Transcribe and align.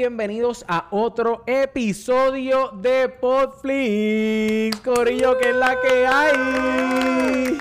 Bienvenidos 0.00 0.64
a 0.66 0.88
otro 0.92 1.42
episodio 1.46 2.70
de 2.70 3.06
Podflix. 3.10 4.80
Corillo, 4.80 5.36
que 5.36 5.50
es 5.50 5.56
la 5.56 5.78
que 5.78 6.06
hay. 6.06 7.58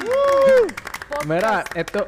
Mira, 1.28 1.66
esto, 1.76 2.08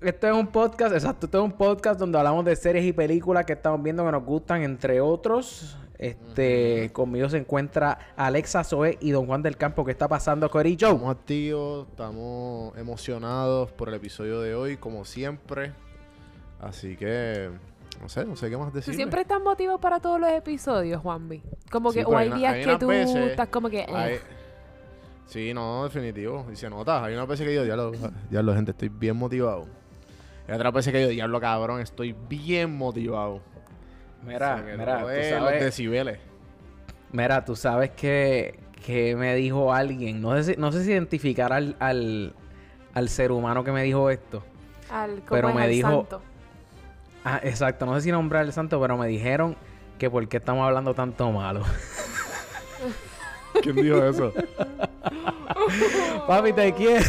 esto 0.00 0.26
es 0.26 0.34
un 0.34 0.48
podcast, 0.48 0.92
exacto, 0.92 1.26
esto 1.26 1.38
es 1.38 1.44
un 1.44 1.52
podcast 1.52 2.00
donde 2.00 2.18
hablamos 2.18 2.44
de 2.46 2.56
series 2.56 2.84
y 2.84 2.92
películas 2.92 3.46
que 3.46 3.52
estamos 3.52 3.80
viendo 3.80 4.04
que 4.04 4.10
nos 4.10 4.24
gustan, 4.24 4.64
entre 4.64 5.00
otros. 5.00 5.78
Este, 5.98 6.90
conmigo 6.92 7.28
se 7.28 7.36
encuentra 7.38 7.96
Alexa 8.16 8.64
Zoe 8.64 8.98
y 9.00 9.12
Don 9.12 9.26
Juan 9.26 9.40
del 9.40 9.56
Campo. 9.56 9.84
¿Qué 9.84 9.92
está 9.92 10.08
pasando, 10.08 10.50
Corillo? 10.50 10.88
Estamos 10.88 11.16
activos, 11.16 11.86
estamos 11.88 12.76
emocionados 12.76 13.70
por 13.70 13.88
el 13.88 13.94
episodio 13.94 14.40
de 14.40 14.52
hoy, 14.52 14.78
como 14.78 15.04
siempre. 15.04 15.74
Así 16.58 16.96
que, 16.96 17.50
no 18.00 18.08
sé, 18.08 18.24
no 18.24 18.36
sé 18.36 18.48
qué 18.50 18.56
más 18.56 18.70
¿Tú 18.70 18.76
decir. 18.76 18.94
siempre 18.94 19.20
estás 19.22 19.40
motivado 19.42 19.78
para 19.78 20.00
todos 20.00 20.18
los 20.20 20.30
episodios, 20.30 21.00
Juanvi? 21.02 21.42
Como 21.70 21.92
que, 21.92 22.04
o 22.04 22.16
hay 22.16 22.22
hay 22.24 22.28
una- 22.28 22.36
días 22.38 22.54
hay 22.54 22.64
que 22.64 22.76
tú 22.78 22.86
veces- 22.88 23.16
estás 23.30 23.48
como 23.48 23.68
que... 23.68 23.80
eh. 23.80 23.86
Hay- 23.94 24.18
Sí, 25.26 25.54
no, 25.54 25.84
definitivo. 25.84 26.44
Y 26.52 26.56
se 26.56 26.68
nota. 26.68 27.04
Hay 27.04 27.14
una 27.14 27.24
veces 27.24 27.46
que 27.46 27.54
yo, 27.54 27.62
diablo, 27.62 27.92
diablo, 28.30 28.54
gente, 28.54 28.72
estoy 28.72 28.88
bien 28.88 29.16
motivado. 29.16 29.66
Y 30.48 30.52
otras 30.52 30.72
veces 30.72 30.92
que 30.92 31.02
yo, 31.02 31.08
diablo, 31.08 31.40
cabrón, 31.40 31.80
estoy 31.80 32.16
bien 32.28 32.76
motivado. 32.76 33.40
Mira, 34.24 34.54
O 34.54 34.58
sea, 34.58 34.66
que 34.66 34.76
mira, 34.76 34.98
no 34.98 35.04
tú 35.04 35.10
es 35.10 35.30
los 35.30 35.40
sabes, 35.40 35.64
decibeles. 35.64 36.18
mira, 37.12 37.44
tú 37.44 37.54
sabes 37.54 37.90
que, 37.90 38.58
que 38.84 39.14
me 39.14 39.34
dijo 39.36 39.72
alguien, 39.72 40.20
no 40.20 40.34
sé 40.36 40.54
si, 40.54 40.60
no 40.60 40.72
sé 40.72 40.82
si 40.84 40.90
identificar 40.90 41.52
al, 41.52 41.76
al, 41.78 42.34
al 42.92 43.08
ser 43.08 43.30
humano 43.30 43.62
que 43.62 43.70
me 43.72 43.82
dijo 43.84 44.10
esto. 44.10 44.42
al, 44.90 45.10
¿cómo 45.20 45.26
pero 45.30 45.48
es? 45.50 45.54
me 45.54 45.62
Al 45.62 45.70
dijo- 45.70 45.88
santo. 45.90 46.22
Ah, 47.24 47.40
exacto, 47.42 47.86
no 47.86 47.94
sé 47.94 48.02
si 48.02 48.12
nombrar 48.12 48.42
al 48.42 48.52
santo, 48.52 48.80
pero 48.80 48.96
me 48.96 49.06
dijeron 49.06 49.56
que 49.98 50.08
por 50.08 50.26
qué 50.28 50.38
estamos 50.38 50.66
hablando 50.66 50.94
tanto 50.94 51.30
malo. 51.30 51.62
¿Quién 53.62 53.76
dijo 53.76 54.02
eso? 54.04 54.32
Papi, 56.26 56.52
te 56.52 56.72
quiero. 56.72 57.04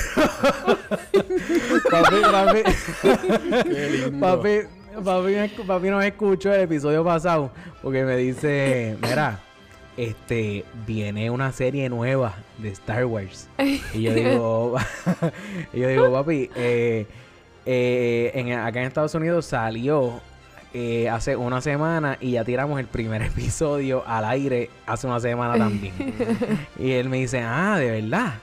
papi, 1.89 2.15
papi, 2.21 2.63
Qué 3.63 3.89
lindo. 3.89 4.19
papi, 4.19 4.59
papi, 5.03 5.63
papi 5.65 5.87
nos 5.89 6.03
escuchó 6.03 6.53
el 6.53 6.61
episodio 6.61 7.03
pasado 7.03 7.51
porque 7.81 8.03
me 8.03 8.17
dice, 8.17 8.97
mira, 9.01 9.39
este, 9.97 10.65
viene 10.85 11.29
una 11.29 11.51
serie 11.51 11.87
nueva 11.89 12.33
de 12.57 12.69
Star 12.69 13.05
Wars. 13.05 13.47
Y 13.93 14.01
yo 14.01 14.13
digo, 14.13 14.75
y 15.73 15.79
yo 15.79 15.87
digo, 15.87 16.11
papi, 16.11 16.49
eh, 16.55 17.05
eh, 17.65 18.31
en, 18.33 18.53
acá 18.53 18.79
en 18.81 18.87
Estados 18.87 19.13
Unidos 19.15 19.45
salió 19.45 20.19
eh, 20.73 21.09
hace 21.09 21.35
una 21.35 21.61
semana 21.61 22.17
y 22.21 22.31
ya 22.31 22.43
tiramos 22.43 22.79
el 22.79 22.87
primer 22.87 23.21
episodio 23.23 24.03
al 24.07 24.25
aire 24.25 24.69
hace 24.85 25.07
una 25.07 25.19
semana 25.19 25.57
también. 25.57 25.93
y 26.79 26.91
él 26.91 27.09
me 27.09 27.17
dice, 27.17 27.41
ah, 27.41 27.77
de 27.77 28.01
verdad. 28.01 28.33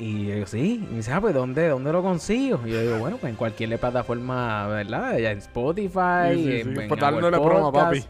Y 0.00 0.26
yo 0.26 0.34
digo, 0.34 0.46
sí. 0.46 0.80
Y 0.84 0.86
me 0.90 0.96
dice, 0.98 1.12
ah, 1.12 1.20
pues 1.20 1.34
¿dónde, 1.34 1.68
¿dónde 1.68 1.92
lo 1.92 2.02
consigo? 2.02 2.60
Y 2.64 2.70
yo 2.70 2.80
digo, 2.80 2.98
bueno, 2.98 3.16
pues 3.16 3.30
en 3.30 3.36
cualquier 3.36 3.76
plataforma, 3.80 4.66
¿verdad? 4.68 5.18
Ya 5.18 5.32
en 5.32 5.38
Spotify. 5.38 6.34
Sí, 6.34 6.44
sí, 6.44 6.60
en- 6.60 6.74
sí. 6.74 6.80
en 6.82 6.88
Pues 6.88 7.02
Apple 7.02 7.30
broma, 7.30 7.72
papi. 7.72 8.04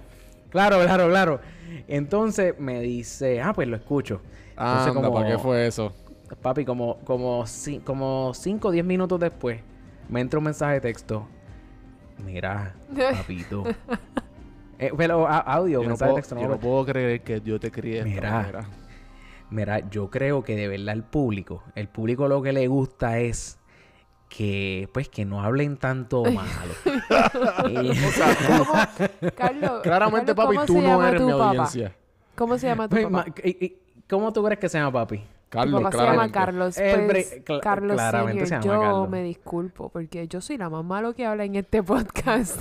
Claro, 0.50 0.80
claro, 0.84 1.08
claro. 1.08 1.40
Entonces 1.86 2.58
me 2.58 2.80
dice, 2.80 3.40
ah, 3.40 3.52
pues 3.54 3.68
lo 3.68 3.76
escucho. 3.76 4.20
Entonces, 4.50 4.88
Anda, 4.88 4.94
como- 4.94 5.14
¿para 5.14 5.30
qué 5.30 5.38
fue 5.38 5.66
eso? 5.66 5.92
Papi, 6.42 6.64
como, 6.66 6.98
como, 7.04 7.44
como 7.84 8.32
5 8.34 8.68
o 8.68 8.70
10 8.70 8.84
minutos 8.84 9.18
después, 9.18 9.60
me 10.08 10.20
entra 10.20 10.38
un 10.38 10.44
mensaje 10.44 10.74
de 10.74 10.80
texto. 10.80 11.26
Mira, 12.24 12.74
papito. 13.12 13.64
Eh, 14.78 14.90
pero 14.96 15.26
a- 15.26 15.38
audio, 15.38 15.78
Yo 15.80 15.82
no, 15.84 15.88
mensaje 15.90 16.08
puedo, 16.10 16.16
de 16.16 16.20
texto. 16.22 16.34
no 16.34 16.40
yo 16.42 16.48
no 16.48 16.58
puedo 16.58 16.84
creer 16.86 17.20
que 17.22 17.40
yo 17.40 17.58
te 17.60 17.70
crié 17.70 18.04
Mira. 18.04 18.64
Mira, 19.50 19.88
yo 19.88 20.10
creo 20.10 20.42
que 20.44 20.56
de 20.56 20.68
verdad 20.68 20.94
el 20.94 21.02
público, 21.04 21.62
el 21.74 21.88
público 21.88 22.28
lo 22.28 22.42
que 22.42 22.52
le 22.52 22.66
gusta 22.68 23.18
es 23.18 23.58
que, 24.28 24.90
pues, 24.92 25.08
que 25.08 25.24
no 25.24 25.42
hablen 25.42 25.78
tanto 25.78 26.22
malo. 26.30 26.50
Y- 27.70 27.74
¿Cómo? 28.46 28.72
Carlos, 29.36 29.80
Claramente, 29.82 30.34
Carlos, 30.34 30.36
papi, 30.36 30.54
¿cómo 30.56 30.66
tú 30.66 30.72
se 30.74 30.80
no 30.82 30.86
llama 30.88 31.08
eres 31.08 31.20
tu 31.20 31.26
mi 31.26 31.32
papá? 31.32 31.44
audiencia. 31.48 31.96
¿Cómo 32.36 32.58
se 32.58 32.66
llama 32.66 32.88
tu 32.88 32.96
Pues, 32.96 33.06
papá? 33.06 33.24
¿Cómo 34.08 34.32
tú 34.32 34.44
crees 34.44 34.58
que 34.60 34.68
se 34.68 34.78
llama 34.78 34.92
papi? 34.92 35.22
Carlos, 35.48 35.82
papá 35.82 35.98
se 35.98 36.04
llama. 36.04 36.30
Carlos. 36.32 36.78
El 36.78 37.06
Pues, 37.06 37.40
Carlos 37.62 37.94
claramente 37.96 38.46
Senior, 38.46 38.62
se 38.62 38.68
llama 38.68 38.76
yo 38.76 38.80
Carlos. 38.82 39.08
me 39.10 39.22
disculpo 39.22 39.88
porque 39.88 40.28
yo 40.28 40.40
soy 40.40 40.58
la 40.58 40.68
más 40.68 40.84
malo 40.84 41.14
que 41.14 41.24
habla 41.26 41.44
en 41.44 41.56
este 41.56 41.82
podcast. 41.84 42.60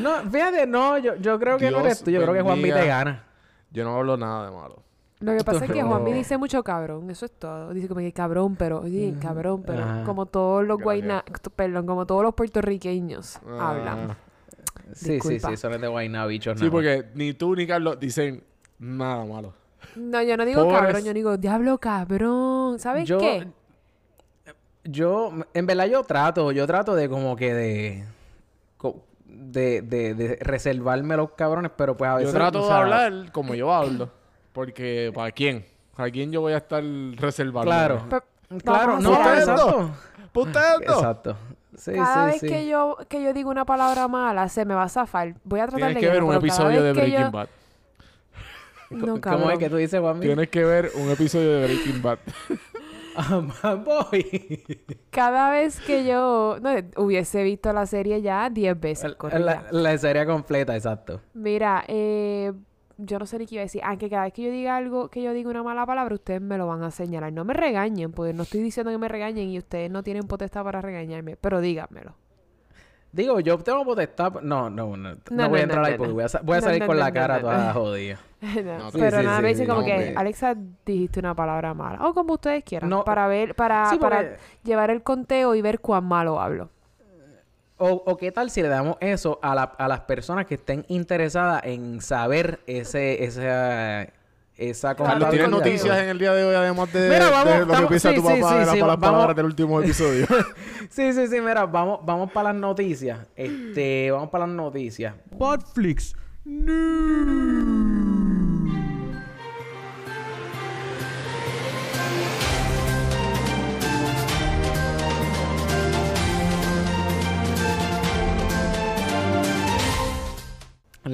No, 0.00 0.22
fíjate, 0.30 0.66
no, 0.66 0.98
yo, 0.98 1.14
yo 1.16 1.38
creo 1.38 1.58
que 1.58 1.66
no 1.70 1.78
Dios 1.78 1.84
eres 1.86 2.02
tú, 2.04 2.10
yo 2.10 2.20
creo 2.22 2.34
que 2.34 2.42
Juan 2.42 2.56
bendiga. 2.56 2.80
te 2.80 2.86
gana. 2.88 3.24
Yo 3.70 3.84
no 3.84 3.96
hablo 3.96 4.16
nada 4.16 4.46
de 4.50 4.56
malo. 4.56 4.82
Lo 5.20 5.36
que 5.36 5.44
pasa 5.44 5.64
es 5.64 5.70
que 5.70 5.80
No. 5.80 5.88
Juanmi 5.88 6.12
dice 6.12 6.36
mucho 6.36 6.62
cabrón, 6.64 7.08
eso 7.10 7.24
es 7.24 7.32
todo. 7.32 7.72
Dice 7.72 7.88
como 7.88 8.00
que 8.00 8.12
cabrón, 8.12 8.56
pero 8.56 8.80
oye, 8.80 9.14
cabrón, 9.22 9.62
pero 9.64 10.02
como 10.04 10.26
todos 10.26 10.64
los 10.66 10.78
guayna, 10.80 11.24
perdón, 11.56 11.86
como 11.86 12.04
todos 12.04 12.22
los 12.24 12.34
puertorriqueños 12.34 13.38
Ah. 13.48 13.70
hablan. 13.70 14.16
Sí, 14.92 15.04
sí, 15.06 15.12
Disculpa. 15.12 15.48
sí, 15.50 15.56
son 15.56 15.80
de 15.80 15.88
Guayna, 15.88 16.26
bichos. 16.26 16.58
Sí, 16.58 16.64
nada 16.66 16.72
porque 16.72 17.04
ni 17.14 17.32
tú 17.32 17.56
ni 17.56 17.66
Carlos 17.66 17.98
dicen 17.98 18.44
nada 18.78 19.24
malo. 19.24 19.54
No, 19.96 20.22
yo 20.22 20.36
no 20.36 20.44
digo 20.44 20.68
cabrón, 20.68 21.04
yo 21.04 21.12
digo 21.14 21.36
diablo 21.36 21.78
cabrón. 21.78 22.78
¿Sabes 22.78 23.08
Yo- 23.08 23.18
qué? 23.18 23.46
Yo, 24.84 25.32
en 25.54 25.66
verdad, 25.66 25.86
yo 25.86 26.02
trato, 26.02 26.52
yo 26.52 26.66
trato 26.66 26.94
de 26.94 27.08
como 27.08 27.36
que 27.36 27.54
de. 27.54 28.04
De, 29.26 29.82
de, 29.82 30.14
de 30.14 30.36
reservarme 30.40 31.16
los 31.16 31.32
cabrones, 31.32 31.72
pero 31.76 31.96
pues 31.96 32.08
a 32.08 32.14
veces. 32.16 32.32
Yo 32.32 32.38
trato 32.38 32.66
de 32.68 32.72
hablar 32.72 33.32
como 33.32 33.54
yo 33.54 33.72
hablo. 33.72 34.08
Porque, 34.52 35.10
¿para 35.12 35.32
quién? 35.32 35.64
¿A 35.96 36.08
quién 36.10 36.30
yo 36.30 36.40
voy 36.40 36.52
a 36.52 36.58
estar 36.58 36.82
reservando? 37.16 37.62
Claro. 37.68 38.04
Pero 38.08 38.22
Claro, 38.62 39.00
no, 39.00 39.12
exacto. 39.12 39.90
¿Para 40.32 40.46
ustedes 40.46 40.86
dos? 40.86 40.96
Exacto. 40.98 41.36
Sí, 41.76 41.92
cada 41.94 42.26
sí, 42.26 42.30
vez 42.32 42.40
sí. 42.42 42.46
que 42.46 42.66
yo 42.68 42.96
que 43.08 43.22
yo 43.24 43.32
digo 43.32 43.50
una 43.50 43.64
palabra 43.64 44.06
mala, 44.06 44.48
se 44.48 44.64
me 44.64 44.74
va 44.74 44.84
a 44.84 44.88
zafar. 44.88 45.34
Voy 45.42 45.58
a 45.58 45.64
tratar 45.66 45.78
Tienes 45.88 45.94
de 45.96 46.00
que 46.00 46.08
ver 46.12 46.22
un 46.22 46.34
episodio 46.34 46.82
de 46.82 46.92
Breaking 46.92 47.20
yo- 47.22 47.30
Bad. 47.32 47.48
No, 48.90 49.20
¿Cómo 49.20 49.50
es 49.50 49.58
que 49.58 49.70
tú 49.70 49.76
dices, 49.76 50.00
Juan? 50.00 50.20
Tienes 50.20 50.48
que 50.48 50.64
ver 50.64 50.90
un 50.94 51.10
episodio 51.10 51.50
de 51.58 51.64
Breaking 51.66 52.02
Bad. 52.02 52.18
Ah, 53.16 53.74
Voy. 53.76 54.64
Cada 55.10 55.50
vez 55.52 55.80
que 55.80 56.04
yo 56.04 56.56
no, 56.60 56.70
hubiese 56.96 57.44
visto 57.44 57.72
la 57.72 57.86
serie 57.86 58.20
ya 58.22 58.50
10 58.50 58.80
veces. 58.80 59.16
La, 59.38 59.66
la 59.70 59.98
serie 59.98 60.26
completa, 60.26 60.74
exacto. 60.74 61.20
Mira, 61.32 61.84
eh, 61.86 62.52
yo 62.96 63.18
no 63.20 63.26
sé 63.26 63.38
ni 63.38 63.46
qué 63.46 63.54
iba 63.56 63.62
a 63.62 63.66
decir. 63.66 63.82
Aunque 63.84 64.10
cada 64.10 64.24
vez 64.24 64.32
que 64.32 64.42
yo 64.42 64.50
diga 64.50 64.76
algo, 64.76 65.08
que 65.10 65.22
yo 65.22 65.32
diga 65.32 65.48
una 65.50 65.62
mala 65.62 65.86
palabra, 65.86 66.12
ustedes 66.14 66.40
me 66.40 66.58
lo 66.58 66.66
van 66.66 66.82
a 66.82 66.90
señalar. 66.90 67.32
No 67.32 67.44
me 67.44 67.54
regañen, 67.54 68.10
porque 68.12 68.32
no 68.32 68.42
estoy 68.42 68.62
diciendo 68.62 68.90
que 68.90 68.98
me 68.98 69.06
regañen 69.08 69.48
y 69.48 69.58
ustedes 69.58 69.90
no 69.92 70.02
tienen 70.02 70.26
potestad 70.26 70.64
para 70.64 70.80
regañarme, 70.80 71.36
pero 71.36 71.60
díganmelo. 71.60 72.16
Digo, 73.12 73.38
yo 73.38 73.58
tengo 73.58 73.84
potestad. 73.84 74.40
No, 74.42 74.68
no, 74.70 74.96
no. 74.96 75.14
No, 75.30 75.48
No, 75.48 75.48
voy 75.48 75.60
a 75.60 75.62
entrar 75.62 75.82
no, 75.82 75.86
ahí 75.86 75.92
no, 75.92 75.98
porque 75.98 76.08
no. 76.08 76.14
voy 76.14 76.24
a, 76.24 76.40
voy 76.42 76.56
a 76.56 76.60
No, 76.60 76.66
salir 76.66 76.80
no, 76.80 76.86
con 76.86 76.96
no, 76.96 77.00
la 77.02 77.10
no, 77.10 77.14
cara 77.14 77.34
no, 77.36 77.40
toda 77.42 77.66
no. 77.68 77.72
jodida. 77.74 78.18
No, 78.64 78.90
sí, 78.90 78.98
pero 78.98 79.18
sí, 79.18 79.24
nada, 79.24 79.36
sí, 79.38 79.42
me 79.42 79.48
dice 79.48 79.62
sí, 79.62 79.66
como 79.68 79.80
no, 79.80 79.86
que, 79.86 79.92
hombre. 79.92 80.14
Alexa, 80.16 80.54
dijiste 80.86 81.20
una 81.20 81.34
palabra 81.34 81.74
mala. 81.74 82.06
O 82.06 82.14
como 82.14 82.34
ustedes 82.34 82.62
quieran. 82.64 82.90
No. 82.90 83.04
Para 83.04 83.26
ver, 83.28 83.54
para, 83.54 83.90
Sí, 83.90 83.96
para 83.98 84.16
porque- 84.18 84.36
llevar 84.64 84.90
el 84.90 85.02
conteo 85.02 85.54
y 85.54 85.62
ver 85.62 85.80
cuán 85.80 86.04
malo 86.04 86.40
hablo. 86.40 86.68
O, 87.76 87.90
o 88.06 88.16
qué 88.16 88.30
tal 88.30 88.50
si 88.50 88.62
le 88.62 88.68
damos 88.68 88.96
eso 89.00 89.40
a, 89.42 89.54
la- 89.54 89.62
a 89.64 89.88
las 89.88 90.00
personas 90.00 90.46
que 90.46 90.54
estén 90.54 90.84
interesadas 90.88 91.62
en 91.64 92.00
saber 92.00 92.60
ese, 92.68 93.24
esa, 93.24 94.06
esa 94.56 94.94
Carlos, 94.94 95.28
¿tienes 95.30 95.48
conteo. 95.48 95.72
noticias 95.72 95.98
en 95.98 96.08
el 96.10 96.18
día 96.20 96.32
de 96.34 96.44
hoy 96.44 96.54
además 96.54 96.92
de, 96.92 97.08
Mira, 97.08 97.30
vamos, 97.30 97.52
de 97.52 97.58
lo 97.60 97.66
que 97.66 97.72
estamos- 97.72 97.88
piensa 97.88 98.08
sí, 98.10 98.14
tu 98.14 98.20
sí, 98.22 98.26
papá 98.28 98.48
sí, 98.52 98.58
de, 98.60 98.66
la- 98.66 98.72
sí, 98.72 98.78
las 98.80 98.96
palabras 98.96 99.36
del 99.36 99.46
último 99.46 99.80
episodio? 99.80 100.26
Sí, 100.88 101.12
sí, 101.14 101.26
sí, 101.26 101.40
mira, 101.40 101.66
vamos, 101.66 101.98
vamos 102.04 102.30
para 102.30 102.52
las 102.52 102.60
noticias. 102.60 103.18
Este, 103.34 104.10
vamos 104.12 104.28
para 104.30 104.46
las 104.46 104.54
noticias. 104.54 105.14
Podflix. 105.36 106.14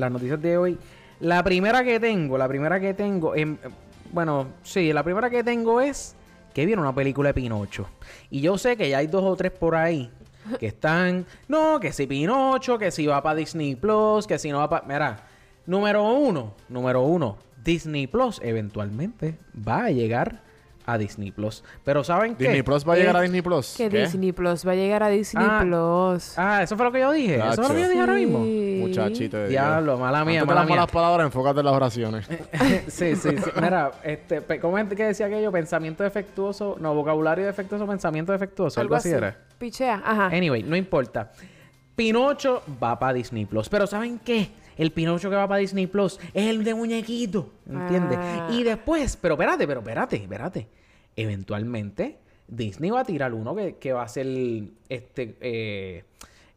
Las 0.00 0.10
noticias 0.10 0.40
de 0.40 0.56
hoy. 0.56 0.78
La 1.20 1.44
primera 1.44 1.84
que 1.84 2.00
tengo, 2.00 2.38
la 2.38 2.48
primera 2.48 2.80
que 2.80 2.94
tengo, 2.94 3.34
em, 3.34 3.58
bueno, 4.12 4.48
sí, 4.62 4.92
la 4.92 5.02
primera 5.02 5.28
que 5.28 5.44
tengo 5.44 5.80
es 5.80 6.16
que 6.54 6.66
viene 6.66 6.80
una 6.80 6.94
película 6.94 7.28
de 7.28 7.34
Pinocho. 7.34 7.86
Y 8.30 8.40
yo 8.40 8.58
sé 8.58 8.76
que 8.76 8.88
ya 8.88 8.98
hay 8.98 9.06
dos 9.06 9.22
o 9.22 9.36
tres 9.36 9.52
por 9.52 9.76
ahí 9.76 10.10
que 10.58 10.66
están, 10.68 11.26
no, 11.48 11.78
que 11.78 11.92
si 11.92 12.06
Pinocho, 12.06 12.78
que 12.78 12.90
si 12.90 13.06
va 13.06 13.22
para 13.22 13.36
Disney 13.36 13.76
Plus, 13.76 14.26
que 14.26 14.38
si 14.38 14.50
no 14.50 14.58
va 14.58 14.68
para... 14.70 14.86
Mira, 14.86 15.26
número 15.66 16.02
uno, 16.12 16.54
número 16.68 17.02
uno, 17.02 17.36
Disney 17.62 18.06
Plus 18.06 18.40
eventualmente 18.42 19.38
va 19.56 19.84
a 19.84 19.90
llegar 19.90 20.42
a 20.92 20.98
Disney 20.98 21.30
Plus. 21.30 21.62
Pero 21.84 22.02
¿saben 22.04 22.34
qué? 22.34 22.44
Disney 22.44 22.62
Plus 22.62 22.88
va 22.88 22.94
a 22.94 22.96
llegar 22.96 23.16
a 23.16 23.20
Disney 23.20 23.42
Plus. 23.42 23.74
Que 23.76 23.88
¿Qué? 23.88 24.00
Disney 24.02 24.32
Plus 24.32 24.66
va 24.66 24.72
a 24.72 24.74
llegar 24.74 25.02
a 25.02 25.08
Disney 25.08 25.46
Ah, 25.48 25.60
Plus. 25.62 26.38
Ah, 26.38 26.62
eso 26.62 26.76
fue 26.76 26.86
lo 26.86 26.92
que 26.92 27.00
yo 27.00 27.12
dije. 27.12 27.36
Eso 27.36 27.62
fue 27.62 27.68
lo 27.68 27.74
que 27.74 27.80
yo 27.82 27.88
dije 27.88 28.00
ahora 28.00 28.14
mismo. 28.14 28.38
Muchachito 28.40 29.36
de 29.36 29.42
Dios. 29.44 29.50
Diablo, 29.50 29.98
mala 29.98 30.24
mía, 30.24 30.40
Antes 30.40 30.42
de 30.42 30.46
mala 30.46 30.60
las 30.60 30.66
mía. 30.66 30.76
malas 30.76 30.90
palabras, 30.90 31.24
enfócate 31.26 31.60
en 31.60 31.66
las 31.66 31.74
oraciones. 31.74 32.26
sí, 32.88 33.16
sí, 33.16 33.30
sí. 33.36 33.50
Mira, 33.60 33.90
este, 34.02 34.60
¿cómo 34.60 34.78
es 34.78 34.88
que 34.88 35.04
decía 35.04 35.26
aquello? 35.26 35.52
Pensamiento 35.52 36.02
defectuoso, 36.02 36.76
no, 36.80 36.94
vocabulario 36.94 37.46
defectuoso, 37.46 37.86
pensamiento 37.86 38.32
defectuoso, 38.32 38.80
algo, 38.80 38.94
así 38.94 39.10
era. 39.10 39.36
Pichea, 39.58 40.02
ajá. 40.04 40.26
Anyway, 40.26 40.62
no 40.62 40.76
importa. 40.76 41.32
Pinocho 41.94 42.62
va 42.82 42.98
para 42.98 43.12
Disney 43.12 43.44
Plus. 43.44 43.68
Pero 43.68 43.86
¿saben 43.86 44.18
qué? 44.24 44.50
El 44.76 44.92
Pinocho 44.92 45.28
que 45.28 45.36
va 45.36 45.46
para 45.46 45.58
Disney 45.60 45.86
Plus 45.86 46.18
es 46.32 46.46
el 46.46 46.64
de 46.64 46.72
muñequito. 46.72 47.50
¿Entiendes? 47.68 48.18
Ah. 48.18 48.48
Y 48.50 48.62
después, 48.62 49.18
pero 49.20 49.34
espérate, 49.34 49.66
pero 49.66 49.80
espérate, 49.80 50.16
espérate. 50.16 50.68
Eventualmente, 51.22 52.18
Disney 52.48 52.90
va 52.90 53.00
a 53.00 53.04
tirar 53.04 53.32
uno 53.34 53.54
que, 53.54 53.76
que 53.76 53.92
va 53.92 54.02
a 54.02 54.08
ser 54.08 54.26
este 54.88 55.36
eh, 55.40 56.04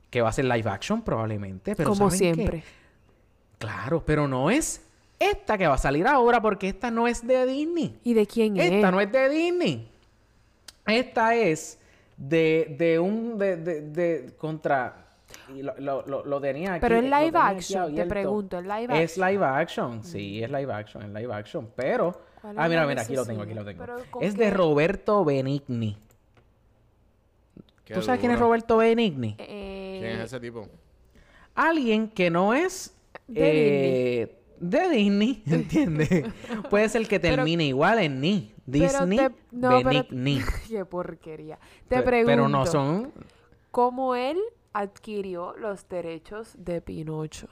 que 0.10 0.22
va 0.22 0.30
a 0.30 0.32
ser 0.32 0.46
live 0.46 0.70
action 0.70 1.02
probablemente. 1.04 1.76
Pero 1.76 1.90
Como 1.90 2.10
¿saben 2.10 2.36
qué? 2.36 2.36
siempre. 2.36 2.64
Claro, 3.58 4.04
pero 4.06 4.28
no 4.28 4.50
es 4.50 4.82
esta 5.20 5.58
que 5.58 5.68
va 5.68 5.76
a 5.76 5.78
salir 5.78 6.06
ahora 6.08 6.42
porque 6.42 6.68
esta 6.70 6.92
no 6.92 7.08
es 7.08 7.26
de 7.26 7.46
Disney. 7.46 8.00
¿Y 8.04 8.14
de 8.14 8.28
quién 8.28 8.58
es? 8.58 8.72
Esta 8.72 8.92
no 8.92 9.00
es 9.02 9.12
de 9.12 9.30
Disney. 9.30 9.88
Esta 10.86 11.36
es 11.36 11.80
de, 12.18 12.76
de 12.78 13.00
un... 13.00 13.38
De, 13.38 13.56
de, 13.56 13.82
de- 13.82 14.34
contra... 14.38 14.98
Y 15.56 15.62
lo, 15.64 15.74
lo, 15.80 16.06
lo, 16.06 16.26
lo 16.26 16.42
tenía 16.42 16.74
aquí. 16.74 16.82
Pero 16.82 16.98
es 16.98 17.04
live 17.04 17.32
action, 17.40 17.96
te 17.96 18.06
pregunto, 18.06 18.60
¿es 18.60 18.66
live 18.66 19.04
Es 19.04 19.18
live 19.18 19.46
action, 19.46 20.04
sí, 20.04 20.44
es 20.44 20.52
live 20.52 20.72
action, 20.74 21.04
es 21.04 21.10
live 21.10 21.34
action. 21.34 21.70
Pero... 21.76 22.33
¿Cuál 22.44 22.56
Ah, 22.60 22.68
mira, 22.68 22.86
mira, 22.86 23.02
aquí 23.04 23.16
lo 23.16 23.26
tengo, 23.26 23.42
aquí 23.44 23.54
lo 23.54 23.64
tengo. 23.64 23.80
Pero, 23.86 23.96
¿con 24.12 24.22
Es 24.22 24.34
qué? 24.36 24.44
de 24.44 24.50
Roberto 24.52 25.24
Benigni. 25.24 25.98
Qué 27.86 27.94
¿Tú 27.94 28.02
sabes 28.02 28.20
quién 28.20 28.34
es. 28.34 28.40
Roberto 28.40 28.76
Benigni? 28.78 29.36
Eh, 29.40 29.98
¿Quién 30.02 30.12
es 30.20 30.26
ese 30.26 30.40
tipo? 30.42 30.68
Alguien 31.56 32.10
que 32.10 32.30
no 32.30 32.54
es... 32.54 32.96
De 33.28 34.22
eh, 34.24 34.40
de 34.60 34.90
Disney, 34.90 35.42
¿entiendes? 35.48 36.10
Puede 36.70 36.90
ser 36.90 37.08
que 37.08 37.20
Pero- 37.20 37.38
termine 37.38 37.64
igual 37.66 38.00
en 38.00 38.20
ni. 38.20 38.54
Pero 38.70 38.84
Disney, 39.06 39.18
te- 39.18 39.32
no, 39.52 39.70
pero- 39.70 39.84
Benigni. 39.90 40.42
Qué 40.68 40.84
porquería. 40.86 41.58
Te 41.88 42.02
pregunto. 42.02 42.28
Pero 42.30 42.50
no 42.50 42.66
son 42.66 43.14
¿Cómo 43.72 44.16
él 44.16 44.38
adquirió 44.74 45.56
los 45.58 45.88
derechos 45.88 46.56
de 46.58 46.82
Pinocho? 46.82 47.48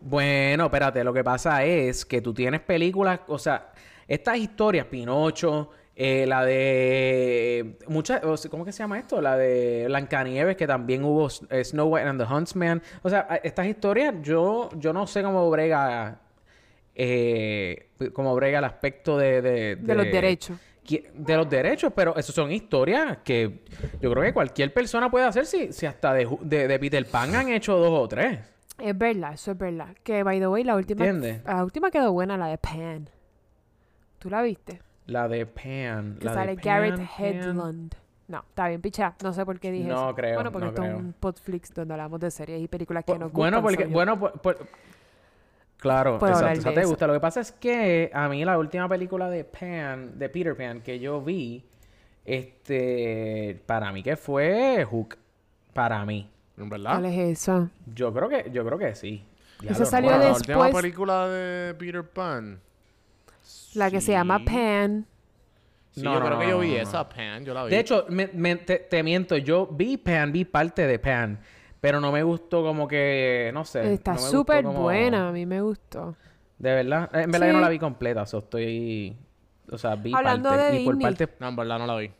Bueno, 0.00 0.66
espérate, 0.66 1.02
lo 1.02 1.12
que 1.12 1.24
pasa 1.24 1.64
es 1.64 2.04
que 2.04 2.20
tú 2.20 2.32
tienes 2.32 2.60
películas, 2.60 3.20
o 3.26 3.38
sea, 3.38 3.72
estas 4.08 4.38
historias, 4.38 4.86
Pinocho, 4.86 5.70
eh, 5.94 6.26
la 6.26 6.44
de 6.44 7.76
muchas, 7.88 8.22
o 8.24 8.36
sea, 8.36 8.50
¿cómo 8.50 8.64
que 8.64 8.72
se 8.72 8.78
llama 8.78 8.98
esto? 8.98 9.20
La 9.20 9.36
de 9.36 9.84
Blancanieves, 9.88 10.56
que 10.56 10.66
también 10.66 11.04
hubo 11.04 11.28
eh, 11.50 11.64
Snow 11.64 11.88
White 11.88 12.08
and 12.08 12.24
the 12.24 12.32
Huntsman. 12.32 12.82
O 13.02 13.10
sea, 13.10 13.40
estas 13.42 13.66
historias, 13.66 14.14
yo, 14.22 14.70
yo 14.76 14.92
no 14.92 15.06
sé 15.06 15.22
cómo 15.22 15.50
brega, 15.50 16.20
eh, 16.94 17.88
cómo 18.12 18.34
brega 18.34 18.60
el 18.60 18.64
aspecto 18.64 19.18
de, 19.18 19.42
de, 19.42 19.76
De 19.76 19.94
los 19.94 20.06
derechos. 20.06 20.56
De 20.88 21.36
los 21.36 21.50
derechos, 21.50 21.92
pero 21.94 22.16
eso 22.16 22.32
son 22.32 22.50
historias 22.50 23.18
que 23.22 23.64
yo 24.00 24.10
creo 24.10 24.22
que 24.22 24.32
cualquier 24.32 24.72
persona 24.72 25.10
puede 25.10 25.26
hacer 25.26 25.44
si, 25.44 25.70
si 25.70 25.84
hasta 25.84 26.14
de, 26.14 26.26
de, 26.40 26.66
de 26.66 26.78
Peter 26.78 27.04
Pan 27.04 27.34
han 27.34 27.48
hecho 27.50 27.76
dos 27.76 27.90
o 27.92 28.08
tres. 28.08 28.38
Es 28.78 28.96
verdad, 28.96 29.34
eso 29.34 29.50
es 29.50 29.58
verdad. 29.58 29.88
Que, 30.02 30.22
by 30.22 30.38
the 30.38 30.46
way, 30.46 30.62
la 30.64 30.76
última... 30.76 31.04
¿Entiendes? 31.04 31.44
La 31.44 31.64
última 31.64 31.90
quedó 31.90 32.12
buena, 32.12 32.38
la 32.38 32.46
de 32.46 32.56
Pan. 32.56 33.10
¿Tú 34.18 34.30
la 34.30 34.42
viste? 34.42 34.80
La 35.06 35.28
de 35.28 35.46
Pan. 35.46 36.16
Que 36.18 36.24
la 36.26 36.34
sale 36.34 36.56
de 36.56 36.62
Garrett 36.62 36.96
Pan, 36.96 37.06
Pan. 37.16 37.24
Hedlund. 37.26 37.94
No, 38.28 38.38
está 38.46 38.68
bien, 38.68 38.80
picha. 38.82 39.14
No 39.22 39.32
sé 39.32 39.44
por 39.46 39.58
qué 39.58 39.70
dije 39.72 39.88
No 39.88 40.08
eso. 40.08 40.14
creo, 40.14 40.34
Bueno, 40.34 40.52
porque 40.52 40.64
no 40.66 40.70
esto 40.70 40.82
es 40.82 40.88
creo. 40.88 40.98
un 40.98 41.12
Podflix 41.14 41.72
donde 41.72 41.94
hablamos 41.94 42.20
de 42.20 42.30
series 42.30 42.60
y 42.62 42.68
películas 42.68 43.04
que 43.04 43.12
Bu- 43.14 43.18
nos 43.18 43.32
bueno, 43.32 43.62
gustan. 43.62 43.76
porque, 43.78 43.92
bueno, 43.92 44.18
por- 44.18 44.32
por- 44.40 44.66
claro, 45.78 46.16
exacto, 46.16 46.48
esa 46.60 46.74
te 46.74 46.80
eso. 46.80 46.88
gusta. 46.90 47.06
Lo 47.06 47.14
que 47.14 47.20
pasa 47.20 47.40
es 47.40 47.52
que 47.52 48.10
a 48.12 48.28
mí 48.28 48.44
la 48.44 48.58
última 48.58 48.86
película 48.86 49.30
de 49.30 49.44
Pan, 49.44 50.18
de 50.18 50.28
Peter 50.28 50.54
Pan, 50.54 50.82
que 50.82 50.98
yo 50.98 51.22
vi, 51.22 51.64
este, 52.26 53.62
para 53.66 53.92
mí 53.92 54.02
que 54.02 54.16
fue 54.16 54.84
Hook, 54.84 55.16
para 55.72 56.04
mí. 56.04 56.28
¿En 56.58 56.68
¿Cuál 56.68 56.82
verdad? 56.82 57.04
es 57.06 57.18
esa? 57.40 57.70
Yo 57.94 58.12
creo 58.12 58.28
que, 58.28 58.50
yo 58.52 58.64
creo 58.66 58.78
que 58.78 58.94
sí. 58.94 59.24
Esa 59.62 59.68
Diablo, 59.68 59.86
salió 59.86 60.10
no, 60.10 60.16
Bueno, 60.16 60.28
la 60.32 60.38
después- 60.38 60.58
última 60.58 60.80
película 60.80 61.28
de 61.28 61.74
Peter 61.74 62.04
Pan. 62.04 62.60
La 63.74 63.90
que 63.90 64.00
se 64.00 64.12
llama 64.12 64.38
Sí. 64.38 64.44
Pan. 64.46 65.06
Sí, 65.90 66.02
No, 66.02 66.14
yo 66.14 66.20
no, 66.20 66.26
creo 66.26 66.38
que 66.38 66.44
no, 66.44 66.50
yo 66.50 66.56
no, 66.56 66.62
vi 66.62 66.70
no. 66.72 66.76
esa 66.82 67.08
Pan, 67.08 67.44
yo 67.44 67.54
la 67.54 67.64
vi. 67.64 67.70
De 67.70 67.78
hecho, 67.80 68.06
me- 68.08 68.30
me- 68.32 68.56
te, 68.56 68.78
te 68.78 69.02
miento, 69.02 69.36
yo 69.36 69.66
vi 69.66 69.96
Pan, 69.96 70.30
vi 70.32 70.44
parte 70.44 70.86
de 70.86 70.98
Pan, 70.98 71.40
pero 71.80 72.00
no 72.00 72.12
me 72.12 72.22
gustó 72.22 72.62
como 72.62 72.86
que, 72.86 73.50
no 73.54 73.64
sé. 73.64 73.92
Está 73.94 74.12
no 74.12 74.18
súper 74.18 74.64
como- 74.64 74.82
buena, 74.82 75.28
a 75.28 75.32
mí 75.32 75.44
me 75.46 75.60
gustó. 75.60 76.14
De 76.58 76.74
verdad, 76.74 77.10
en 77.14 77.30
verdad 77.30 77.46
yo 77.48 77.52
no 77.54 77.58
Sí. 77.60 77.64
la 77.64 77.68
vi 77.70 77.78
completa, 77.78 78.22
o 78.22 78.26
sea, 78.26 78.38
estoy, 78.40 79.16
o 79.70 79.78
sea, 79.78 79.94
vi 79.96 80.12
Hablando 80.14 80.50
parte 80.50 80.64
de 80.72 80.80
y 80.80 80.84
por 80.84 80.98
parte 80.98 81.28
no, 81.40 81.48
en 81.48 81.56
verdad 81.56 81.78
no 81.78 81.86
la 81.86 81.96
vi. 81.96 82.10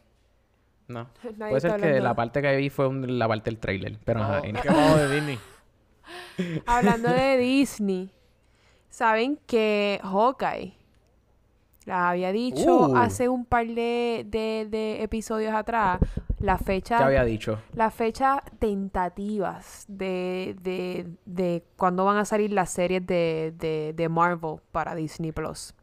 No. 0.89 1.09
Nadie 1.37 1.51
Puede 1.51 1.61
ser 1.61 1.81
que 1.81 2.01
la 2.01 2.15
parte 2.15 2.41
que 2.41 2.57
vi 2.57 2.71
fue 2.71 2.89
un- 2.89 3.19
la 3.19 3.29
parte 3.29 3.51
del 3.51 3.59
trailer. 3.59 3.99
Pero 4.05 4.23
ajá, 4.23 4.41
Oh, 4.43 4.45
en- 4.45 4.57
¿Qué 4.57 4.69
pasó 4.69 4.97
de 4.97 5.15
Disney? 5.15 5.39
Hablando 6.67 7.11
de 7.11 7.37
Disney, 7.37 8.11
¿saben 8.89 9.39
que 9.47 10.01
Hawkeye? 10.03 10.78
La 11.89 12.11
había 12.11 12.33
dicho 12.33 12.89
Uh. 12.89 12.97
hace 12.97 13.29
un 13.31 13.47
par 13.47 13.67
de, 13.67 14.25
de- 14.29 14.67
de 14.71 15.03
episodios 15.03 15.55
atrás. 15.55 15.99
La 16.39 16.59
fecha. 16.59 16.99
¿Qué 16.99 17.05
había 17.05 17.25
dicho? 17.25 17.59
La 17.75 17.91
fecha 17.91 18.43
tentativas 18.59 19.85
de, 19.89 20.55
de, 20.63 21.07
de 21.25 21.65
cuándo 21.77 22.05
van 22.05 22.19
a 22.19 22.25
salir 22.25 22.53
las 22.53 22.71
series 22.71 23.07
de, 23.07 23.55
de, 23.57 23.95
de 23.97 24.09
Marvel 24.09 24.57
para 24.71 24.95
Disney 24.95 25.33
Plus. 25.33 25.75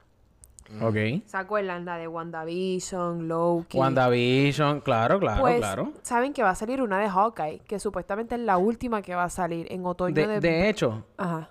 Ok. 0.81 0.95
¿Se 1.25 1.37
acuerdan? 1.37 1.85
La 1.85 1.97
de 1.97 2.07
WandaVision, 2.07 3.27
Loki. 3.27 3.77
WandaVision, 3.77 4.81
claro, 4.81 5.19
claro, 5.19 5.41
pues, 5.41 5.57
claro. 5.57 5.91
saben 6.03 6.33
que 6.33 6.41
va 6.43 6.51
a 6.51 6.55
salir 6.55 6.81
una 6.81 6.99
de 6.99 7.07
Hawkeye, 7.09 7.59
que 7.67 7.77
supuestamente 7.79 8.35
es 8.35 8.41
la 8.41 8.57
última 8.57 9.01
que 9.01 9.13
va 9.15 9.25
a 9.25 9.29
salir 9.29 9.67
en 9.71 9.85
otoño 9.85 10.15
De, 10.15 10.25
de... 10.27 10.39
de 10.39 10.69
hecho, 10.69 11.03
Ajá. 11.17 11.49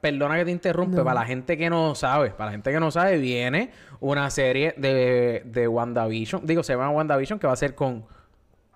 Perdona 0.00 0.36
que 0.36 0.44
te 0.44 0.50
interrumpe, 0.50 0.96
No. 0.98 1.04
para 1.04 1.20
la 1.20 1.26
gente 1.26 1.56
que 1.56 1.70
no 1.70 1.94
sabe, 1.94 2.30
para 2.30 2.46
la 2.46 2.52
gente 2.52 2.70
que 2.72 2.80
no 2.80 2.90
sabe, 2.90 3.18
viene 3.18 3.70
una 4.00 4.28
serie 4.30 4.74
de, 4.76 5.42
de 5.46 5.68
WandaVision. 5.68 6.46
Digo, 6.46 6.62
se 6.62 6.74
llama 6.74 6.90
WandaVision, 6.90 7.38
que 7.38 7.46
va 7.46 7.52
a 7.54 7.56
ser 7.56 7.74
con 7.74 8.04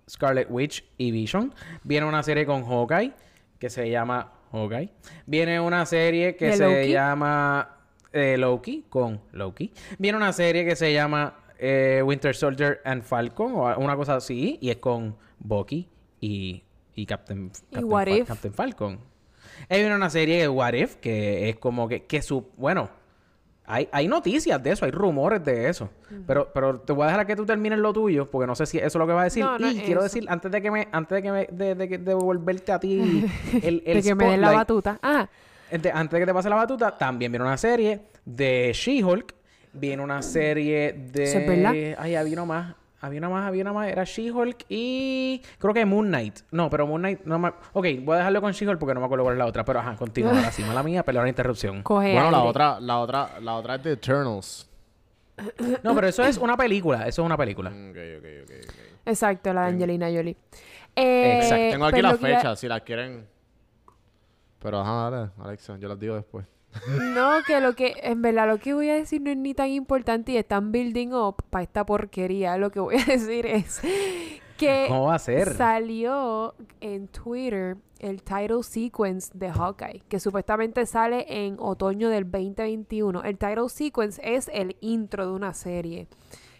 Scarlet 0.08 0.48
Witch 0.50 0.84
y 0.98 1.10
Vision. 1.10 1.54
Viene 1.82 2.06
una 2.06 2.22
serie 2.22 2.46
con 2.46 2.64
Hawkeye, 2.64 3.12
que 3.58 3.70
se 3.70 3.88
llama 3.90 4.32
Hawkeye. 4.52 4.90
Viene 5.26 5.60
una 5.60 5.84
serie 5.86 6.36
que 6.36 6.46
¿De 6.46 6.56
se 6.56 6.64
Loki? 6.80 6.92
llama 6.92 7.76
eh, 8.12 8.36
Loki, 8.38 8.84
con 8.88 9.20
Loki. 9.32 9.72
Viene 9.98 10.16
una 10.18 10.32
serie 10.32 10.64
que 10.64 10.76
se 10.76 10.92
llama 10.92 11.34
eh, 11.58 12.02
Winter 12.04 12.34
Soldier 12.34 12.80
and 12.84 13.02
Falcon, 13.02 13.52
o 13.54 13.78
una 13.78 13.96
cosa 13.96 14.16
así, 14.16 14.58
y 14.60 14.70
es 14.70 14.76
con 14.76 15.16
Bucky 15.38 15.88
y, 16.20 16.62
y 16.94 17.06
Captain? 17.06 17.50
Captain 18.26 18.52
Falcon. 18.54 18.98
Hay 19.68 19.84
una, 19.84 19.96
una 19.96 20.10
serie 20.10 20.40
de 20.40 20.48
What 20.48 20.74
If 20.74 20.96
que 20.96 21.48
es 21.48 21.56
como 21.56 21.88
que, 21.88 22.04
que 22.04 22.22
su... 22.22 22.48
Bueno, 22.56 22.88
hay, 23.66 23.88
hay 23.92 24.08
noticias 24.08 24.62
de 24.62 24.72
eso, 24.72 24.84
hay 24.84 24.90
rumores 24.90 25.42
de 25.42 25.68
eso. 25.68 25.88
pero, 26.26 26.52
pero 26.52 26.80
te 26.80 26.92
voy 26.92 27.04
a 27.04 27.06
dejar 27.06 27.20
a 27.20 27.26
que 27.26 27.34
tú 27.34 27.46
termines 27.46 27.78
lo 27.78 27.92
tuyo, 27.92 28.30
porque 28.30 28.46
no 28.46 28.54
sé 28.54 28.66
si 28.66 28.76
eso 28.78 28.86
es 28.86 28.94
lo 28.94 29.06
que 29.06 29.12
vas 29.14 29.22
a 29.22 29.24
decir. 29.24 29.44
No, 29.44 29.58
no 29.58 29.70
y 29.70 29.80
quiero 29.80 30.00
eso. 30.00 30.14
decir, 30.14 30.26
antes 30.28 30.52
de 30.52 30.60
que 30.60 30.70
me, 30.70 30.88
antes 30.92 31.16
de 31.16 31.22
que 31.22 31.32
me, 31.32 31.46
de, 31.50 31.74
de, 31.74 32.72
a 32.72 32.78
ti 32.78 33.24
el, 33.62 33.82
el 33.86 33.96
de 33.96 34.02
que 34.02 34.14
me 34.14 34.26
den 34.26 34.40
la 34.42 34.52
batuta. 34.52 34.98
Ah, 35.02 35.28
antes 35.70 36.10
de 36.10 36.20
que 36.20 36.26
te 36.26 36.34
pase 36.34 36.50
la 36.50 36.56
batuta, 36.56 36.96
también 36.96 37.32
viene 37.32 37.44
una 37.44 37.56
serie 37.56 38.02
de 38.24 38.70
She-Hulk. 38.74 39.34
Viene 39.72 40.02
una 40.02 40.22
serie 40.22 40.92
de. 40.92 41.24
Es 41.24 41.46
verdad. 41.46 41.72
Ay, 41.98 42.14
había 42.14 42.34
una 42.34 42.44
más. 42.44 42.74
Había 43.04 43.18
una 43.18 43.28
más, 43.28 43.46
había 43.46 43.62
una 43.62 43.72
más. 43.72 43.88
Era 43.88 44.04
She-Hulk 44.04 44.64
y. 44.68 45.42
Creo 45.58 45.74
que 45.74 45.84
Moon 45.84 46.06
Knight. 46.08 46.38
No, 46.50 46.70
pero 46.70 46.86
Moon 46.86 47.02
Knight. 47.02 47.20
No 47.24 47.38
me... 47.38 47.48
Ok, 47.74 47.86
voy 48.00 48.14
a 48.14 48.18
dejarlo 48.18 48.40
con 48.40 48.52
She-Hulk 48.52 48.78
porque 48.78 48.94
no 48.94 49.00
me 49.00 49.06
acuerdo 49.06 49.24
cuál 49.24 49.34
es 49.34 49.38
la 49.38 49.46
otra. 49.46 49.64
Pero 49.64 49.80
ajá, 49.80 49.94
continúa 49.96 50.30
ahora 50.30 50.50
sí. 50.50 50.62
Mala 50.62 50.82
mía, 50.82 51.02
perdón 51.04 51.24
la 51.24 51.28
interrupción. 51.28 51.82
coge 51.84 52.14
Bueno, 52.14 52.30
la 52.30 52.42
otra, 52.42 52.80
la 52.80 52.98
otra, 53.00 53.40
la 53.40 53.54
otra 53.56 53.74
es 53.74 53.82
de 53.82 53.92
Eternals. 53.92 54.70
No, 55.82 55.94
pero 55.94 56.06
eso 56.06 56.24
es 56.24 56.38
una 56.38 56.56
película. 56.56 57.06
Eso 57.06 57.22
es 57.22 57.26
una 57.26 57.36
película. 57.36 57.70
Mm, 57.70 57.90
Ok, 57.90 57.96
ok, 58.18 58.26
ok, 58.44 58.50
ok. 58.68 58.74
Exacto, 59.06 59.52
la 59.52 59.62
de 59.62 59.68
Angelina 59.68 60.06
Jolie. 60.06 60.36
Eh, 60.96 61.40
Exacto. 61.42 61.70
Tengo 61.72 61.84
aquí 61.86 62.00
las 62.02 62.18
fechas, 62.18 62.58
si 62.58 62.68
las 62.68 62.80
quieren. 62.82 63.26
Pero 64.60 64.80
ajá, 64.80 65.10
dale, 65.10 65.30
Alexa, 65.42 65.76
yo 65.76 65.88
las 65.88 65.98
digo 65.98 66.14
después. 66.14 66.46
No, 67.14 67.42
que 67.46 67.60
lo 67.60 67.74
que, 67.74 67.94
en 68.02 68.22
verdad, 68.22 68.48
lo 68.48 68.58
que 68.58 68.74
voy 68.74 68.88
a 68.90 68.94
decir 68.94 69.20
no 69.20 69.30
es 69.30 69.36
ni 69.36 69.54
tan 69.54 69.68
importante 69.70 70.32
y 70.32 70.36
están 70.36 70.72
building 70.72 71.12
up 71.12 71.36
para 71.50 71.62
esta 71.62 71.86
porquería. 71.86 72.56
Lo 72.56 72.70
que 72.70 72.80
voy 72.80 72.96
a 72.96 73.04
decir 73.06 73.46
es 73.46 73.80
que 74.58 74.86
¿Cómo 74.88 75.06
va 75.06 75.14
a 75.16 75.18
ser? 75.18 75.54
salió 75.54 76.54
en 76.80 77.08
Twitter 77.08 77.76
el 78.00 78.22
title 78.22 78.62
sequence 78.62 79.30
de 79.34 79.50
Hawkeye, 79.50 80.02
que 80.08 80.20
supuestamente 80.20 80.84
sale 80.86 81.24
en 81.46 81.56
otoño 81.58 82.08
del 82.10 82.24
2021. 82.30 83.22
El 83.22 83.38
title 83.38 83.68
sequence 83.68 84.20
es 84.22 84.50
el 84.52 84.76
intro 84.80 85.26
de 85.26 85.32
una 85.32 85.54
serie. 85.54 86.08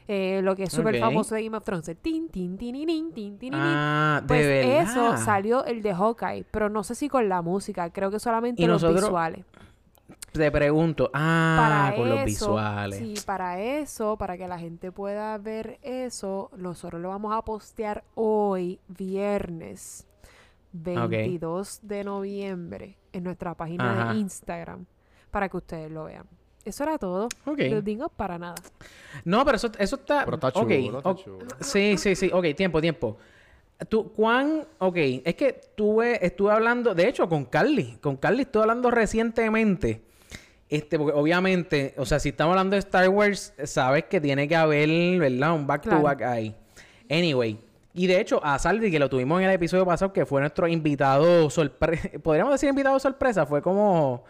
Eh, 0.06 0.40
lo 0.42 0.54
que 0.54 0.64
es 0.64 0.72
súper 0.72 1.00
famoso 1.00 1.34
de 1.34 1.44
Game 1.44 1.56
of 1.56 1.64
Thrones. 1.64 1.88
el 1.88 1.96
Tin, 1.96 2.28
tin, 2.28 2.58
tininín, 2.58 3.12
tin, 3.12 3.38
tininín. 3.38 3.60
Ah, 3.66 4.20
de 4.22 4.28
Pues 4.28 4.46
verdad. 4.46 4.82
eso 4.82 5.16
salió 5.16 5.64
el 5.64 5.82
de 5.82 5.94
Hawkeye, 5.94 6.44
pero 6.50 6.68
no 6.68 6.84
sé 6.84 6.94
si 6.94 7.08
con 7.08 7.28
la 7.28 7.40
música, 7.42 7.90
creo 7.90 8.10
que 8.10 8.18
solamente 8.20 8.62
Y 8.62 8.66
los 8.66 8.82
nosotros- 8.82 9.04
visuales. 9.06 9.44
Te 10.34 10.50
pregunto. 10.50 11.10
Ah, 11.14 11.56
para 11.60 11.96
con 11.96 12.08
los 12.08 12.24
visuales. 12.24 12.98
Sí, 12.98 13.14
para 13.24 13.60
eso, 13.60 14.16
para 14.16 14.36
que 14.36 14.48
la 14.48 14.58
gente 14.58 14.90
pueda 14.90 15.38
ver 15.38 15.78
eso, 15.82 16.50
nosotros 16.56 17.00
lo 17.00 17.10
vamos 17.10 17.32
a 17.32 17.42
postear 17.42 18.02
hoy, 18.16 18.80
viernes 18.88 20.08
22 20.72 21.78
de 21.82 22.02
noviembre, 22.02 22.98
en 23.12 23.22
nuestra 23.22 23.54
página 23.54 23.92
Ajá. 23.92 24.12
de 24.12 24.18
Instagram, 24.18 24.86
para 25.30 25.48
que 25.48 25.56
ustedes 25.56 25.92
lo 25.92 26.04
vean. 26.04 26.26
Eso 26.64 26.82
era 26.82 26.98
todo. 26.98 27.28
Ok. 27.44 27.60
Los 27.70 27.84
digo 27.84 28.08
para 28.08 28.36
nada. 28.36 28.56
No, 29.24 29.44
pero 29.44 29.54
eso, 29.54 29.70
eso 29.78 29.94
está. 29.94 30.24
Pero 30.24 30.34
está 30.34 30.50
chulo, 30.50 30.98
está 30.98 31.10
ok. 31.10 31.24
chulo. 31.24 31.46
Sí, 31.60 31.96
sí, 31.96 32.16
sí. 32.16 32.28
Ok, 32.32 32.46
tiempo, 32.56 32.80
tiempo. 32.80 33.18
Tú, 33.88 34.12
¿cuán? 34.12 34.66
Ok, 34.78 34.96
es 34.96 35.34
que 35.36 35.60
tuve, 35.76 36.26
estuve 36.26 36.50
hablando, 36.50 36.92
de 36.92 37.06
hecho, 37.06 37.28
con 37.28 37.44
Carly. 37.44 37.98
Con 38.00 38.16
Carly 38.16 38.42
estuve 38.42 38.62
hablando 38.62 38.90
recientemente. 38.90 40.02
Este, 40.76 40.98
porque 40.98 41.16
obviamente, 41.16 41.94
o 41.98 42.04
sea, 42.06 42.18
si 42.18 42.30
estamos 42.30 42.52
hablando 42.52 42.74
de 42.74 42.80
Star 42.80 43.08
Wars, 43.08 43.52
sabes 43.64 44.04
que 44.04 44.20
tiene 44.20 44.48
que 44.48 44.56
haber, 44.56 45.18
¿verdad? 45.20 45.52
Un 45.54 45.66
back 45.66 45.82
to 45.82 46.00
back 46.02 46.22
ahí. 46.22 46.54
Anyway. 47.10 47.58
Y 47.96 48.06
de 48.08 48.20
hecho, 48.20 48.40
a 48.44 48.58
Salvi, 48.58 48.90
que 48.90 48.98
lo 48.98 49.08
tuvimos 49.08 49.40
en 49.40 49.46
el 49.48 49.54
episodio 49.54 49.86
pasado, 49.86 50.12
que 50.12 50.26
fue 50.26 50.40
nuestro 50.40 50.66
invitado 50.66 51.48
sorpresa. 51.48 52.08
Podríamos 52.22 52.52
decir 52.52 52.68
invitado 52.68 52.98
sorpresa, 52.98 53.46
fue 53.46 53.62
como. 53.62 54.24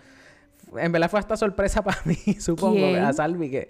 En 0.76 0.92
verdad 0.92 1.08
fue 1.10 1.20
hasta 1.20 1.36
sorpresa 1.36 1.82
para 1.84 1.98
mí, 2.04 2.16
supongo. 2.40 2.74
¿Quién? 2.76 2.98
A 3.04 3.12
Salvi, 3.12 3.50
que. 3.50 3.68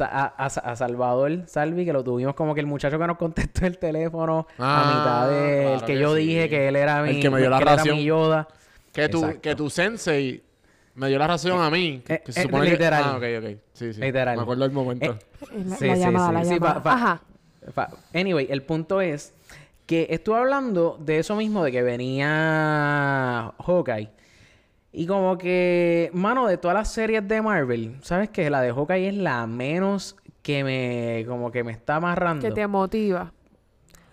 A, 0.00 0.34
a- 0.36 0.44
a 0.72 0.76
Salvador 0.76 1.44
Salvi, 1.46 1.84
que 1.86 1.92
lo 1.92 2.04
tuvimos 2.04 2.34
como 2.34 2.52
que 2.54 2.60
el 2.60 2.66
muchacho 2.66 2.98
que 2.98 3.06
nos 3.06 3.16
contestó 3.16 3.64
el 3.64 3.78
teléfono 3.78 4.46
Ah, 4.58 4.82
a 4.82 5.30
mitad 5.30 5.30
de 5.30 5.62
claro 5.62 5.80
que, 5.86 5.86
que 5.94 5.98
yo 5.98 6.14
sí. 6.14 6.20
dije 6.26 6.48
que 6.50 6.68
él 6.68 6.76
era 6.76 7.02
mi, 7.02 7.10
El 7.10 7.20
que 7.22 7.30
me 7.30 7.38
dio 7.40 7.48
la 7.48 7.56
era 7.58 7.76
ración. 7.76 7.96
mi 7.96 8.04
Yoda. 8.04 8.46
Que 8.92 9.08
tu, 9.08 9.18
Exacto. 9.18 9.40
que 9.40 9.54
tu 9.54 9.70
sensei 9.70 10.42
me 10.98 11.08
dio 11.08 11.18
la 11.18 11.26
razón 11.26 11.60
a 11.60 11.70
mí. 11.70 12.02
Que, 12.04 12.14
eh, 12.14 12.22
que 12.24 12.32
se 12.32 12.40
eh, 12.40 12.42
supone 12.44 12.66
que- 12.66 12.72
literal. 12.72 13.02
Ah, 13.06 13.16
ok, 13.16 13.22
ok. 13.38 13.58
Sí, 13.72 13.92
sí. 13.94 14.00
Literal. 14.00 14.36
Me 14.36 14.42
acuerdo 14.42 14.62
del 14.64 14.72
momento. 14.72 15.12
Eh, 15.12 15.64
La, 15.66 15.76
Sí, 15.76 15.86
la 15.86 15.94
sí, 15.94 16.00
llamada, 16.00 16.44
sí, 16.44 16.58
Ajá. 16.84 17.22
Anyway, 18.14 18.46
el 18.50 18.62
punto 18.62 19.00
es 19.00 19.34
que 19.86 20.06
estuve 20.10 20.36
hablando 20.36 20.98
de 21.00 21.18
eso 21.18 21.36
mismo, 21.36 21.64
de 21.64 21.72
que 21.72 21.82
venía 21.82 23.52
Hawkeye. 23.64 24.10
Y 24.92 25.06
como 25.06 25.36
que, 25.38 26.10
mano, 26.14 26.46
de 26.46 26.56
todas 26.56 26.74
las 26.76 26.90
series 26.92 27.26
de 27.28 27.42
Marvel, 27.42 27.96
¿sabes 28.02 28.30
qué? 28.30 28.50
La 28.50 28.60
de 28.62 28.72
Hawkeye 28.72 29.08
es 29.08 29.14
la 29.14 29.46
menos 29.46 30.16
que 30.42 30.64
me, 30.64 31.24
como 31.26 31.50
que 31.50 31.62
me 31.62 31.72
está 31.72 31.96
amarrando. 31.96 32.46
Que 32.46 32.52
te 32.52 32.66
motiva. 32.66 33.32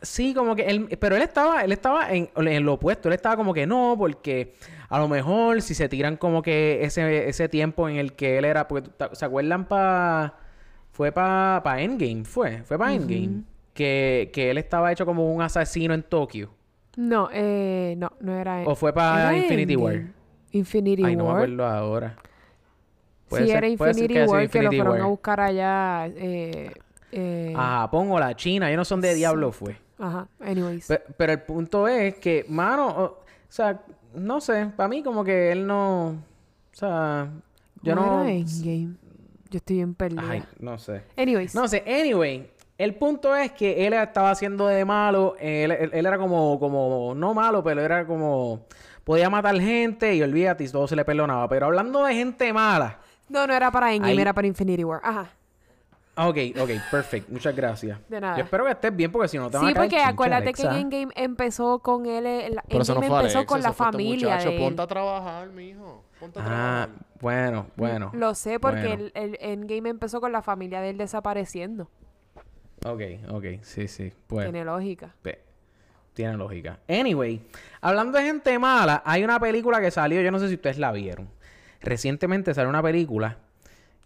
Sí, 0.01 0.33
como 0.33 0.55
que 0.55 0.63
él, 0.63 0.87
pero 0.99 1.15
él 1.15 1.21
estaba, 1.23 1.63
él 1.63 1.71
estaba 1.71 2.11
en, 2.11 2.29
en 2.35 2.63
lo 2.65 2.73
opuesto, 2.73 3.07
él 3.09 3.15
estaba 3.15 3.35
como 3.37 3.53
que 3.53 3.65
no, 3.65 3.95
porque 3.97 4.53
a 4.89 4.99
lo 4.99 5.07
mejor 5.07 5.61
si 5.61 5.73
se 5.73 5.89
tiran 5.89 6.17
como 6.17 6.41
que 6.41 6.83
ese, 6.83 7.27
ese 7.29 7.49
tiempo 7.49 7.87
en 7.89 7.97
el 7.97 8.13
que 8.13 8.37
él 8.37 8.45
era, 8.45 8.67
porque 8.67 8.89
¿se 9.13 9.25
acuerdan 9.25 9.65
para, 9.65 10.35
fue 10.91 11.11
para 11.11 11.61
pa 11.63 11.81
Endgame, 11.81 12.23
fue, 12.25 12.63
fue 12.63 12.77
para 12.77 12.93
Endgame, 12.93 13.43
que, 13.73 14.29
que 14.33 14.49
él 14.51 14.57
estaba 14.57 14.91
hecho 14.91 15.05
como 15.05 15.33
un 15.33 15.41
asesino 15.41 15.93
en 15.93 16.03
Tokio, 16.03 16.49
No, 16.97 17.29
eh, 17.33 17.95
no, 17.97 18.11
no 18.21 18.33
era. 18.35 18.63
o 18.65 18.75
fue 18.75 18.93
para 18.93 19.33
¿era 19.33 19.37
Infinity 19.37 19.75
War. 19.75 20.01
Infinity 20.51 21.03
Ay, 21.03 21.15
no 21.15 21.23
me 21.25 21.29
War. 21.31 21.37
acuerdo 21.43 21.65
ahora. 21.65 22.15
Sí, 23.29 23.37
ser- 23.47 23.57
era 23.57 23.67
Infinity 23.67 24.13
que 24.13 24.23
War 24.25 24.49
que 24.49 24.61
lo 24.61 24.69
fueron 24.71 24.87
a 24.97 24.99
War. 25.01 25.09
buscar 25.09 25.39
allá. 25.41 26.07
Eh, 26.07 26.71
eh, 27.11 27.53
A 27.55 27.79
Japón 27.81 28.11
o 28.11 28.19
la 28.19 28.35
China, 28.35 28.69
yo 28.69 28.77
no 28.77 28.85
sé 28.85 28.93
dónde 28.93 29.13
diablo 29.15 29.51
fue. 29.51 29.75
Ajá, 29.97 30.27
anyways. 30.39 30.87
Pe- 30.87 31.01
Pero, 31.17 31.33
el 31.33 31.41
punto 31.41 31.87
es 31.87 32.15
que, 32.15 32.45
mano, 32.47 32.87
o, 32.87 33.03
o 33.05 33.17
sea, 33.49 33.81
no 34.15 34.41
sé, 34.41 34.71
para 34.75 34.87
mí 34.89 35.03
como 35.03 35.23
que 35.23 35.51
él 35.51 35.65
no, 35.67 36.07
o 36.09 36.15
sea, 36.73 37.29
yo 37.81 37.95
¿Cómo 37.95 38.05
no, 38.07 38.21
era 38.23 38.31
Endgame? 38.31 38.95
Yo 39.49 39.57
estoy 39.57 39.75
bien 39.77 39.93
perdida. 39.93 40.23
ay, 40.29 40.43
no 40.59 40.77
sé. 40.77 41.03
Anyways. 41.17 41.53
No 41.55 41.67
sé, 41.67 41.83
anyway, 41.87 42.49
el 42.77 42.95
punto 42.95 43.35
es 43.35 43.51
que 43.51 43.85
él 43.87 43.93
estaba 43.93 44.31
haciendo 44.31 44.67
de 44.67 44.83
malo, 44.85 45.35
él, 45.39 45.71
él- 45.71 45.89
él 45.93 46.05
era 46.05 46.17
como, 46.17 46.59
como, 46.59 47.13
no 47.15 47.33
malo, 47.33 47.63
pero 47.63 47.81
era 47.81 48.05
como, 48.05 48.65
podía 49.03 49.29
matar 49.29 49.59
gente 49.59 50.15
y 50.15 50.21
olvídate, 50.21 50.63
y 50.63 50.69
todo 50.69 50.87
se 50.87 50.95
le 50.95 51.05
perdonaba. 51.05 51.47
Pero 51.47 51.67
hablando 51.67 52.03
de 52.05 52.13
gente 52.15 52.51
mala, 52.51 52.99
No, 53.29 53.47
no 53.47 53.53
era 53.53 53.71
para 53.71 53.93
Endgame, 53.93 54.13
Ahí- 54.13 54.19
era 54.21 54.33
para 54.33 54.47
Infinity 54.47 54.83
War. 54.83 54.99
Ajá. 55.03 55.29
Ok, 56.17 56.37
ok, 56.59 56.69
perfecto, 56.91 57.31
muchas 57.31 57.55
gracias. 57.55 57.99
De 58.09 58.19
nada. 58.21 58.37
Yo 58.37 58.43
espero 58.43 58.65
que 58.65 58.71
estés 58.71 58.95
bien 58.95 59.11
porque 59.11 59.27
si 59.27 59.37
no 59.37 59.49
te 59.49 59.57
van 59.57 59.65
Sí, 59.67 59.71
a 59.71 59.73
caer 59.73 59.85
porque 59.89 59.95
chinche, 59.97 60.11
acuérdate 60.11 60.53
que 60.53 60.61
Alexa. 60.63 60.79
Endgame 60.79 61.13
empezó 61.15 61.79
con 61.79 62.05
él. 62.05 62.23
no 62.23 62.61
Endgame 62.69 62.85
fue 62.85 62.93
empezó 63.05 63.15
Alexa, 63.17 63.45
con 63.45 63.61
la 63.61 63.69
este 63.69 63.83
familia 63.83 64.29
muchacho. 64.29 64.49
de 64.49 64.55
él. 64.57 64.61
Ponte 64.63 64.81
a 64.81 64.87
trabajar, 64.87 65.47
mijo. 65.49 66.03
Ponte 66.19 66.39
a 66.39 66.41
Ah, 66.41 66.45
trabajar. 66.45 66.89
bueno, 67.21 67.67
bueno. 67.75 68.11
Lo 68.13 68.33
sé 68.35 68.59
porque 68.59 68.87
Bueno. 68.87 69.03
el, 69.05 69.11
el 69.15 69.37
Endgame 69.41 69.89
empezó 69.89 70.21
con 70.21 70.31
la 70.31 70.41
familia 70.41 70.81
de 70.81 70.91
él 70.91 70.97
desapareciendo. 70.97 71.89
Ok, 72.85 73.01
ok, 73.29 73.45
sí, 73.61 73.87
sí, 73.87 74.11
pues. 74.27 74.45
Tiene 74.45 74.63
lógica. 74.63 75.13
Tiene 76.13 76.37
lógica. 76.37 76.79
Anyway, 76.87 77.41
hablando 77.81 78.17
de 78.17 78.23
gente 78.23 78.57
mala, 78.57 79.01
hay 79.05 79.23
una 79.25 79.37
película 79.39 79.81
que 79.81 79.91
salió, 79.91 80.21
yo 80.21 80.31
no 80.31 80.39
sé 80.39 80.47
si 80.47 80.53
ustedes 80.55 80.77
la 80.77 80.91
vieron. 80.93 81.27
Recientemente 81.81 82.53
salió 82.53 82.69
una 82.69 82.81
película, 82.81 83.37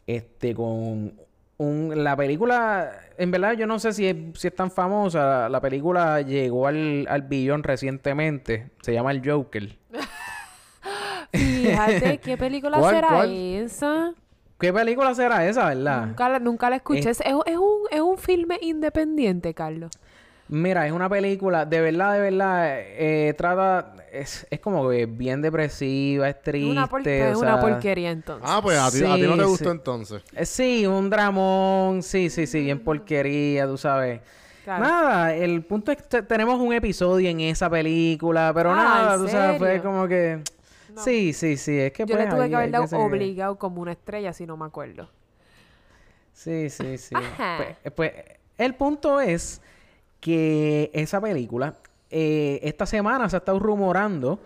este, 0.08 0.56
con 0.56 1.14
un... 1.60 2.04
La 2.04 2.16
película, 2.18 2.92
en 3.18 3.30
verdad 3.30 3.54
yo 3.54 3.68
no 3.68 3.78
sé 3.78 3.94
si 3.94 4.08
es, 4.08 4.16
si 4.34 4.48
es 4.48 4.56
tan 4.56 4.72
famosa, 4.72 5.48
la 5.50 5.62
película 5.62 6.22
llegó 6.22 6.66
al, 6.68 7.06
al 7.08 7.22
billón 7.22 7.62
recientemente, 7.64 8.72
se 8.82 8.94
llama 8.94 9.12
El 9.12 9.22
Joker. 9.30 9.78
Fíjate, 11.32 12.18
¿qué 12.24 12.38
película 12.38 12.80
¿Cuál, 12.80 12.96
será 12.96 13.08
cuál? 13.10 13.32
esa? 13.34 14.14
¿Qué 14.60 14.74
película 14.74 15.14
será 15.16 15.48
esa, 15.48 15.68
verdad? 15.70 16.06
Nunca 16.08 16.30
la, 16.30 16.40
nunca 16.40 16.70
la 16.70 16.78
escuché. 16.78 17.10
Es, 17.10 17.22
es 17.22 17.34
un- 17.34 17.44
es 17.46 17.58
un, 17.58 17.78
es 17.92 18.02
un 18.02 18.18
filme 18.18 18.58
independiente, 18.62 19.54
Carlos. 19.54 19.92
Mira, 20.52 20.88
es 20.88 20.92
una 20.92 21.08
película, 21.08 21.64
de 21.66 21.80
verdad, 21.80 22.14
de 22.14 22.20
verdad, 22.22 22.76
eh, 22.80 23.36
trata, 23.38 23.94
es, 24.12 24.48
es 24.50 24.60
como 24.60 24.90
que 24.90 25.06
bien 25.06 25.44
depresiva, 25.44 26.28
es 26.28 26.42
triste, 26.42 26.68
una, 26.72 26.88
por- 26.88 27.02
o 27.02 27.06
es 27.08 27.38
una 27.38 27.52
sea, 27.54 27.62
porquería 27.62 28.10
entonces. 28.10 28.50
Ah, 28.52 28.60
pues 28.62 28.76
a 28.80 28.90
ti, 28.90 29.04
a 29.06 29.16
ti 29.16 29.22
no 29.28 29.38
te 29.38 29.44
Sí, 29.44 29.50
gustó 29.50 29.66
sí. 29.66 29.70
entonces. 29.72 30.24
Eh, 30.34 30.46
Sí, 30.46 30.88
un 30.88 31.08
dramón, 31.10 32.02
sí, 32.02 32.32
sí, 32.32 32.48
sí, 32.48 32.62
bien 32.64 32.80
porquería, 32.84 33.68
tú 33.68 33.78
sabes. 33.78 34.22
Claro. 34.64 34.84
Nada, 34.86 35.36
el 35.36 35.64
punto 35.64 35.92
es 35.92 35.98
que 35.98 36.04
te- 36.04 36.24
tenemos 36.24 36.60
un 36.60 36.74
episodio 36.74 37.30
en 37.30 37.42
esa 37.42 37.70
película, 37.70 38.52
pero 38.54 38.72
Ah, 38.72 38.76
nada, 38.76 39.14
¿en 39.16 39.22
tú 39.22 39.28
sabes, 39.28 39.58
fue 39.60 39.82
como 39.84 40.08
que... 40.08 40.42
No. 40.96 41.04
Sí, 41.04 41.32
sí, 41.34 41.58
sí, 41.58 41.78
es 41.80 41.92
que 41.92 42.08
Yo 42.08 42.16
pues 42.16 42.26
le 42.26 42.32
tuve 42.32 42.44
hay- 42.46 42.50
que 42.50 42.56
haber 42.56 42.72
dado 42.72 42.86
obligado 42.98 43.60
como 43.60 43.84
una 43.84 43.92
estrella, 43.92 44.34
si 44.34 44.48
no 44.48 44.58
me 44.58 44.66
acuerdo. 44.66 45.10
Sí, 46.34 46.70
sí, 46.72 46.98
sí. 46.98 47.16
Ajá. 47.16 47.58
Pues, 47.58 47.78
eh, 47.84 47.92
pues, 47.92 48.12
el 48.58 48.74
punto 48.74 49.22
es 49.22 49.62
que 50.20 50.92
esa 50.94 51.22
película, 51.22 51.76
eh, 52.10 52.60
esta 52.64 52.86
semana 52.86 53.30
se 53.30 53.36
ha 53.36 53.40
estado 53.40 53.60
rumorando 53.60 54.40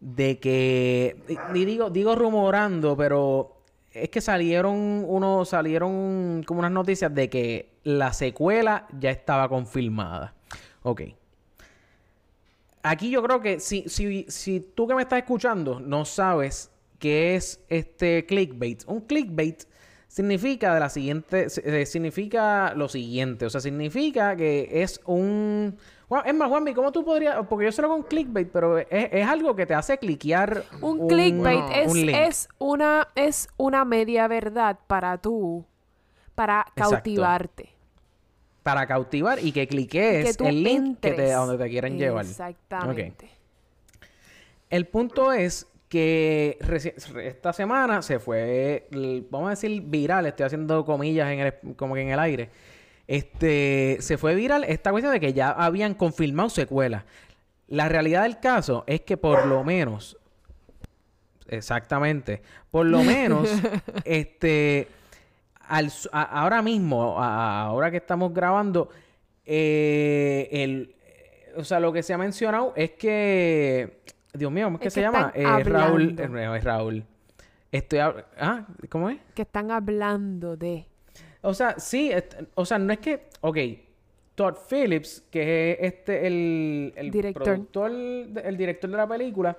de 0.00 0.38
que, 0.38 1.16
digo, 1.52 1.90
digo 1.90 2.14
rumorando, 2.14 2.96
pero 2.96 3.56
es 3.92 4.10
que 4.10 4.20
salieron 4.20 5.04
unos, 5.06 5.48
salieron 5.48 6.42
como 6.46 6.60
unas 6.60 6.72
noticias 6.72 7.14
de 7.14 7.30
que 7.30 7.70
la 7.84 8.12
secuela 8.12 8.86
ya 8.98 9.10
estaba 9.10 9.48
confirmada. 9.48 10.34
Ok. 10.82 11.02
Aquí 12.82 13.08
yo 13.08 13.22
creo 13.22 13.40
que 13.40 13.60
si, 13.60 13.88
si, 13.88 14.26
si 14.28 14.60
tú 14.60 14.86
que 14.86 14.94
me 14.94 15.02
estás 15.02 15.20
escuchando 15.20 15.80
no 15.80 16.04
sabes 16.04 16.70
qué 16.98 17.34
es 17.34 17.64
este 17.68 18.26
clickbait, 18.26 18.82
un 18.86 19.00
clickbait 19.00 19.64
significa 20.14 20.72
de 20.74 20.78
la 20.78 20.88
siguiente, 20.88 21.50
si- 21.50 21.60
eh, 21.64 21.86
significa 21.86 22.72
lo 22.74 22.88
siguiente, 22.88 23.46
o 23.46 23.50
sea, 23.50 23.60
significa 23.60 24.36
que 24.36 24.68
es 24.70 25.00
un... 25.06 25.76
Es 26.24 26.34
más, 26.34 26.48
Juanmi, 26.48 26.72
¿cómo 26.72 26.92
tú 26.92 27.04
podrías...? 27.04 27.44
Porque 27.48 27.64
yo 27.64 27.72
sé 27.72 27.82
lo 27.82 27.88
con 27.88 28.04
clickbait, 28.04 28.48
pero 28.48 28.78
es, 28.78 28.86
es 28.90 29.26
algo 29.26 29.56
que 29.56 29.66
te 29.66 29.74
hace 29.74 29.98
cliquear 29.98 30.62
Un, 30.80 31.08
clickbait 31.08 31.58
no, 31.58 31.72
es, 31.72 31.88
un 31.88 32.08
es 32.10 32.48
una 32.58 33.08
es 33.16 33.48
una 33.56 33.84
media 33.84 34.28
verdad 34.28 34.78
para 34.86 35.18
tú, 35.18 35.64
para 36.36 36.60
Exacto. 36.60 36.90
cautivarte. 36.92 37.70
para 38.62 38.86
cautivar 38.86 39.40
y 39.44 39.50
que 39.50 39.66
cliques 39.66 40.36
que 40.36 40.48
el 40.48 40.62
link 40.62 41.00
que 41.00 41.10
te, 41.10 41.32
a 41.32 41.38
donde 41.38 41.58
te 41.64 41.68
quieren 41.68 41.98
llevar. 41.98 42.24
Exactamente. 42.24 43.28
El 44.70 44.86
punto 44.86 45.32
es 45.32 45.66
que 45.88 46.58
esta 47.22 47.52
semana 47.52 48.02
se 48.02 48.18
fue, 48.18 48.88
vamos 49.30 49.48
a 49.48 49.50
decir 49.50 49.80
viral, 49.82 50.26
estoy 50.26 50.46
haciendo 50.46 50.84
comillas 50.84 51.30
en 51.30 51.40
el, 51.40 51.54
como 51.76 51.94
que 51.94 52.00
en 52.02 52.08
el 52.10 52.18
aire. 52.18 52.50
Este, 53.06 53.98
se 54.00 54.16
fue 54.18 54.34
viral 54.34 54.64
esta 54.64 54.90
cuestión 54.90 55.12
de 55.12 55.20
que 55.20 55.32
ya 55.32 55.50
habían 55.50 55.94
confirmado 55.94 56.48
secuelas. 56.48 57.04
La 57.68 57.88
realidad 57.88 58.22
del 58.22 58.40
caso 58.40 58.84
es 58.86 59.02
que 59.02 59.16
por 59.16 59.46
lo 59.46 59.62
menos, 59.62 60.16
exactamente, 61.48 62.42
por 62.70 62.86
lo 62.86 63.02
menos, 63.02 63.48
este, 64.04 64.88
al 65.60 65.90
a- 66.12 66.40
ahora 66.40 66.62
mismo, 66.62 67.20
a- 67.22 67.62
ahora 67.64 67.90
que 67.90 67.98
estamos 67.98 68.32
grabando, 68.32 68.88
eh, 69.46 70.48
el, 70.50 70.94
o 71.56 71.64
sea, 71.64 71.80
lo 71.80 71.92
que 71.92 72.02
se 72.02 72.14
ha 72.14 72.18
mencionado 72.18 72.72
es 72.76 72.90
que, 72.92 74.00
Dios 74.34 74.50
mío, 74.52 74.66
¿cómo 74.66 74.76
es 74.78 74.82
que 74.82 74.90
se 74.90 75.00
llama? 75.00 75.32
Eh, 75.34 75.44
Raúl, 75.64 76.16
eh, 76.18 76.28
no, 76.28 76.54
es 76.54 76.64
Raúl. 76.64 77.04
Estoy, 77.70 77.98
hab- 78.00 78.24
ah, 78.38 78.66
¿cómo 78.88 79.10
es? 79.10 79.18
Que 79.34 79.42
están 79.42 79.70
hablando 79.70 80.56
de. 80.56 80.86
O 81.42 81.54
sea, 81.54 81.74
sí, 81.78 82.10
est- 82.10 82.34
o 82.54 82.64
sea, 82.64 82.78
no 82.78 82.92
es 82.92 82.98
que, 82.98 83.28
ok, 83.40 83.58
Todd 84.34 84.56
Phillips, 84.68 85.22
que 85.30 85.72
es 85.72 85.78
este, 85.92 86.26
el, 86.26 86.92
el 86.96 87.10
Director. 87.10 87.42
productor, 87.44 87.92
de- 87.92 88.40
el 88.44 88.56
director 88.56 88.90
de 88.90 88.96
la 88.96 89.06
película, 89.06 89.56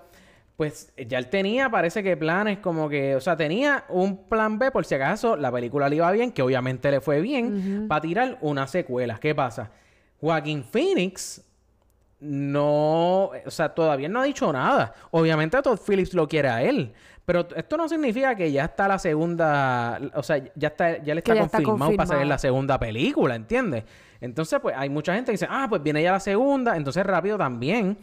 pues 0.58 0.92
ya 1.08 1.18
él 1.18 1.28
tenía, 1.30 1.70
parece 1.70 2.02
que 2.02 2.16
planes 2.18 2.60
como 2.60 2.88
que, 2.90 3.16
o 3.16 3.22
sea, 3.22 3.36
tenía 3.38 3.86
un 3.90 4.26
plan 4.28 4.58
B 4.58 4.72
por 4.72 4.86
si 4.86 4.96
acaso 4.96 5.36
la 5.36 5.52
película 5.52 5.88
le 5.90 5.98
iba 5.98 6.12
bien, 6.12 6.32
que 6.32 6.42
obviamente 6.42 6.90
le 6.92 7.02
fue 7.02 7.22
bien, 7.22 7.86
para 7.88 8.02
tirar 8.02 8.38
una 8.42 8.66
secuela. 8.68 9.18
¿Qué 9.20 9.36
pasa? 9.36 9.72
Joaquín 10.20 10.64
Phoenix 10.64 11.45
no, 12.26 13.32
o 13.46 13.52
sea, 13.52 13.70
todavía 13.70 14.10
no 14.10 14.22
ha 14.22 14.24
dicho 14.24 14.52
nada. 14.52 14.94
Obviamente 15.12 15.62
Todd 15.62 15.80
Phillips 15.80 16.14
lo 16.14 16.28
quiere 16.28 16.50
a 16.50 16.64
él, 16.64 16.94
pero 17.26 17.48
esto 17.56 17.78
no 17.78 17.88
significa 17.88 18.36
que 18.36 18.52
ya 18.52 18.66
está 18.66 18.88
la 18.88 19.00
segunda, 19.00 20.00
o 20.14 20.24
sea, 20.24 20.44
ya 20.56 20.70
está, 20.70 21.02
ya 21.04 21.14
le 21.14 21.20
está 21.20 21.36
ya 21.36 21.44
está 21.44 21.58
confirmado 21.58 21.96
para 21.96 22.08
salir 22.08 22.22
confirmado. 22.22 22.30
la 22.30 22.38
segunda 22.38 22.80
película, 22.80 23.36
¿entiendes? 23.36 23.84
Entonces, 24.22 24.60
pues 24.60 24.76
hay 24.78 24.90
mucha 24.90 25.14
gente 25.14 25.28
que 25.28 25.34
dice, 25.34 25.48
ah, 25.50 25.68
pues 25.70 25.84
viene 25.84 26.02
ya 26.02 26.12
la 26.12 26.20
segunda, 26.20 26.76
entonces 26.76 27.06
rápido 27.06 27.38
también. 27.38 27.98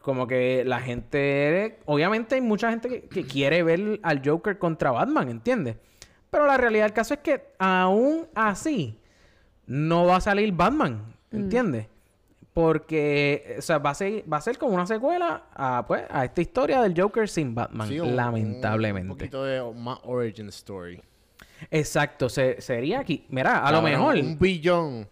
Como 0.00 0.26
que 0.26 0.64
la 0.66 0.80
gente, 0.80 1.78
obviamente 1.86 2.34
hay 2.34 2.42
mucha 2.42 2.68
gente 2.68 2.88
que, 2.88 3.02
que 3.02 3.24
quiere 3.24 3.62
ver 3.62 4.00
al 4.02 4.20
Joker 4.22 4.58
contra 4.58 4.90
Batman, 4.90 5.30
¿entiendes? 5.30 5.76
Pero 6.30 6.46
la 6.46 6.58
realidad 6.58 6.84
del 6.84 6.92
caso 6.92 7.14
es 7.14 7.20
que 7.20 7.54
aún 7.58 8.26
así 8.34 8.98
no 9.66 10.04
va 10.04 10.16
a 10.16 10.20
salir 10.20 10.52
Batman, 10.52 11.14
Mm. 11.34 11.93
Porque, 12.54 13.56
o 13.58 13.62
sea, 13.62 13.78
va 13.78 13.90
a 13.90 13.94
ser, 13.94 14.24
va 14.32 14.36
a 14.36 14.40
ser 14.40 14.56
como 14.58 14.74
una 14.74 14.86
secuela 14.86 15.42
a, 15.54 15.84
pues, 15.86 16.04
a 16.08 16.24
esta 16.24 16.40
historia 16.40 16.80
del 16.80 16.94
Joker 16.98 17.28
sin 17.28 17.52
Batman, 17.54 17.88
Sí, 17.88 17.98
un- 17.98 18.14
lamentablemente. 18.14 19.10
Un 19.10 19.18
poquito 19.18 19.44
de 19.44 19.60
más 19.74 19.98
origin 20.04 20.48
story. 20.50 21.02
Exacto, 21.70 22.28
se- 22.28 22.60
sería 22.60 23.00
aquí. 23.00 23.26
Mira, 23.28 23.58
a 23.58 23.72
lo 23.72 23.82
mejor. 23.82 24.14
Un 24.16 24.38
billón, 24.38 25.08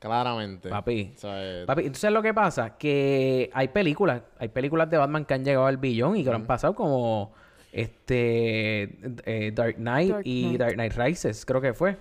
claramente. 0.00 0.68
Papi. 0.68 1.12
O 1.14 1.18
sea, 1.18 1.30
eh, 1.62 1.64
Papi, 1.64 1.82
entonces 1.82 2.10
lo 2.10 2.22
que 2.22 2.34
pasa 2.34 2.76
que 2.76 3.50
hay 3.54 3.68
películas, 3.68 4.22
hay 4.40 4.48
películas 4.48 4.90
de 4.90 4.96
Batman 4.98 5.24
que 5.24 5.34
han 5.34 5.44
llegado 5.44 5.66
al 5.66 5.76
billón 5.76 6.16
y 6.16 6.24
que 6.24 6.30
lo 6.30 6.36
han 6.36 6.46
pasado 6.46 6.74
como 6.74 7.32
este 7.70 8.98
eh, 9.26 9.52
Dark 9.54 9.76
Knight 9.76 10.10
Dark 10.10 10.22
y 10.26 10.42
Knight. 10.42 10.58
Dark 10.58 10.74
Knight 10.74 10.92
Rises, 10.96 11.46
creo 11.46 11.60
que 11.60 11.72
fue. 11.72 11.96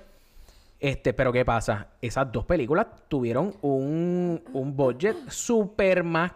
Este, 0.80 1.14
pero 1.14 1.32
¿qué 1.34 1.44
pasa? 1.44 1.88
Esas 2.02 2.32
dos 2.32 2.46
películas 2.46 2.88
tuvieron 3.08 3.54
un, 3.62 4.42
un 4.54 4.76
budget 4.78 5.16
súper 5.30 6.04
más, 6.04 6.32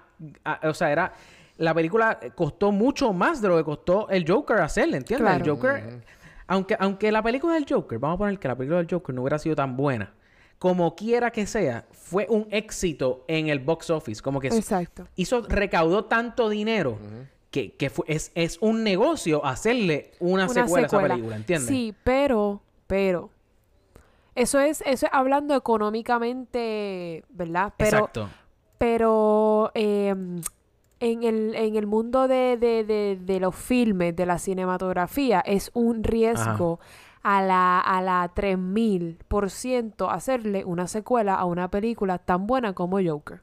o 0.64 0.74
sea, 0.74 0.92
era 0.92 1.14
la 1.58 1.74
película 1.74 2.20
costó 2.36 2.72
mucho 2.72 3.14
más 3.14 3.42
de 3.42 3.48
lo 3.48 3.58
que 3.58 3.64
costó 3.64 4.10
el 4.10 4.30
Joker 4.30 4.58
hacerle, 4.60 4.98
¿entiendes? 4.98 5.34
El. 5.36 5.50
Joker, 5.50 6.02
aunque, 6.48 6.76
aunque 6.80 7.12
la 7.12 7.22
película 7.24 7.54
del 7.54 7.66
Joker, 7.70 8.00
vamos 8.00 8.16
a 8.16 8.18
poner 8.18 8.40
que 8.40 8.48
la 8.48 8.56
película 8.56 8.80
del 8.80 8.88
Joker 8.90 9.16
no 9.16 9.22
hubiera 9.22 9.40
sido 9.40 9.56
tan 9.56 9.78
buena, 9.78 10.14
como 10.60 10.94
quiera 10.96 11.32
que 11.32 11.46
sea, 11.46 11.86
fue 11.92 12.26
un 12.30 12.48
éxito 12.52 13.24
en 13.28 13.48
el 13.48 13.60
box 13.60 13.90
office, 13.92 14.22
como 14.22 14.40
que 14.42 14.48
Exacto. 14.48 15.08
hizo, 15.16 15.42
recaudó 15.48 16.06
tanto 16.06 16.50
dinero 16.50 16.98
que, 17.50 17.76
que 17.76 17.90
fue, 17.90 18.06
es, 18.10 18.32
es 18.36 18.58
un 18.60 18.84
negocio 18.84 19.46
hacerle 19.46 20.12
una, 20.20 20.46
Una 20.46 20.54
secuela, 20.54 20.64
a 20.64 20.80
esa 20.88 20.90
secuela. 20.90 21.14
película, 21.16 21.36
¿entiendes? 21.38 21.68
Sí, 21.70 21.94
pero, 22.04 22.62
pero. 22.88 23.30
Eso 24.36 24.60
es, 24.60 24.82
eso 24.86 25.06
es 25.06 25.12
hablando 25.14 25.56
económicamente, 25.56 27.24
¿verdad? 27.30 27.74
Pero, 27.78 27.98
Exacto. 27.98 28.30
pero 28.78 29.72
eh, 29.76 30.10
en, 31.00 31.24
el, 31.24 31.56
en 31.56 31.76
el 31.76 31.86
mundo 31.88 32.28
de, 32.28 32.58
de, 32.58 32.84
de, 32.84 33.20
de 33.22 33.40
los 33.40 33.56
filmes, 33.56 34.16
de 34.16 34.26
la 34.26 34.40
cinematografía, 34.40 35.40
es 35.42 35.70
un 35.74 36.04
riesgo 36.04 36.80
a 37.22 37.42
la, 37.42 37.80
a 37.80 38.02
la 38.02 38.32
3000% 38.34 40.12
hacerle 40.12 40.66
una 40.66 40.88
secuela 40.88 41.36
a 41.36 41.46
una 41.46 41.70
película 41.70 42.18
tan 42.18 42.48
buena 42.48 42.74
como 42.74 43.00
Joker. 43.04 43.42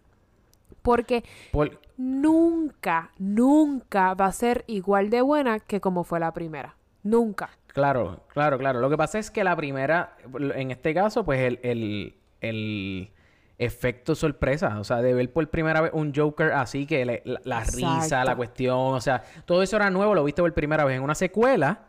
Porque 0.83 1.25
Por- 1.53 1.79
nunca, 1.97 3.11
nunca 3.19 4.15
va 4.15 4.27
a 4.27 4.33
ser 4.33 4.65
igual 4.67 5.11
de 5.11 5.23
buena 5.23 5.61
que 5.61 5.81
como 5.81 6.05
fue 6.05 6.21
la 6.21 6.33
primera. 6.33 6.77
Nunca. 7.03 7.51
Claro, 7.73 8.25
claro, 8.29 8.59
claro. 8.59 8.81
Lo 8.81 8.91
que 8.91 8.97
pasa 8.97 9.19
es 9.19 9.31
que 9.31 9.45
la 9.45 9.55
primera, 9.57 10.17
en 10.55 10.71
este 10.71 10.93
caso, 10.95 11.25
pues 11.25 11.41
el, 11.41 11.61
el, 11.63 12.15
el 12.41 13.11
efecto 13.59 14.15
sorpresa, 14.15 14.79
o 14.81 14.85
sea, 14.85 15.03
de 15.03 15.15
ver 15.15 15.33
por 15.33 15.49
primera 15.51 15.81
vez 15.81 15.93
un 15.95 16.13
Joker 16.15 16.53
así, 16.53 16.87
que 16.87 17.05
le- 17.05 17.23
la, 17.25 17.41
la 17.45 17.65
risa, 17.65 18.25
la 18.25 18.35
cuestión, 18.37 18.77
o 18.79 19.01
sea, 19.01 19.23
todo 19.45 19.63
eso 19.63 19.77
era 19.77 19.89
nuevo, 19.91 20.15
lo 20.15 20.25
viste 20.25 20.43
por 20.43 20.53
primera 20.53 20.85
vez 20.85 20.97
en 20.97 21.03
una 21.03 21.15
secuela. 21.15 21.83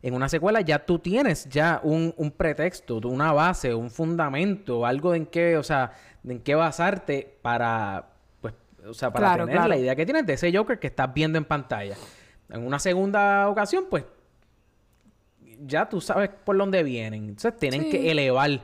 En 0.00 0.14
una 0.14 0.28
secuela 0.28 0.60
ya 0.60 0.86
tú 0.86 1.00
tienes 1.00 1.48
ya 1.48 1.80
un, 1.82 2.14
un 2.16 2.30
pretexto, 2.30 2.98
una 2.98 3.32
base, 3.32 3.74
un 3.74 3.90
fundamento, 3.90 4.86
algo 4.86 5.12
en 5.12 5.26
qué, 5.26 5.56
o 5.56 5.62
sea, 5.64 5.90
en 6.24 6.38
qué 6.40 6.54
basarte 6.54 7.36
para, 7.42 8.06
pues, 8.40 8.54
o 8.88 8.94
sea, 8.94 9.10
para 9.12 9.26
Claro, 9.26 9.44
tener 9.46 9.56
claro. 9.56 9.68
la 9.70 9.76
idea 9.76 9.96
que 9.96 10.04
tienes 10.06 10.24
de 10.24 10.34
ese 10.34 10.56
Joker 10.56 10.78
que 10.78 10.86
estás 10.86 11.12
viendo 11.12 11.36
en 11.36 11.44
pantalla. 11.44 11.96
En 12.48 12.64
una 12.64 12.78
segunda 12.78 13.48
ocasión, 13.48 13.86
pues, 13.90 14.04
ya 15.66 15.88
tú 15.88 16.00
sabes 16.00 16.30
por 16.44 16.56
dónde 16.56 16.82
vienen. 16.82 17.24
Entonces 17.30 17.56
tienen 17.58 17.82
Sí. 17.84 17.90
que 17.90 18.10
elevar. 18.10 18.60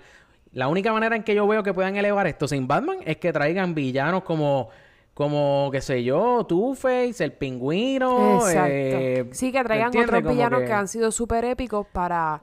La 0.52 0.68
única 0.68 0.92
manera 0.92 1.16
en 1.16 1.22
que 1.24 1.35
yo 1.35 1.46
veo 1.46 1.62
que 1.62 1.74
puedan 1.74 1.96
elevar 1.96 2.26
esto 2.26 2.46
sin 2.46 2.68
Batman 2.68 2.98
es 3.04 3.16
que 3.16 3.33
traigan 3.33 3.74
villanos 3.74 4.22
como, 4.22 4.68
como 5.12 5.68
qué 5.72 5.80
sé 5.80 6.04
yo, 6.04 6.44
Two-Face, 6.48 7.24
el 7.24 7.33
pingüino. 7.33 8.37
Exacto. 8.37 8.68
eh, 8.70 9.28
sí, 9.33 9.50
que 9.50 9.64
traigan 9.64 9.88
otros 9.88 10.22
Como 10.22 10.30
villanos 10.35 10.61
que... 10.61 10.66
que- 10.66 10.72
han 10.72 10.88
sido 10.88 11.11
súper 11.11 11.44
épicos 11.44 11.87
para, 11.92 12.40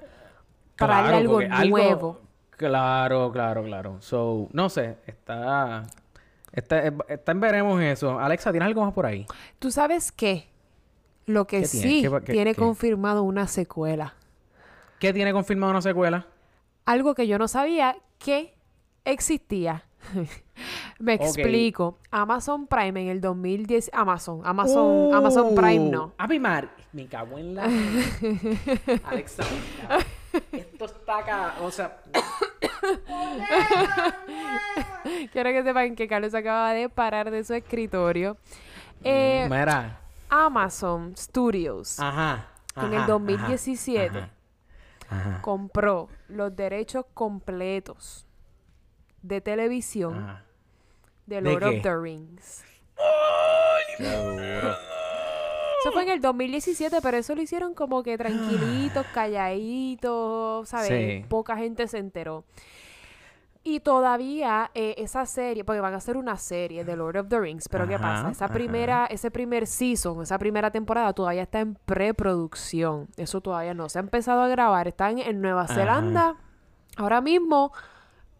para 0.77 0.93
Claro, 1.03 1.03
darle 1.03 1.47
algo 1.51 1.69
nuevo. 1.69 2.19
Claro, 2.57 3.31
claro, 3.31 3.63
claro. 3.63 3.97
So, 4.01 4.47
no 4.51 4.69
sé, 4.69 4.97
está, 5.07 5.83
está, 6.51 6.93
está 7.07 7.31
en 7.31 7.39
veremos 7.39 7.81
eso. 7.81 8.19
Alexa, 8.19 8.51
¿tienes 8.51 8.67
algo 8.67 8.83
más 8.83 8.93
por 8.93 9.05
ahí? 9.05 9.25
¿Tú 9.57 9.71
sabes 9.71 10.11
qué? 10.11 10.47
Lo 11.25 11.47
que 11.47 11.61
¿Qué 11.61 11.67
tiene? 11.67 11.87
sí 11.87 12.01
¿Qué 12.03 12.09
pa- 12.09 12.21
qué- 12.21 12.33
tiene 12.33 12.55
confirmado 12.55 13.23
una 13.23 13.47
secuela. 13.47 14.13
¿Qué 15.01 15.11
tiene 15.13 15.33
confirmado 15.33 15.71
una 15.71 15.81
secuela? 15.81 16.27
Algo 16.85 17.15
que 17.15 17.25
yo 17.25 17.39
no 17.39 17.47
sabía 17.47 17.97
que 18.19 18.53
existía. 19.03 19.83
Me 20.99 21.15
explico. 21.15 21.97
Amazon 22.11 22.67
Prime 22.67 23.01
en 23.01 23.07
el 23.07 23.19
2010... 23.19 23.89
Amazon. 23.93 24.43
Amazon, 24.45 25.11
Amazon 25.11 25.55
Prime 25.55 25.89
no. 25.89 26.13
Api 26.19 26.39
Mar, 26.39 26.69
me 26.93 27.07
cago 27.07 27.39
en 27.39 27.55
la. 27.55 27.63
Alexa. 29.05 29.41
Esto 30.51 30.85
está 30.85 31.17
acá. 31.17 31.55
O 31.61 31.71
sea, 31.71 31.99
Quiero 35.33 35.49
que 35.49 35.63
sepan 35.63 35.95
que 35.95 36.07
Carlos 36.07 36.35
acaba 36.35 36.73
de 36.73 36.89
parar 36.89 37.31
de 37.31 37.43
su 37.43 37.55
escritorio. 37.55 38.37
Eh, 39.03 39.47
mira. 39.49 39.99
Amazon 40.29 41.17
Studios 41.17 41.99
Ajá. 41.99 42.49
en 42.75 42.93
el 42.93 42.99
ajá, 42.99 43.07
2017 43.07 44.07
ajá, 44.07 44.19
ajá, 44.19 44.29
compró 45.41 46.09
los 46.27 46.55
derechos 46.55 47.05
completos 47.13 48.25
de 49.21 49.41
televisión 49.41 50.17
ajá. 50.17 50.45
de 51.25 51.35
¿De 51.35 51.41
Lord 51.41 51.63
of 51.63 51.81
the 51.81 51.97
Rings. 51.97 52.63
Eso 55.81 55.91
fue 55.93 56.03
en 56.03 56.09
el 56.09 56.21
2017, 56.21 56.97
pero 57.01 57.17
eso 57.17 57.33
lo 57.33 57.41
hicieron 57.41 57.73
como 57.73 58.03
que 58.03 58.17
tranquilitos, 58.17 59.05
calladitos, 59.13 60.69
¿sabes? 60.69 60.89
Sí. 60.89 61.25
Poca 61.27 61.57
gente 61.57 61.87
se 61.87 61.97
enteró. 61.97 62.43
Y 63.63 63.81
todavía 63.81 64.71
eh, 64.73 64.95
esa 64.97 65.25
serie, 65.27 65.63
porque 65.63 65.81
van 65.81 65.93
a 65.93 65.97
hacer 65.97 66.17
una 66.17 66.35
serie 66.37 66.83
de 66.83 66.95
Lord 66.95 67.17
of 67.17 67.27
the 67.27 67.39
Rings, 67.39 67.69
pero 67.69 67.87
¿qué 67.87 67.99
pasa? 67.99 68.31
Esa 68.31 68.45
ajá. 68.45 68.53
primera, 68.53 69.05
ese 69.05 69.29
primer 69.29 69.67
season, 69.67 70.23
esa 70.23 70.39
primera 70.39 70.71
temporada 70.71 71.13
todavía 71.13 71.43
está 71.43 71.59
en 71.59 71.75
preproducción. 71.85 73.07
Eso 73.17 73.39
todavía 73.39 73.75
no 73.75 73.87
se 73.87 73.99
ha 73.99 74.01
empezado 74.01 74.41
a 74.41 74.47
grabar. 74.47 74.87
Están 74.87 75.19
en 75.19 75.41
Nueva 75.41 75.63
Ajá. 75.63 75.75
Zelanda 75.75 76.35
ahora 76.97 77.21
mismo 77.21 77.71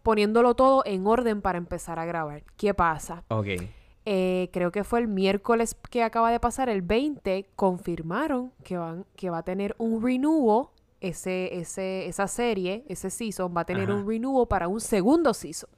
poniéndolo 0.02 0.54
todo 0.54 0.82
en 0.84 1.06
orden 1.06 1.40
para 1.40 1.58
empezar 1.58 1.98
a 1.98 2.04
grabar. 2.04 2.42
¿Qué 2.56 2.74
pasa? 2.74 3.22
Ok. 3.28 3.46
Eh, 4.04 4.50
creo 4.52 4.72
que 4.72 4.82
fue 4.82 4.98
el 4.98 5.06
miércoles 5.06 5.76
que 5.90 6.02
acaba 6.02 6.32
de 6.32 6.40
pasar, 6.40 6.68
el 6.68 6.82
20, 6.82 7.50
confirmaron 7.54 8.52
que, 8.64 8.76
van, 8.76 9.06
que 9.14 9.30
va 9.30 9.38
a 9.38 9.42
tener 9.44 9.76
un 9.78 10.02
renewal, 10.02 10.66
ese, 11.02 11.58
ese, 11.58 12.06
esa 12.06 12.26
serie, 12.28 12.84
ese 12.88 13.10
season, 13.10 13.52
va 13.56 13.62
a 13.62 13.64
tener 13.64 13.90
Ajá. 13.90 13.94
un 13.98 14.08
renewal 14.08 14.46
para 14.48 14.68
un 14.68 14.80
segundo 14.80 15.34
season. 15.34 15.68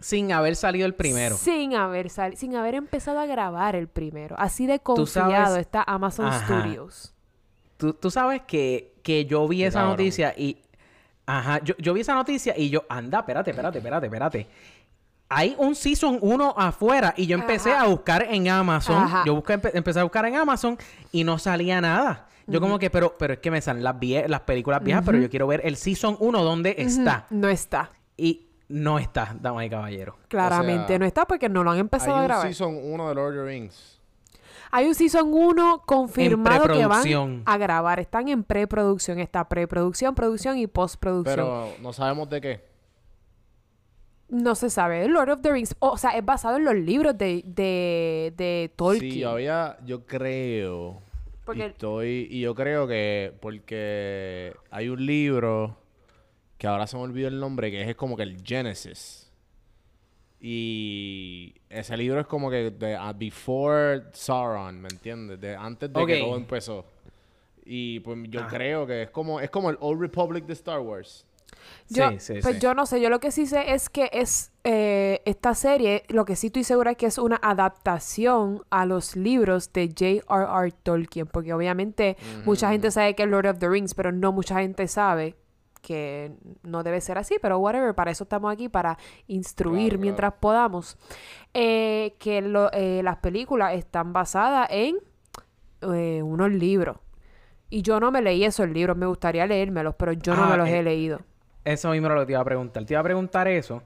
Sin 0.00 0.32
haber 0.32 0.54
salido 0.56 0.86
el 0.86 0.94
primero. 0.94 1.36
Sin 1.36 1.74
haber, 1.74 2.10
sali- 2.10 2.36
sin 2.36 2.54
haber 2.56 2.74
empezado 2.74 3.18
a 3.20 3.26
grabar 3.26 3.74
el 3.74 3.88
primero. 3.88 4.36
Así 4.38 4.66
de 4.66 4.78
confiado 4.80 5.56
está 5.56 5.82
Amazon 5.86 6.26
Ajá. 6.26 6.44
Studios. 6.60 7.14
Tú, 7.78 7.94
tú 7.94 8.10
sabes 8.10 8.42
que, 8.42 8.92
que 9.02 9.24
yo 9.24 9.48
vi 9.48 9.64
esa 9.64 9.82
noticia 9.84 10.34
y 10.36 10.58
Ajá, 11.26 11.58
yo, 11.64 11.74
yo 11.78 11.94
vi 11.94 12.02
esa 12.02 12.14
noticia 12.14 12.52
y 12.54 12.68
yo, 12.68 12.84
anda, 12.86 13.20
espérate, 13.20 13.50
espérate, 13.50 13.78
espérate, 13.78 14.06
espérate. 14.06 14.46
Hay 15.28 15.54
un 15.58 15.74
Season 15.74 16.18
1 16.20 16.54
afuera 16.56 17.14
y 17.16 17.26
yo 17.26 17.34
empecé 17.36 17.72
Ajá. 17.72 17.82
a 17.82 17.86
buscar 17.88 18.26
en 18.30 18.48
Amazon. 18.48 19.02
Ajá. 19.04 19.22
Yo 19.26 19.34
busqué, 19.34 19.54
empe- 19.60 19.70
empecé 19.74 20.00
a 20.00 20.02
buscar 20.04 20.24
en 20.26 20.36
Amazon 20.36 20.78
y 21.12 21.24
no 21.24 21.38
salía 21.38 21.80
nada. 21.80 22.28
Yo 22.46 22.60
como 22.60 22.78
que, 22.78 22.90
pero, 22.90 23.16
pero 23.18 23.32
es 23.34 23.38
que 23.40 23.50
me 23.50 23.60
salen 23.62 23.82
las, 23.82 23.96
vie- 23.96 24.26
las 24.28 24.40
películas 24.40 24.82
viejas, 24.84 25.02
pero 25.04 25.16
yo 25.18 25.30
quiero 25.30 25.46
ver 25.46 25.62
el 25.64 25.76
Season 25.76 26.16
1 26.20 26.42
donde 26.44 26.74
está. 26.78 27.26
No 27.30 27.48
está. 27.48 27.90
Y 28.18 28.48
no 28.68 28.98
está, 28.98 29.34
damas 29.40 29.64
y 29.64 29.70
caballeros. 29.70 30.14
Claramente 30.28 30.88
sea, 30.88 30.98
no 30.98 31.06
está 31.06 31.26
porque 31.26 31.48
no 31.48 31.64
lo 31.64 31.70
han 31.70 31.76
Hay 31.76 31.80
empezado 31.80 32.16
a 32.16 32.20
un 32.20 32.24
grabar. 32.24 32.46
Season 32.46 32.78
1 32.82 33.08
de 33.08 33.14
Lord 33.14 33.28
of 33.28 33.34
the 33.34 33.44
Rings. 33.44 34.00
Hay 34.70 34.86
un 34.88 34.94
Season 34.94 35.28
1 35.32 35.82
confirmado 35.86 36.66
que 36.66 36.84
van 36.86 37.42
a 37.46 37.56
grabar. 37.56 37.98
Están 38.00 38.28
en 38.28 38.42
preproducción. 38.44 39.20
Está 39.20 39.48
preproducción, 39.48 40.14
producción 40.14 40.58
y 40.58 40.66
postproducción. 40.66 41.36
Pero 41.36 41.68
no 41.80 41.92
sabemos 41.92 42.28
de 42.28 42.40
qué. 42.40 42.73
No 44.34 44.54
se 44.56 44.68
sabe. 44.68 45.06
Lord 45.08 45.30
of 45.30 45.40
the 45.42 45.52
Rings. 45.52 45.76
O 45.78 45.96
sea, 45.96 46.10
es 46.10 46.24
basado 46.24 46.56
en 46.56 46.64
los 46.64 46.74
libros 46.74 47.16
de, 47.16 47.42
de, 47.46 48.32
de 48.36 48.72
Tolkien. 48.74 49.12
Sí, 49.12 49.20
yo 49.20 49.30
había, 49.30 49.78
yo 49.84 50.04
creo. 50.06 51.00
Porque- 51.44 51.60
Y 51.60 51.64
estoy, 51.66 52.26
y 52.30 52.40
yo 52.40 52.54
creo 52.54 52.88
que 52.88 53.32
porque 53.40 54.52
hay 54.70 54.88
un 54.88 55.04
libro 55.06 55.76
que 56.58 56.66
ahora 56.66 56.86
se 56.86 56.96
me 56.96 57.02
olvidó 57.04 57.28
el 57.28 57.38
nombre, 57.38 57.70
que 57.70 57.88
es 57.88 57.94
como 57.94 58.16
que 58.16 58.22
el 58.24 58.42
Genesis. 58.44 59.30
Y 60.40 61.54
ese 61.70 61.96
libro 61.96 62.20
es 62.20 62.26
como 62.26 62.50
que 62.50 62.70
de 62.70 62.96
ah, 62.96 63.12
Before 63.16 64.04
Sauron, 64.12 64.80
¿me 64.80 64.88
entiendes? 64.88 65.40
De 65.40 65.54
antes 65.56 65.92
de 65.92 65.98
que 66.06 66.18
todo 66.20 66.36
empezó. 66.36 66.84
Y 67.64 68.00
pues 68.00 68.18
yo 68.28 68.46
creo 68.48 68.86
que 68.86 69.02
es 69.04 69.10
como, 69.10 69.40
es 69.40 69.48
como 69.48 69.70
el 69.70 69.78
Old 69.80 70.00
Republic 70.00 70.44
de 70.44 70.52
Star 70.52 70.80
Wars. 70.80 71.24
Yo, 71.88 72.10
sí, 72.10 72.18
sí, 72.18 72.40
pues 72.42 72.54
sí. 72.56 72.60
yo 72.60 72.74
no 72.74 72.86
sé, 72.86 73.00
yo 73.00 73.10
lo 73.10 73.20
que 73.20 73.30
sí 73.30 73.46
sé 73.46 73.72
es 73.74 73.88
que 73.90 74.08
es 74.12 74.52
eh, 74.64 75.20
esta 75.24 75.54
serie, 75.54 76.04
lo 76.08 76.24
que 76.24 76.36
sí 76.36 76.46
estoy 76.48 76.64
segura 76.64 76.92
es 76.92 76.96
que 76.96 77.06
es 77.06 77.18
una 77.18 77.38
adaptación 77.42 78.62
a 78.70 78.86
los 78.86 79.16
libros 79.16 79.72
de 79.72 79.88
J.R.R. 79.88 80.72
Tolkien, 80.82 81.26
porque 81.26 81.52
obviamente 81.52 82.16
mucha 82.44 82.70
gente 82.70 82.90
sabe 82.90 83.14
que 83.14 83.24
es 83.24 83.28
Lord 83.28 83.46
of 83.46 83.58
the 83.58 83.68
Rings, 83.68 83.94
pero 83.94 84.12
no 84.12 84.32
mucha 84.32 84.60
gente 84.60 84.88
sabe 84.88 85.36
que 85.82 86.32
no 86.62 86.82
debe 86.82 87.00
ser 87.02 87.18
así, 87.18 87.36
pero 87.42 87.58
whatever, 87.58 87.94
para 87.94 88.10
eso 88.10 88.24
estamos 88.24 88.50
aquí, 88.50 88.70
para 88.70 88.96
instruir 89.26 89.90
Claro, 89.90 90.00
mientras 90.00 90.32
podamos, 90.40 90.96
Eh, 91.52 92.16
que 92.18 92.40
lo- 92.42 92.72
eh, 92.72 93.02
las 93.04 93.18
películas 93.18 93.74
están 93.74 94.12
basadas 94.12 94.66
en 94.70 94.96
eh, 95.82 96.22
unos 96.22 96.50
libros. 96.50 96.96
Y 97.70 97.82
yo 97.82 98.00
no 98.00 98.10
me 98.10 98.22
leí 98.22 98.44
esos 98.44 98.68
libros, 98.68 98.96
me 98.96 99.06
gustaría 99.06 99.46
leérmelos, 99.46 99.94
pero 99.96 100.12
yo 100.12 100.34
no 100.34 100.44
Ah, 100.44 100.48
me 100.48 100.56
los 100.56 100.68
eh, 100.68 100.78
he 100.78 100.82
leído. 100.82 101.20
Eso 101.64 101.90
mismo 101.90 102.06
era 102.06 102.14
lo 102.16 102.20
que 102.22 102.26
te 102.26 102.32
iba 102.32 102.40
a 102.40 102.44
preguntar. 102.44 102.84
Te 102.84 102.94
iba 102.94 103.00
a 103.00 103.04
preguntar 103.04 103.48
eso. 103.48 103.82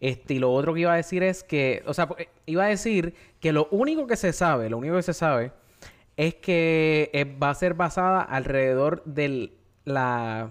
Este, 0.00 0.34
y 0.34 0.38
lo 0.40 0.52
otro 0.52 0.74
que 0.74 0.80
iba 0.80 0.92
a 0.92 0.96
decir 0.96 1.22
es 1.22 1.44
que, 1.44 1.82
o 1.86 1.94
sea, 1.94 2.08
iba 2.46 2.64
a 2.64 2.68
decir 2.68 3.14
que 3.38 3.52
lo 3.52 3.68
único 3.70 4.06
que 4.08 4.16
se 4.16 4.32
sabe, 4.32 4.68
lo 4.68 4.78
único 4.78 4.96
que 4.96 5.02
se 5.02 5.14
sabe 5.14 5.52
es 6.16 6.34
que 6.34 7.10
eh, 7.12 7.24
va 7.24 7.50
a 7.50 7.54
ser 7.54 7.74
basada 7.74 8.20
alrededor 8.22 9.04
de 9.04 9.52
la, 9.84 10.50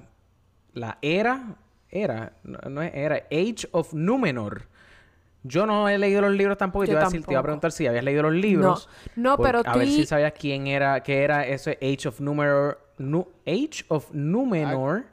la 0.74 0.98
era, 1.02 1.56
era, 1.90 2.32
no, 2.44 2.60
no 2.70 2.82
es 2.82 2.94
era, 2.96 3.16
Age 3.30 3.68
of 3.72 3.94
Numenor. 3.94 4.68
Yo 5.44 5.66
no 5.66 5.90
he 5.90 5.98
leído 5.98 6.22
los 6.22 6.32
libros 6.32 6.58
tampoco 6.58 6.84
y 6.84 6.88
te 6.88 6.92
Yo 6.94 7.00
iba 7.00 7.02
a 7.02 7.10
decir, 7.10 7.26
te 7.26 7.34
iba 7.34 7.40
a 7.40 7.44
preguntar 7.44 7.72
si 7.74 7.88
habías 7.88 8.04
leído 8.06 8.24
los 8.24 8.34
libros. 8.34 8.88
No, 9.18 9.36
por- 9.36 9.46
pero 9.48 9.60
A 9.66 9.74
ver 9.76 9.88
estoy- 9.88 9.88
si 10.02 10.06
sabías 10.06 10.34
quién 10.34 10.68
era, 10.68 11.02
qué 11.04 11.24
era 11.24 11.46
ese 11.46 11.78
Age 11.82 12.08
of 12.08 12.22
Numenor, 12.22 12.80
Nu- 12.98 13.28
Age 13.46 13.84
of 13.90 14.10
Numenor. 14.14 15.06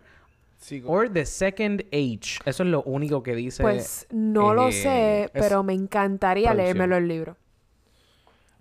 Sí, 0.59 0.83
Or 0.85 1.09
the 1.09 1.25
Second 1.25 1.83
Age. 1.93 2.41
Eso 2.45 2.63
es 2.65 2.69
lo 2.69 2.83
único 2.83 3.23
que 3.23 3.35
dice. 3.35 3.63
Pues 3.63 4.07
no 4.11 4.53
lo 4.55 4.69
eh, 4.69 4.73
sé, 4.73 5.31
pero 5.33 5.63
me 5.63 5.73
encantaría 5.73 6.51
producción. 6.51 6.65
leérmelo 6.79 6.97
el 6.97 7.09
libro. 7.09 7.37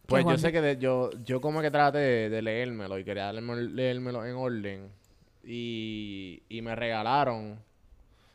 Pues 0.05 0.23
yo 0.23 0.37
sé 0.37 0.51
que 0.51 0.61
de- 0.61 0.77
yo, 0.77 1.09
yo 1.25 1.41
como 1.41 1.61
que 1.61 1.69
traté 1.69 1.97
de, 1.97 2.29
de 2.29 2.41
leérmelo 2.41 2.97
y 2.97 3.03
quería 3.03 3.31
leérmelo, 3.33 3.61
leérmelo 3.61 4.25
en 4.25 4.35
orden. 4.35 4.89
Y, 5.43 6.43
y 6.47 6.61
me 6.61 6.75
regalaron. 6.75 7.53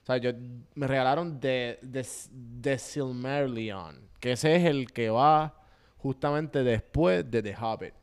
O 0.03 0.07
sea, 0.07 0.17
yo 0.19 0.33
me 0.75 0.87
regalaron 0.87 1.41
de, 1.41 1.79
de, 1.83 2.07
de 2.31 2.79
Silmarillion. 2.79 3.97
Que 4.21 4.33
ese 4.33 4.57
es 4.57 4.65
el 4.65 4.93
que 4.93 5.09
va 5.09 5.55
justamente 5.99 6.63
después 6.65 7.31
de 7.31 7.43
The 7.43 7.57
Hobbit. 7.57 7.95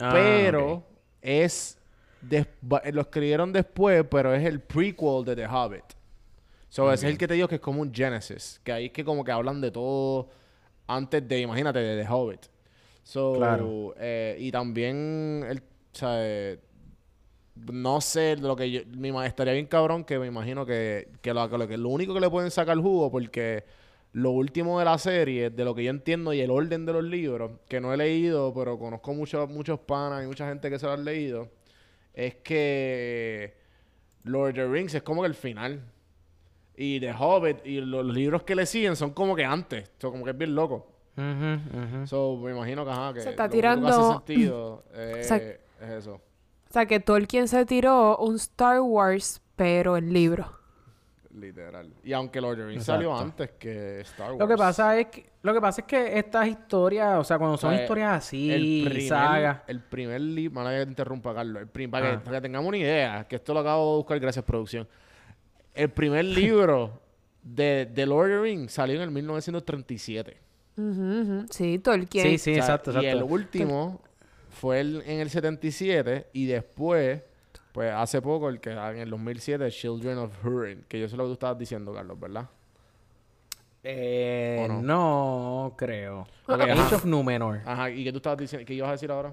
Ah, 0.00 0.10
pero 0.12 0.84
es. 1.22 1.78
Va- 2.70 2.82
lo 2.92 3.00
escribieron 3.00 3.52
después, 3.52 4.04
pero 4.10 4.34
es 4.34 4.44
el 4.44 4.60
prequel 4.60 5.24
de 5.24 5.36
The 5.36 5.46
Hobbit. 5.46 5.84
So, 6.68 6.92
ese 6.92 7.06
es 7.06 7.12
el 7.12 7.18
que 7.18 7.26
te 7.26 7.34
digo 7.34 7.48
que 7.48 7.56
es 7.56 7.60
como 7.60 7.80
un 7.82 7.92
Genesis. 7.92 8.60
Que 8.62 8.72
ahí 8.72 8.86
es 8.86 8.92
que 8.92 9.04
como 9.04 9.24
que 9.24 9.32
hablan 9.32 9.60
de 9.60 9.70
todo 9.70 10.28
antes 10.86 11.26
de, 11.26 11.40
imagínate, 11.40 11.80
de 11.80 12.02
The 12.04 12.08
Hobbit. 12.08 12.46
So, 13.02 13.32
Claro. 13.34 13.94
eh, 13.98 14.36
y 14.38 14.52
también, 14.52 15.44
el, 15.48 15.58
o 15.58 15.62
sea, 15.96 16.10
eh, 16.18 16.58
no 17.72 18.00
sé, 18.00 18.36
lo 18.36 18.56
que 18.56 18.70
yo, 18.70 18.80
mi 18.96 19.10
estaría 19.24 19.52
bien 19.52 19.66
cabrón 19.66 20.04
que 20.04 20.18
me 20.18 20.26
imagino 20.26 20.64
que, 20.64 21.08
que, 21.20 21.34
lo, 21.34 21.48
que 21.50 21.58
lo 21.58 21.68
que 21.68 21.76
lo 21.76 21.88
único 21.88 22.14
que 22.14 22.20
le 22.20 22.30
pueden 22.30 22.50
sacar 22.50 22.78
jugo, 22.78 23.10
porque 23.10 23.64
lo 24.12 24.30
último 24.30 24.78
de 24.78 24.84
la 24.84 24.98
serie, 24.98 25.50
de 25.50 25.64
lo 25.64 25.74
que 25.74 25.84
yo 25.84 25.90
entiendo 25.90 26.32
y 26.32 26.40
el 26.40 26.50
orden 26.50 26.86
de 26.86 26.92
los 26.92 27.04
libros, 27.04 27.52
que 27.68 27.80
no 27.80 27.92
he 27.92 27.96
leído, 27.96 28.52
pero 28.54 28.78
conozco 28.78 29.12
muchos 29.14 29.48
muchos 29.50 29.78
panas 29.80 30.24
y 30.24 30.26
mucha 30.26 30.48
gente 30.48 30.70
que 30.70 30.78
se 30.78 30.86
lo 30.86 30.92
han 30.92 31.04
leído, 31.04 31.48
es 32.14 32.34
que 32.36 33.54
Lord 34.24 34.50
of 34.50 34.54
the 34.56 34.66
Rings 34.68 34.94
es 34.94 35.02
como 35.02 35.22
que 35.22 35.28
el 35.28 35.34
final. 35.34 35.82
Y 36.76 36.98
The 37.00 37.12
Hobbit 37.12 37.66
y 37.66 37.80
lo- 37.80 38.02
los 38.02 38.14
libros 38.14 38.42
que 38.44 38.54
le 38.54 38.64
siguen 38.66 38.96
son 38.96 39.10
como 39.10 39.36
que 39.36 39.44
antes. 39.44 39.90
So, 39.98 40.10
como 40.10 40.24
que 40.24 40.30
es 40.30 40.38
bien 40.38 40.54
loco. 40.54 40.86
So, 42.06 42.36
me 42.42 42.52
imagino 42.52 42.84
que, 42.84 42.90
ajá, 42.90 43.12
que 43.12 43.20
Se 43.20 43.30
está 43.30 43.46
lo 43.46 43.52
único 43.52 43.62
que 43.62 43.68
hace 43.68 43.80
tirando- 43.86 44.12
sentido 44.12 44.84
es, 44.94 45.28
sea- 45.28 45.36
es 45.36 45.90
eso. 45.98 46.14
O 46.14 46.72
sea, 46.72 46.86
que 46.86 47.00
Tolkien 47.00 47.48
se 47.48 47.66
tiró 47.66 48.16
un 48.18 48.36
Star 48.36 48.80
Wars, 48.80 49.42
pero 49.56 49.96
en 49.96 50.12
libro. 50.12 50.52
Literal. 51.32 51.92
Y 52.02 52.12
aunque 52.12 52.40
Lord 52.40 52.54
of 52.54 52.58
the 52.58 52.66
Rings 52.66 52.84
salió 52.84 53.10
Exacto. 53.12 53.24
antes 53.24 53.50
que 53.58 54.00
Star 54.00 54.30
Wars. 54.32 54.40
Lo 54.40 54.48
que 54.48 54.56
pasa 54.56 54.98
es 54.98 55.06
que, 55.06 55.30
lo 55.42 55.54
que 55.54 55.60
pasa 55.60 55.80
es 55.82 55.86
que 55.86 56.18
estas 56.18 56.48
historias, 56.48 57.18
o 57.18 57.24
sea, 57.24 57.38
cuando 57.38 57.56
son 57.56 57.70
O 57.72 57.76
sea, 57.76 57.82
historias 57.84 58.12
así, 58.16 58.50
el 58.50 58.84
primer, 58.88 59.08
sagas. 59.08 59.58
el 59.68 59.80
primer 59.80 60.20
libro, 60.20 60.54
mala 60.54 60.76
que 60.76 60.84
te 60.86 60.90
interrumpa, 60.90 61.32
Carlos. 61.32 61.62
El 61.62 61.68
prim- 61.68 61.90
para, 61.90 62.12
que, 62.12 62.18
para 62.18 62.38
que 62.38 62.42
tengamos 62.42 62.66
una 62.68 62.78
idea, 62.78 63.26
que 63.28 63.36
esto 63.36 63.54
lo 63.54 63.60
acabo 63.60 63.92
de 63.92 63.96
buscar 63.98 64.18
gracias 64.18 64.44
producción. 64.44 64.88
El 65.72 65.90
primer 65.90 66.24
libro 66.24 67.00
de, 67.42 67.86
de 67.86 68.06
Lord 68.06 68.24
of 68.32 68.36
the 68.38 68.40
Rings 68.42 68.72
salió 68.72 68.96
en 68.96 69.02
el 69.02 69.10
1937. 69.12 70.36
Ujú, 70.76 70.90
ujú. 70.90 71.46
Sí, 71.50 71.78
Tolkien. 71.78 72.26
Sí, 72.26 72.38
sí, 72.38 72.50
O 72.52 72.54
sea, 72.54 72.62
exacto, 72.74 72.92
Y 72.94 73.06
el 73.06 73.18
exacto. 73.18 73.26
último 73.34 74.00
fue 74.48 74.80
el- 74.80 75.02
en 75.06 75.20
el 75.20 75.30
77 75.30 76.26
y 76.32 76.46
después, 76.46 77.22
pues 77.72 77.92
hace 77.92 78.20
poco, 78.22 78.48
el 78.48 78.60
que 78.60 78.70
en 78.72 78.96
el 78.98 79.10
2007, 79.10 79.70
Children 79.70 80.18
of 80.18 80.44
Hurin, 80.44 80.84
que 80.88 80.98
yo 81.00 81.08
sé 81.08 81.16
lo 81.16 81.24
que 81.24 81.28
tú 81.28 81.32
estabas 81.34 81.58
diciendo, 81.58 81.92
Carlos, 81.94 82.18
¿verdad? 82.18 82.46
Eh, 83.82 84.60
¿O 84.62 84.68
no? 84.68 84.82
no? 84.82 85.74
creo. 85.76 86.26
Ok, 86.46 86.60
Age 86.60 86.72
ajá. 86.72 86.96
of 86.96 87.04
Numenor. 87.04 87.60
Ajá, 87.64 87.90
¿y 87.90 88.04
qué 88.04 88.12
tú 88.12 88.18
estabas 88.18 88.38
diciendo? 88.38 88.66
¿Qué 88.66 88.74
ibas 88.74 88.88
a 88.88 88.92
decir 88.92 89.10
ahora? 89.10 89.32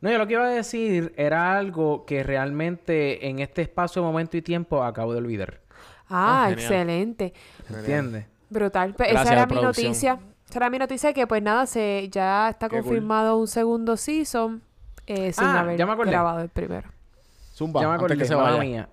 No, 0.00 0.10
yo 0.10 0.18
lo 0.18 0.26
que 0.26 0.34
iba 0.34 0.44
a 0.44 0.50
decir 0.50 1.12
era 1.16 1.58
algo 1.58 2.04
que 2.06 2.22
realmente 2.22 3.28
en 3.28 3.38
este 3.40 3.62
espacio, 3.62 4.02
momento 4.02 4.36
y 4.36 4.42
tiempo 4.42 4.82
acabo 4.82 5.12
de 5.12 5.18
olvidar. 5.18 5.60
Ah, 6.08 6.46
genial. 6.48 6.58
excelente. 6.62 7.32
¿Entiendes? 7.68 8.26
Brutal. 8.48 8.94
Pues 8.94 9.10
esa 9.10 9.32
era 9.32 9.46
mi 9.46 9.56
noticia. 9.56 10.18
Esa 10.48 10.58
era 10.58 10.70
mi 10.70 10.78
noticia 10.78 11.12
que 11.12 11.26
pues 11.26 11.42
nada, 11.42 11.66
se 11.66 12.08
ya 12.10 12.48
está 12.50 12.68
Qué 12.68 12.76
cool. 12.76 12.84
confirmado 12.84 13.36
un 13.36 13.48
segundo 13.48 13.96
season 13.96 14.62
eh, 15.06 15.32
sin 15.32 15.44
Ah, 15.44 15.60
haber 15.60 15.76
ya 15.76 15.84
me 15.86 15.92
acordé. 15.92 16.10
grabado 16.12 16.40
el 16.40 16.48
primero. 16.48 16.88
Zumba, 17.56 17.80
ya 17.80 17.86
me 17.88 17.94
antes 17.94 18.04
acordé, 18.04 18.18
que 18.18 18.24
se 18.26 18.34
vaya. 18.34 18.58
mía. 18.60 18.88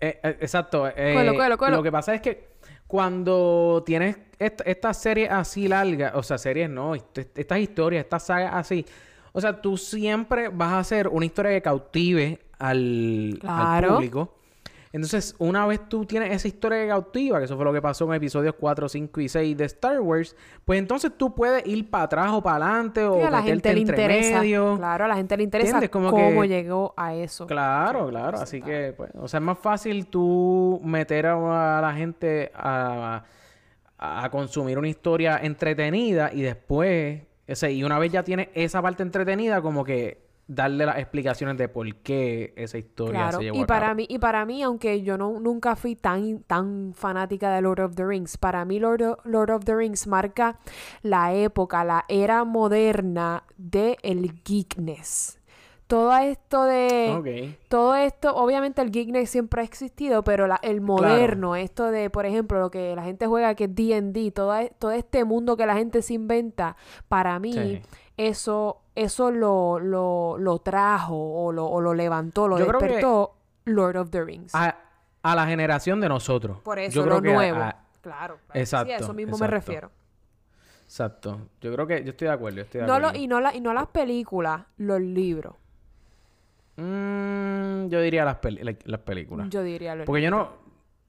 Eh, 0.00 0.20
eh, 0.22 0.36
exacto. 0.40 0.86
eh, 0.88 1.12
Cuelo, 1.14 1.34
cuelo, 1.34 1.56
cuelo. 1.58 1.76
Lo 1.76 1.82
que 1.82 1.92
pasa 1.92 2.14
es 2.14 2.20
que 2.20 2.52
cuando 2.86 3.82
tienes 3.86 4.16
est- 4.38 4.60
estas 4.66 5.00
series 5.00 5.30
así 5.30 5.66
largas, 5.68 6.12
o 6.14 6.22
sea, 6.22 6.36
series 6.38 6.68
no, 6.68 6.94
est- 6.94 7.18
estas 7.38 7.58
historias, 7.58 8.04
estas 8.04 8.24
sagas 8.26 8.52
así, 8.54 8.84
o 9.32 9.40
sea, 9.40 9.62
tú 9.62 9.76
siempre 9.78 10.48
vas 10.48 10.72
a 10.72 10.78
hacer 10.80 11.08
una 11.08 11.24
historia 11.24 11.52
que 11.52 11.62
cautive 11.62 12.40
al, 12.58 13.30
al 13.34 13.38
Claro. 13.40 13.94
público. 13.94 14.34
Entonces, 14.92 15.34
una 15.38 15.64
vez 15.66 15.80
tú 15.88 16.04
tienes 16.04 16.30
esa 16.32 16.46
historia 16.48 16.78
que 16.82 16.88
cautiva, 16.88 17.38
que 17.38 17.46
eso 17.46 17.56
fue 17.56 17.64
lo 17.64 17.72
que 17.72 17.80
pasó 17.80 18.04
en 18.04 18.12
episodios 18.14 18.54
4, 18.60 18.88
5 18.90 19.20
y 19.22 19.28
6 19.28 19.56
de 19.56 19.64
Star 19.64 20.00
Wars, 20.00 20.36
pues 20.66 20.78
entonces 20.78 21.12
tú 21.16 21.34
puedes 21.34 21.66
ir 21.66 21.88
para 21.88 22.04
atrás 22.04 22.30
o 22.32 22.42
para 22.42 22.66
adelante 22.66 23.02
o 23.04 23.14
Sí, 23.16 23.22
a 23.22 23.30
la 23.30 23.42
gente 23.42 23.72
le 23.72 23.80
entre 23.80 23.96
interesa. 24.02 24.40
medio. 24.40 24.76
Claro, 24.76 25.04
a 25.06 25.08
la 25.08 25.16
gente 25.16 25.36
le 25.38 25.44
interesa 25.44 25.88
cómo 25.88 26.14
que- 26.14 26.46
llegó 26.48 26.92
a 26.96 27.14
eso. 27.14 27.46
Claro, 27.46 28.08
claro. 28.08 28.38
Así 28.38 28.60
que, 28.60 28.92
pues, 28.94 29.10
o 29.18 29.26
sea, 29.28 29.38
es 29.38 29.44
más 29.44 29.58
fácil 29.58 30.06
tú 30.08 30.78
meter 30.84 31.26
a, 31.26 31.78
a 31.78 31.80
la 31.80 31.94
gente 31.94 32.52
a, 32.54 33.24
a 33.98 34.28
consumir 34.30 34.78
una 34.78 34.88
historia 34.88 35.38
entretenida 35.42 36.30
y 36.34 36.42
después, 36.42 37.22
o 37.48 37.54
sea, 37.54 37.70
y 37.70 37.82
una 37.82 37.98
vez 37.98 38.12
ya 38.12 38.22
tienes 38.24 38.48
esa 38.52 38.82
parte 38.82 39.02
entretenida, 39.02 39.62
como 39.62 39.84
que 39.84 40.21
darle 40.54 40.86
las 40.86 40.98
explicaciones 40.98 41.56
de 41.56 41.68
por 41.68 41.94
qué 41.96 42.52
esa 42.56 42.78
historia 42.78 43.20
Claro, 43.20 43.38
se 43.38 43.44
llevó 43.44 43.58
y 43.58 43.62
a 43.62 43.66
para 43.66 43.86
cabo. 43.86 43.94
mí, 43.96 44.06
y 44.08 44.18
para 44.18 44.44
mí, 44.44 44.62
aunque 44.62 45.02
yo 45.02 45.16
no, 45.18 45.38
nunca 45.40 45.76
fui 45.76 45.96
tan, 45.96 46.40
tan 46.44 46.92
fanática 46.94 47.54
de 47.54 47.62
Lord 47.62 47.80
of 47.80 47.94
the 47.94 48.04
Rings, 48.04 48.36
para 48.38 48.64
mí 48.64 48.78
Lord 48.78 49.02
of, 49.02 49.18
Lord 49.24 49.50
of 49.50 49.64
the 49.64 49.74
Rings 49.74 50.06
marca 50.06 50.58
la 51.02 51.32
época, 51.34 51.84
la 51.84 52.04
era 52.08 52.44
moderna 52.44 53.44
de 53.56 53.96
el 54.02 54.32
geekness. 54.44 55.38
Todo 55.86 56.16
esto 56.16 56.64
de... 56.64 57.06
Todo 57.68 57.94
esto, 57.96 58.34
obviamente 58.34 58.80
el 58.80 58.90
geekness 58.90 59.28
siempre 59.28 59.60
ha 59.60 59.64
existido, 59.64 60.24
pero 60.24 60.46
la- 60.46 60.58
el 60.62 60.80
moderno, 60.80 61.54
esto 61.54 61.90
de, 61.90 62.08
por 62.08 62.24
ejemplo, 62.24 62.58
lo 62.60 62.70
que 62.70 62.96
la 62.96 63.02
gente 63.02 63.26
juega 63.26 63.54
que 63.54 63.64
es 63.64 63.74
D&D, 63.74 64.30
todo, 64.30 64.56
e- 64.56 64.72
todo 64.78 64.90
este 64.92 65.24
mundo 65.24 65.54
que 65.56 65.66
la 65.66 65.74
gente 65.74 66.00
se 66.00 66.14
inventa, 66.14 66.76
para 67.08 67.38
mí 67.38 67.52
Sí. 67.52 67.80
Eso, 68.16 68.82
eso 68.94 69.30
lo, 69.30 69.78
lo, 69.78 70.36
lo 70.38 70.58
trajo 70.58 71.16
o 71.16 71.52
lo, 71.52 71.66
o 71.66 71.80
lo 71.80 71.94
levantó, 71.94 72.48
lo 72.48 72.58
Yo 72.58 72.66
despertó 72.66 73.34
Lord 73.64 73.96
of 73.96 74.10
the 74.10 74.22
Rings. 74.24 74.54
A, 74.54 74.76
a 75.22 75.34
la 75.34 75.46
generación 75.46 76.00
de 76.00 76.08
nosotros. 76.08 76.58
por 76.60 76.78
eso, 76.78 76.94
Yo 76.96 77.02
creo 77.04 77.16
lo 77.16 77.22
que 77.22 77.32
nuevo. 77.32 77.58
a- 77.58 77.76
claro, 78.00 78.38
claro. 78.46 78.60
Exacto, 78.60 78.86
Sí, 78.88 78.92
a 78.92 78.96
eso 78.96 79.14
mismo 79.14 79.38
me 79.38 79.46
exacto. 79.46 79.54
refiero. 79.54 79.90
exacto. 80.84 81.40
Yo 81.60 81.72
creo 81.72 81.86
que 81.86 82.04
yo 82.04 82.10
estoy 82.10 82.28
de 82.28 82.34
acuerdo. 82.34 82.56
yo 82.56 82.62
Estoy 82.62 82.80
de 82.82 82.86
No 82.86 82.98
lo, 82.98 83.14
y, 83.14 83.26
no 83.26 83.40
la, 83.40 83.54
y 83.54 83.60
no 83.60 83.72
las 83.72 83.86
películas, 83.88 84.62
los 84.78 85.00
libros. 85.00 85.54
Mm, 86.76 87.88
yo 87.88 88.00
diría 88.00 88.24
las, 88.24 88.36
peli- 88.36 88.62
la- 88.62 88.74
las 88.84 89.00
películas. 89.00 89.48
Yo 89.50 89.62
diría 89.62 89.94
los 89.94 90.06
Porque 90.06 90.22
yo 90.22 90.30
no... 90.30 90.60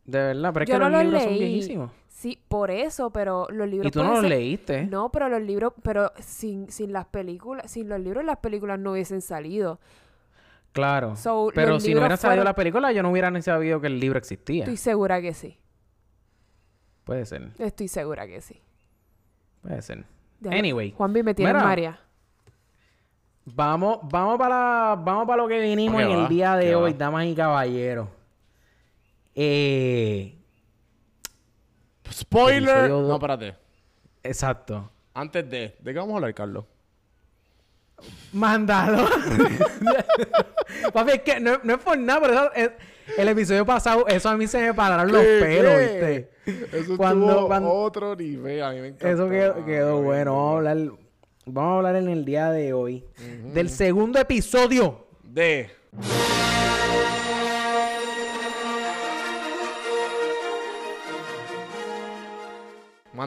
De 0.06 0.18
verdad, 0.20 0.52
pero 0.54 0.64
es 0.66 0.70
que 0.70 0.78
no 0.80 0.90
los 0.90 1.02
libros 1.04 1.24
son 1.24 1.34
viejísimos. 1.34 1.92
Sí, 2.24 2.42
por 2.48 2.72
eso, 2.72 3.10
pero 3.12 3.48
los 3.50 3.68
libros 3.68 3.88
Y 3.88 3.92
tú 3.92 4.02
no 4.02 4.12
los 4.12 4.22
ser- 4.22 4.30
leíste. 4.30 4.86
No, 4.86 5.12
pero 5.12 5.28
los 5.28 5.42
libros, 5.42 5.74
pero 5.84 6.14
sin, 6.22 6.72
sin 6.72 6.94
las 6.94 7.06
películas, 7.08 7.70
sin 7.70 7.90
los 7.90 8.00
libros 8.00 8.24
las 8.24 8.38
películas 8.38 8.80
no 8.80 8.94
hubiesen 8.94 9.22
salido. 9.22 9.78
Claro. 10.72 11.18
So, 11.18 11.52
pero 11.54 11.82
si 11.82 11.94
no 11.94 12.00
hubiera 12.00 12.16
salido 12.16 12.36
fueron- 12.38 12.46
la 12.46 12.56
película, 12.56 12.94
yo 12.94 13.04
no 13.04 13.12
hubiera 13.12 13.30
ni 13.30 13.42
sabido 13.42 13.82
que 13.82 13.88
el 13.88 14.00
libro 14.00 14.18
existía. 14.18 14.64
Estoy 14.64 14.78
segura 14.78 15.22
que 15.22 15.34
sí. 15.34 15.58
Puede 17.04 17.26
ser. 17.26 17.52
Estoy 17.60 17.90
segura 17.90 18.26
que 18.26 18.40
sí. 18.40 18.62
Puede 19.62 19.82
ser. 19.82 20.06
Anyway. 20.50 20.94
Juanvi 20.96 21.24
me 21.24 21.34
tiene 21.36 21.52
Mira. 21.52 21.66
María. 21.66 22.00
Vamos, 23.44 24.00
vamos 24.04 24.38
para 24.38 24.96
vamos 24.98 25.28
para 25.28 25.42
lo 25.44 25.50
que 25.50 25.60
vinimos 25.60 25.98
¿Qué 25.98 26.04
en 26.04 26.18
va? 26.18 26.22
el 26.24 26.30
día 26.30 26.56
de 26.56 26.68
¿Qué 26.68 26.76
hoy, 26.76 26.94
va? 26.94 26.98
damas 26.98 27.26
y 27.26 27.36
caballeros. 27.36 28.08
Eh, 29.36 30.38
Spoiler. 32.14 32.78
Episodio 32.86 33.08
No, 33.08 33.14
espérate. 33.16 33.56
exacto. 34.24 34.90
Antes 35.14 35.50
de, 35.50 35.76
¿de 35.80 35.94
qué 35.94 36.00
vamos 36.00 36.14
a 36.14 36.18
hablar, 36.18 36.34
Carlos? 36.34 36.66
Mandalo. 38.34 39.08
Papi, 40.94 41.12
es 41.12 41.22
que 41.22 41.40
no, 41.40 41.60
no 41.64 41.74
es 41.76 41.80
por 41.80 41.98
nada, 41.98 42.20
pero 42.22 42.34
eso- 42.34 42.54
es- 42.54 42.72
el 43.18 43.28
episodio 43.28 43.66
pasado, 43.66 44.08
eso 44.08 44.30
a 44.30 44.38
mí 44.38 44.48
se 44.48 44.62
me 44.62 44.74
pararon 44.74 45.12
los 45.12 45.22
pelos. 45.22 45.78
¿viste? 45.80 46.32
Eso 46.72 46.98
Cuando- 46.98 47.48
cuando- 47.48 47.70
otro 47.72 48.16
nivel. 48.16 48.64
A 48.64 48.72
mí 48.72 48.80
me 48.80 48.88
encantó. 48.90 49.08
Eso 49.08 49.30
quedó, 49.66 50.02
bueno. 50.02 50.34
Vamos 50.36 50.54
a 50.54 50.58
hablar, 50.58 50.78
vamos 51.46 51.72
a 51.74 51.78
hablar 51.78 51.96
en 51.98 52.10
el 52.10 52.26
día 52.26 52.50
de 52.52 52.74
hoy 52.74 53.06
del 53.54 53.70
segundo 53.70 54.20
episodio. 54.20 55.06
De. 55.24 55.70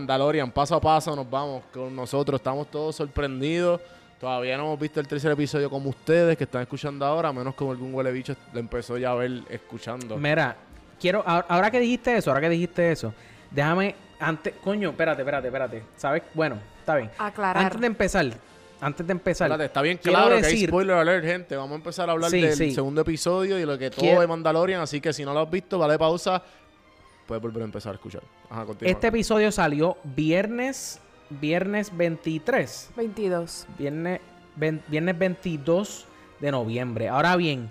Mandalorian, 0.01 0.51
paso 0.51 0.75
a 0.75 0.81
paso 0.81 1.17
nos 1.17 1.29
vamos 1.29 1.65
con 1.73 1.95
nosotros. 1.97 2.39
Estamos 2.39 2.71
todos 2.71 2.95
sorprendidos. 2.97 3.81
Todavía 4.21 4.57
no 4.59 4.65
hemos 4.65 4.79
visto 4.81 5.01
el 5.01 5.09
tercer 5.09 5.33
episodio 5.33 5.71
como 5.71 5.89
ustedes 5.91 6.37
que 6.37 6.45
están 6.45 6.63
escuchando 6.63 7.05
ahora, 7.07 7.31
a 7.31 7.33
menos 7.33 7.55
como 7.55 7.71
algún 7.73 7.95
huele 7.95 8.13
bicho 8.13 8.35
lo 8.53 8.61
empezó 8.61 8.97
ya 8.99 9.11
a 9.13 9.15
ver 9.15 9.43
escuchando. 9.49 10.17
Mira, 10.19 10.55
quiero, 11.01 11.23
ahora, 11.27 11.47
ahora 11.49 11.71
que 11.71 11.81
dijiste 11.81 12.15
eso, 12.17 12.31
ahora 12.31 12.41
que 12.43 12.49
dijiste 12.51 12.93
eso, 12.93 13.13
déjame, 13.51 13.95
antes, 14.21 14.55
coño, 14.63 14.91
espérate, 14.91 15.23
espérate, 15.23 15.47
espérate. 15.49 15.83
¿Sabes? 15.97 16.23
Bueno, 16.35 16.59
está 16.79 16.97
bien. 16.97 17.11
Aclarar. 17.19 17.65
Antes 17.65 17.81
de 17.81 17.87
empezar, 17.87 18.27
antes 18.81 19.07
de 19.07 19.13
empezar, 19.13 19.47
Espérate, 19.49 19.65
está 19.67 19.81
bien 19.83 19.97
claro 19.99 20.39
que 20.39 20.47
hay 20.47 20.67
spoiler 20.67 20.97
alert, 20.97 21.25
gente. 21.25 21.57
Vamos 21.57 21.73
a 21.73 21.77
empezar 21.77 22.09
a 22.09 22.13
hablar 22.13 22.31
Sí, 22.31 22.41
del 22.43 22.55
sí. 22.55 22.75
segundo 22.75 23.01
episodio 23.03 23.59
y 23.59 23.65
lo 23.65 23.77
que 23.79 23.91
todo 23.91 24.01
Quiero- 24.01 24.21
de 24.21 24.27
Mandalorian. 24.27 24.81
Así 24.83 25.01
que 25.01 25.13
si 25.15 25.25
no 25.25 25.33
lo 25.35 25.41
has 25.41 25.51
visto, 25.51 25.79
vale 25.79 25.99
pausa. 25.99 26.43
Puedes 27.27 27.43
volver 27.43 27.63
a 27.63 27.65
empezar 27.67 27.93
a 27.93 27.95
escuchar. 27.97 28.23
Ajá, 28.49 28.65
continúa. 28.67 28.91
este 28.91 29.07
episodio 29.09 29.51
salió 29.53 29.97
viernes, 30.05 31.01
viernes 31.31 31.97
23, 31.97 32.91
22. 32.97 33.67
viernes, 33.79 34.21
ven- 34.55 34.83
viernes 34.89 35.19
22 35.19 36.07
de 36.41 36.51
noviembre. 36.53 37.09
Ahora 37.09 37.35
bien, 37.37 37.71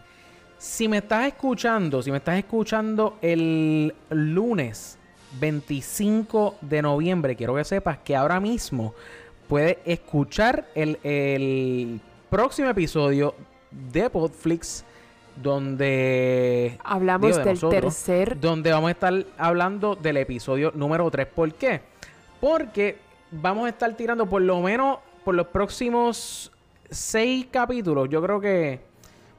si 0.58 0.88
me 0.88 0.98
estás 0.98 1.28
escuchando, 1.28 2.02
si 2.02 2.12
me 2.12 2.18
estás 2.18 2.38
escuchando 2.38 3.18
el 3.22 3.94
lunes 4.10 4.98
25 5.40 6.56
de 6.62 6.82
noviembre, 6.82 7.36
quiero 7.36 7.56
que 7.56 7.64
sepas 7.64 7.98
que 8.00 8.16
ahora 8.16 8.40
mismo 8.40 8.94
puedes 9.48 9.78
escuchar 9.86 10.68
el, 10.76 11.00
el 11.04 12.00
próximo 12.30 12.70
episodio 12.70 13.36
de 13.72 14.10
Podflix 14.10 14.84
donde 15.36 16.78
Hablamos 16.84 17.28
digo, 17.28 17.38
de 17.40 17.46
del 17.46 17.54
nosotros, 17.56 17.82
tercer. 18.04 18.40
donde 18.40 18.72
vamos 18.72 18.88
a 18.90 18.92
estar 18.92 19.26
hablando 19.38 19.96
del 19.96 20.18
episodio 20.18 20.72
número 20.76 21.10
3. 21.10 21.28
¿Por 21.28 21.54
qué? 21.54 21.82
Porque 22.40 22.98
vamos 23.32 23.66
a 23.66 23.70
estar 23.70 23.94
tirando 23.96 24.26
por 24.26 24.42
lo 24.42 24.60
menos 24.62 25.00
por 25.24 25.36
los 25.36 25.48
próximos 25.48 26.52
seis 26.90 27.48
capítulos. 27.52 28.08
Yo 28.10 28.22
creo 28.22 28.40
que 28.40 28.80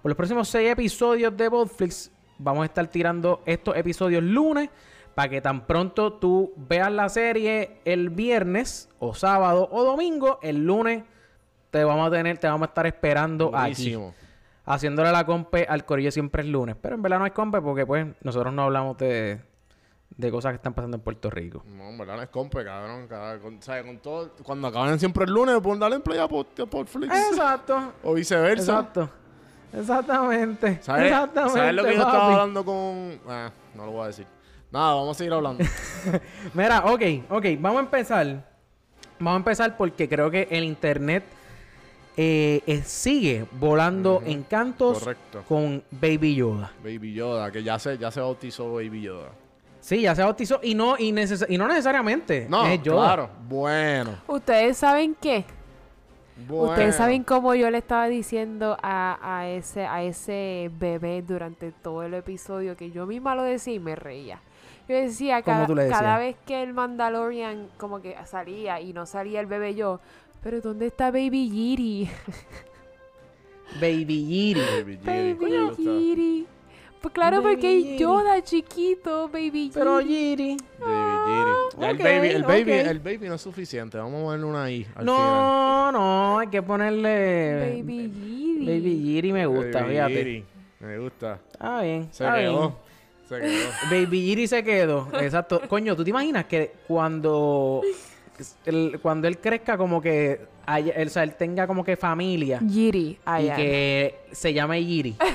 por 0.02 0.10
los 0.10 0.16
próximos 0.16 0.48
seis 0.48 0.70
episodios 0.70 1.36
de 1.36 1.50
Podflix 1.50 2.10
vamos 2.38 2.62
a 2.62 2.66
estar 2.66 2.86
tirando 2.88 3.42
estos 3.46 3.76
episodios 3.76 4.22
lunes 4.22 4.68
para 5.14 5.30
que 5.30 5.40
tan 5.40 5.66
pronto 5.66 6.12
tú 6.12 6.52
veas 6.56 6.92
la 6.92 7.08
serie 7.08 7.78
el 7.86 8.10
viernes 8.10 8.90
o 8.98 9.14
sábado 9.14 9.66
o 9.72 9.82
domingo, 9.82 10.38
el 10.42 10.66
lunes 10.66 11.04
te 11.70 11.82
vamos 11.84 12.08
a 12.08 12.10
tener, 12.10 12.36
te 12.38 12.46
vamos 12.46 12.66
a 12.66 12.68
estar 12.68 12.86
esperando 12.86 13.46
aquí 13.54 13.94
Buenísimo. 13.94 14.14
Haciéndole 14.66 15.10
la 15.12 15.24
compe 15.24 15.64
al 15.68 15.84
corillo 15.86 16.10
siempre 16.10 16.42
es 16.42 16.48
lunes. 16.48 16.76
Pero 16.80 16.96
en 16.96 17.02
verdad 17.02 17.18
no 17.18 17.24
hay 17.24 17.30
compe 17.30 17.60
porque 17.60 17.86
pues 17.86 18.06
nosotros 18.22 18.52
no 18.52 18.64
hablamos 18.64 18.98
de, 18.98 19.40
de 20.10 20.30
cosas 20.30 20.52
que 20.52 20.56
están 20.56 20.74
pasando 20.74 20.96
en 20.98 21.02
Puerto 21.02 21.30
Rico. 21.30 21.62
No, 21.66 21.88
en 21.88 21.98
verdad 21.98 22.16
no 22.16 22.22
es 22.22 22.28
compe, 22.28 22.64
cabrón. 22.64 23.06
cada- 23.08 23.38
con, 23.38 23.62
¿sabes? 23.62 23.84
con 23.84 23.98
todo, 23.98 24.32
cuando 24.42 24.68
acaban 24.68 24.98
siempre 24.98 25.24
el 25.24 25.30
lunes, 25.30 25.58
pueden 25.62 25.80
darle 25.80 25.96
en 25.96 26.02
play 26.02 26.18
a 26.18 26.28
por, 26.28 26.46
a 26.60 26.66
Portflix. 26.66 27.14
Exacto. 27.30 27.92
O 28.02 28.12
viceversa. 28.14 28.72
Exacto. 28.80 29.10
Exactamente. 29.72 30.78
¿Sabes? 30.82 31.04
Exactamente. 31.06 31.58
¿Sabes 31.58 31.74
lo 31.74 31.84
que 31.84 31.94
yo 31.94 32.00
estaba 32.02 32.32
hablando 32.32 32.64
con...? 32.64 33.20
Ah, 33.28 33.50
no 33.74 33.86
lo 33.86 33.92
voy 33.92 34.04
a 34.04 34.06
decir. 34.08 34.26
Nada, 34.70 34.94
vamos 34.94 35.16
a 35.16 35.18
seguir 35.18 35.32
hablando. 35.32 35.64
Mira, 36.54 36.80
ok, 36.86 37.02
ok, 37.30 37.44
vamos 37.60 37.78
a 37.80 37.84
empezar. 37.84 38.26
Vamos 39.18 39.34
a 39.34 39.36
empezar 39.36 39.76
porque 39.76 40.08
creo 40.08 40.30
que 40.30 40.48
el 40.50 40.64
internet 40.64 41.24
eh, 42.16 42.62
eh, 42.66 42.82
sigue 42.82 43.44
volando 43.52 44.16
Ujú, 44.16 44.30
encantos 44.30 44.98
Correcto. 45.00 45.42
con 45.48 45.82
Baby 45.90 46.34
Yoda. 46.36 46.72
Baby 46.82 47.12
Yoda, 47.14 47.50
que 47.52 47.62
ya 47.62 47.78
se, 47.78 47.98
ya 47.98 48.10
se 48.10 48.20
bautizó 48.20 48.72
Baby 48.74 49.02
Yoda. 49.02 49.28
Sí, 49.80 50.00
ya 50.02 50.14
se 50.14 50.22
bautizó 50.22 50.58
y 50.62 50.74
no, 50.74 50.96
y, 50.98 51.12
neces- 51.12 51.46
y 51.48 51.56
no 51.58 51.68
necesariamente 51.68 52.46
No, 52.48 52.66
es 52.66 52.82
Yoda. 52.82 53.04
claro. 53.06 53.30
Bueno. 53.48 54.16
¿Ustedes 54.26 54.78
saben 54.78 55.14
qué? 55.20 55.44
bueno. 56.48 56.70
Ustedes 56.72 56.96
saben 56.96 57.22
cómo 57.22 57.54
yo 57.54 57.70
le 57.70 57.78
estaba 57.78 58.08
diciendo 58.08 58.76
a, 58.82 59.18
a 59.22 59.48
ese 59.48 59.86
a 59.86 60.02
ese 60.02 60.70
bebé 60.78 61.22
durante 61.22 61.72
todo 61.72 62.02
el 62.02 62.14
episodio 62.14 62.76
que 62.76 62.90
yo 62.90 63.06
misma 63.06 63.34
lo 63.34 63.42
decía 63.42 63.74
y 63.74 63.78
me 63.78 63.94
reía. 63.96 64.40
Yo 64.88 64.94
decía 64.96 65.42
¿Cómo 65.42 65.66
cada, 65.66 65.88
cada 65.88 66.18
vez 66.18 66.36
que 66.46 66.62
el 66.62 66.72
Mandalorian 66.72 67.68
como 67.76 68.00
que 68.00 68.14
salía 68.26 68.80
y 68.80 68.92
no 68.92 69.04
salía 69.06 69.40
el 69.40 69.46
bebé 69.46 69.74
yo, 69.74 70.00
pero 70.46 70.60
¿dónde 70.60 70.86
está 70.86 71.10
Baby 71.10 71.50
Yiri? 71.50 72.08
Baby 73.80 74.24
Yiri. 74.26 74.60
Baby 74.60 74.98
Yiri, 75.04 75.34
Baby. 75.34 75.82
Yiri. 75.82 76.46
Pues 77.00 77.12
claro, 77.12 77.42
Baby 77.42 77.54
porque 77.56 77.66
hay 77.66 77.82
Yiri. 77.82 77.98
Yoda 77.98 78.44
chiquito, 78.44 79.28
Baby 79.28 79.72
Pero 79.74 80.00
Yiri. 80.00 80.50
Yiri. 80.50 80.56
Baby 80.78 81.32
Yiri. 81.32 81.80
Ya 81.80 81.90
el 81.90 81.98
baby, 81.98 82.28
el 82.28 82.42
baby, 82.44 82.70
el 82.70 83.00
baby 83.00 83.28
no 83.28 83.34
es 83.34 83.42
suficiente. 83.42 83.98
Vamos 83.98 84.20
a 84.20 84.24
ponerle 84.24 84.46
una 84.46 84.70
I 84.70 84.84
al 84.84 85.00
final. 85.00 85.04
No, 85.04 85.90
no, 85.90 86.38
hay 86.38 86.46
que 86.46 86.62
ponerle. 86.62 87.82
Baby 87.82 88.12
Yiri. 88.14 88.66
Baby 88.66 89.02
Yiri 89.02 89.32
me 89.32 89.46
gusta, 89.46 89.80
Baby 89.80 89.94
fíjate. 89.94 90.14
Yiri. 90.14 90.44
Me 90.78 90.98
gusta. 91.00 91.40
Está 91.50 91.80
bien. 91.82 92.04
Se 92.12 92.24
está 92.24 92.36
quedó. 92.36 92.60
bien. 92.60 92.74
Se 93.28 93.40
quedó. 93.40 93.70
Baby 93.90 94.20
Yiri 94.26 94.46
se 94.46 94.62
quedó. 94.62 95.08
Exacto. 95.20 95.60
Coño, 95.68 95.96
¿tú 95.96 96.04
te 96.04 96.10
imaginas 96.10 96.44
que 96.44 96.70
cuando. 96.86 97.82
El- 98.64 98.98
cuando 99.02 99.28
él 99.28 99.38
crezca, 99.38 99.76
como 99.78 100.00
que. 100.00 100.40
haya- 100.66 100.92
él, 100.94 101.08
o 101.08 101.10
sea, 101.10 101.22
él 101.22 101.34
tenga 101.34 101.66
como 101.66 101.84
que 101.84 101.96
familia. 101.96 102.58
Yiri. 102.60 102.98
y 103.10 103.18
allá. 103.24 103.56
que 103.56 104.20
se 104.32 104.52
llame 104.52 104.84
Yiri. 104.84 105.16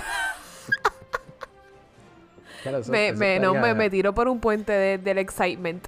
Claro, 2.64 2.78
eso- 2.80 2.92
Me, 2.92 3.08
eso 3.10 3.18
me, 3.18 3.40
no, 3.40 3.54
me, 3.56 3.74
me 3.74 3.90
tiro 3.90 4.14
por 4.14 4.28
un 4.28 4.40
puente 4.40 4.72
de- 4.72 4.98
del 5.00 5.18
excitement. 5.18 5.84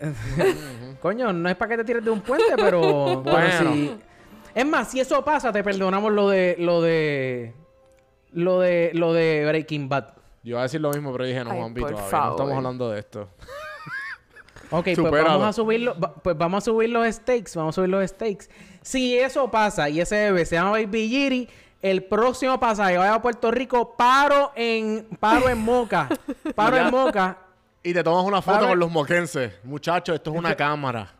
Coño, 1.02 1.32
no 1.32 1.48
es 1.50 1.56
para 1.56 1.70
que 1.70 1.76
te 1.78 1.84
tires 1.84 2.04
de 2.04 2.10
un 2.10 2.20
puente, 2.20 2.54
pero. 2.56 2.80
Bueno. 3.22 3.30
pero 3.32 3.72
si, 3.74 3.96
Es 4.54 4.66
más, 4.66 4.90
si 4.90 5.00
eso 5.00 5.22
pasa, 5.24 5.52
te 5.52 5.62
perdonamos 5.62 6.12
lo 6.12 6.28
de. 6.30 6.56
lo 6.58 6.80
de. 6.80 7.52
lo 8.32 8.60
de. 8.60 8.90
lo 8.94 9.12
de 9.12 9.44
Breaking 9.46 9.88
Bad. 9.88 10.14
Yo 10.44 10.50
iba 10.52 10.60
a 10.60 10.62
decir 10.62 10.80
lo 10.80 10.90
mismo, 10.92 11.12
pero 11.12 11.24
dije, 11.24 11.44
no, 11.44 11.50
Ay, 11.50 11.58
por 11.74 11.90
todavía 11.90 12.00
no 12.20 12.30
estamos 12.30 12.56
hablando 12.56 12.90
de 12.90 13.00
esto. 13.00 13.28
Ok, 14.70 14.88
pues 14.96 15.24
vamos 15.24 15.46
a 15.48 15.52
subirlo, 15.52 15.98
va- 15.98 16.14
pues 16.14 16.36
vamos 16.36 16.62
a 16.62 16.64
subir 16.66 16.90
los 16.90 17.06
stakes, 17.14 17.52
vamos 17.54 17.74
a 17.74 17.76
subir 17.76 17.90
los 17.90 18.08
stakes. 18.08 18.48
Si 18.82 19.18
eso 19.18 19.50
pasa 19.50 19.88
y 19.88 20.00
ese 20.00 20.14
bebé 20.16 20.44
se 20.46 20.56
llama 20.56 20.72
Baby 20.72 21.08
Giri, 21.08 21.48
el 21.80 22.04
próximo 22.04 22.58
pasaje 22.60 22.96
vaya 22.98 23.14
a 23.14 23.22
Puerto 23.22 23.50
Rico, 23.50 23.94
paro 23.96 24.52
en, 24.56 25.06
paro 25.20 25.48
en 25.48 25.58
Moca, 25.58 26.08
paro 26.54 26.76
en 26.76 26.90
Moca. 26.90 27.38
Y 27.82 27.94
te 27.94 28.02
tomas 28.02 28.24
una 28.24 28.42
foto 28.42 28.68
con 28.68 28.78
los 28.78 28.90
moquenses. 28.90 29.52
Muchachos, 29.64 30.16
esto 30.16 30.32
es 30.32 30.36
una 30.38 30.54
cámara. 30.56 31.14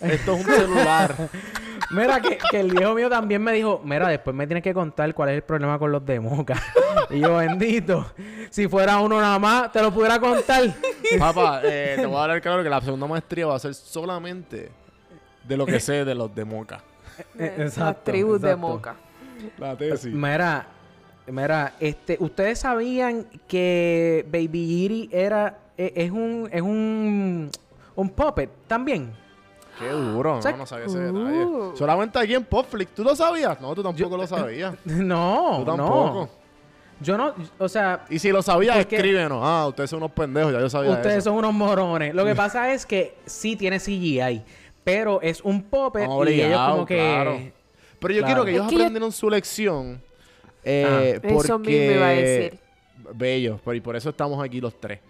Esto 0.00 0.34
es 0.34 0.46
un 0.46 0.52
celular. 0.52 1.14
Mira, 1.90 2.20
que, 2.20 2.38
que 2.50 2.60
el 2.60 2.70
viejo 2.70 2.94
mío 2.94 3.08
también 3.08 3.42
me 3.42 3.52
dijo, 3.52 3.80
mira, 3.84 4.08
después 4.08 4.34
me 4.34 4.46
tienes 4.46 4.64
que 4.64 4.72
contar 4.72 5.12
cuál 5.14 5.28
es 5.28 5.36
el 5.36 5.42
problema 5.42 5.78
con 5.78 5.92
los 5.92 6.04
de 6.04 6.18
Moca. 6.18 6.60
y 7.10 7.20
yo, 7.20 7.36
bendito, 7.36 8.12
si 8.50 8.66
fuera 8.68 8.98
uno 9.00 9.20
nada 9.20 9.38
más, 9.38 9.70
te 9.70 9.82
lo 9.82 9.92
pudiera 9.92 10.18
contar. 10.18 10.62
Papá, 11.18 11.60
eh, 11.62 11.94
te 12.00 12.06
voy 12.06 12.16
a 12.16 12.26
dar 12.26 12.40
claro 12.40 12.62
que 12.62 12.70
la 12.70 12.80
segunda 12.80 13.06
maestría 13.06 13.46
va 13.46 13.56
a 13.56 13.58
ser 13.58 13.74
solamente 13.74 14.70
de 15.44 15.56
lo 15.56 15.66
que 15.66 15.78
sé 15.78 16.04
de 16.04 16.14
los 16.14 16.34
de 16.34 16.44
Moca. 16.44 16.80
Eh, 17.38 17.54
Las 17.58 17.66
exacto, 17.68 18.10
tribus 18.10 18.40
de 18.40 18.48
exacto. 18.52 18.66
Moca. 18.68 18.96
La 19.58 19.76
tesis. 19.76 20.12
Mira, 20.12 20.66
mira, 21.26 21.74
este, 21.78 22.16
¿ustedes 22.18 22.60
sabían 22.60 23.26
que 23.46 24.24
Baby 24.32 24.66
Giri 24.66 25.08
era, 25.12 25.58
e- 25.76 25.92
es 25.96 26.10
un, 26.10 26.48
es 26.50 26.62
un, 26.62 27.50
un 27.94 28.08
puppet 28.10 28.50
también? 28.66 29.12
Qué 29.78 29.88
duro, 29.88 30.40
no, 30.42 30.56
no 30.56 30.66
sabía 30.66 30.86
ese 30.86 30.98
detalle. 31.00 31.44
Uh. 31.44 31.76
Solamente 31.76 32.18
aquí 32.18 32.34
en 32.34 32.44
Popflix. 32.44 32.94
¿Tú 32.94 33.02
lo 33.02 33.16
sabías? 33.16 33.60
No, 33.60 33.74
tú 33.74 33.82
tampoco 33.82 34.16
lo 34.16 34.26
sabías. 34.26 34.74
No, 34.84 35.56
Tú 35.60 35.64
tampoco. 35.64 36.20
no. 36.30 36.44
Yo 37.00 37.18
no, 37.18 37.34
o 37.58 37.68
sea, 37.68 38.04
Y 38.08 38.18
si 38.20 38.30
lo 38.30 38.40
sabías, 38.40 38.76
Porque- 38.76 38.96
escríbenos. 38.96 39.40
Ah, 39.42 39.66
ustedes 39.68 39.90
son 39.90 39.96
unos 39.98 40.12
pendejos, 40.12 40.52
ya 40.52 40.60
yo 40.60 40.70
sabía 40.70 40.92
ustedes 40.92 41.18
eso. 41.18 41.30
son 41.30 41.38
unos 41.38 41.52
morones. 41.52 42.14
Lo 42.14 42.24
que 42.24 42.34
pasa 42.36 42.72
es 42.72 42.86
que 42.86 43.16
sí 43.26 43.56
tiene 43.56 43.80
CGI, 43.80 44.42
pero 44.84 45.20
es 45.20 45.40
un 45.42 45.62
puppet 45.64 46.08
y 46.28 46.40
ellos 46.40 46.60
como 46.70 46.86
que... 46.86 46.94
claro. 46.96 47.38
Pero 47.98 48.14
yo 48.14 48.20
Claro. 48.20 48.26
quiero 48.26 48.44
que 48.44 48.50
Es 48.52 48.56
ellos 48.58 48.70
yo- 48.70 48.76
aprendieron 48.78 49.12
su 49.12 49.28
lección. 49.28 50.00
Eh, 50.62 51.18
porque... 51.20 51.36
Eso 51.36 51.58
mismo 51.58 51.92
iba 51.92 52.06
a 52.06 52.10
decir. 52.10 52.58
Bello, 53.14 53.60
pero 53.64 53.74
y 53.74 53.80
por 53.80 53.96
eso 53.96 54.10
estamos 54.10 54.42
aquí 54.42 54.60
los 54.60 54.78
tres. 54.80 55.00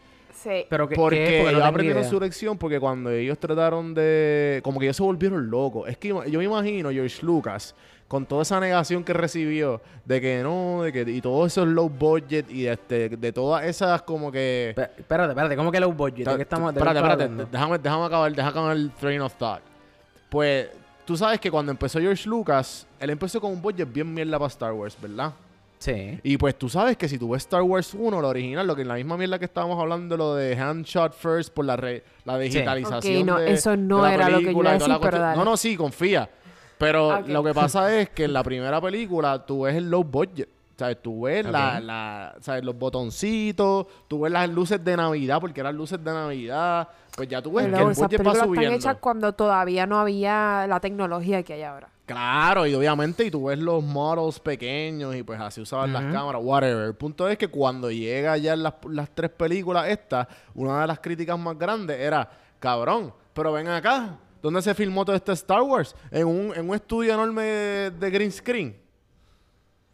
Sí. 0.44 0.66
Pero 0.68 0.86
que, 0.86 0.94
Porque 0.94 1.16
¿qué? 1.16 1.40
ellos 1.40 1.60
no 1.60 1.64
aprendieron 1.64 2.04
su 2.04 2.20
lección 2.20 2.58
porque 2.58 2.78
cuando 2.78 3.10
ellos 3.10 3.38
trataron 3.38 3.94
de... 3.94 4.60
Como 4.62 4.78
que 4.78 4.86
ellos 4.86 4.96
se 4.96 5.02
volvieron 5.02 5.48
locos. 5.48 5.88
Es 5.88 5.96
que 5.96 6.08
yo 6.08 6.38
me 6.38 6.44
imagino 6.44 6.90
George 6.90 7.24
Lucas 7.24 7.74
con 8.08 8.26
toda 8.26 8.42
esa 8.42 8.60
negación 8.60 9.02
que 9.02 9.14
recibió 9.14 9.80
de 10.04 10.20
que 10.20 10.42
no, 10.42 10.82
de 10.82 10.92
que... 10.92 11.00
Y 11.10 11.22
todos 11.22 11.50
esos 11.50 11.66
low 11.66 11.88
budget 11.88 12.50
y 12.50 12.64
de, 12.64 12.72
este, 12.72 13.08
de 13.08 13.32
todas 13.32 13.64
esas 13.64 14.02
como 14.02 14.30
que... 14.30 14.74
Espérate, 14.76 15.30
espérate, 15.30 15.56
¿cómo 15.56 15.72
que 15.72 15.80
low 15.80 15.92
budget? 15.92 16.28
¿De 16.28 16.36
qué 16.36 16.42
estamos 16.42 16.74
de 16.74 16.80
qué 16.80 16.86
espérate, 16.86 17.24
estamos 17.24 17.40
espérate. 17.40 17.80
déjame 17.80 18.04
acabar, 18.04 18.30
déjame 18.30 18.50
acabar 18.50 18.76
el 18.76 18.90
train 18.92 19.22
of 19.22 19.34
thought. 19.36 19.62
Pues, 20.28 20.68
tú 21.06 21.16
sabes 21.16 21.40
que 21.40 21.50
cuando 21.50 21.72
empezó 21.72 21.98
George 22.00 22.28
Lucas, 22.28 22.86
él 23.00 23.08
empezó 23.08 23.40
con 23.40 23.50
un 23.50 23.62
budget 23.62 23.90
bien 23.90 24.12
mierda 24.12 24.38
para 24.38 24.48
Star 24.48 24.74
Wars, 24.74 24.94
¿verdad? 25.00 25.32
Sí. 25.84 26.18
Y 26.22 26.38
pues 26.38 26.56
tú 26.58 26.70
sabes 26.70 26.96
que 26.96 27.08
si 27.10 27.18
tú 27.18 27.28
ves 27.30 27.42
Star 27.42 27.60
Wars 27.60 27.92
1, 27.92 28.22
la 28.22 28.28
original, 28.28 28.66
lo 28.66 28.74
que 28.74 28.82
en 28.82 28.88
la 28.88 28.94
misma 28.94 29.18
mierda 29.18 29.38
que 29.38 29.44
estábamos 29.44 29.78
hablando, 29.78 30.16
lo 30.16 30.34
de 30.34 30.56
handshot 30.56 31.12
first 31.12 31.52
por 31.52 31.66
la, 31.66 31.76
re- 31.76 32.02
la 32.24 32.38
digitalización. 32.38 33.20
Ok, 33.20 33.26
no, 33.26 33.38
de- 33.38 33.52
eso 33.52 33.76
no 33.76 33.96
de 34.02 34.02
la 34.08 34.14
era 34.14 34.28
lo 34.30 34.38
que 34.38 34.44
yo 34.54 34.60
iba 34.60 34.70
a 34.70 34.72
decir, 34.74 34.94
pero 35.00 35.18
dale. 35.18 35.36
No, 35.36 35.44
no, 35.44 35.56
sí, 35.58 35.76
confía. 35.76 36.30
Pero 36.78 37.18
Ok. 37.18 37.28
lo 37.28 37.44
que 37.44 37.52
pasa 37.52 37.94
es 38.00 38.08
que 38.10 38.24
en 38.24 38.32
la 38.32 38.42
primera 38.42 38.80
película 38.80 39.44
tú 39.44 39.62
ves 39.64 39.76
el 39.76 39.90
low 39.90 40.02
budget. 40.04 40.48
¿Sabes? 40.76 41.02
Tú 41.02 41.22
ves 41.22 41.44
la, 41.46 41.78
la- 41.80 42.34
¿sabes? 42.40 42.64
los 42.64 42.76
botoncitos, 42.76 43.86
tú 44.08 44.20
ves 44.22 44.32
las 44.32 44.48
luces 44.48 44.82
de 44.82 44.96
Navidad, 44.96 45.38
porque 45.40 45.60
eran 45.60 45.76
luces 45.76 46.02
de 46.02 46.12
Navidad. 46.12 46.88
Pues 47.14 47.28
ya 47.28 47.40
tú 47.42 47.52
ves 47.52 47.66
que 47.66 47.72
el 47.72 47.84
budget 47.84 48.02
va 48.02 48.08
películas 48.08 48.34
están 48.36 48.48
subiendo. 48.48 48.76
hechas 48.76 48.96
cuando 49.00 49.32
todavía 49.34 49.86
no 49.86 50.00
había 50.00 50.66
la 50.66 50.80
tecnología 50.80 51.42
que 51.44 51.52
hay 51.52 51.62
ahora. 51.62 51.90
Claro, 52.06 52.66
y 52.66 52.74
obviamente, 52.74 53.24
y 53.24 53.30
tú 53.30 53.46
ves 53.46 53.58
los 53.58 53.82
models 53.82 54.38
pequeños 54.38 55.16
y 55.16 55.22
pues 55.22 55.40
así 55.40 55.62
usaban 55.62 55.90
las 55.92 56.02
cámaras, 56.12 56.42
whatever. 56.44 56.84
El 56.86 56.94
punto 56.94 57.26
es 57.28 57.38
que 57.38 57.48
cuando 57.48 57.90
llega 57.90 58.36
ya 58.36 58.54
las, 58.56 58.74
las 58.90 59.08
tres 59.14 59.30
películas 59.30 59.88
estas, 59.88 60.26
una 60.54 60.82
de 60.82 60.86
las 60.86 60.98
críticas 61.00 61.38
más 61.38 61.58
grandes 61.58 61.98
era, 61.98 62.28
cabrón, 62.60 63.14
pero 63.32 63.52
ven 63.52 63.68
acá, 63.68 64.18
¿dónde 64.42 64.60
se 64.60 64.74
filmó 64.74 65.02
todo 65.04 65.16
este 65.16 65.32
Star 65.32 65.62
Wars? 65.62 65.96
En 66.10 66.26
un, 66.26 66.52
en 66.54 66.68
un 66.68 66.74
estudio 66.74 67.14
enorme 67.14 67.42
de, 67.42 67.90
de 67.92 68.10
green 68.10 68.30
screen. 68.32 68.76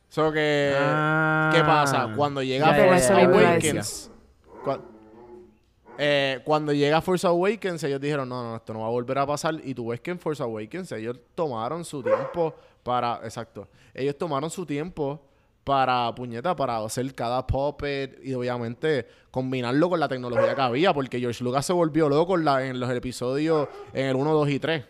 So 0.08 0.32
que, 0.32 0.74
Ah. 0.76 1.52
¿qué 1.54 1.60
pasa? 1.62 2.12
Cuando 2.16 2.42
llega 2.42 2.76
ya, 2.76 2.84
Force. 2.88 3.12
Awakens, 3.12 4.10
eh, 6.02 6.40
cuando 6.44 6.72
llega 6.72 7.00
Force 7.02 7.26
Awakens, 7.26 7.84
ellos 7.84 8.00
dijeron, 8.00 8.28
no, 8.28 8.42
no, 8.42 8.56
esto 8.56 8.72
no 8.72 8.80
va 8.80 8.86
a 8.86 8.90
volver 8.90 9.18
a 9.18 9.26
pasar. 9.26 9.54
Y 9.62 9.74
tú 9.74 9.88
ves 9.88 10.00
que 10.00 10.10
en 10.10 10.18
Force 10.18 10.42
Awakens 10.42 10.90
ellos 10.92 11.18
tomaron 11.34 11.84
su 11.84 12.02
tiempo 12.02 12.54
para... 12.82 13.20
Exacto. 13.24 13.68
Ellos 13.92 14.16
tomaron 14.16 14.50
su 14.50 14.64
tiempo 14.64 15.20
para, 15.64 16.12
puñeta, 16.14 16.56
para 16.56 16.78
hacer 16.78 17.14
cada 17.14 17.46
puppet 17.46 18.18
y 18.24 18.32
obviamente 18.32 19.06
combinarlo 19.30 19.90
con 19.90 20.00
la 20.00 20.08
tecnología 20.08 20.54
que 20.54 20.60
había. 20.62 20.94
Porque 20.94 21.20
George 21.20 21.44
Lucas 21.44 21.66
se 21.66 21.72
volvió 21.74 22.08
loco 22.08 22.36
en, 22.38 22.44
la- 22.46 22.64
en 22.64 22.80
los 22.80 22.90
episodios, 22.90 23.68
en 23.92 24.06
el 24.06 24.16
1, 24.16 24.32
2 24.32 24.48
y 24.48 24.58
3. 24.58 24.84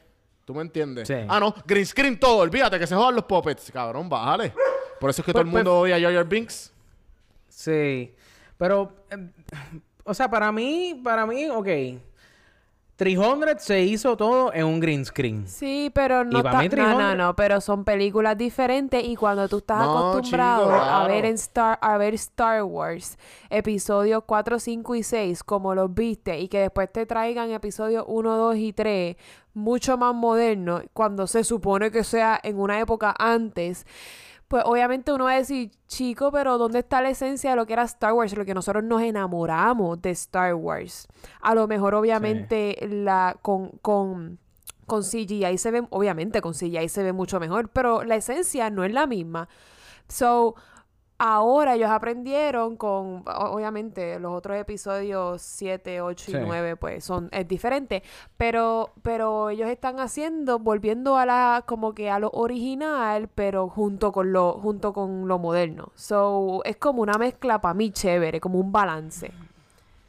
¿Tú 0.45 0.55
me 0.55 0.63
entiendes? 0.63 1.09
Sí. 1.09 1.15
Ah, 1.29 1.39
no, 1.41 1.55
green 1.67 1.87
screen 1.87 2.19
todo. 2.19 2.39
Olvídate 2.39 2.79
que 2.79 2.87
se 2.87 2.95
jodan 2.95 3.15
los 3.17 3.25
puppets. 3.25 3.71
Cabrón, 3.73 4.09
bájale. 4.09 4.53
Por 5.01 5.11
eso 5.11 5.23
es 5.23 5.27
que 5.27 5.33
todo 5.33 5.43
Pues- 5.43 5.51
el 5.53 5.57
mundo 5.59 5.81
odia 5.81 5.97
a 5.97 6.01
Jar 6.01 6.13
Jar 6.15 6.29
Binks. 6.29 6.73
Sí. 7.49 8.15
Pero, 8.57 8.93
eh, 9.11 9.29
o 10.05 10.15
sea, 10.15 10.31
para 10.31 10.53
mí, 10.53 11.01
para 11.05 11.27
mí, 11.27 11.49
ok. 11.49 11.69
300 12.97 13.63
se 13.63 13.83
hizo 13.83 14.17
todo 14.17 14.53
en 14.53 14.67
un 14.67 14.79
green 14.79 15.05
screen. 15.05 15.47
Sí, 15.47 15.91
pero 15.95 16.25
no 16.25 16.39
Y 16.39 16.43
para 16.43 16.59
está... 16.59 16.59
mí 16.59 16.69
No, 16.69 16.69
300 16.69 16.99
no, 16.99 17.15
no, 17.17 17.35
pero 17.35 17.61
son 17.61 17.85
películas 17.85 18.37
diferentes 18.39 19.03
y 19.03 19.17
cuando 19.17 19.49
tú 19.49 19.59
estás 19.59 19.89
No, 19.89 19.91
acostumbrado 19.91 20.71
chico, 20.71 20.87
a 20.87 21.03
claro. 21.03 21.05
ver 21.05 21.25
en 21.25 21.35
Star 21.35 21.79
a 21.81 21.97
ver 21.99 22.15
Star 22.15 22.63
Wars 22.63 23.19
episodios 23.49 24.23
4, 24.27 24.59
5 24.59 24.95
y 24.97 25.03
6 25.03 25.43
como 25.45 25.75
los 25.75 25.93
viste 25.95 26.39
y 26.39 26.49
que 26.49 26.61
después 26.61 26.93
te 26.93 27.07
traigan 27.07 27.51
episodios 27.53 28.05
1, 28.07 28.37
2 28.37 28.57
y 28.57 28.73
3 28.75 29.17
mucho 29.55 29.97
más 29.99 30.15
modernos 30.15 30.83
cuando 30.93 31.27
se 31.27 31.43
supone 31.43 31.91
que 31.91 32.05
sea 32.05 32.39
en 32.43 32.59
una 32.61 32.79
época 32.81 33.15
antes 33.19 33.87
pues 34.51 34.65
obviamente 34.67 35.13
uno 35.13 35.27
va 35.27 35.35
a 35.35 35.37
decir, 35.37 35.71
chico, 35.87 36.33
pero 36.33 36.59
¿dónde 36.59 36.81
está 36.81 37.01
la 37.01 37.11
esencia 37.11 37.51
de 37.51 37.57
lo 37.57 37.67
que 37.67 37.73
era 37.73 37.85
Star 37.85 38.15
Wars? 38.15 38.37
Lo 38.37 38.45
que 38.45 38.53
nosotros 38.53 38.83
nos 38.83 39.01
enamoramos 39.01 40.03
de 40.03 40.11
Star 40.11 40.57
Wars. 40.57 41.07
A 41.41 41.55
lo 41.55 41.69
mejor, 41.69 41.95
obviamente, 41.95 42.77
la 42.91 43.37
con, 43.43 43.69
con, 43.81 44.41
con 44.87 45.05
CGI 45.05 45.57
se 45.57 45.71
ve, 45.71 45.87
obviamente 45.91 46.41
con 46.41 46.53
CGI 46.53 46.89
se 46.89 47.05
ve 47.05 47.13
mucho 47.13 47.39
mejor, 47.39 47.69
pero 47.69 48.03
la 48.03 48.17
esencia 48.17 48.71
no 48.71 48.83
es 48.83 48.93
la 48.93 49.07
misma. 49.07 49.49
So, 50.09 50.57
ahora 51.23 51.75
ellos 51.75 51.91
aprendieron 51.91 52.77
con, 52.77 53.23
obviamente, 53.27 54.19
los 54.19 54.33
otros 54.33 54.57
episodios 54.57 55.43
7, 55.43 56.01
8 56.01 56.31
y 56.31 56.35
Sí. 56.35 56.41
9, 56.41 56.77
pues 56.77 57.05
son, 57.05 57.29
es 57.31 57.47
diferente, 57.47 58.03
pero, 58.39 58.91
pero 59.03 59.51
ellos 59.51 59.69
están 59.69 60.01
haciendo, 60.01 60.59
volviendo 60.59 61.19
a 61.19 61.27
la, 61.27 61.63
como 61.67 61.93
que 61.95 62.09
a 62.09 62.19
lo 62.19 62.31
original, 62.31 63.29
pero 63.35 63.69
junto 63.69 64.13
con 64.13 64.33
lo, 64.33 64.55
junto 64.55 64.95
con 64.95 65.29
lo 65.29 65.39
moderno. 65.39 65.93
So, 65.95 66.63
es 66.65 66.79
como 66.79 67.03
una 67.03 67.19
mezcla 67.19 67.61
para 67.61 67.75
mí 67.75 67.91
chévere, 67.91 68.41
como 68.41 68.59
un 68.59 68.73
balance. 68.73 69.31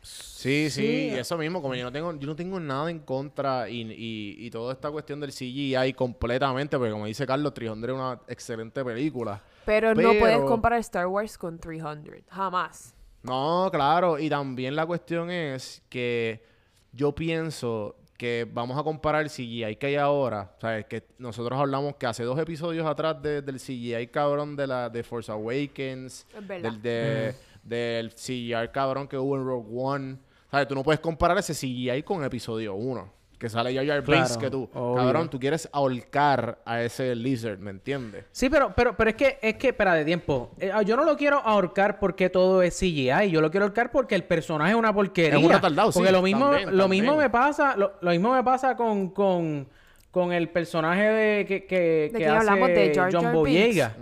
Sí, 0.02 0.70
sí, 0.72 0.82
Sí. 0.82 1.12
y 1.14 1.20
eso 1.20 1.38
mismo, 1.38 1.62
como 1.62 1.76
yo 1.76 1.84
no 1.84 1.92
tengo, 1.92 2.14
yo 2.16 2.26
no 2.28 2.36
tengo 2.36 2.60
nada 2.60 2.90
en 2.90 3.00
contra 3.00 3.70
y, 3.70 3.82
y, 3.82 4.38
y 4.48 4.50
toda 4.50 4.74
esta 4.74 4.90
cuestión 4.90 5.20
del 5.20 5.32
CGI 5.32 5.94
completamente, 5.94 6.78
porque 6.78 6.92
como 6.94 7.06
dice 7.06 7.28
Carlos, 7.28 7.54
300 7.54 7.90
es 7.90 7.96
una 7.96 8.20
excelente 8.28 8.84
película. 8.84 9.42
Pero, 9.66 9.94
no 9.96 10.14
puedes 10.20 10.40
comparar 10.42 10.80
Star 10.80 11.08
Wars 11.08 11.38
con 11.38 11.60
300, 11.60 12.16
jamás. 12.30 12.96
No, 13.24 13.70
claro, 13.72 14.18
y 14.18 14.30
también 14.30 14.76
la 14.76 14.86
cuestión 14.86 15.30
es 15.30 15.84
que 15.90 16.44
yo 16.92 17.14
pienso 17.14 17.96
que 18.18 18.48
vamos 18.52 18.78
a 18.80 18.84
comparar 18.84 19.24
el 19.24 19.30
CGI 19.30 19.76
que 19.78 19.88
hay 19.88 19.96
ahora, 19.96 20.56
¿sabes? 20.60 20.86
Que 20.86 21.04
nosotros 21.18 21.60
hablamos 21.60 21.96
que 21.96 22.06
hace 22.06 22.24
dos 22.24 22.38
episodios 22.40 22.86
atrás 22.86 23.22
de- 23.22 23.42
del 23.42 23.60
CGI 23.60 24.08
cabrón 24.08 24.56
de 24.56 24.68
la 24.68 24.90
de 24.90 25.04
Force 25.04 25.32
Awakens, 25.32 26.26
del, 26.62 26.82
de, 26.82 27.36
del 27.64 28.12
CGI 28.14 28.70
cabrón 28.72 29.08
que 29.08 29.18
hubo 29.18 29.36
en 29.36 29.46
Rogue 29.46 29.70
One. 29.72 30.18
¿Sabes? 30.52 30.68
Tú 30.68 30.76
no 30.76 30.84
puedes 30.84 31.00
comparar 31.00 31.38
ese 31.38 31.54
CGI 31.54 32.04
con 32.04 32.24
episodio 32.24 32.76
1. 32.76 33.12
Que 33.42 33.50
sale 33.50 33.74
Jar 33.74 33.88
Jar 33.88 34.04
Binks 34.04 34.38
Claro, 34.38 34.40
que 34.40 34.50
tú. 34.52 34.70
obvio. 34.72 35.04
Cabrón, 35.04 35.28
tú 35.28 35.40
quieres 35.40 35.68
ahorcar 35.74 36.60
a 36.64 36.84
ese 36.84 37.16
lizard, 37.16 37.58
¿me 37.58 37.72
entiendes? 37.72 38.24
Sí, 38.32 38.52
pero, 38.52 38.72
pero, 38.76 38.96
pero 38.96 39.10
es 39.10 39.16
que, 39.16 39.40
es 39.42 39.56
que, 39.56 39.70
espera, 39.70 39.96
de 39.96 40.06
tiempo. 40.06 40.52
Eh, 40.60 40.72
yo 40.86 40.96
no 40.96 41.04
lo 41.04 41.18
quiero 41.18 41.40
ahorcar 41.40 41.98
porque 41.98 42.30
todo 42.30 42.62
es 42.62 42.78
CGI. 42.78 43.32
Yo 43.32 43.42
lo 43.42 43.50
quiero 43.50 43.66
ahorcar 43.66 43.90
porque 43.92 44.14
el 44.14 44.26
personaje 44.26 44.74
es 44.74 44.78
una 44.78 44.94
porquería. 44.94 45.40
Es 45.40 45.44
un 45.44 45.52
retardado, 45.52 45.92
sí, 45.92 45.98
Porque 45.98 46.12
lo 46.12 46.22
mismo, 46.22 46.52
también, 46.52 46.78
lo 46.78 46.88
mismo 46.88 47.16
me 47.18 47.32
pasa, 47.32 47.76
lo, 47.76 47.94
lo 48.00 48.12
mismo 48.12 48.32
me 48.32 48.44
pasa 48.44 48.76
con, 48.76 49.10
con, 49.10 49.68
con 50.12 50.34
el 50.34 50.50
personaje 50.50 51.02
de 51.02 51.46
que, 51.48 51.66
que, 51.66 51.80
¿De 51.80 52.10
que 52.12 52.18
quién 52.18 52.30
hace 52.30 52.48
hablamos? 52.48 52.70
¿De 52.70 52.94
Jar 52.94 53.10
John 53.12 53.24
Jar 53.24 53.34
Boyega. 53.34 53.96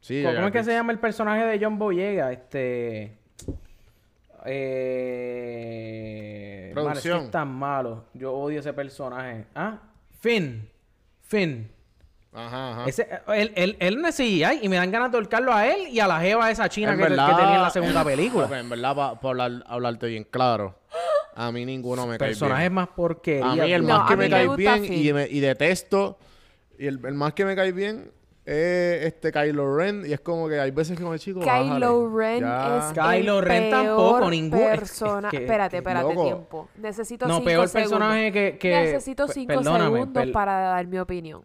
Sí, 0.00 0.22
¿Cómo 0.22 0.34
Jar 0.34 0.44
es 0.46 0.52
que 0.52 0.64
se 0.64 0.72
llama 0.72 0.92
el 0.92 1.00
personaje 1.00 1.44
de 1.44 1.62
John 1.62 1.78
Boyega? 1.78 2.32
Este. 2.32 3.17
Eh. 5.38 6.72
mano, 6.74 6.90
es 6.92 7.02
que 7.02 7.08
Producción. 7.08 7.24
es 7.26 7.30
tan 7.30 7.48
malo. 7.48 8.04
Yo 8.14 8.32
odio 8.32 8.60
ese 8.60 8.72
personaje. 8.72 9.46
¿Ah? 9.54 9.78
Finn. 10.20 10.68
Finn. 11.22 11.70
Ajá, 12.32 12.70
ajá. 12.72 12.84
Ese, 12.86 13.08
él, 13.34 13.52
él, 13.56 13.76
él 13.80 14.00
no 14.00 14.08
es 14.08 14.16
CGI 14.16 14.60
y 14.62 14.68
me 14.68 14.76
dan 14.76 14.90
ganas 14.90 15.10
de 15.10 15.16
ahorcarlo 15.16 15.52
a 15.52 15.66
él 15.66 15.88
y 15.88 15.98
a 15.98 16.06
la 16.06 16.20
jeva 16.20 16.50
esa 16.50 16.68
china 16.68 16.96
que, 16.96 17.04
tenía 17.04 17.54
en 17.56 17.62
la 17.62 17.70
segunda 17.70 18.04
película. 18.04 18.44
Ok, 18.46 18.52
en 18.52 18.68
verdad, 18.68 18.94
para 18.94 19.28
hablar, 19.30 19.64
hablarte 19.66 20.06
bien 20.06 20.24
claro, 20.24 20.78
a 21.34 21.50
mí 21.50 21.64
ninguno 21.64 22.06
me 22.06 22.18
cae 22.18 22.34
bien. 22.34 22.72
más 22.72 22.88
porquería. 22.88 23.50
A 23.50 23.56
mí 23.56 23.72
el. 23.72 23.82
No, 23.86 23.98
más 23.98 24.08
que 24.08 24.16
me 24.16 24.24
me 24.24 24.30
cae 24.30 24.48
bien 24.56 24.84
y, 24.92 25.12
me- 25.12 25.26
y 25.28 25.40
detesto, 25.40 26.18
y 26.78 26.86
el, 26.86 27.00
el 27.04 27.14
más 27.14 27.32
que 27.32 27.44
me 27.44 27.56
cae 27.56 27.72
bien 27.72 28.12
es 28.48 29.04
este 29.06 29.30
Kylo 29.30 29.76
Ren, 29.76 30.04
y 30.06 30.12
es 30.12 30.20
como 30.20 30.48
que 30.48 30.58
hay 30.58 30.70
veces 30.70 30.96
que 30.96 31.02
como 31.04 31.16
chico, 31.18 31.40
Kylo 31.40 32.08
bájale, 32.10 32.16
Ren 32.16 32.40
ya". 32.40 32.78
es 32.78 32.92
Kylo 32.98 33.38
el 33.40 33.44
Ren 33.44 33.70
tampoco, 33.70 34.18
peor 34.18 34.30
ningún- 34.30 34.58
es- 34.60 34.64
es 34.72 34.78
persona. 34.78 35.28
que- 35.30 35.36
espérate, 35.38 35.76
espérate, 35.78 36.08
loco. 36.14 36.24
tiempo. 36.24 36.68
Necesito 36.76 37.26
No, 37.26 37.34
cinco 37.34 37.44
peor 37.46 37.68
segundos. 37.68 37.90
personaje 37.98 38.32
que... 38.32 38.58
que 38.58 38.70
Necesito 38.70 39.28
cinco 39.28 39.48
perdóname, 39.54 39.84
segundos 39.84 40.22
per- 40.24 40.32
para 40.32 40.60
dar 40.60 40.86
mi 40.86 40.98
opinión. 40.98 41.44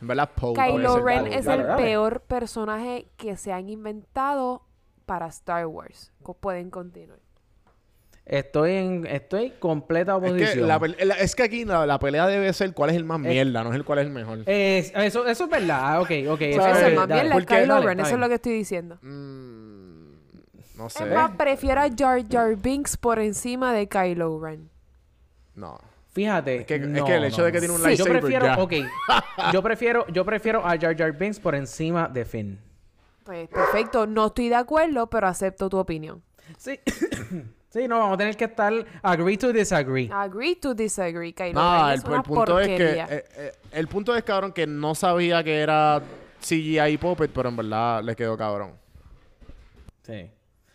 En 0.00 0.08
verdad, 0.08 0.30
Poe 0.34 0.52
Kylo 0.54 0.94
ser 0.94 1.02
Ren 1.04 1.26
es 1.28 1.44
dale, 1.46 1.62
el 1.62 1.68
dale. 1.68 1.82
peor 1.82 2.20
personaje 2.22 3.08
que 3.16 3.36
se 3.36 3.52
han 3.52 3.68
inventado 3.68 4.66
para 5.06 5.26
Star 5.28 5.66
Wars. 5.66 6.12
Pueden 6.40 6.70
continuar. 6.70 7.18
Estoy 8.24 8.72
en... 8.72 9.06
Estoy 9.06 9.50
completa 9.58 10.12
Es 10.12 10.18
oposición. 10.18 10.52
que, 10.54 10.60
la 10.60 10.78
pel- 10.80 11.04
la- 11.04 11.14
es 11.14 11.34
que 11.34 11.42
aquí 11.42 11.64
la, 11.64 11.84
la 11.86 11.98
pelea 11.98 12.26
debe 12.28 12.52
ser 12.52 12.72
cuál 12.72 12.90
es 12.90 12.96
el 12.96 13.04
más 13.04 13.18
mierda, 13.18 13.64
no 13.64 13.70
es 13.70 13.76
el 13.76 13.84
cuál 13.84 13.98
es 13.98 14.06
el 14.06 14.12
mejor. 14.12 14.38
Es- 14.46 14.92
eso, 14.94 15.26
eso 15.26 15.44
es 15.44 15.50
verdad. 15.50 16.00
Ok, 16.00 16.10
ok. 16.28 16.40
¿Sabes? 16.54 16.76
Eso 16.78 16.86
es 16.86 16.94
más 16.94 17.08
dale, 17.08 17.20
bien 17.22 17.28
la 17.30 17.34
porque- 17.34 17.60
Kylo 17.62 17.80
Ren, 17.82 18.00
eso 18.00 18.14
es 18.14 18.20
lo 18.20 18.28
que 18.28 18.34
estoy 18.34 18.52
diciendo. 18.52 18.98
Mm, 19.02 20.12
no 20.76 20.88
sé. 20.88 21.04
Es 21.04 21.12
más, 21.14 21.32
prefiero 21.32 21.80
a 21.80 21.88
Jar 21.96 22.22
Jar 22.30 22.56
Binks 22.56 22.96
por 22.96 23.18
encima 23.18 23.72
de 23.72 23.88
Kylo 23.88 24.40
Ren. 24.40 24.70
No. 25.56 25.78
Fíjate. 26.12 26.56
Es 26.60 26.66
que- 26.66 26.74
es 26.76 27.02
que 27.02 27.14
el 27.16 27.24
hecho 27.24 27.38
no, 27.38 27.44
de 27.46 27.52
que 27.52 27.58
tiene 27.58 27.74
un 27.74 27.80
Sí, 27.80 27.96
Yo 27.96 28.04
lightsaber, 28.04 28.20
prefiero... 28.20 28.46
ya. 28.46 28.58
Ok. 28.58 28.72
yo 29.52 29.62
prefiero... 29.62 30.06
Yo 30.08 30.24
prefiero 30.24 30.64
a 30.64 30.78
Jar 30.78 30.96
Jar 30.96 31.12
Binks 31.12 31.40
por 31.40 31.54
encima 31.54 32.06
de 32.08 32.24
Finn. 32.24 32.58
Pues 33.24 33.48
perfecto, 33.48 34.06
no 34.06 34.26
estoy 34.26 34.48
de 34.48 34.56
acuerdo, 34.56 35.08
pero 35.10 35.26
acepto 35.26 35.68
tu 35.68 35.78
opinión. 35.78 36.22
Sí. 36.58 36.78
Sí, 37.72 37.88
no, 37.88 37.98
vamos 37.98 38.14
a 38.14 38.18
tener 38.18 38.36
que 38.36 38.44
estar... 38.44 38.72
Agree 39.02 39.36
to 39.38 39.52
disagree. 39.52 40.08
Agree 40.12 40.56
to 40.56 40.74
disagree. 40.74 41.32
Kylo 41.32 41.54
No, 41.54 41.82
Ren 41.84 41.92
el, 41.92 41.98
es 41.98 42.04
una 42.04 42.16
el 42.16 42.22
punto 42.22 42.60
es 42.60 42.66
que 42.68 42.76
porquería. 42.76 43.06
eh, 43.10 43.24
eh, 43.36 43.52
el 43.72 43.88
punto 43.88 44.14
es 44.16 44.22
cabrón 44.22 44.52
que 44.52 44.66
no 44.66 44.94
sabía 44.94 45.42
que 45.42 45.60
era 45.60 46.02
CGI 46.40 46.98
Puppet, 46.98 47.30
pero 47.32 47.48
en 47.48 47.56
verdad 47.56 48.02
le 48.02 48.14
quedó 48.14 48.36
cabrón. 48.36 48.72
Sí. 50.02 50.30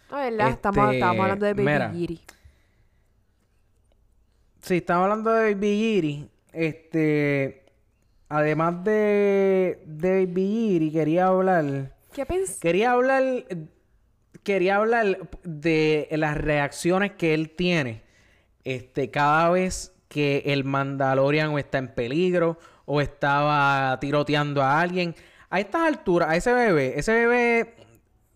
No, 0.09 0.17
¿verdad? 0.17 0.49
Estamos, 0.49 0.85
Este, 0.85 0.95
estamos 0.97 1.23
hablando 1.23 1.45
de 1.45 1.53
Baby 1.53 1.65
mira. 1.65 1.89
Giri. 1.91 2.21
Sí, 4.61 4.77
estamos 4.77 5.03
hablando 5.03 5.31
de 5.31 5.53
Baby 5.53 5.67
Giri. 5.77 6.29
Este... 6.51 7.63
Además 8.29 8.83
de, 8.83 9.81
de 9.85 10.25
Baby 10.25 10.47
Giri, 10.47 10.91
quería 10.91 11.27
hablar... 11.27 11.93
¿Qué 12.13 12.25
pensás? 12.25 12.59
Quería 12.59 12.91
hablar. 12.91 13.23
Quería 14.47 14.77
hablar 14.77 15.27
de 15.43 16.07
las 16.11 16.37
reacciones 16.37 17.11
que 17.11 17.33
él 17.33 17.49
tiene. 17.49 18.01
Este, 18.63 19.11
cada 19.11 19.49
vez 19.49 19.93
que 20.07 20.41
el 20.45 20.63
Mandalorian 20.63 21.49
o 21.49 21.59
está 21.59 21.79
en 21.79 21.93
peligro 21.93 22.57
o 22.85 23.01
estaba 23.01 23.97
tiroteando 23.99 24.61
a 24.63 24.79
alguien. 24.79 25.13
A 25.49 25.59
estas 25.59 25.81
alturas, 25.81 26.29
a 26.29 26.37
ese 26.37 26.53
bebé, 26.53 26.97
ese 26.97 27.11
bebé 27.11 27.75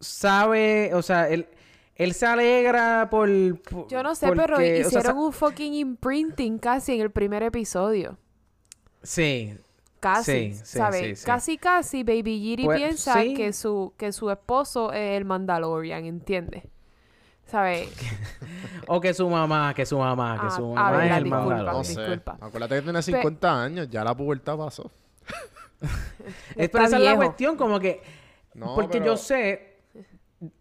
sabe, 0.01 0.91
o 0.93 1.01
sea, 1.01 1.29
él, 1.29 1.47
él 1.95 2.13
se 2.13 2.25
alegra 2.25 3.07
por. 3.09 3.29
por- 3.61 3.87
Yo 3.87 4.03
no 4.03 4.13
sé, 4.13 4.27
pero 4.27 4.55
porque, 4.57 4.83
o 4.85 4.89
sea, 4.89 4.99
hicieron 4.99 5.17
un 5.17 5.31
fucking 5.31 5.73
imprinting 5.75 6.57
casi 6.59 6.93
en 6.95 6.99
el 7.01 7.11
primer 7.11 7.41
episodio. 7.43 8.17
Sí, 9.01 9.53
Casi, 10.01 10.51
Sí, 10.51 10.53
sí, 10.55 10.77
¿sabes? 10.77 11.01
sí, 11.01 11.15
sí. 11.15 11.25
Casi, 11.25 11.57
casi 11.57 12.03
Baby 12.03 12.39
Giri 12.41 12.65
Pues, 12.65 12.79
piensa 12.81 13.21
sí. 13.21 13.33
que 13.35 13.53
su 13.53 13.93
que 13.97 14.11
su 14.11 14.29
esposo 14.31 14.91
es 14.91 15.15
el 15.17 15.23
Mandalorian, 15.25 16.03
¿entiendes? 16.05 16.63
¿Sabes? 17.45 17.89
o 18.87 18.99
que 18.99 19.13
su 19.13 19.29
mamá, 19.29 19.73
que 19.73 19.85
su 19.85 19.97
mamá, 19.97 20.39
que 20.41 20.47
Ah, 20.47 20.51
su 20.51 20.67
mamá 20.73 21.05
es 21.05 21.11
el 21.17 21.23
disculpa. 21.25 21.45
Mandalorian. 21.45 21.77
No 21.77 21.83
sé. 21.83 21.99
disculpa. 22.01 22.37
Acuérdate 22.41 22.75
que 22.75 22.81
tiene 22.81 23.01
50 23.01 23.63
años, 23.63 23.89
ya 23.89 24.03
la 24.03 24.15
pubertad 24.15 24.57
pasó. 24.57 24.89
Es, 26.55 26.69
pero 26.69 26.85
esa 26.85 26.97
es 26.97 27.03
la 27.03 27.15
cuestión, 27.15 27.55
como 27.57 27.79
que 27.79 28.01
No, 28.53 28.75
Porque 28.75 28.99
pero- 28.99 29.05
yo 29.05 29.17
sé, 29.17 29.77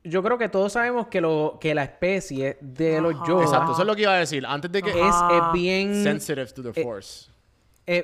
yo 0.05 0.22
creo 0.22 0.38
que 0.38 0.49
todos 0.49 0.72
sabemos 0.72 1.07
que 1.09 1.20
lo 1.20 1.59
que 1.61 1.74
la 1.74 1.84
especie 1.84 2.57
de 2.61 3.01
los. 3.01 3.14
Yoda 3.26 3.45
Exacto, 3.45 3.72
eso 3.72 3.80
es 3.82 3.86
lo 3.86 3.95
que 3.97 4.03
iba 4.03 4.12
a 4.14 4.18
decir. 4.18 4.45
Antes 4.47 4.70
de 4.72 4.82
que 4.82 4.91
es, 4.91 5.14
bien 5.53 6.03
sensitive 6.03 6.47
to 6.47 6.62
the 6.72 6.80
eh, 6.80 6.84
force. 6.84 7.30
eh, 7.30 7.34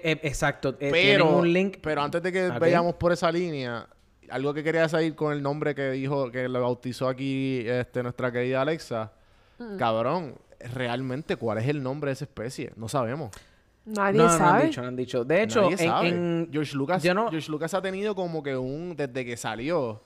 eh, 0.02 0.20
exacto, 0.22 0.76
eh, 0.80 0.90
pero, 0.90 1.38
un 1.38 1.52
link 1.52 1.78
pero 1.82 2.02
antes 2.02 2.22
de 2.22 2.32
que 2.32 2.48
Ok. 2.48 2.58
vayamos 2.58 2.94
por 2.94 3.12
esa 3.12 3.30
línea, 3.30 3.86
algo 4.30 4.52
que 4.54 4.64
quería 4.64 4.88
salir 4.88 5.14
con 5.14 5.32
el 5.32 5.42
nombre 5.42 5.74
que 5.74 5.90
dijo, 5.92 6.30
que 6.30 6.48
lo 6.48 6.60
bautizó 6.62 7.08
aquí 7.08 7.62
este, 7.66 8.02
nuestra 8.02 8.32
querida 8.32 8.62
Alexa. 8.62 9.12
Mm. 9.58 9.76
Cabrón, 9.76 10.34
realmente, 10.74 11.36
¿cuál 11.36 11.58
es 11.58 11.68
el 11.68 11.82
nombre 11.82 12.08
de 12.08 12.12
esa 12.14 12.24
especie? 12.24 12.72
No 12.76 12.88
sabemos. 12.88 13.30
Nadie 13.84 14.18
no, 14.18 14.24
no 14.26 14.32
han 14.32 14.38
sabe. 14.38 14.64
dicho, 14.66 14.82
no 14.82 14.88
han 14.88 14.96
dicho. 14.96 15.24
De 15.24 15.42
hecho, 15.42 15.60
Nadie 15.62 15.72
en, 15.74 15.78
sabe. 15.90 16.08
en- 16.08 16.48
George 16.52 16.76
Lucas, 16.76 17.02
yo 17.02 17.14
no- 17.14 17.30
George 17.30 17.50
Lucas 17.50 17.72
ha 17.72 17.80
tenido 17.80 18.14
como 18.16 18.42
que 18.42 18.56
un, 18.56 18.96
desde 18.96 19.24
que 19.24 19.36
salió, 19.36 20.02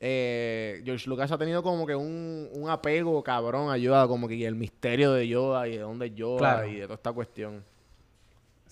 eh, 0.00 0.82
George 0.84 1.08
Lucas 1.08 1.30
ha 1.32 1.38
tenido 1.38 1.62
como 1.62 1.86
que 1.86 1.94
un, 1.94 2.48
un 2.52 2.68
apego 2.70 3.22
cabrón 3.22 3.70
a 3.70 3.76
Yoda, 3.76 4.06
como 4.08 4.26
que 4.28 4.44
el 4.46 4.54
misterio 4.54 5.12
de 5.12 5.28
Yoda 5.28 5.68
y 5.68 5.72
de 5.72 5.78
dónde 5.82 6.06
es 6.06 6.14
Yoda 6.14 6.38
Claro. 6.38 6.66
y 6.68 6.74
de 6.76 6.82
toda 6.82 6.94
esta 6.94 7.12
cuestión. 7.12 7.64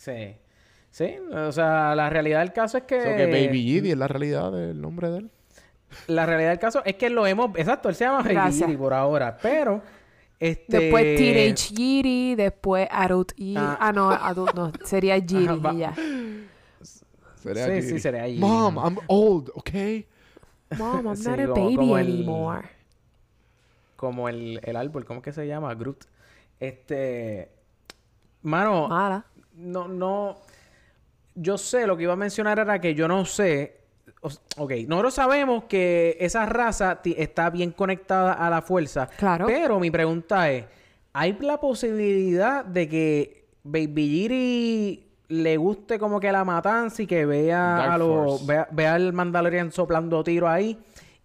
Sí. 0.00 0.36
Sí, 0.92 1.14
o 1.32 1.52
sea, 1.52 1.94
la 1.94 2.10
realidad 2.10 2.40
del 2.40 2.52
caso 2.52 2.76
es 2.78 2.82
que, 2.82 2.98
O 2.98 3.02
sea, 3.02 3.16
que 3.16 3.26
Baby 3.26 3.62
Gidi 3.62 3.90
es 3.92 3.96
la 3.96 4.08
realidad 4.08 4.50
del 4.50 4.80
nombre 4.80 5.08
de 5.10 5.18
él. 5.18 5.30
la 6.08 6.26
realidad 6.26 6.50
del 6.50 6.58
caso 6.58 6.82
es 6.84 6.96
que 6.96 7.08
lo 7.10 7.26
hemos, 7.28 7.56
exacto, 7.56 7.88
él 7.88 7.94
se 7.94 8.04
llama 8.04 8.22
Baby. 8.22 8.52
Giri 8.52 8.76
por 8.76 8.92
ahora, 8.92 9.36
pero 9.40 9.80
este 10.40 10.78
Después 10.80 11.16
Teenage 11.16 11.74
Giri, 11.76 12.34
después 12.34 12.88
Adult 12.90 13.32
Giri. 13.36 13.54
Ah. 13.56 13.76
Ah, 13.80 13.92
no, 13.92 14.10
Adult 14.10 14.54
no, 14.54 14.72
sería 14.84 15.14
Giri 15.26 15.44
Ajá, 15.46 15.54
va- 15.56 15.72
y 15.74 15.78
ya. 15.78 15.94
Sería 17.36 17.66
Sí, 17.66 17.82
sí, 17.82 18.00
sería. 18.00 18.26
Mom, 18.40 18.76
I'm 18.76 18.98
old, 19.06 19.50
okay? 19.54 20.06
Mom, 20.76 21.06
I'm 21.06 21.16
Sí, 21.16 21.28
not 21.28 21.38
a 21.40 21.46
como- 21.46 21.54
baby 21.64 21.76
como 21.76 21.98
el- 21.98 22.06
anymore. 22.08 22.68
como 23.96 24.28
el, 24.28 24.60
el 24.64 24.76
árbol, 24.76 25.04
¿cómo 25.04 25.18
es 25.20 25.24
que 25.24 25.32
se 25.32 25.46
llama? 25.46 25.72
Groot. 25.74 26.04
Este, 26.58 27.48
mano, 28.42 28.88
Mala. 28.88 29.24
No, 29.54 29.88
no. 29.88 30.38
Yo 31.34 31.56
sé, 31.58 31.86
lo 31.86 31.96
que 31.96 32.02
iba 32.04 32.12
a 32.12 32.16
mencionar 32.16 32.58
era 32.58 32.80
que 32.80 32.94
yo 32.94 33.08
no 33.08 33.24
sé. 33.24 33.78
Ok, 34.58 34.72
nosotros 34.86 35.14
sabemos 35.14 35.64
que 35.64 36.16
esa 36.20 36.44
raza 36.44 37.00
está 37.16 37.48
bien 37.50 37.70
conectada 37.70 38.32
a 38.34 38.50
la 38.50 38.60
fuerza. 38.62 39.08
Claro. 39.16 39.46
Pero 39.46 39.80
mi 39.80 39.90
pregunta 39.90 40.50
es: 40.50 40.64
¿hay 41.12 41.36
la 41.40 41.58
posibilidad 41.58 42.64
de 42.64 42.88
que 42.88 43.44
Baby 43.62 44.08
Giri 44.08 45.06
le 45.28 45.56
guste 45.56 45.98
como 45.98 46.18
que 46.20 46.30
la 46.32 46.44
matanza 46.44 47.02
y 47.02 47.06
que 47.06 47.24
vea 47.24 47.58
Dark 47.76 47.92
a 47.92 47.98
los. 47.98 48.46
Vea, 48.46 48.68
vea 48.72 48.94
al 48.94 49.12
Mandalorian 49.12 49.72
soplando 49.72 50.22
tiro 50.24 50.48
ahí 50.48 50.76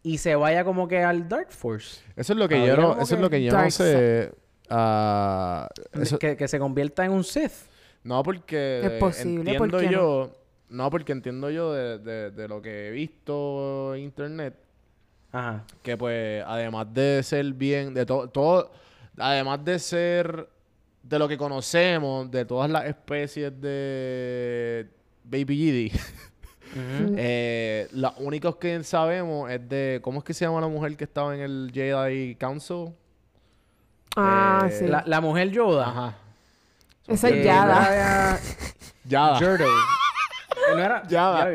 y 0.04 0.20
se 0.20 0.36
vaya 0.36 0.64
como 0.64 0.88
que 0.88 1.04
al 1.04 1.28
Dark 1.28 1.52
Force? 1.52 2.02
Eso 2.16 2.34
es 2.34 2.40
lo 2.40 2.48
que 2.48 2.66
yo 2.66 2.78
no, 2.78 2.94
eso 3.02 3.16
es 3.16 3.22
lo 3.22 3.30
que 3.30 3.44
yo 3.44 3.52
no 3.52 3.72
sé. 3.72 4.32
ah, 4.70 5.68
eso- 5.94 6.20
Que, 6.20 6.38
que 6.38 6.48
se 6.48 6.60
convierta 6.60 7.04
en 7.04 7.12
un 7.12 7.24
Sith. 7.24 7.52
No, 8.06 8.22
porque 8.24 8.82
Es 8.84 8.92
posible, 9.00 9.52
entiendo 9.52 9.58
¿por 9.68 9.80
qué 9.82 9.86
no? 9.88 9.92
yo, 9.92 10.32
no? 10.70 10.90
porque 10.92 11.12
entiendo 11.12 11.50
yo 11.50 11.74
de, 11.74 11.98
de- 12.00 12.32
de 12.32 12.48
lo 12.48 12.62
que 12.62 12.88
he 12.88 12.92
visto 12.92 13.94
en 13.96 14.04
internet, 14.04 14.54
Ajá. 15.32 15.64
que 15.82 15.98
pues 15.98 16.44
además 16.48 16.88
de 16.94 17.22
ser 17.24 17.52
bien, 17.54 17.94
de 17.96 18.06
to- 18.06 18.30
todo, 18.30 18.72
además 19.18 19.66
de 19.66 19.80
ser 19.80 20.48
de 21.02 21.20
lo 21.20 21.28
que 21.28 21.36
conocemos, 21.38 22.30
de 22.30 22.46
todas 22.46 22.70
las 22.70 22.86
especies 22.86 23.52
de 23.60 24.88
Baby 25.24 25.56
Gidi, 25.58 25.92
Ujú. 26.76 27.16
eh, 27.18 27.88
los 27.92 28.14
únicos 28.20 28.58
que 28.58 28.84
sabemos 28.84 29.50
es 29.50 29.68
de, 29.68 30.00
¿cómo 30.04 30.20
es 30.20 30.24
que 30.26 30.34
se 30.36 30.46
llama 30.46 30.62
la 30.62 30.68
mujer 30.68 30.96
que 30.96 31.06
estaba 31.06 31.34
en 31.36 31.42
el 31.42 31.72
Jedi 31.74 32.36
Council? 32.36 32.90
Ah, 34.16 34.68
Eh, 34.68 34.72
sí. 34.72 34.86
la, 34.88 35.04
la 35.08 35.22
mujer 35.22 35.50
Yoda. 35.50 35.88
Ajá. 35.90 36.18
Esa 37.08 37.30
es 37.30 37.44
Yada. 37.46 38.40
Yada. 39.06 39.40
No 40.74 40.80
era... 40.80 41.04
Yada. 41.08 41.54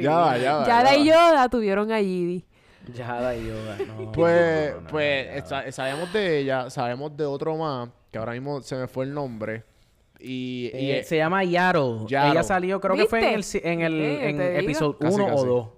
Yada, 0.00 0.36
Yada. 0.38 0.66
Yada 0.66 0.96
y 0.96 1.06
Yoda 1.06 1.48
tuvieron 1.48 1.90
a 1.90 1.98
Giri. 1.98 2.44
Yada 2.92 3.34
y 3.34 3.46
Yoda. 3.46 3.78
No, 3.86 4.12
Pues, 4.12 4.70
no, 4.70 4.74
no, 4.76 4.80
no, 4.82 4.88
pues 4.88 5.48
sa- 5.48 5.72
sabemos 5.72 6.12
de 6.12 6.38
ella, 6.40 6.68
sabemos 6.68 7.16
de 7.16 7.24
otro 7.24 7.56
más, 7.56 7.88
que 8.12 8.18
ahora 8.18 8.32
mismo 8.32 8.60
se 8.60 8.76
me 8.76 8.86
fue 8.86 9.06
el 9.06 9.14
nombre. 9.14 9.64
Y, 10.20 10.70
y 10.74 10.90
Eh, 10.90 10.98
eh, 10.98 11.04
se 11.04 11.16
llama. 11.16 11.42
Yaddle. 11.44 12.04
Ella 12.08 12.42
salió, 12.42 12.80
creo 12.82 12.96
que 12.96 13.06
fue 13.06 13.20
en 13.20 13.34
el, 13.34 13.44
en 13.62 13.80
el 13.80 13.94
en 14.02 14.40
episodio 14.64 14.98
Casi, 14.98 15.14
1 15.14 15.24
o 15.24 15.28
casi. 15.30 15.46
2. 15.46 15.68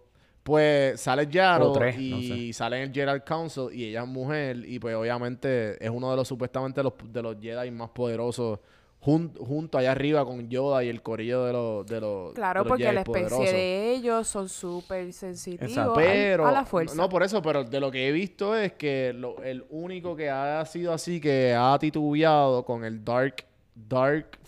pues 0.42 1.00
sale 1.00 1.26
Yaro 1.28 1.72
tres, 1.72 1.96
y 1.98 2.10
no 2.10 2.20
sé. 2.36 2.52
sale 2.52 2.76
en 2.82 2.82
el 2.90 2.92
Jedi 2.94 3.20
Council 3.20 3.68
y 3.72 3.84
ella 3.86 4.02
es 4.02 4.08
mujer 4.08 4.56
y 4.66 4.78
pues 4.80 4.94
obviamente 4.96 5.82
es 5.84 5.90
uno 5.90 6.10
de 6.10 6.16
los 6.16 6.26
supuestamente 6.28 6.82
los, 6.82 6.92
de 7.04 7.22
los 7.22 7.36
Jedi 7.40 7.70
más 7.70 7.90
poderosos 7.90 8.58
jun- 9.06 9.32
junto 9.38 9.78
allá 9.78 9.92
arriba 9.92 10.24
con 10.24 10.48
Yoda 10.50 10.82
y 10.82 10.88
el 10.88 11.00
corillo 11.00 11.44
de 11.44 11.52
los 11.52 11.86
de 11.86 12.00
los 12.00 12.34
Claro, 12.34 12.60
de 12.60 12.64
los 12.64 12.68
porque 12.68 12.82
Jedi 12.84 12.94
la 12.96 13.00
especie 13.02 13.28
poderosos. 13.28 13.52
de 13.54 13.92
ellos 13.94 14.26
son 14.26 14.48
súper 14.48 15.12
sensitivos 15.12 15.92
Pero, 15.96 16.46
a 16.46 16.50
la 16.52 16.64
fuerza. 16.64 16.96
no 16.96 17.08
por 17.08 17.22
eso, 17.22 17.40
pero 17.40 17.62
de 17.62 17.78
lo 17.78 17.90
que 17.92 18.08
he 18.08 18.12
visto 18.12 18.56
es 18.56 18.72
que 18.72 19.12
lo- 19.14 19.40
el 19.44 19.64
único 19.70 20.16
que 20.16 20.28
ha 20.28 20.64
sido 20.66 20.92
así, 20.92 21.20
que 21.20 21.54
ha 21.56 21.78
titubeado 21.78 22.64
con 22.64 22.84
el 22.84 23.04
Dark, 23.04 23.44
Dark, 23.76 24.38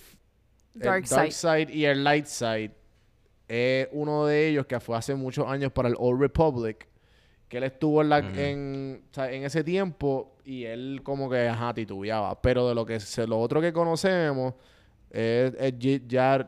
el 0.75 0.81
Dark 0.81 1.07
dark 1.09 1.31
side. 1.33 1.65
side 1.67 1.73
y 1.73 1.85
el 1.85 2.03
Light 2.03 2.27
Side, 2.27 2.73
es 3.47 3.89
uno 3.93 4.27
de 4.27 4.49
ellos 4.49 4.67
que 4.67 4.81
fue 4.81 4.97
hace 4.97 5.15
muchos 5.15 5.47
años 5.47 5.71
para 5.71 5.89
el 5.89 5.95
Old 5.99 6.21
Republic, 6.21 6.88
que 7.49 7.57
él 7.59 7.65
estuvo 7.65 8.03
en, 8.03 8.09
la, 8.11 8.19
en, 8.19 9.03
o 9.11 9.15
sea, 9.15 9.31
en 9.33 9.45
ese 9.45 9.65
tiempo 9.65 10.35
y 10.45 10.65
él 10.65 11.01
como 11.03 11.31
que, 11.31 11.49
ajá, 11.49 11.73
titubeaba. 11.75 12.41
Pero 12.43 12.69
de 12.69 12.75
lo 12.75 12.85
que 12.85 13.01
se, 13.01 13.27
lo 13.27 13.39
otro 13.41 13.61
que 13.61 13.73
conocemos 13.73 14.55
es, 15.11 15.55
es 15.59 15.75
Jiddle, 15.79 16.45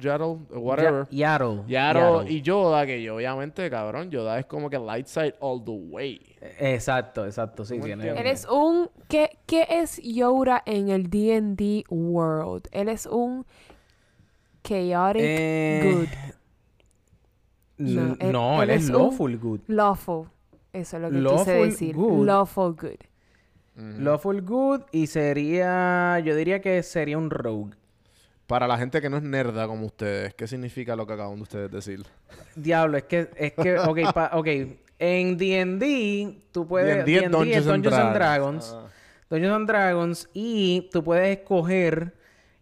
Jaddle, 0.00 0.38
whatever. 0.52 1.08
Ya- 1.10 1.36
Yaddle. 1.38 1.62
Yaro 1.66 2.20
Yaddle. 2.22 2.32
y 2.32 2.42
Yoda, 2.42 2.86
que 2.86 3.02
yo 3.02 3.16
obviamente, 3.16 3.68
cabrón, 3.68 4.10
Yoda 4.10 4.38
es 4.38 4.46
como 4.46 4.70
que 4.70 4.78
light 4.78 5.06
side 5.06 5.34
all 5.40 5.60
the 5.64 5.72
way. 5.72 6.20
Exacto, 6.60 7.26
exacto. 7.26 7.64
Sí, 7.64 7.74
¿Cómo 7.74 7.86
tiene. 7.86 8.08
Él 8.08 8.26
es 8.28 8.46
un... 8.48 8.88
¿qué, 9.08 9.38
¿Qué 9.46 9.66
es 9.68 10.00
Yoda 10.00 10.62
en 10.64 10.90
el 10.90 11.10
D&D 11.10 11.84
world? 11.90 12.68
Él 12.70 12.88
es 12.88 13.06
un 13.06 13.44
chaotic 14.62 15.22
Eh, 15.24 15.80
good. 15.84 16.08
N- 17.78 17.94
No, 17.94 18.16
él- 18.20 18.32
No, 18.32 18.62
él, 18.62 18.70
él 18.70 18.76
es 18.78 18.88
lawful 18.88 19.38
good. 19.38 19.60
Lawful. 19.66 20.28
Eso 20.72 20.96
es 20.96 21.02
lo 21.02 21.10
que 21.10 21.16
quise 21.16 21.24
Lawful 21.34 21.68
decir. 21.70 21.94
good. 21.94 22.26
Lawful 22.26 22.72
good. 22.74 23.00
Lawful 23.98 24.42
good 24.42 24.80
y 24.92 25.06
sería. 25.06 26.18
Yo 26.20 26.36
diría 26.36 26.60
que 26.60 26.82
sería 26.82 27.16
un 27.18 27.30
rogue. 27.30 27.74
Para 28.46 28.66
la 28.66 28.76
gente 28.76 29.00
que 29.00 29.08
no 29.08 29.16
es 29.16 29.22
nerda 29.22 29.66
como 29.66 29.86
ustedes, 29.86 30.34
¿qué 30.34 30.46
significa 30.46 30.94
lo 30.94 31.06
que 31.06 31.14
acaban 31.14 31.36
de 31.36 31.42
ustedes 31.42 31.70
decir? 31.70 32.04
Diablo, 32.54 32.98
es 32.98 33.04
que. 33.04 33.30
Es 33.36 33.52
que 33.54 33.78
ok, 33.78 33.98
pa- 34.14 34.30
ok. 34.34 34.46
En 34.98 35.36
DD, 35.38 36.42
tú 36.52 36.66
puedes. 36.66 37.04
D&D 37.06 37.28
Dungeons 37.28 37.64
Dungeons 37.66 37.96
and 37.96 38.14
Dragons. 38.14 38.76
Ah. 38.76 38.86
Dungeons 39.30 39.56
and 39.56 39.66
Dragons. 39.68 40.28
Y 40.34 40.88
tú 40.92 41.02
puedes 41.02 41.38
escoger. 41.38 42.14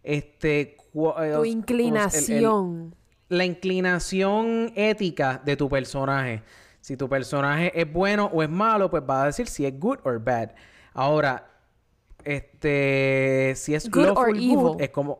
Este. 0.03 0.77
cu- 0.93 1.09
eh, 1.09 1.13
Tu 1.13 1.19
os- 1.19 1.25
el- 1.25 1.39
el- 1.41 1.45
inclinación. 1.47 2.95
La 3.31 3.45
inclinación 3.45 4.73
ética 4.75 5.41
de 5.45 5.55
tu 5.55 5.69
personaje. 5.69 6.43
Si 6.81 6.97
tu 6.97 7.07
personaje 7.07 7.71
es 7.79 7.91
bueno 7.91 8.29
o 8.33 8.43
es 8.43 8.49
malo, 8.49 8.89
pues 8.89 9.03
va 9.09 9.23
a 9.23 9.25
decir 9.27 9.47
si 9.47 9.65
es 9.65 9.79
good 9.79 9.99
or 10.03 10.21
bad. 10.21 10.49
Ahora, 10.93 11.49
este, 12.25 13.53
si 13.55 13.73
es 13.73 13.89
Good 13.89 14.09
or 14.09 14.15
lawful 14.15 14.33
good, 14.33 14.41
evil. 14.41 14.83
es 14.83 14.89
como 14.89 15.19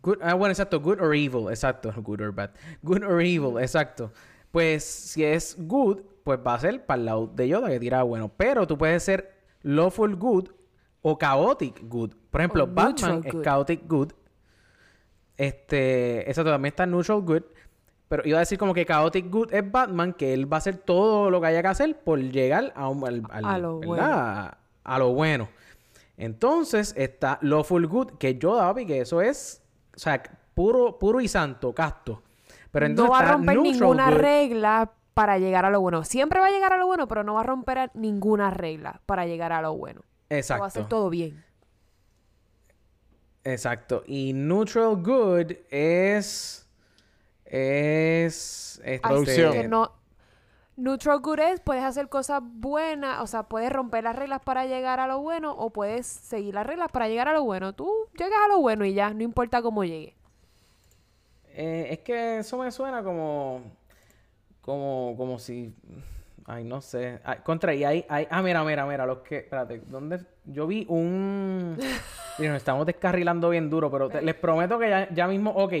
good, 0.00 0.18
ah, 0.22 0.32
bueno, 0.32 0.52
exacto, 0.52 0.80
good 0.80 0.98
or 0.98 1.14
evil, 1.14 1.50
exacto, 1.50 1.92
good 2.02 2.22
or 2.22 2.32
bad. 2.32 2.52
Good 2.82 3.02
or 3.02 3.20
evil, 3.20 3.60
exacto. 3.60 4.10
Pues 4.50 4.82
si 4.82 5.22
es 5.22 5.54
good, 5.58 6.00
pues 6.24 6.40
va 6.44 6.54
a 6.54 6.60
ser 6.60 6.86
para 6.86 6.98
el 6.98 7.04
lado 7.04 7.26
de 7.26 7.46
Yoda 7.46 7.68
que 7.68 7.78
tira 7.78 8.02
bueno, 8.04 8.32
pero 8.34 8.66
tú 8.66 8.78
puedes 8.78 9.02
ser 9.02 9.34
lawful 9.60 10.16
good 10.16 10.48
o 11.02 11.18
chaotic 11.18 11.82
good. 11.82 12.14
Por 12.30 12.40
ejemplo, 12.40 12.66
Batman 12.66 13.20
es 13.22 13.34
good. 13.34 13.44
chaotic 13.44 13.86
good. 13.86 14.12
Este, 15.36 16.30
eso 16.30 16.44
también 16.44 16.72
está 16.72 16.86
neutral 16.86 17.20
good. 17.22 17.42
Pero 18.08 18.22
iba 18.24 18.38
a 18.38 18.40
decir 18.40 18.56
como 18.58 18.72
que 18.72 18.86
chaotic 18.86 19.28
good 19.30 19.52
es 19.52 19.68
Batman, 19.70 20.12
que 20.12 20.32
él 20.32 20.50
va 20.50 20.56
a 20.56 20.58
hacer 20.58 20.76
todo 20.76 21.28
lo 21.30 21.40
que 21.40 21.48
haya 21.48 21.60
que 21.62 21.68
hacer 21.68 21.98
por 21.98 22.20
llegar 22.20 22.72
a, 22.76 22.88
un- 22.88 23.04
al, 23.06 23.22
al- 23.30 23.44
A 23.44 23.58
lo 23.58 23.80
¿verdad? 23.80 24.58
A 24.84 24.98
lo 24.98 25.12
bueno. 25.12 25.48
Entonces 26.16 26.94
está 26.96 27.38
Lawful 27.42 27.86
Good, 27.86 28.12
que 28.18 28.30
es 28.30 28.38
Yoda, 28.38 28.66
papi, 28.68 28.86
que 28.86 29.00
eso 29.00 29.20
es, 29.20 29.62
o 29.94 29.98
sea, 29.98 30.22
puro, 30.54 30.98
puro 30.98 31.20
y 31.20 31.28
santo, 31.28 31.74
casto. 31.74 32.22
Pero 32.70 32.86
entonces 32.86 33.08
no 33.10 33.12
va 33.12 33.28
a 33.28 33.32
romper 33.32 33.58
ninguna 33.58 34.10
Good. 34.10 34.18
regla 34.18 34.92
para 35.12 35.38
llegar 35.38 35.64
a 35.64 35.70
lo 35.70 35.80
bueno. 35.80 36.04
Siempre 36.04 36.40
va 36.40 36.46
a 36.46 36.50
llegar 36.50 36.72
a 36.72 36.78
lo 36.78 36.86
bueno, 36.86 37.08
pero 37.08 37.22
no 37.24 37.34
va 37.34 37.40
a 37.40 37.44
romper 37.44 37.90
ninguna 37.94 38.50
regla 38.50 39.00
para 39.06 39.26
llegar 39.26 39.52
a 39.52 39.60
lo 39.62 39.74
bueno. 39.74 40.02
Exacto. 40.30 40.60
va 40.60 40.66
a 40.66 40.68
hacer 40.68 40.86
todo 40.86 41.10
bien. 41.10 41.44
Exacto. 43.46 44.02
Y 44.06 44.32
Neutral 44.32 44.96
Good 44.96 45.52
es. 45.70 46.66
Es. 47.44 48.80
este, 48.84 48.98
Producción. 49.00 49.52
Que 49.52 49.68
no, 49.68 49.92
neutral 50.76 51.20
good 51.20 51.38
es, 51.38 51.60
puedes 51.60 51.84
hacer 51.84 52.08
cosas 52.08 52.42
buenas, 52.44 53.20
o 53.22 53.26
sea, 53.28 53.44
puedes 53.44 53.72
romper 53.72 54.02
las 54.04 54.16
reglas 54.16 54.42
para 54.42 54.66
llegar 54.66 54.98
a 54.98 55.06
lo 55.06 55.20
bueno 55.20 55.52
o 55.52 55.70
puedes 55.70 56.06
seguir 56.06 56.54
las 56.54 56.66
reglas 56.66 56.90
para 56.90 57.08
llegar 57.08 57.28
a 57.28 57.32
lo 57.32 57.44
bueno. 57.44 57.72
Tú 57.72 57.88
llegas 58.18 58.38
a 58.44 58.48
lo 58.48 58.58
bueno 58.60 58.84
y 58.84 58.94
ya, 58.94 59.14
no 59.14 59.22
importa 59.22 59.62
cómo 59.62 59.84
llegue. 59.84 60.14
Eh, 61.54 61.86
es 61.90 62.00
que 62.00 62.38
eso 62.38 62.58
me 62.58 62.70
suena 62.72 63.02
como. 63.04 63.62
Como, 64.60 65.14
como 65.16 65.38
si. 65.38 65.72
Ay, 66.44 66.64
no 66.64 66.80
sé. 66.80 67.20
Ay, 67.24 67.38
contra, 67.44 67.72
y 67.74 67.84
hay, 67.84 68.04
hay. 68.08 68.26
Ah, 68.28 68.42
mira, 68.42 68.64
mira, 68.64 68.84
mira. 68.84 69.06
Los 69.06 69.18
que. 69.18 69.38
Espérate, 69.38 69.82
¿dónde? 69.86 70.18
Yo 70.46 70.66
vi 70.66 70.84
un. 70.88 71.76
Mira, 72.38 72.52
nos 72.52 72.58
estamos 72.58 72.86
descarrilando 72.86 73.48
bien 73.50 73.68
duro, 73.68 73.90
pero 73.90 74.08
te- 74.08 74.22
les 74.22 74.34
prometo 74.34 74.78
que 74.78 74.88
ya, 74.88 75.08
ya 75.12 75.26
mismo. 75.26 75.50
Ok. 75.50 75.72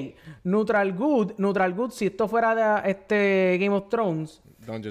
Neutral 0.44 0.92
Good. 0.94 1.32
Neutral 1.38 1.74
Good, 1.74 1.90
si 1.90 2.06
esto 2.06 2.26
fuera 2.28 2.54
de 2.82 2.90
este 2.90 3.58
Game 3.60 3.74
of 3.76 3.88
Thrones. 3.88 4.42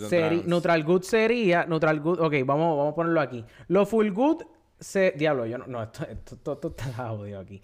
Seri- 0.09 0.43
neutral 0.45 0.83
Good 0.85 1.01
sería. 1.01 1.65
Neutral 1.65 1.99
Good. 1.99 2.19
Ok, 2.21 2.33
vamos, 2.45 2.77
vamos 2.77 2.93
a 2.93 2.95
ponerlo 2.95 3.19
aquí. 3.19 3.43
Lo 3.67 3.85
Full 3.85 4.09
Good. 4.11 4.43
Se, 4.79 5.11
diablo, 5.17 5.45
yo 5.45 5.57
no. 5.57 5.65
No, 5.67 5.83
esto, 5.83 6.03
esto, 6.09 6.35
esto- 6.35 6.53
esto 6.53 6.67
está 6.69 6.85
jodido 7.09 7.39
aquí. 7.41 7.61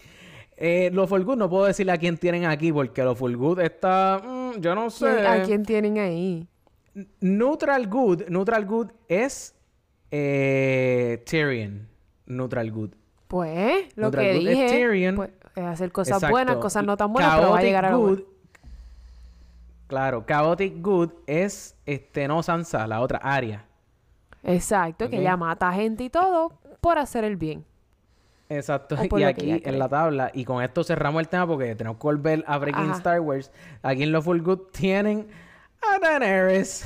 Eh, 0.57 0.89
lo 0.91 1.07
Full 1.07 1.21
Good 1.23 1.37
no 1.37 1.49
puedo 1.49 1.65
decirle 1.65 1.93
a 1.93 1.97
quién 1.97 2.17
tienen 2.17 2.45
aquí 2.45 2.71
porque 2.73 3.03
lo 3.03 3.15
Full 3.15 3.35
Good 3.35 3.59
está. 3.61 4.21
mm, 4.23 4.59
yo 4.59 4.75
no 4.75 4.89
sé. 4.89 5.05
¿Quién- 5.05 5.25
¿A 5.27 5.43
quién 5.43 5.63
tienen 5.65 5.97
ahí? 5.99 6.47
Neutral 7.21 7.87
Good. 7.87 8.23
Neutral 8.27 8.65
Good 8.65 8.87
es. 9.07 9.55
Eh, 10.11 11.23
Tyrion. 11.25 11.87
Neutral 12.37 12.71
Good. 12.71 12.91
Pues, 13.27 13.95
lo 13.95 14.03
Neutral 14.03 14.25
que 14.25 14.33
good 14.39 14.47
es 14.47 14.49
dije, 14.49 14.67
Tyrion. 14.69 15.15
pues, 15.15 15.29
es 15.55 15.63
hacer 15.63 15.91
cosas 15.91 16.15
Exacto. 16.17 16.33
buenas, 16.33 16.55
cosas 16.57 16.83
no 16.85 16.97
tan 16.97 17.13
buenas, 17.13 17.35
pero 17.35 17.49
va 17.51 17.57
a 17.57 17.61
chaotic 17.61 17.67
llegar 17.67 17.85
a 17.85 17.91
lo 17.91 17.99
good, 17.99 18.07
bueno. 18.19 18.31
Claro, 19.87 20.23
Chaotic 20.25 20.81
Good 20.81 21.09
es 21.27 21.75
este 21.85 22.25
no 22.27 22.41
Sansa, 22.43 22.87
la 22.87 23.01
otra 23.01 23.19
área. 23.21 23.65
Exacto, 24.43 25.05
Ok. 25.05 25.11
que 25.11 25.17
ella 25.19 25.35
mata 25.35 25.71
gente 25.73 26.05
y 26.05 26.09
todo 26.09 26.53
por 26.79 26.97
hacer 26.97 27.25
el 27.25 27.35
bien. 27.35 27.65
Exacto. 28.47 28.95
Y 29.17 29.23
aquí 29.23 29.61
en 29.63 29.79
la 29.79 29.87
tabla, 29.89 30.31
y 30.33 30.43
con 30.45 30.61
esto 30.63 30.83
cerramos 30.83 31.19
el 31.21 31.27
tema 31.29 31.45
porque 31.47 31.75
tenemos 31.75 31.97
que 31.97 32.03
volver 32.03 32.43
a 32.47 32.57
Breaking 32.57 32.85
Ajá. 32.85 32.97
Star 32.97 33.19
Wars. 33.21 33.51
Aquí 33.81 34.03
en 34.03 34.11
Lo 34.11 34.21
Full 34.21 34.41
Good 34.41 34.59
tienen 34.71 35.27
a 35.81 35.99
Daenerys. 35.99 36.85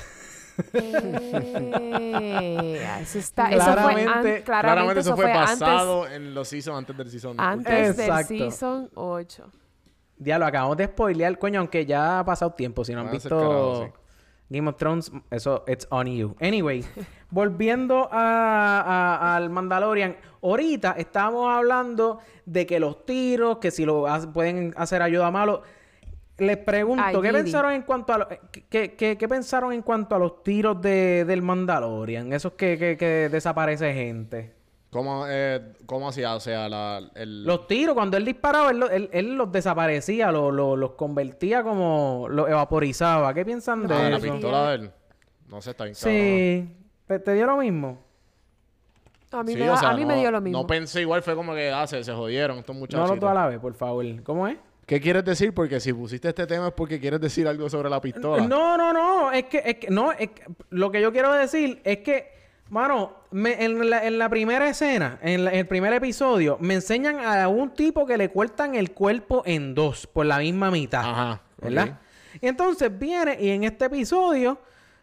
Eh, 1.98 2.88
eso 3.02 3.20
está, 3.20 3.50
eso 3.52 3.64
fue 3.64 3.72
an- 3.74 3.76
Claramente- 3.76 4.44
claramente, 4.44 4.44
Claramente 4.44 5.00
eso 5.02 5.16
fue 5.16 5.32
antes, 5.32 5.60
basado 5.60 6.08
en 6.08 6.34
los 6.34 6.48
seasons 6.48 6.78
antes 6.78 6.98
del 6.98 7.10
season. 7.10 7.40
antes 7.40 7.98
del 7.98 8.26
season 8.26 8.90
8. 8.96 9.50
Diablo, 10.18 10.46
acabamos 10.46 10.78
de 10.78 10.86
spoilear, 10.86 11.38
coño, 11.38 11.60
aunque 11.60 11.86
ya 11.86 12.20
ha 12.20 12.26
pasado 12.26 12.52
tiempo. 12.54 12.86
Si 12.86 12.94
no 12.94 13.02
han 13.02 13.12
visto 13.12 13.84
sí. 13.86 13.92
Game 14.48 14.70
of 14.70 14.78
Thrones, 14.78 15.12
eso, 15.32 15.64
it's 15.68 15.88
on 15.90 16.08
you. 16.08 16.36
Anyway, 16.40 16.86
volviendo 17.32 18.08
a, 18.12 18.82
a- 18.82 19.36
al 19.36 19.50
Mandalorian, 19.50 20.16
ahorita 20.42 20.92
estábamos 20.98 21.50
hablando 21.54 22.20
de 22.46 22.66
que 22.66 22.80
los 22.80 23.06
tiros, 23.06 23.58
que 23.58 23.72
si 23.72 23.84
lo 23.86 24.08
ha- 24.08 24.22
pueden 24.32 24.74
hacer 24.78 25.02
ayuda 25.02 25.28
a 25.28 25.32
malo. 25.32 25.64
Les 26.38 26.58
pregunto, 26.58 27.02
Ay, 27.06 27.16
¿qué 27.22 27.32
pensaron 27.32 27.72
en 27.72 27.82
cuanto 27.84 28.14
a 28.14 28.18
lo- 28.18 28.30
eh, 28.32 28.40
qué, 28.70 28.94
qué- 28.96 29.18
qué 29.18 29.28
pensaron 29.28 29.72
en 29.72 29.82
cuanto 29.82 30.16
a 30.16 30.20
los 30.20 30.44
tiros 30.44 30.82
de, 30.82 31.24
del 31.26 31.42
Mandalorian? 31.42 32.34
Esos 32.34 32.54
que, 32.54 32.78
que, 32.78 32.98
que 32.98 33.30
desaparece 33.30 33.94
gente. 33.94 34.54
¿Cómo, 34.90 35.26
eh, 35.30 35.74
¿Cómo 35.86 36.10
hacía? 36.10 36.36
O 36.36 36.40
sea, 36.42 36.68
la, 36.70 37.02
el... 37.16 37.44
Los 37.46 37.68
tiros, 37.68 37.96
cuando 37.96 38.18
él 38.18 38.26
disparaba, 38.26 38.72
él, 38.72 38.84
él- 38.92 39.10
él 39.14 39.36
los 39.36 39.50
desaparecía, 39.52 40.32
lo- 40.32 40.52
lo- 40.52 40.76
los 40.76 40.92
convertía 40.92 41.64
como... 41.64 42.28
los 42.30 42.50
evaporizaba. 42.50 43.34
¿Qué 43.34 43.46
piensan 43.46 43.88
de 43.88 43.94
Ah, 43.94 44.10
la 44.10 44.18
eso? 44.18 44.32
pistola 44.34 44.70
de 44.72 44.76
él. 44.76 44.92
No 45.50 45.62
sé, 45.62 45.72
está 45.72 45.84
bien. 45.86 45.96
Sí. 45.96 46.70
¿Te, 47.08 47.20
te 47.20 47.34
dio 47.34 47.46
lo 47.46 47.58
mismo? 47.58 48.00
A 49.32 49.44
mí, 49.44 49.54
Sí, 49.54 49.58
me, 49.60 49.70
o 49.70 49.74
da- 49.74 49.78
sea, 49.80 49.90
a 49.90 49.94
mí 49.96 50.02
no, 50.02 50.08
me 50.10 50.16
dio 50.18 50.32
lo 50.32 50.40
mismo. 50.42 50.62
No 50.62 50.68
pensé 50.68 51.02
igual, 51.02 51.22
fue 51.22 51.36
como 51.36 51.54
que 51.54 51.72
ah, 51.72 51.86
se, 51.88 52.04
se 52.04 52.14
jodieron 52.14 52.58
estos 52.60 52.74
No 52.76 52.80
muchachos. 52.82 53.10
lo 53.10 53.20
tú 53.20 53.28
a 53.28 53.34
la 53.34 53.48
vez, 53.48 53.60
por 53.60 53.74
favor. 53.74 54.06
¿Cómo 54.24 54.48
es? 54.48 54.58
¿Qué 54.86 55.02
quieres 55.02 55.26
decir? 55.26 55.54
Porque 55.54 55.80
si 55.80 55.92
pusiste 55.94 56.30
este 56.30 56.46
tema 56.46 56.68
es 56.68 56.74
porque 56.74 57.00
quieres 57.00 57.20
decir 57.20 57.48
algo 57.48 57.70
sobre 57.70 57.90
la 57.90 58.00
pistola. 58.00 58.46
No, 58.46 58.78
no, 58.78 58.94
no. 58.94 59.32
Es 59.32 59.46
que, 59.46 59.62
es 59.66 59.76
que 59.76 59.90
no, 59.90 60.12
es 60.12 60.30
que- 60.30 60.44
lo 60.70 60.92
que 60.92 61.02
yo 61.02 61.12
quiero 61.12 61.32
decir 61.34 61.82
es 61.84 61.98
que 62.00 62.36
Mano, 62.68 63.14
me- 63.30 63.64
en, 63.64 63.92
la, 63.92 64.08
en 64.08 64.18
la 64.18 64.28
primera 64.28 64.68
escena, 64.68 65.20
en, 65.22 65.46
la- 65.46 65.52
en 65.52 65.60
el 65.60 65.68
primer 65.68 65.94
episodio, 65.94 66.58
me 66.60 66.74
enseñan 66.74 67.20
a 67.20 67.48
un 67.48 67.70
tipo 67.76 68.08
que 68.08 68.18
le 68.18 68.32
cortan 68.32 68.74
el 68.74 68.92
cuerpo 68.92 69.44
en 69.46 69.76
dos, 69.76 70.08
por 70.08 70.26
la 70.26 70.40
misma 70.40 70.72
mitad. 70.72 71.02
Ajá. 71.08 71.42
¿Verdad? 71.62 72.00
Y 72.42 72.48
entonces 72.48 72.90
viene 72.98 73.38
y 73.40 73.50
en 73.52 73.66
este 73.66 73.86
episodio 73.86 74.58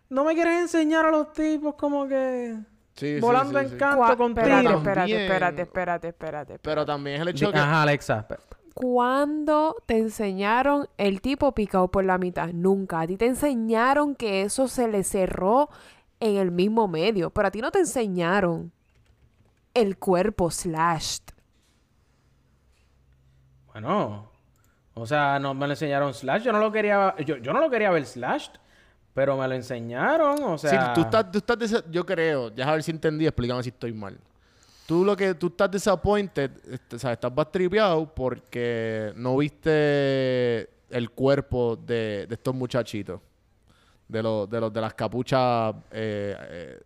no 0.09 0.25
me 0.25 0.35
quieres 0.35 0.61
enseñar 0.61 1.07
a 1.07 1.13
los 1.13 1.33
tipos 1.33 1.77
como 1.77 2.09
que 2.09 2.57
Sí, 2.97 3.15
sí, 3.15 3.21
volando 3.21 3.57
sí, 3.61 3.65
en 3.67 3.71
sí. 3.71 3.77
canto 3.77 4.03
Cua- 4.07 4.17
con 4.17 4.31
espérate, 4.33 4.75
espérate, 4.75 5.23
espérate, 5.23 5.63
espérate, 5.63 6.09
espérate. 6.09 6.59
Pero 6.59 6.85
también 6.85 7.17
es 7.17 7.23
el 7.23 7.29
hecho 7.29 7.53
que... 7.53 7.59
Ajá, 7.59 7.83
Alexa. 7.83 8.27
¿Cuándo 8.75 9.77
te 9.87 9.99
enseñaron 9.99 10.89
el 10.97 11.21
tipo 11.21 11.53
picado 11.53 11.89
por 11.89 12.05
la 12.05 12.19
mitad? 12.19 12.49
Nunca. 12.53 13.01
A 13.01 13.07
ti 13.07 13.17
te 13.17 13.27
enseñaron 13.27 14.15
que 14.15 14.43
eso 14.43 14.69
se 14.69 14.89
le 14.89 15.05
cerró 15.05 15.69
en 16.21 16.37
el 16.37 16.51
mismo 16.51 16.89
medio, 16.89 17.31
pero 17.31 17.49
a 17.49 17.51
ti 17.51 17.61
no 17.61 17.71
te 17.71 17.81
enseñaron 17.81 18.73
el 19.75 19.99
cuerpo 19.99 20.51
slashed. 20.51 21.23
Bueno, 23.73 24.31
o 24.95 25.07
sea, 25.07 25.39
no 25.39 25.55
me 25.55 25.67
lo 25.67 25.73
enseñaron 25.73 26.13
Slash. 26.13 26.43
Yo 26.43 26.53
no 26.53 26.59
lo 26.59 26.71
quería, 26.71 27.15
yo, 27.25 27.37
yo 27.39 27.53
no 27.53 27.61
lo 27.61 27.71
quería 27.71 27.91
ver 27.91 28.05
Slash, 28.05 28.49
pero 29.15 29.37
me 29.37 29.49
lo 29.49 29.55
enseñaron. 29.55 30.43
O 30.43 30.59
Sí, 30.59 30.69
sea, 30.69 30.93
tú 30.93 31.01
estás, 31.03 31.31
tú 31.31 31.39
estás 31.39 31.85
yo 31.91 32.05
creo, 32.05 32.55
ya 32.55 32.69
a 32.69 32.73
ver 32.73 32.83
si 32.83 32.91
entendí, 32.91 33.27
explícame 33.27 33.63
si 33.63 33.71
estoy 33.71 33.93
mal. 33.93 34.19
Tú 34.87 35.05
lo 35.05 35.17
que 35.17 35.35
tú 35.35 35.49
estás 35.49 35.71
disappointed, 35.71 36.51
este, 36.71 36.97
o 36.97 36.99
sea, 36.99 37.13
estás 37.13 37.35
bastripeado 37.35 38.13
porque 38.13 39.13
no 39.17 39.37
viste 39.37 40.69
el 40.91 41.11
cuerpo 41.11 41.77
de, 41.77 42.27
de 42.27 42.35
estos 42.35 42.55
muchachitos. 42.55 43.21
De 44.09 44.23
los 44.23 44.51
de 44.51 44.61
los 44.61 44.73
de 44.73 44.81
las 44.81 44.93
capuchas 44.93 45.75
eh, 45.91 46.37
eh, 46.39 46.81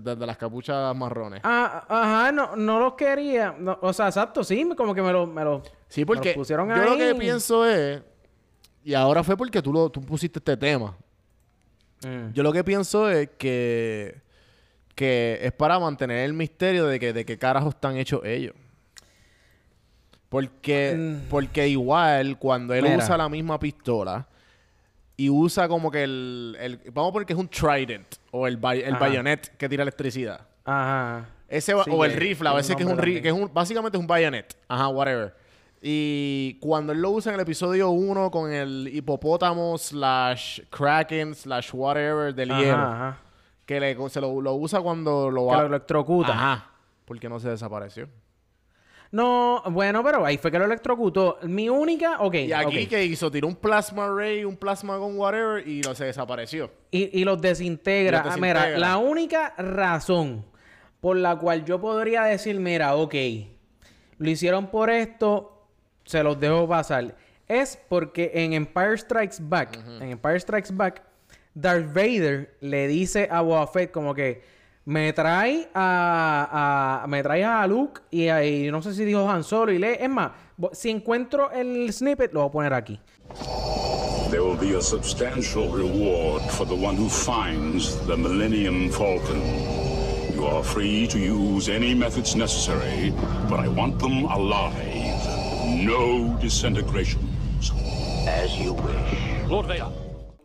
de, 0.00 0.16
de 0.16 0.26
las 0.26 0.36
capuchas 0.36 0.96
marrones. 0.96 1.40
Ah, 1.44 1.84
ajá, 1.88 2.32
no, 2.32 2.56
no 2.56 2.80
los 2.80 2.94
quería. 2.94 3.54
No, 3.56 3.78
o 3.82 3.92
sea, 3.92 4.08
exacto, 4.08 4.42
sí, 4.42 4.68
como 4.76 4.94
que 4.94 5.02
me 5.02 5.12
lo, 5.12 5.26
me 5.26 5.44
lo, 5.44 5.62
Sí, 5.88 6.00
me 6.00 6.06
porque 6.06 6.30
lo 6.30 6.34
pusieron 6.36 6.68
yo 6.68 6.82
lo 6.82 6.96
que 6.96 7.14
pienso 7.14 7.66
es 7.66 8.02
y 8.84 8.94
ahora 8.94 9.22
fue 9.22 9.36
porque 9.36 9.62
tú 9.62 9.72
lo 9.72 9.90
tú 9.90 10.00
pusiste 10.00 10.38
este 10.38 10.56
tema. 10.56 10.96
Mm. 12.04 12.32
Yo 12.32 12.42
lo 12.42 12.52
que 12.52 12.64
pienso 12.64 13.08
es 13.08 13.30
que, 13.38 14.20
que 14.94 15.38
es 15.42 15.52
para 15.52 15.78
mantener 15.78 16.18
el 16.18 16.32
misterio 16.34 16.86
de 16.86 16.98
que 17.00 17.12
de 17.12 17.24
qué 17.24 17.38
carajos 17.38 17.74
están 17.74 17.96
hechos 17.96 18.20
ellos. 18.24 18.54
Porque, 20.28 21.18
porque 21.28 21.68
igual 21.68 22.38
cuando 22.38 22.72
él 22.74 22.84
Mm. 22.84 22.88
Mira. 22.92 23.04
usa 23.04 23.16
la 23.18 23.28
misma 23.28 23.58
pistola 23.58 24.26
y 25.16 25.28
usa 25.28 25.68
como 25.68 25.90
que 25.90 26.04
el, 26.04 26.56
el- 26.58 26.80
vamos 26.92 27.10
a 27.10 27.12
poner 27.12 27.26
que 27.26 27.34
es 27.34 27.38
un 27.38 27.48
trident 27.48 28.06
o 28.30 28.46
el, 28.46 28.54
el 28.82 28.94
bayonet 28.96 29.54
que 29.58 29.68
tira 29.68 29.82
electricidad. 29.82 30.40
Ajá. 30.64 31.26
Ese 31.48 31.72
Sí, 31.84 31.90
o 31.90 32.04
el 32.06 32.14
rifle, 32.14 32.48
a 32.48 32.54
veces 32.54 32.74
que 32.76 32.82
es 32.82 32.88
un, 32.88 32.96
que 32.96 33.28
es 33.28 33.32
un 33.32 33.50
básicamente 33.52 33.98
es 33.98 34.00
un 34.00 34.06
bayonet. 34.06 34.56
Ajá, 34.68 34.88
whatever. 34.88 35.34
Y 35.82 36.54
cuando 36.60 36.92
él 36.94 37.02
lo 37.02 37.10
usa 37.10 37.30
en 37.30 37.34
el 37.34 37.42
episodio 37.42 37.90
1 37.90 38.30
con 38.30 38.50
el 38.50 38.88
hipopótamo 38.90 39.76
slash 39.76 40.60
kraken 40.70 41.34
slash 41.34 41.70
whatever 41.74 42.34
del 42.34 42.48
hielo, 42.48 42.72
Ajá, 42.78 42.92
ajá. 43.10 43.18
Que 43.66 43.80
le, 43.80 44.08
se 44.08 44.20
lo, 44.20 44.40
lo 44.40 44.54
usa 44.54 44.80
cuando 44.80 45.30
lo 45.30 45.46
Que 45.48 45.54
va... 45.54 45.60
lo 45.62 45.66
electrocuta. 45.68 46.32
Ajá. 46.32 46.70
Porque 47.04 47.28
no 47.28 47.38
se 47.40 47.50
desapareció. 47.50 48.08
No, 49.10 49.62
bueno, 49.66 50.02
pero 50.02 50.24
ahí 50.24 50.38
fue 50.38 50.50
que 50.50 50.58
lo 50.58 50.64
electrocutó. 50.64 51.38
Mi 51.42 51.68
única, 51.68 52.20
ok. 52.20 52.34
Y 52.34 52.52
aquí 52.52 52.84
ok. 52.84 52.88
que 52.88 53.04
hizo, 53.04 53.30
tiró 53.30 53.46
un 53.46 53.56
plasma 53.56 54.08
ray, 54.08 54.42
un 54.44 54.56
plasma 54.56 54.96
con 54.98 55.18
whatever 55.18 55.68
y 55.68 55.82
no 55.82 55.94
se 55.94 56.06
desapareció. 56.06 56.70
Y, 56.90 57.20
y 57.20 57.24
los 57.24 57.40
desintegra. 57.40 58.24
Los 58.24 58.34
Ah, 58.34 58.38
Mira, 58.38 58.78
la 58.78 58.96
única 58.96 59.52
razón 59.58 60.46
por 61.00 61.16
la 61.16 61.36
cual 61.36 61.64
yo 61.66 61.78
podría 61.78 62.22
decir, 62.22 62.58
mira, 62.58 62.94
ok, 62.94 63.14
lo 64.16 64.30
hicieron 64.30 64.68
por 64.68 64.88
esto, 64.88 65.66
se 66.04 66.22
los 66.22 66.40
dejo 66.40 66.66
pasar. 66.66 67.14
Es 67.48 67.78
porque 67.88 68.30
en 68.32 68.54
Empire 68.54 68.96
Strikes 68.96 69.36
Back, 69.40 69.76
en 70.00 70.10
Empire 70.10 70.40
Strikes 70.40 70.70
Back, 70.72 71.02
Darth 71.54 71.92
Vader 71.92 72.56
le 72.60 72.88
dice 72.88 73.28
a 73.30 73.40
Boba 73.42 73.66
Fett 73.66 73.90
como 73.90 74.14
que 74.14 74.42
me 74.84 75.12
trae 75.12 75.68
a, 75.74 77.02
a- 77.02 77.06
me 77.06 77.22
trae 77.22 77.44
a 77.44 77.66
Luke 77.66 78.00
y, 78.10 78.28
a- 78.28 78.44
y 78.44 78.70
no 78.70 78.82
sé 78.82 78.94
si 78.94 79.04
dijo 79.04 79.28
Han 79.30 79.44
Solo 79.44 79.70
y 79.72 79.78
le 79.78 80.02
es 80.02 80.10
más, 80.10 80.32
si 80.72 80.90
encuentro 80.90 81.50
el 81.52 81.92
snippet 81.92 82.32
lo 82.32 82.40
voy 82.40 82.48
a 82.48 82.52
poner 82.52 82.74
aquí. 82.74 82.98
There 84.30 84.40
will 84.42 84.56
be 84.56 84.74
a 84.76 84.80
substantial 84.80 85.68
reward 85.68 86.40
for 86.52 86.64
the 86.66 86.74
one 86.74 86.96
who 86.96 87.08
finds 87.08 87.96
the 88.06 88.16
Millennium 88.16 88.90
Falcon. 88.90 89.42
You 90.34 90.46
are 90.46 90.62
free 90.64 91.06
to 91.08 91.18
use 91.18 91.68
any 91.68 91.94
methods 91.94 92.34
necessary, 92.34 93.12
but 93.50 93.60
I 93.60 93.68
want 93.68 93.98
them 94.00 94.24
alive. 94.24 94.72
No 95.84 96.34
disintegrations. 96.40 97.70
As 98.26 98.56
you 98.58 98.72
wish. 98.72 99.48
Lord 99.50 99.66
Vader. 99.66 99.90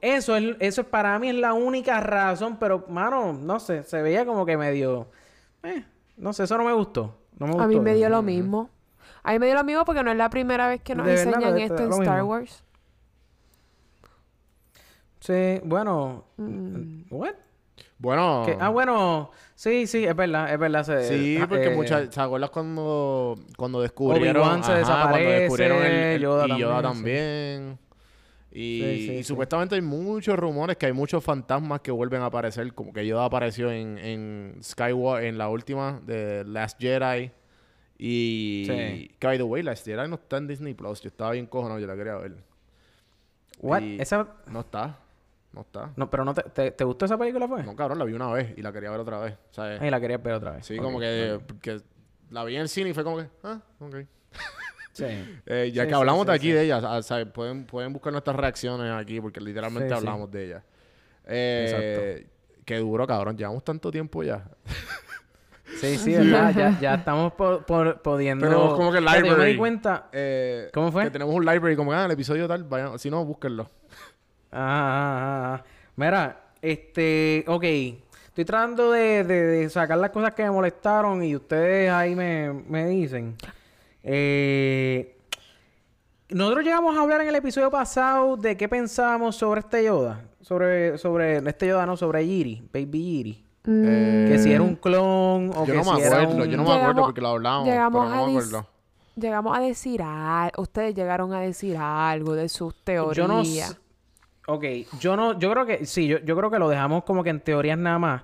Eso 0.01 0.35
es, 0.35 0.55
eso 0.59 0.81
es 0.81 0.87
para 0.87 1.17
mí 1.19 1.29
es 1.29 1.35
la 1.35 1.53
única 1.53 1.99
razón, 1.99 2.57
pero 2.59 2.85
mano, 2.89 3.33
no 3.33 3.59
sé, 3.59 3.83
se 3.83 4.01
veía 4.01 4.25
como 4.25 4.45
que 4.45 4.55
medio, 4.57 5.07
eh, 5.63 5.83
no 6.17 6.33
sé, 6.33 6.43
eso 6.43 6.57
no 6.57 6.63
me 6.63 6.73
gustó. 6.73 7.17
No 7.39 7.47
me 7.47 7.63
A 7.63 7.67
mí 7.67 7.79
me 7.79 7.93
dio 7.95 8.09
lo 8.09 8.21
mismo. 8.21 8.69
A 9.23 9.31
mí 9.33 9.39
me 9.39 9.45
dio 9.47 9.55
lo 9.55 9.63
mismo 9.63 9.85
porque 9.85 10.03
no 10.03 10.11
es 10.11 10.17
la 10.17 10.29
primera 10.29 10.67
vez 10.67 10.81
que 10.81 10.95
nos 10.95 11.05
verdad, 11.05 11.25
enseñan 11.27 11.57
esto 11.57 11.83
en 11.83 11.91
Star 11.91 12.15
mismo. 12.17 12.29
Wars. 12.29 12.63
Sí, 15.19 15.59
bueno, 15.63 16.23
Mm. 16.37 17.01
what? 17.09 17.33
Bueno. 17.99 18.43
¿Qué? 18.45 18.55
Ah, 18.59 18.69
bueno, 18.69 19.31
sí, 19.55 19.87
sí, 19.87 20.05
es 20.05 20.15
verdad, 20.15 20.53
es 20.53 20.59
verdad. 20.59 20.83
se- 20.83 21.03
Sí, 21.07 21.37
ah, 21.41 21.47
porque 21.49 21.73
eh, 21.73 21.75
muchas... 21.75 22.13
¿Se 22.13 22.21
acuerdas 22.21 22.49
cuando, 22.51 23.37
cuando 23.57 23.81
descubrieron... 23.81 24.37
Obi-Wan 24.43 24.63
se 24.63 24.71
ajá, 24.73 25.09
cuando 25.09 25.29
descubrieron 25.29 25.83
el, 25.83 25.91
el- 25.93 26.21
Yoda 26.21 26.45
y 26.47 26.59
Yoda 26.59 26.81
también, 26.81 26.93
también. 27.77 27.79
Y, 28.51 28.79
Sí, 28.81 29.05
sí, 29.07 29.11
y 29.13 29.17
sí. 29.17 29.23
supuestamente 29.23 29.75
hay 29.75 29.81
muchos 29.81 30.37
rumores 30.39 30.77
que 30.77 30.85
hay 30.87 30.93
muchos 30.93 31.23
fantasmas 31.23 31.81
que 31.81 31.91
vuelven 31.91 32.21
a 32.21 32.27
aparecer, 32.27 32.73
como 32.73 32.93
que 32.93 33.05
Yoda 33.05 33.25
apareció 33.25 33.71
en, 33.71 33.97
en 33.97 34.59
Skywalker, 34.63 35.25
en 35.27 35.37
la 35.37 35.49
última 35.49 35.99
de 36.05 36.43
Last 36.45 36.79
Jedi. 36.79 37.31
Y 37.99 38.63
Sí. 38.67 39.15
que, 39.19 39.27
by 39.27 39.37
the 39.37 39.43
way, 39.43 39.63
Last 39.63 39.85
Jedi 39.85 40.07
no 40.07 40.15
está 40.15 40.37
en 40.37 40.47
Disney 40.47 40.73
Plus. 40.73 41.01
Yo 41.01 41.09
estaba 41.09 41.31
bien 41.31 41.45
cojonado, 41.47 41.79
yo 41.79 41.87
la 41.87 41.95
quería 41.95 42.15
ver. 42.15 42.35
What? 43.59 43.81
Y- 43.81 43.99
Esa, 44.01 44.27
No 44.47 44.61
está. 44.61 44.99
No 45.53 45.61
está. 45.61 45.91
no, 45.95 46.07
pero 46.09 46.23
no 46.23 46.33
te, 46.35 46.43
te, 46.43 46.71
¿te 46.71 46.83
gustó 46.83 47.05
esa 47.05 47.17
película 47.17 47.47
fue? 47.47 47.63
No, 47.63 47.75
cabrón, 47.75 47.97
la 47.97 48.05
vi 48.05 48.13
una 48.13 48.31
vez 48.31 48.53
y 48.57 48.61
la 48.61 48.71
quería 48.71 48.91
ver 48.91 48.99
otra 48.99 49.17
vez. 49.19 49.35
¿sabes? 49.51 49.81
Ay, 49.81 49.89
la 49.89 49.99
quería 49.99 50.17
ver 50.19 50.33
otra 50.35 50.51
vez. 50.51 50.65
Sí, 50.65 50.77
como 50.77 50.99
que, 50.99 51.39
que 51.61 51.81
la 52.29 52.43
vi 52.43 52.55
en 52.55 52.61
el 52.61 52.69
cine 52.69 52.89
y 52.91 52.93
fue 52.93 53.03
como 53.03 53.17
que, 53.17 53.27
ah, 53.43 53.59
ok. 53.79 53.95
Sí. 54.97 55.39
Eh, 55.45 55.71
ya 55.73 55.83
Sí, 55.83 55.89
que 55.89 55.95
hablamos 55.95 56.21
sí, 56.23 56.27
de 56.27 56.33
aquí 56.33 56.47
sí. 56.47 56.51
de 56.53 56.63
ella, 56.63 56.81
ah, 56.83 57.01
¿sabes? 57.01 57.27
Pueden, 57.27 57.65
pueden 57.65 57.93
buscar 57.93 58.11
nuestras 58.11 58.35
reacciones 58.35 58.91
aquí 58.93 59.19
porque 59.21 59.39
literalmente 59.39 59.89
Sí, 59.89 59.93
sí. 59.93 59.97
hablamos 59.97 60.31
de 60.31 60.45
ella. 60.45 60.63
Eh, 61.25 62.27
Qué 62.65 62.77
duro, 62.77 63.05
cabrón. 63.07 63.37
Llevamos 63.37 63.63
tanto 63.63 63.91
tiempo 63.91 64.23
ya. 64.23 64.43
Sí, 65.81 65.97
sí, 65.97 66.13
¿verdad? 66.13 66.53
Ya, 66.57 66.79
ya 66.79 66.93
estamos 66.95 67.33
po- 67.33 67.59
por- 67.61 68.01
pudiendo... 68.01 68.45
Tenemos 68.47 68.73
como 68.75 68.91
que 68.91 68.99
Fíjate, 68.99 69.17
Yo 69.17 69.23
me 69.23 69.29
library. 69.31 69.51
di 69.51 69.57
cuenta... 69.57 70.07
Eh, 70.13 70.69
¿Cómo 70.73 70.91
fue? 70.91 71.03
Que 71.03 71.11
tenemos 71.11 71.35
un 71.35 71.45
library 71.45 71.75
como 71.75 71.91
que, 71.91 71.97
ah, 71.97 72.05
el 72.05 72.11
episodio 72.11 72.47
tal, 72.47 72.63
vayan, 72.63 72.97
si 72.97 73.09
no, 73.11 73.23
búsquenlo. 73.25 73.69
Ah, 74.51 74.57
ah, 74.61 75.59
ah. 75.61 75.63
Mira, 75.97 76.45
este, 76.61 77.43
ok. 77.47 77.63
Estoy 77.63 78.45
tratando 78.45 78.91
de, 78.91 79.23
de- 79.25 79.43
de 79.43 79.69
sacar 79.69 79.97
las 79.97 80.09
cosas 80.11 80.33
que 80.33 80.43
me 80.43 80.51
molestaron 80.51 81.21
y 81.23 81.35
ustedes 81.35 81.91
ahí 81.91 82.15
me, 82.15 82.53
me 82.53 82.87
dicen. 82.87 83.35
Eh, 84.09 85.17
nosotros 86.29 86.63
llegamos 86.63 86.97
a 86.97 87.01
hablar 87.01 87.21
en 87.21 87.27
el 87.27 87.35
episodio 87.35 87.69
pasado 87.69 88.37
de 88.37 88.55
qué 88.55 88.67
pensábamos 88.69 89.35
sobre 89.35 89.59
este 89.59 89.83
Yoda. 89.83 90.23
Sobre, 90.41 90.97
sobre, 90.97 91.37
este 91.37 91.67
Yoda 91.67 91.85
no, 91.85 91.97
sobre 91.97 92.25
Yiri, 92.25 92.63
Baby 92.73 93.03
Yiri. 93.03 93.45
Eh, 93.67 94.27
Que 94.31 94.39
si 94.39 94.53
era 94.53 94.61
un 94.63 94.75
clon 94.77 95.51
o 95.53 95.65
yo 95.65 95.73
que 95.73 95.73
no 95.73 95.83
si 95.83 95.91
me 95.91 96.01
era 96.03 96.21
acuerdo, 96.21 96.43
un... 96.43 96.49
yo 96.49 96.57
no 96.57 96.63
me 96.63 96.69
acuerdo 96.69 96.77
Llegamos- 96.87 97.05
porque 97.07 97.21
lo 97.21 97.27
hablamos, 97.27 97.67
llegamos 97.67 98.05
pero 98.05 98.13
a 98.13 98.17
no 98.17 98.25
me 98.27 98.31
dis- 98.33 98.37
acuerdo. 98.47 98.67
Llegamos 99.17 99.57
a 99.57 99.61
decir 99.61 100.01
algo. 100.03 100.61
Ustedes 100.61 100.95
llegaron 100.95 101.33
a 101.33 101.41
decir 101.41 101.75
algo 101.77 102.33
de 102.33 102.47
sus 102.49 102.75
teorías. 102.83 103.17
Yo 103.17 103.27
no 103.27 103.43
Ok, 104.49 104.63
yo 105.01 105.17
no, 105.17 105.37
yo 105.37 105.51
creo 105.51 105.65
que, 105.65 105.85
sí, 105.85 106.07
yo, 106.07 106.19
yo 106.19 106.37
creo 106.37 106.49
que 106.49 106.59
lo 106.59 106.69
dejamos 106.69 107.03
como 107.03 107.21
que 107.23 107.31
en 107.31 107.41
teorías 107.41 107.77
nada 107.77 107.99
más. 107.99 108.21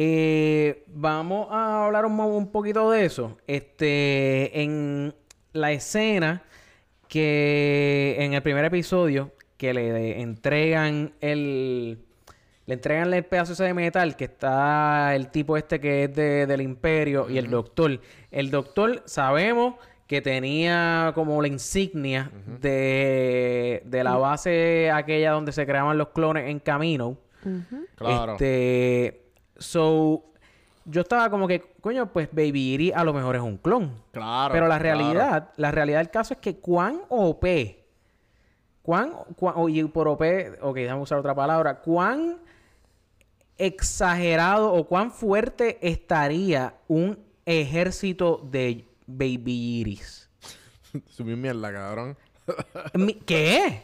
Eh, 0.00 0.84
vamos 0.86 1.48
a 1.50 1.86
hablar 1.86 2.06
un, 2.06 2.18
un 2.20 2.52
poquito 2.52 2.88
de 2.92 3.04
eso. 3.04 3.36
Este, 3.48 4.62
en 4.62 5.12
la 5.52 5.72
escena 5.72 6.44
que 7.08 8.14
en 8.20 8.32
el 8.34 8.42
primer 8.42 8.64
episodio 8.64 9.32
que 9.56 9.74
le 9.74 10.20
entregan 10.20 11.14
el 11.20 11.98
le 12.66 12.74
entregan 12.74 13.12
el 13.12 13.24
pedazo 13.24 13.54
ese 13.54 13.64
de 13.64 13.74
metal 13.74 14.14
que 14.14 14.24
está 14.26 15.16
el 15.16 15.30
tipo 15.30 15.56
este 15.56 15.80
que 15.80 16.04
es 16.04 16.14
de- 16.14 16.46
del 16.46 16.60
imperio 16.60 17.28
y 17.28 17.38
el 17.38 17.50
doctor. 17.50 17.98
El 18.30 18.50
doctor 18.50 19.02
sabemos 19.06 19.74
que 20.06 20.20
tenía 20.20 21.10
como 21.14 21.40
la 21.42 21.48
insignia 21.48 22.30
de, 22.60 23.82
de 23.84 24.04
la 24.04 24.16
base 24.16 24.90
aquella 24.92 25.32
donde 25.32 25.50
se 25.52 25.66
creaban 25.66 25.98
los 25.98 26.08
clones 26.10 26.48
en 26.50 26.60
camino. 26.60 27.16
Claro. 27.96 28.32
Este, 28.32 29.27
so, 29.58 30.24
yo 30.84 31.02
estaba 31.02 31.28
como 31.30 31.46
que, 31.46 31.60
coño, 31.80 32.12
pues 32.12 32.28
Baby 32.32 32.72
Iri 32.74 32.92
a 32.92 33.04
lo 33.04 33.12
mejor 33.12 33.36
es 33.36 33.42
un 33.42 33.58
clon. 33.58 33.92
Claro. 34.12 34.52
Pero 34.52 34.66
la 34.68 34.78
claro. 34.78 34.98
realidad, 34.98 35.50
la 35.56 35.70
realidad 35.70 35.98
del 35.98 36.10
caso 36.10 36.34
es 36.34 36.40
que 36.40 36.56
cuán 36.56 37.00
OP, 37.08 37.44
cuán, 38.82 39.12
cuán 39.36 39.54
o- 39.56 39.68
y 39.68 39.82
por 39.84 40.08
OP, 40.08 40.22
ok, 40.62 40.74
déjame 40.76 41.02
usar 41.02 41.18
otra 41.18 41.34
palabra, 41.34 41.80
cuán 41.80 42.38
exagerado 43.56 44.72
o 44.72 44.86
cuán 44.86 45.10
fuerte 45.10 45.78
estaría 45.86 46.74
un 46.86 47.18
ejército 47.44 48.40
de 48.50 48.84
Baby 49.06 49.80
Iris. 49.80 50.30
Subí 51.08 51.34
mierda, 51.36 51.72
cabrón. 51.72 52.16
¿Qué? 53.26 53.82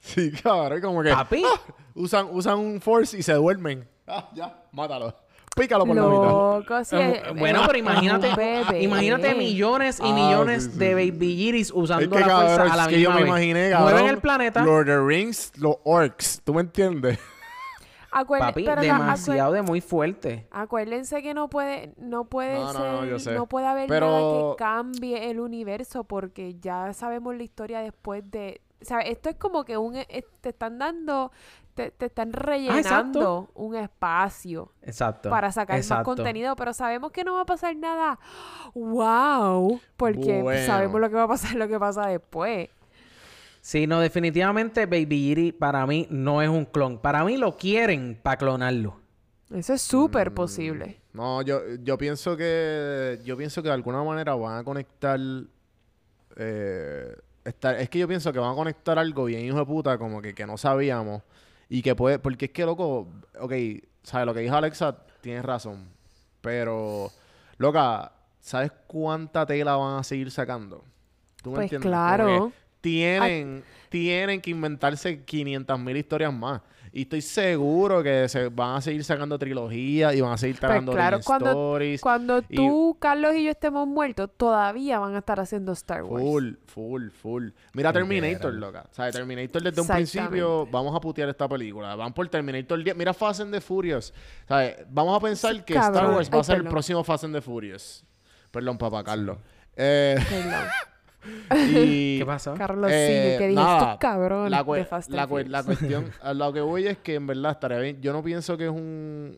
Sí, 0.00 0.30
cabrón, 0.42 0.80
como 0.80 1.02
que 1.02 1.10
Papi. 1.10 1.42
¡ah! 1.44 1.60
usan, 1.94 2.28
usan 2.30 2.58
un 2.58 2.80
force 2.80 3.18
y 3.18 3.22
se 3.22 3.34
duermen. 3.34 3.86
Ah, 4.06 4.28
ya, 4.34 4.54
mátalo. 4.72 5.14
Pícalo 5.56 5.86
por 5.86 5.96
la 5.96 6.02
mitad. 6.02 6.28
Loco, 6.28 6.84
sí, 6.84 6.96
Eh, 6.96 7.22
es- 7.30 7.38
bueno, 7.38 7.62
pero 7.66 7.78
imagínate, 7.78 8.34
bebé. 8.36 8.82
imagínate 8.82 9.34
millones 9.34 10.00
y 10.00 10.10
Ah, 10.10 10.14
millones 10.14 10.64
sí, 10.64 10.70
sí, 10.72 10.78
de. 10.78 10.94
Baby 10.94 11.32
Iris 11.48 11.72
usando 11.74 12.04
Es 12.04 12.10
que, 12.10 12.20
la 12.20 12.26
cabrón, 12.26 12.54
fuerza 12.56 12.72
a 12.74 12.76
la 12.76 12.82
es 12.82 12.88
que 12.88 13.00
yo 13.00 13.08
misma 13.10 13.14
me 13.14 13.20
vez. 13.22 13.28
imaginé, 13.30 13.70
cabrón. 13.70 13.92
Mueven 13.94 14.10
el 14.10 14.18
planeta. 14.20 14.62
Lord 14.62 14.80
of 14.80 14.86
the 14.86 15.00
Rings, 15.00 15.52
los 15.56 15.76
orcs. 15.84 16.42
¿Tú 16.44 16.52
me 16.52 16.60
entiendes? 16.60 17.18
Acuérden- 18.12 18.48
Papi, 18.48 18.64
pero 18.64 18.80
demasiado 18.82 19.52
de 19.52 19.62
muy 19.62 19.80
fuerte. 19.80 20.46
Acuérdense 20.50 21.22
que 21.22 21.34
no 21.34 21.48
puede, 21.48 21.92
no 21.98 22.24
puede 22.24 22.58
No, 22.58 23.18
ser, 23.18 23.34
no, 23.34 23.46
puede 23.46 23.66
haber 23.66 23.88
Pero- 23.88 24.06
nada 24.06 24.50
que 24.52 24.56
cambie 24.58 25.30
el 25.30 25.40
universo 25.40 26.04
porque 26.04 26.54
ya 26.60 26.92
sabemos 26.94 27.34
la 27.36 27.42
historia 27.42 27.80
después 27.80 28.30
de, 28.30 28.60
¿sabes? 28.80 29.06
Esto 29.10 29.28
es 29.30 29.36
como 29.36 29.64
que 29.64 29.76
un, 29.76 29.96
eh, 29.96 30.24
te 30.40 30.50
están 30.50 30.78
dando, 30.78 31.30
te, 31.76 31.90
te 31.92 32.06
están 32.06 32.32
rellenando 32.32 33.50
un 33.54 33.76
espacio 33.76 34.72
Exacto. 34.82 35.30
para 35.30 35.52
sacar 35.52 35.76
exacto. 35.76 36.10
más 36.10 36.16
contenido, 36.16 36.56
pero 36.56 36.72
sabemos 36.72 37.12
que 37.12 37.22
no 37.22 37.34
va 37.34 37.42
a 37.42 37.46
pasar 37.46 37.76
nada. 37.76 38.18
¡Wow! 38.74 39.80
Porque 39.96 40.42
Bueno. 40.42 40.66
sabemos 40.66 41.00
lo 41.00 41.08
que 41.08 41.14
va 41.14 41.24
a 41.24 41.28
pasar, 41.28 41.54
lo 41.54 41.68
que 41.68 41.78
pasa 41.78 42.06
después. 42.08 42.68
Sí, 43.60 43.86
no, 43.86 44.00
definitivamente 44.00 44.86
Baby 44.86 45.30
Iri 45.30 45.52
para 45.52 45.86
mí 45.86 46.06
no 46.10 46.40
es 46.40 46.48
un 46.48 46.64
clon. 46.64 46.98
Para 46.98 47.24
mí 47.24 47.36
lo 47.36 47.56
quieren 47.56 48.18
para 48.22 48.36
clonarlo. 48.36 49.00
Eso 49.52 49.74
es 49.74 49.82
súper 49.82 50.30
Mm. 50.30 50.34
posible. 50.34 51.00
No, 51.12 51.42
yo, 51.42 51.60
yo 51.82 51.96
pienso 51.98 52.36
que. 52.36 53.18
Yo 53.24 53.36
pienso 53.36 53.62
que 53.62 53.68
de 53.68 53.74
alguna 53.74 54.02
manera 54.02 54.34
van 54.34 54.58
a 54.58 54.64
conectar. 54.64 55.18
eh, 56.36 57.16
es 57.44 57.88
que 57.88 57.98
yo 58.00 58.08
pienso 58.08 58.32
que 58.32 58.38
van 58.40 58.52
a 58.52 58.54
conectar 58.56 58.98
algo 58.98 59.24
bien 59.26 59.44
hijo 59.44 59.56
de 59.58 59.64
puta, 59.66 59.96
como 59.98 60.20
que, 60.20 60.34
que 60.34 60.46
no 60.46 60.56
sabíamos. 60.58 61.22
Y 61.68 61.82
que 61.82 61.94
puede. 61.94 62.18
Porque 62.18 62.46
es 62.46 62.50
que, 62.52 62.64
loco. 62.64 63.08
Ok, 63.40 63.52
¿sabes? 64.02 64.26
Lo 64.26 64.34
que 64.34 64.40
dijo 64.40 64.54
Alexa, 64.54 64.96
tienes 65.20 65.44
razón. 65.44 65.88
Pero. 66.40 67.10
Loca, 67.58 68.12
¿sabes 68.40 68.70
cuánta 68.86 69.46
tela 69.46 69.76
van 69.76 69.98
a 69.98 70.04
seguir 70.04 70.30
sacando? 70.30 70.84
¿Tú 71.42 71.50
me 71.50 71.56
Pues 71.56 71.64
entiendes? 71.64 71.88
Claro. 71.88 72.52
tienen, 72.80 73.64
tienen 73.88 74.40
que 74.40 74.50
inventarse 74.50 75.24
500 75.24 75.78
mil 75.78 75.96
historias 75.96 76.32
más. 76.32 76.60
Y 76.96 77.02
estoy 77.02 77.20
seguro 77.20 78.02
que 78.02 78.26
se 78.26 78.48
van 78.48 78.76
a 78.76 78.80
seguir 78.80 79.04
sacando 79.04 79.38
trilogías 79.38 80.14
y 80.14 80.22
van 80.22 80.32
a 80.32 80.38
seguir 80.38 80.54
Pues 80.54 80.60
tragando 80.60 80.92
claro, 80.92 81.20
cuando, 81.22 81.50
stories. 81.50 82.00
cuando 82.00 82.38
y- 82.48 82.56
tú, 82.56 82.96
Carlos 82.98 83.34
y 83.34 83.44
yo 83.44 83.50
estemos 83.50 83.86
muertos, 83.86 84.30
todavía 84.34 84.98
van 84.98 85.14
a 85.14 85.18
estar 85.18 85.38
haciendo 85.38 85.72
Star 85.72 86.04
Wars. 86.04 86.24
Full, 86.24 86.52
full, 86.64 87.08
full. 87.10 87.48
Mira 87.74 87.92
Terminator, 87.92 88.54
loca. 88.54 88.86
O 88.90 88.94
sea, 88.94 89.10
Terminator 89.10 89.62
desde 89.62 89.78
un 89.78 89.86
principio, 89.88 90.66
vamos 90.72 90.96
a 90.96 90.98
putear 91.00 91.28
esta 91.28 91.46
película. 91.46 91.94
Van 91.96 92.14
por 92.14 92.26
Terminator 92.28 92.82
10. 92.82 92.96
Mira 92.96 93.12
Fast 93.12 93.40
and 93.42 93.52
the 93.52 93.60
Furious. 93.60 94.14
O 94.44 94.48
sea, 94.48 94.76
vamos 94.88 95.18
a 95.18 95.20
pensar 95.20 95.64
que 95.66 95.74
Star. 95.74 96.10
Wars 96.12 96.30
va 96.32 96.40
a 96.40 96.44
ser 96.44 96.56
el 96.56 96.64
próximo 96.64 97.04
Fast 97.04 97.24
and 97.24 97.34
the 97.34 97.42
Furious. 97.42 98.06
Perdón, 98.50 98.78
papá 98.78 99.04
Carlos. 99.04 99.36
Eh, 99.76 100.16
Perdón. 100.30 100.64
y, 101.72 102.18
¿Qué 102.18 102.24
pasó? 102.26 102.54
Carlos 102.54 102.90
Eh, 102.92 103.34
sí, 103.34 103.38
que 103.38 103.48
estos 103.50 103.98
cabrones 103.98 104.50
la, 104.50 104.64
cue- 104.64 104.78
de 104.78 104.84
Fast 104.84 105.08
and 105.08 105.16
la, 105.16 105.28
cue- 105.28 105.46
la 105.46 105.62
Furious". 105.62 105.78
cuestión, 105.80 106.10
a 106.22 106.34
lo 106.34 106.52
que 106.52 106.60
voy 106.60 106.86
es 106.86 106.98
que 106.98 107.14
en 107.14 107.26
verdad 107.26 107.52
estaría 107.52 107.78
bien. 107.78 108.00
Yo 108.00 108.12
no 108.12 108.22
pienso 108.22 108.56
que 108.56 108.64
es 108.66 108.70
un. 108.70 109.36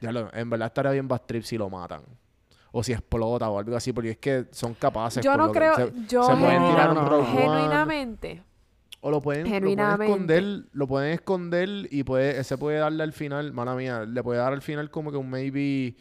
Ya 0.00 0.12
lo, 0.12 0.32
en 0.32 0.48
verdad 0.50 0.66
estaría 0.66 0.92
bien 0.92 1.08
Bad 1.08 1.22
Trip 1.26 1.42
si 1.42 1.58
lo 1.58 1.68
matan. 1.68 2.02
O 2.70 2.82
si 2.82 2.92
explota 2.92 3.48
o 3.48 3.58
algo 3.58 3.74
así, 3.76 3.92
porque 3.92 4.10
es 4.10 4.18
que 4.18 4.44
son 4.50 4.74
capaces. 4.74 5.24
Yo 5.24 5.30
con 5.32 5.38
no 5.40 5.46
lo 5.46 5.52
que- 5.52 5.58
creo, 5.58 5.74
se- 5.76 5.92
yo 6.08 6.22
se 6.24 6.36
pueden 6.36 6.68
tirar 6.68 6.90
un 6.90 6.94
no, 6.96 7.10
no, 7.10 7.24
genuinamente, 7.26 8.42
o 9.00 9.10
lo 9.10 9.20
pueden, 9.22 9.42
lo 9.44 9.48
pueden 9.48 9.62
genuinamente. 9.62 10.12
esconder, 10.12 10.64
lo 10.72 10.86
pueden 10.86 11.12
esconder 11.14 11.68
y 11.90 12.02
puede, 12.02 12.38
ese 12.38 12.58
puede 12.58 12.78
darle 12.78 13.02
al 13.04 13.12
final, 13.12 13.52
mala 13.52 13.74
mía, 13.74 14.04
le 14.04 14.22
puede 14.22 14.38
dar 14.40 14.52
al 14.52 14.60
final 14.62 14.90
como 14.90 15.10
que 15.10 15.16
un 15.16 15.30
maybe 15.30 15.96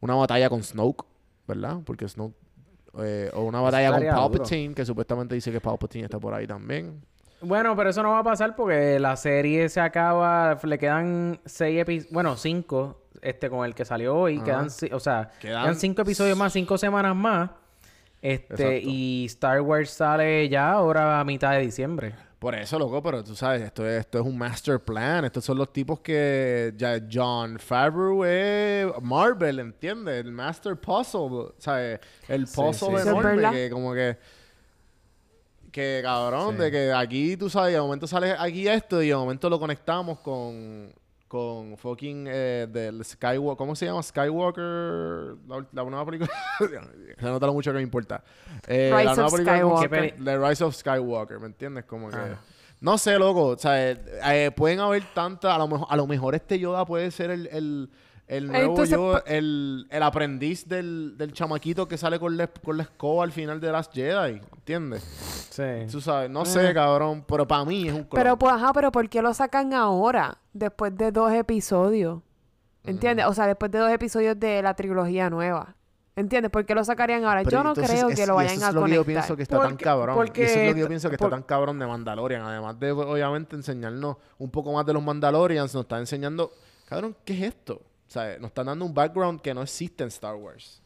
una 0.00 0.14
batalla 0.14 0.48
con 0.50 0.62
Snoke, 0.62 1.04
¿verdad? 1.48 1.78
Porque 1.84 2.06
Snoke 2.08 2.34
eh, 2.98 3.30
o 3.34 3.42
una 3.42 3.60
batalla 3.60 3.88
con 3.90 4.02
estaría 4.02 4.12
duro. 4.20 4.30
Palpatine, 4.32 4.74
que 4.74 4.84
supuestamente 4.84 5.34
dice 5.34 5.50
que 5.52 5.60
Palpatine 5.60 6.04
está 6.04 6.18
por 6.18 6.34
ahí 6.34 6.46
también. 6.46 7.00
Bueno, 7.40 7.74
pero 7.74 7.90
eso 7.90 8.02
no 8.02 8.10
va 8.10 8.20
a 8.20 8.24
pasar 8.24 8.54
porque 8.54 8.98
la 9.00 9.16
serie 9.16 9.68
se 9.68 9.80
acaba, 9.80 10.58
le 10.62 10.78
quedan 10.78 11.40
seis 11.44 11.80
episodios, 11.80 12.12
bueno, 12.12 12.36
cinco, 12.36 13.02
este 13.20 13.50
con 13.50 13.64
el 13.66 13.74
que 13.74 13.84
salió 13.84 14.14
hoy, 14.16 14.36
Ajá. 14.36 14.44
quedan, 14.44 14.66
o 14.92 15.00
sea, 15.00 15.30
Quedan- 15.40 15.62
quedan 15.64 15.74
cinco 15.76 16.02
episodios 16.02 16.38
más, 16.38 16.52
cinco 16.52 16.78
semanas 16.78 17.16
más. 17.16 17.50
Este, 18.20 18.54
Exacto. 18.76 18.88
y 18.88 19.24
Star 19.26 19.60
Wars 19.62 19.90
sale 19.90 20.48
ya 20.48 20.70
ahora 20.70 21.18
a 21.18 21.24
mitad 21.24 21.50
de 21.52 21.60
diciembre. 21.62 22.14
Por 22.42 22.56
eso, 22.56 22.76
loco, 22.76 23.00
pero 23.00 23.22
tú 23.22 23.36
sabes, 23.36 23.62
esto 23.62 23.86
es, 23.88 24.00
esto 24.00 24.18
es 24.18 24.26
un 24.26 24.36
master 24.36 24.80
plan. 24.80 25.24
Estos 25.24 25.44
son 25.44 25.56
los 25.58 25.72
tipos 25.72 26.00
que 26.00 26.74
ya 26.76 27.00
John 27.08 27.56
Favreau 27.60 28.24
es 28.24 28.86
Marvel, 29.00 29.60
¿entiendes? 29.60 30.24
El 30.24 30.32
master 30.32 30.74
puzzle, 30.76 31.52
¿sabes? 31.58 32.00
El 32.26 32.46
puzzle 32.48 32.96
sí, 32.98 33.02
sí. 33.04 33.08
Enorme 33.08 33.50
que 33.52 33.70
como 33.70 33.94
que... 33.94 34.18
Que 35.70 36.00
cabrón, 36.02 36.56
Sí. 36.56 36.62
de 36.62 36.70
que 36.72 36.92
aquí, 36.92 37.36
tú 37.36 37.48
sabes, 37.48 37.74
de 37.74 37.80
momento 37.80 38.08
sale 38.08 38.34
aquí 38.36 38.66
esto 38.66 39.00
y 39.00 39.10
de 39.10 39.14
momento 39.14 39.48
lo 39.48 39.60
conectamos 39.60 40.18
con... 40.18 40.92
Con 41.32 41.78
fucking 41.78 42.26
eh, 42.28 42.66
del 42.70 43.02
Skywalker... 43.02 43.56
¿Cómo 43.56 43.74
se 43.74 43.86
llama? 43.86 44.02
Skywalker... 44.02 45.34
La, 45.48 45.66
la 45.72 45.82
nueva 45.84 46.04
película... 46.04 46.30
se 47.18 47.24
nota 47.24 47.46
lo 47.46 47.54
mucho 47.54 47.70
que 47.70 47.76
me 47.76 47.82
importa. 47.82 48.22
Eh, 48.66 48.90
la 48.92 48.98
Rise 48.98 49.06
nueva 49.14 49.24
of 49.24 49.32
película 49.32 49.56
Skywalker. 49.56 50.14
The 50.22 50.38
Rise 50.38 50.64
of 50.64 50.74
Skywalker, 50.74 51.40
¿me 51.40 51.46
entiendes? 51.46 51.86
Como 51.86 52.10
que... 52.10 52.18
Ah. 52.18 52.38
No 52.82 52.98
sé, 52.98 53.18
loco. 53.18 53.46
O 53.46 53.56
sea, 53.56 53.92
eh, 53.92 53.98
eh, 54.26 54.50
pueden 54.54 54.80
haber 54.80 55.04
tantas... 55.14 55.54
A 55.54 55.56
lo 55.56 55.68
mejor, 55.68 55.86
a 55.88 55.96
lo 55.96 56.06
mejor 56.06 56.34
este 56.34 56.58
Yoda 56.58 56.84
puede 56.84 57.10
ser 57.10 57.30
el... 57.30 57.46
el 57.46 57.88
el 58.36 58.46
nuevo 58.48 58.70
Entonces, 58.70 58.96
Yoda, 58.96 59.22
el, 59.26 59.86
el 59.90 60.02
aprendiz 60.02 60.66
del, 60.66 61.16
del 61.18 61.32
chamaquito 61.32 61.86
que 61.86 61.98
sale 61.98 62.18
con 62.18 62.36
la, 62.36 62.46
con 62.46 62.76
la 62.78 62.84
escoba 62.84 63.24
al 63.24 63.32
final 63.32 63.60
de 63.60 63.70
Last 63.70 63.92
Jedi, 63.94 64.40
¿entiendes? 64.54 65.02
Sí. 65.50 65.62
Tú 65.90 66.00
sabes, 66.00 66.30
no 66.30 66.44
sé, 66.46 66.72
cabrón, 66.72 67.24
pero 67.28 67.46
para 67.46 67.64
mí 67.66 67.86
es 67.88 67.92
un 67.92 68.04
clon. 68.04 68.22
Pero 68.22 68.38
pues, 68.38 68.52
ajá, 68.54 68.72
pero 68.72 68.90
¿por 68.90 69.08
qué 69.10 69.20
lo 69.20 69.34
sacan 69.34 69.74
ahora? 69.74 70.38
Después 70.54 70.96
de 70.96 71.12
dos 71.12 71.30
episodios. 71.32 72.20
¿Entiendes? 72.84 73.26
O 73.26 73.34
sea, 73.34 73.46
después 73.46 73.70
de 73.70 73.78
dos 73.78 73.90
episodios 73.90 74.40
de 74.40 74.62
la 74.62 74.74
trilogía 74.74 75.28
nueva. 75.30 75.76
¿Entiendes? 76.16 76.50
¿Por 76.50 76.64
qué 76.66 76.74
lo 76.74 76.84
sacarían 76.84 77.24
ahora? 77.24 77.42
Pero 77.44 77.58
yo 77.58 77.64
no 77.64 77.74
creo 77.74 78.08
es- 78.08 78.16
que 78.16 78.26
lo 78.26 78.34
vayan 78.34 78.54
eso 78.56 78.66
a 78.66 78.68
es 78.70 78.74
lo 78.74 78.84
que 78.84 78.94
yo 78.94 79.04
pienso 79.04 79.36
que 79.36 79.42
está 79.42 79.58
tan 79.58 79.68
Porque- 79.70 79.84
cabrón. 79.84 80.14
porque- 80.16 80.44
eso 80.44 80.58
es 80.58 80.68
lo 80.68 80.74
que 80.74 80.80
yo 80.80 80.88
pienso 80.88 81.08
que 81.08 81.14
está 81.16 81.30
tan 81.30 81.42
cabrón 81.42 81.78
de 81.78 81.86
Mandalorian. 81.86 82.42
Además 82.42 82.78
de, 82.80 82.92
obviamente, 82.92 83.56
enseñarnos 83.56 84.16
un 84.38 84.50
poco 84.50 84.72
más 84.72 84.84
de 84.86 84.92
los 84.94 85.02
Mandalorians, 85.02 85.74
nos 85.74 85.82
está 85.84 85.98
enseñando... 85.98 86.50
Cabrón, 86.86 87.14
¿qué 87.24 87.32
es 87.34 87.42
esto? 87.54 87.80
O 88.12 88.14
sea, 88.14 88.36
nos 88.38 88.48
están 88.48 88.66
dando 88.66 88.84
un 88.84 88.92
background 88.92 89.40
que 89.40 89.54
no 89.54 89.62
existe 89.62 90.02
en 90.02 90.08
Star 90.08 90.34
Wars. 90.34 90.82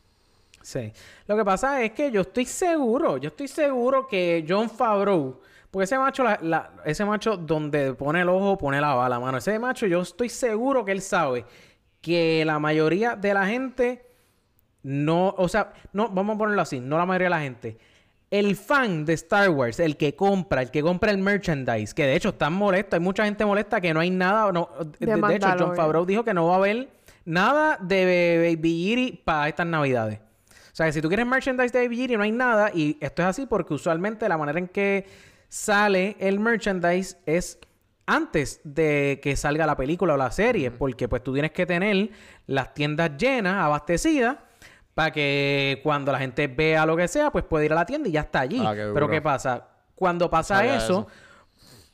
Sí. 0.62 0.92
Lo 1.26 1.36
que 1.36 1.44
pasa 1.44 1.82
es 1.82 1.90
que 1.90 2.08
yo 2.12 2.20
estoy 2.20 2.44
seguro, 2.44 3.16
yo 3.16 3.30
estoy 3.30 3.48
seguro 3.48 4.06
que 4.06 4.44
John 4.48 4.70
Favreau, 4.70 5.40
porque 5.72 5.84
ese 5.86 5.98
macho, 5.98 6.22
la- 6.22 6.38
la- 6.40 6.70
ese 6.84 7.04
macho 7.04 7.36
donde 7.36 7.94
pone 7.94 8.20
el 8.20 8.28
ojo, 8.28 8.56
pone 8.56 8.80
la 8.80 8.94
bala, 8.94 9.18
mano. 9.18 9.38
Ese 9.38 9.58
macho, 9.58 9.88
yo 9.88 10.02
estoy 10.02 10.28
seguro 10.28 10.84
que 10.84 10.92
él 10.92 11.02
sabe 11.02 11.44
que 12.00 12.44
la 12.44 12.60
mayoría 12.60 13.16
de 13.16 13.34
la 13.34 13.44
gente 13.44 14.06
no, 14.84 15.34
o 15.36 15.48
sea, 15.48 15.72
no, 15.92 16.08
vamos 16.08 16.36
a 16.36 16.38
ponerlo 16.38 16.62
así, 16.62 16.78
no 16.78 16.96
la 16.96 17.06
mayoría 17.06 17.26
de 17.26 17.30
la 17.30 17.40
gente. 17.40 17.76
El 18.30 18.54
fan 18.54 19.04
de 19.04 19.14
Star 19.14 19.50
Wars, 19.50 19.80
el 19.80 19.96
que 19.96 20.14
compra, 20.14 20.62
el 20.62 20.70
que 20.70 20.80
compra 20.80 21.10
el 21.10 21.18
merchandise, 21.18 21.92
que 21.92 22.04
de 22.06 22.14
hecho 22.14 22.28
están 22.28 22.52
molestos, 22.52 22.94
hay 22.94 23.00
mucha 23.00 23.24
gente 23.24 23.44
molesta 23.44 23.80
que 23.80 23.92
no 23.92 23.98
hay 23.98 24.10
nada, 24.10 24.52
no, 24.52 24.68
de, 25.00 25.06
de 25.06 25.34
hecho 25.36 25.48
John. 25.58 25.74
Favreau 25.76 26.06
dijo 26.06 26.22
que 26.22 26.32
no 26.34 26.46
va 26.46 26.54
a 26.54 26.58
haber 26.58 26.88
nada 27.26 27.76
de 27.80 28.54
Baby 28.56 28.84
Yiri 28.84 29.22
para 29.24 29.48
estas 29.48 29.66
navidades. 29.66 30.20
O 30.48 30.76
sea, 30.76 30.86
que 30.86 30.92
si 30.92 31.02
tú 31.02 31.08
quieres 31.08 31.26
merchandise 31.26 31.72
de 31.72 31.84
Baby 31.84 31.96
Yiri 31.96 32.16
no 32.16 32.22
hay 32.22 32.32
nada 32.32 32.70
y 32.72 32.96
esto 33.00 33.22
es 33.22 33.28
así 33.28 33.46
porque 33.46 33.74
usualmente 33.74 34.28
la 34.28 34.38
manera 34.38 34.58
en 34.58 34.68
que 34.68 35.06
sale 35.48 36.16
el 36.18 36.40
merchandise 36.40 37.18
es 37.26 37.58
antes 38.06 38.60
de 38.62 39.20
que 39.22 39.36
salga 39.36 39.66
la 39.66 39.76
película 39.76 40.14
o 40.14 40.16
la 40.16 40.30
serie, 40.30 40.70
porque 40.70 41.08
pues 41.08 41.24
tú 41.24 41.32
tienes 41.32 41.50
que 41.50 41.66
tener 41.66 42.10
las 42.46 42.72
tiendas 42.72 43.16
llenas, 43.16 43.56
abastecidas, 43.56 44.36
para 44.94 45.10
que 45.10 45.80
cuando 45.82 46.12
la 46.12 46.18
gente 46.18 46.46
vea 46.46 46.86
lo 46.86 46.96
que 46.96 47.08
sea, 47.08 47.30
pues 47.30 47.44
puede 47.44 47.66
ir 47.66 47.72
a 47.72 47.76
la 47.76 47.84
tienda 47.84 48.08
y 48.08 48.12
ya 48.12 48.20
está 48.20 48.40
allí. 48.40 48.62
Ah, 48.64 48.74
qué 48.74 48.90
Pero. 48.94 49.08
¿qué 49.08 49.20
pasa? 49.20 49.66
Cuando 49.94 50.30
pasa 50.30 50.64
eso. 50.76 51.06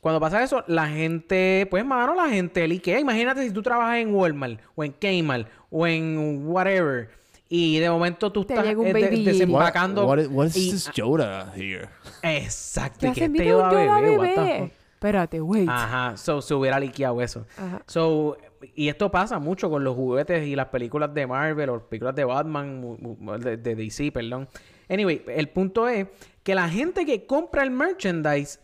Cuando 0.03 0.21
pasa 0.21 0.43
eso, 0.43 0.65
la 0.67 0.89
gente, 0.89 1.67
pues 1.71 1.85
mano, 1.85 2.15
la 2.15 2.29
gente 2.29 2.67
liquea. 2.67 2.99
Imagínate 2.99 3.43
si 3.47 3.53
tú 3.53 3.63
trabajas 3.63 3.97
en 3.99 4.13
Walmart 4.15 4.61
o 4.75 4.83
en 4.85 4.93
Kmart 4.93 5.49
o 5.71 5.87
en 5.87 6.43
whatever 6.47 7.09
Y 7.49 7.79
de 7.79 7.89
momento 7.89 8.33
tú 8.33 8.45
Te 8.45 8.55
estás 8.55 8.75
un 8.75 8.87
eh, 8.89 8.93
de- 8.93 9.01
Baby 9.05 9.19
Yoda. 9.23 9.33
desempacando. 9.33 10.07
What, 10.07 10.27
what 10.31 10.47
is 10.49 10.57
y- 10.57 10.71
this 10.73 10.91
Yoda 10.93 11.53
here? 11.55 11.89
Exacto. 12.23 12.99
¿Qué 13.01 13.07
y 13.07 13.11
hace? 13.11 13.21
que 13.21 13.27
este 13.27 13.47
Yoda 13.47 13.71
Yoda 13.71 14.01
bebé, 14.01 14.19
what 14.19 14.25
the 14.35 14.41
bebé. 14.41 14.59
fuck. 14.61 14.73
Espérate, 14.95 15.41
wait. 15.41 15.69
Ajá, 15.69 16.17
so 16.17 16.41
se 16.43 16.55
hubiera 16.55 16.79
liqueado 16.81 17.21
eso. 17.23 17.45
Ajá. 17.57 17.83
So, 17.87 18.37
y 18.77 18.89
esto 18.89 19.11
pasa 19.11 19.39
mucho 19.41 19.69
con 19.69 19.83
los 19.85 19.97
juguetes 19.97 20.47
y 20.47 20.55
las 20.57 20.67
películas 20.69 21.13
de 21.13 21.27
Marvel 21.27 21.71
o 21.71 21.81
películas 21.89 22.15
de 22.15 22.25
Batman, 22.25 22.97
de, 23.41 23.57
de 23.57 23.75
DC, 23.75 24.13
perdón. 24.13 24.49
Anyway, 24.89 25.23
el 25.29 25.49
punto 25.49 25.89
es 25.89 26.07
que 26.45 26.55
la 26.55 26.69
gente 26.69 27.05
que 27.05 27.27
compra 27.27 27.63
el 27.65 27.71
merchandise 27.73 28.61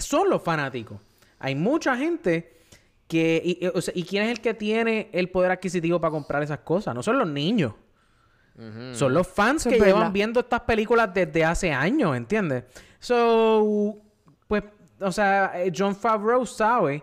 son 0.00 0.28
los 0.30 0.42
fanáticos. 0.42 0.98
Hay 1.38 1.54
mucha 1.54 1.96
gente 1.96 2.56
que... 3.08 3.40
Y, 3.44 3.64
y- 3.64 3.68
o 3.68 3.80
sea, 3.80 3.92
¿y 3.96 4.02
quién 4.04 4.24
es 4.24 4.30
el 4.30 4.40
que 4.40 4.54
tiene 4.54 5.08
el 5.12 5.28
poder 5.30 5.50
adquisitivo 5.52 6.00
para 6.00 6.10
comprar 6.10 6.42
esas 6.42 6.58
cosas? 6.60 6.94
No 6.94 7.02
son 7.02 7.18
los 7.18 7.28
niños. 7.28 7.72
Son 8.92 9.14
los 9.14 9.26
fans 9.26 9.62
Eso 9.64 9.70
que 9.70 9.76
llevan 9.82 10.00
verdad. 10.00 10.12
viendo 10.12 10.40
estas 10.40 10.60
películas 10.60 11.14
desde 11.14 11.42
hace 11.44 11.72
años, 11.72 12.14
¿entiendes? 12.14 12.64
So, 12.98 13.96
pues, 14.46 14.64
o 15.00 15.10
sea, 15.10 15.52
eh, 15.64 15.72
John 15.74 15.96
Favreau 15.96 16.44
sabe 16.44 17.02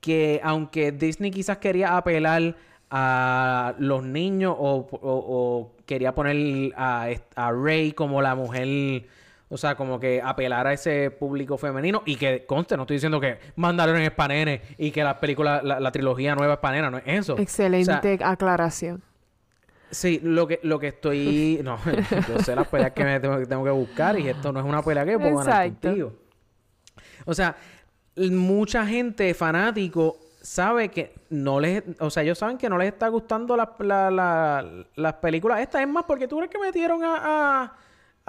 que 0.00 0.38
aunque 0.44 0.92
Disney 0.92 1.30
quizás 1.30 1.56
quería 1.58 1.96
apelar 1.96 2.54
a 2.90 3.74
los 3.78 4.04
niños 4.04 4.54
o, 4.58 4.86
o- 4.90 4.98
o 5.02 5.72
quería 5.86 6.14
poner 6.14 6.74
a, 6.76 7.08
a 7.36 7.52
Rey 7.52 7.92
como 7.92 8.20
la 8.20 8.34
mujer, 8.34 9.06
o 9.50 9.56
sea, 9.56 9.74
como 9.76 9.98
que 9.98 10.20
apelar 10.22 10.66
a 10.66 10.72
ese 10.72 11.10
público 11.10 11.56
femenino 11.58 12.02
y 12.04 12.16
que 12.16 12.44
conste, 12.46 12.76
no 12.76 12.82
estoy 12.82 12.96
diciendo 12.96 13.20
que 13.20 13.38
Mandalorian 13.56 14.04
es 14.04 14.10
pa' 14.12 14.28
nene 14.28 14.60
y 14.76 14.90
que 14.90 15.02
la 15.02 15.18
película, 15.18 15.60
la, 15.62 15.80
la 15.80 15.90
trilogía 15.92 16.34
nueva 16.34 16.54
es 16.54 16.58
pa' 16.60 16.72
nena, 16.72 16.90
no 16.90 16.98
es 16.98 17.04
eso. 17.06 17.32
O 17.32 17.36
sea, 17.36 17.42
Excelente 17.42 18.18
aclaración. 18.22 19.02
Sí, 19.90 20.20
lo 20.22 20.46
que, 20.46 20.60
lo 20.64 20.78
que 20.78 20.88
estoy... 20.88 21.60
No, 21.64 21.78
yo 22.28 22.38
sé 22.40 22.54
las 22.54 22.68
peleas 22.68 22.92
que 22.92 23.04
me 23.04 23.18
tengo, 23.20 23.38
que 23.38 23.46
tengo 23.46 23.64
que 23.64 23.70
buscar 23.70 24.18
y 24.18 24.28
esto 24.28 24.52
no 24.52 24.60
es 24.60 24.66
una 24.66 24.82
pelea 24.82 25.04
que 25.06 25.18
puedo 25.18 25.36
ganar 25.36 25.68
contigo. 25.80 26.12
O 27.24 27.32
sea, 27.34 27.56
mucha 28.16 28.86
gente 28.86 29.32
fanático 29.34 30.18
sabe 30.42 30.88
que 30.90 31.14
no 31.30 31.58
les... 31.60 31.82
O 32.00 32.10
sea, 32.10 32.22
ellos 32.22 32.38
saben 32.38 32.58
que 32.58 32.68
no 32.68 32.76
les 32.76 32.88
está 32.92 33.08
gustando 33.08 33.56
la- 33.56 33.74
la- 33.78 34.10
la- 34.10 34.84
las 34.94 35.12
películas 35.14 35.60
estas. 35.60 35.80
Es 35.82 35.88
más, 35.88 36.04
porque 36.04 36.28
tú 36.28 36.36
crees 36.36 36.50
que 36.50 36.58
metieron 36.58 37.02
a... 37.02 37.62
a 37.62 37.76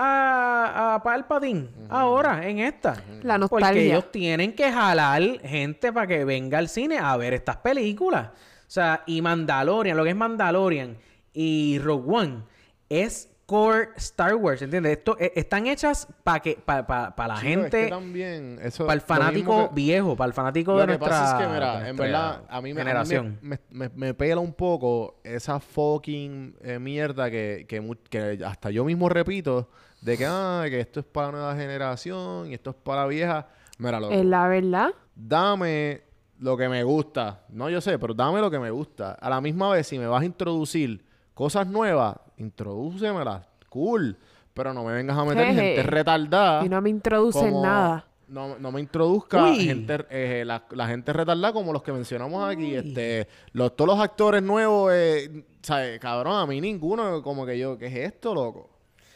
a, 0.02 0.95
a 0.95 1.04
Palpatine 1.04 1.68
ahora 1.89 2.47
en 2.47 2.60
esta. 2.60 2.93
La 3.24 3.38
Porque 3.38 3.56
nostalgia. 3.62 3.82
ellos 3.82 4.12
tienen 4.12 4.54
que 4.56 4.72
jalar 4.72 5.22
gente 5.41 5.91
para 5.91 6.08
que 6.08 6.24
venga 6.24 6.58
al 6.58 6.70
cine 6.70 6.97
a 6.97 7.18
ver 7.18 7.34
estas 7.34 7.58
películas. 7.58 8.28
O 8.30 8.72
sea, 8.72 9.04
y 9.06 9.22
Mandalorian, 9.22 9.97
lo 9.97 10.04
que 10.06 10.12
es 10.12 10.16
Mandalorian 10.16 10.97
y 11.34 11.80
Rogue 11.80 12.06
One 12.16 12.43
es 12.88 13.30
core 13.45 13.89
Star 13.95 14.36
Wars, 14.36 14.62
¿entiendes? 14.62 14.97
Esto 15.00 15.18
eh, 15.20 15.34
están 15.36 15.66
hechas 15.66 16.08
para 16.24 16.39
que 16.39 16.54
para 16.64 16.84
la 16.91 17.14
Chico, 17.16 17.32
es 17.34 17.39
que 17.41 17.47
gente, 17.50 17.88
también, 17.88 18.60
eso, 18.62 18.86
para 18.86 18.93
el 18.93 19.02
fanático 19.02 19.70
que- 19.70 19.76
viejo, 19.76 20.16
para 20.16 20.28
el 20.28 20.34
fanático 20.36 20.74
Lo 20.74 20.78
de 20.78 20.84
que 20.84 20.88
nuestra 21.00 21.10
pasa 21.10 21.39
es 21.41 21.47
que, 21.47 21.54
mira, 21.54 21.89
en 21.89 21.97
verdad, 21.97 22.43
a 22.47 22.62
mí, 22.62 22.74
me, 22.76 22.82
a 22.82 22.84
mí 22.84 22.89
generación. 22.89 23.39
me, 23.41 23.60
me, 23.72 23.89
me 23.95 24.14
pela 24.14 24.39
un 24.39 24.54
poco 24.54 25.20
esa 25.24 25.60
fucking 25.60 26.58
eh, 26.62 26.78
mierda 26.78 27.32
que, 27.32 27.66
que 27.68 28.39
hasta 28.45 28.70
yo 28.70 28.86
mismo 28.86 29.10
repito 29.10 29.68
de 30.02 30.18
que, 30.18 30.26
ah, 30.28 30.66
que 30.70 30.80
esto 30.80 31.00
es 31.02 31.06
para 31.06 31.28
la 31.28 31.32
nueva 31.34 31.56
generación 31.56 32.47
y 32.50 32.54
esto 32.54 32.70
es 32.72 32.76
para 32.78 33.02
la 33.02 33.08
vieja. 33.08 33.47
Mira, 33.78 34.00
loco, 34.00 34.14
Es 34.14 34.26
la 34.26 34.47
verdad. 34.47 34.89
dame 35.16 36.02
lo 36.39 36.56
que 36.58 36.70
me 36.70 36.84
gusta. 36.84 37.41
No, 37.50 37.70
yo 37.70 37.82
sé, 37.82 37.97
pero 38.00 38.14
dame 38.14 38.39
lo 38.41 38.50
que 38.52 38.60
me 38.60 38.72
gusta. 38.72 39.14
A 39.14 39.30
la 39.30 39.41
misma 39.41 39.70
vez, 39.72 39.88
si 39.88 39.97
me 40.00 40.08
vas 40.08 40.22
a 40.22 40.26
introducir 40.26 41.04
cosas 41.34 41.68
nuevas, 41.68 42.16
introdúcemelas. 42.38 43.45
Cool. 43.70 44.18
Pero 44.54 44.74
no 44.74 44.84
me 44.84 44.93
vengas 44.93 45.18
a 45.18 45.24
meter 45.26 45.47
Jeje. 45.47 45.62
gente 45.76 45.84
retardada. 45.84 46.66
Y 46.66 46.70
no 46.70 46.82
me 46.82 46.89
introducen 46.89 47.52
como- 47.52 47.64
nada. 47.64 48.06
No, 48.28 48.60
no 48.60 48.72
me 48.72 48.80
introduzca 48.80 49.43
Uy. 49.45 49.66
gente, 49.66 50.06
eh, 50.12 50.43
la, 50.45 50.64
la 50.72 50.86
gente 50.88 51.12
retardada 51.12 51.52
como 51.52 51.74
los 51.74 51.82
que 51.82 51.91
mencionamos 51.91 52.47
aquí. 52.47 52.76
Este, 52.76 53.28
los, 53.54 53.76
todos 53.76 53.89
los 53.95 54.00
actores 54.00 54.43
nuevos, 54.43 54.91
eh, 54.93 55.45
¿sabes? 55.64 56.00
Cabrón, 56.00 56.36
a 56.38 56.45
mí 56.45 56.62
ninguno 56.62 57.24
como 57.24 57.43
que 57.43 57.58
yo, 57.58 57.76
¿qué 57.78 57.88
es 57.88 57.95
esto, 58.14 58.36
loco? 58.36 58.70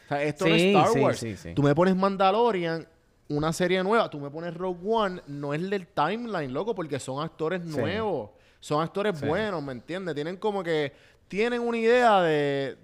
O 0.05 0.07
sea, 0.09 0.23
esto 0.23 0.47
no 0.47 0.55
es 0.55 0.61
Star 0.61 0.91
Wars. 1.01 1.19
sí, 1.19 1.35
sí. 1.35 1.53
Tú 1.53 1.63
me 1.63 1.73
pones 1.73 1.95
Mandalorian, 1.95 2.87
una 3.29 3.53
serie 3.53 3.83
nueva, 3.83 4.09
tú 4.09 4.19
me 4.19 4.29
pones 4.29 4.53
Rogue 4.53 4.79
One, 4.85 5.21
no 5.27 5.53
es 5.53 5.69
del 5.69 5.87
timeline, 5.87 6.53
loco, 6.53 6.75
porque 6.75 6.99
son 6.99 7.23
actores 7.23 7.63
nuevos. 7.63 8.31
Son 8.59 8.81
actores 8.81 9.19
buenos, 9.19 9.61
¿me 9.61 9.73
entiendes? 9.73 10.15
Tienen 10.15 10.37
como 10.37 10.63
que, 10.63 10.93
tienen 11.27 11.61
una 11.61 11.77
idea 11.77 12.21
de, 12.21 12.77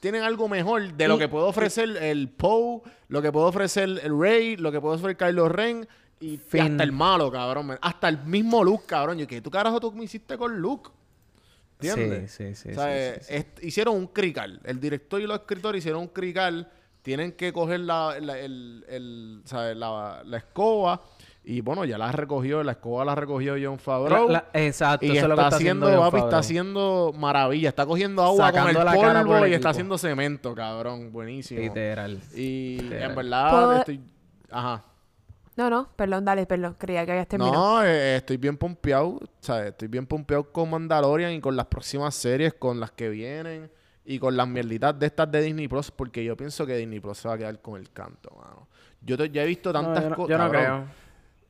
tienen 0.00 0.22
algo 0.22 0.48
mejor 0.48 0.94
de 0.94 1.08
lo 1.08 1.18
que 1.18 1.28
puede 1.28 1.44
ofrecer 1.44 1.96
el 1.96 2.28
Poe, 2.28 2.80
lo 3.08 3.20
que 3.20 3.32
puede 3.32 3.46
ofrecer 3.46 3.84
el 4.02 4.18
Rey, 4.18 4.56
lo 4.56 4.72
que 4.72 4.80
puede 4.80 4.96
ofrecer 4.96 5.16
Kylo 5.16 5.48
Ren 5.48 5.86
y, 6.20 6.40
y 6.52 6.58
hasta 6.58 6.82
el 6.82 6.92
malo, 6.92 7.30
cabrón. 7.30 7.76
Hasta 7.80 8.08
el 8.08 8.18
mismo 8.18 8.64
Luke, 8.64 8.84
cabrón. 8.86 9.18
Yo, 9.18 9.26
¿qué 9.26 9.40
tú 9.40 9.50
carajo 9.50 9.80
tú 9.80 9.92
me 9.92 10.04
hiciste 10.04 10.38
con 10.38 10.58
Luke? 10.58 10.90
¿Entiendes? 11.80 12.32
Sí, 12.32 12.54
sí, 12.54 12.54
sí, 12.54 12.68
O 12.68 12.70
sí, 12.70 12.74
sea, 12.76 13.14
sí, 13.20 13.34
eh, 13.34 13.46
sí. 13.60 13.66
hicieron 13.68 13.96
un 13.96 14.06
crical. 14.08 14.60
El 14.64 14.80
director 14.80 15.20
y 15.20 15.26
los 15.26 15.38
escritores 15.40 15.80
hicieron 15.80 16.02
un 16.02 16.08
crical. 16.08 16.68
Tienen 17.02 17.32
que 17.32 17.52
coger 17.52 17.80
la, 17.80 18.18
la- 18.20 18.38
el, 18.38 18.84
el- 18.88 19.42
¿sabes? 19.44 19.76
la, 19.76 20.22
la 20.24 20.36
escoba. 20.38 21.02
Y 21.44 21.60
bueno, 21.60 21.84
ya 21.84 21.96
la 21.98 22.10
recogió. 22.10 22.64
La 22.64 22.72
escoba 22.72 23.04
la 23.04 23.14
recogió 23.14 23.54
John 23.62 23.78
Favreau. 23.78 24.26
La- 24.28 24.44
la- 24.52 24.60
exacto, 24.66 25.06
y 25.06 25.10
eso 25.10 25.18
es 25.18 25.22
está, 25.22 25.28
lo 25.28 25.36
que 25.36 25.42
está 25.42 25.56
haciendo, 25.56 25.86
haciendo 25.86 26.10
papi, 26.10 26.22
está 26.24 26.38
haciendo 26.38 27.14
maravilla. 27.16 27.68
Está 27.68 27.86
cogiendo 27.86 28.22
agua 28.24 28.46
Sacando 28.48 28.72
con 28.72 28.80
el 28.80 28.84
la 28.84 29.00
cara 29.00 29.20
por 29.20 29.28
polvo 29.32 29.44
el 29.44 29.52
y 29.52 29.54
está 29.54 29.68
haciendo 29.70 29.96
cemento, 29.98 30.54
cabrón. 30.54 31.12
Buenísimo. 31.12 31.60
Literal. 31.60 32.20
Y 32.34 32.80
Literal. 32.80 33.10
en 33.10 33.16
verdad 33.16 33.50
¿Puedo- 33.50 33.78
estoy... 33.78 34.00
Ajá. 34.50 34.84
No, 35.56 35.70
no, 35.70 35.88
perdón, 35.96 36.24
dale, 36.24 36.44
perdón. 36.46 36.76
Creía 36.78 37.04
que 37.06 37.12
habías 37.12 37.28
terminado. 37.28 37.54
No, 37.54 37.82
eh, 37.84 38.16
estoy 38.16 38.36
bien 38.36 38.56
pompeado, 38.58 39.18
¿sabes? 39.40 39.68
Estoy 39.70 39.88
bien 39.88 40.06
pompeado 40.06 40.52
con 40.52 40.68
Mandalorian 40.70 41.32
y 41.32 41.40
con 41.40 41.56
las 41.56 41.66
próximas 41.66 42.14
series, 42.14 42.52
con 42.54 42.78
las 42.78 42.90
que 42.92 43.08
vienen 43.08 43.70
y 44.04 44.18
con 44.18 44.36
las 44.36 44.46
mierditas 44.46 44.98
de 44.98 45.06
estas 45.06 45.30
de 45.32 45.40
Disney 45.42 45.66
Plus, 45.66 45.90
porque 45.90 46.22
yo 46.22 46.36
pienso 46.36 46.66
que 46.66 46.76
Disney 46.76 47.00
Plus 47.00 47.18
se 47.18 47.28
va 47.28 47.34
a 47.34 47.38
quedar 47.38 47.60
con 47.62 47.80
el 47.80 47.90
canto, 47.90 48.30
mano. 48.36 48.68
Yo 49.00 49.16
te- 49.16 49.30
ya 49.30 49.42
he 49.42 49.46
visto 49.46 49.72
No, 49.72 49.80
tantas 49.82 50.04
yo 50.04 50.10
no, 50.10 50.16
cosas. 50.16 50.30
yo 50.30 50.38
no 50.38 50.50
creo. 50.50 50.84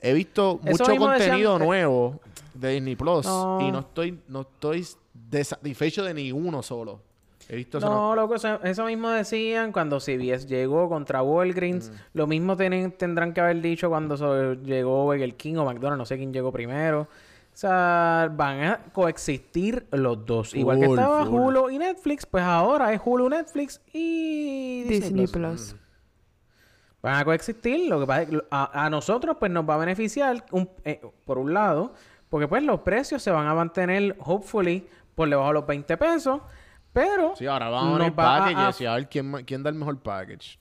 He 0.01 0.13
visto 0.13 0.61
Eso 0.65 0.85
mucho 0.85 0.97
contenido 1.01 1.53
decían- 1.55 1.67
nuevo 1.67 2.21
de 2.55 2.71
Disney 2.75 2.95
Plus 2.97 3.27
No. 3.27 3.59
y 3.61 3.73
no 3.73 3.81
estoy, 3.81 4.21
no 4.29 4.43
estoy 4.43 4.87
desatisfecho 5.13 6.05
de 6.05 6.15
ninguno 6.15 6.63
solo. 6.63 7.01
He 7.49 7.57
visto 7.57 7.79
eso. 7.79 7.89
No, 7.89 8.15
loco, 8.17 8.35
eso, 8.35 8.61
eso 8.65 8.85
mismo 8.87 9.09
decían 9.11 9.71
cuando 9.73 10.01
CBS 10.01 10.47
llegó 10.49 10.89
contra 10.89 11.23
Walgreens. 11.23 11.93
Lo 12.13 12.27
mismo 12.27 12.57
tienen, 12.57 12.93
tendrán 12.93 13.33
que 13.33 13.41
haber 13.41 13.61
dicho 13.63 13.89
cuando 13.89 14.17
so- 14.17 14.55
llegó 14.55 15.05
Burger 15.05 15.35
King 15.37 15.57
o 15.57 15.65
McDonald's, 15.65 15.99
no 15.99 16.07
sé 16.07 16.17
quién 16.17 16.33
llegó 16.33 16.51
primero. 16.51 17.03
O 17.03 17.59
sea, 17.59 18.29
van 18.35 18.63
a 18.65 18.81
coexistir 18.93 19.87
los 19.93 20.27
dos. 20.27 20.55
Igual 20.55 20.79
que 20.81 20.87
estaba 20.87 21.25
full. 21.25 21.41
Hulu 21.41 21.71
y 21.71 21.79
Netflix, 21.79 22.27
pues 22.27 22.45
ahora 22.45 22.93
es 22.93 23.01
Hulu, 23.03 23.29
Netflix 23.31 23.81
y 23.95 24.83
Disney 24.83 25.27
Plus. 25.27 25.73
Plus. 25.73 25.77
Van 27.03 27.15
a 27.15 27.25
coexistir. 27.25 27.89
Lo 27.89 28.01
que 28.01 28.07
pasa 28.07 28.23
es 28.23 28.29
que 28.31 28.43
a, 28.51 28.85
a 28.87 28.91
nosotros, 28.91 29.37
pues 29.39 29.51
nos 29.53 29.69
va 29.69 29.75
a 29.75 29.79
beneficiar, 29.79 30.45
un- 30.51 30.69
eh, 30.85 31.01
por 31.25 31.39
un 31.39 31.55
lado, 31.55 31.95
porque 32.29 32.49
pues 32.49 32.63
los 32.63 32.81
precios 32.81 33.23
se 33.23 33.31
van 33.31 33.47
a 33.47 33.55
mantener, 33.55 34.17
hopefully, 34.19 34.87
por 35.15 35.29
debajo 35.31 35.49
de 35.49 35.55
los 35.55 35.67
20 35.67 35.97
pesos. 35.97 36.41
Pero 36.97 37.37
Sí, 37.37 37.47
ahora 37.47 37.69
vamos 37.69 38.01
a 38.01 38.05
ver 38.05 38.15
packages 38.15 38.81
y 38.81 38.87
a 38.87 38.95
ver 38.95 39.07
quién, 39.07 39.31
quién 39.45 39.63
da 39.63 39.69
el 39.69 39.77
mejor 39.77 39.99
package. 39.99 40.59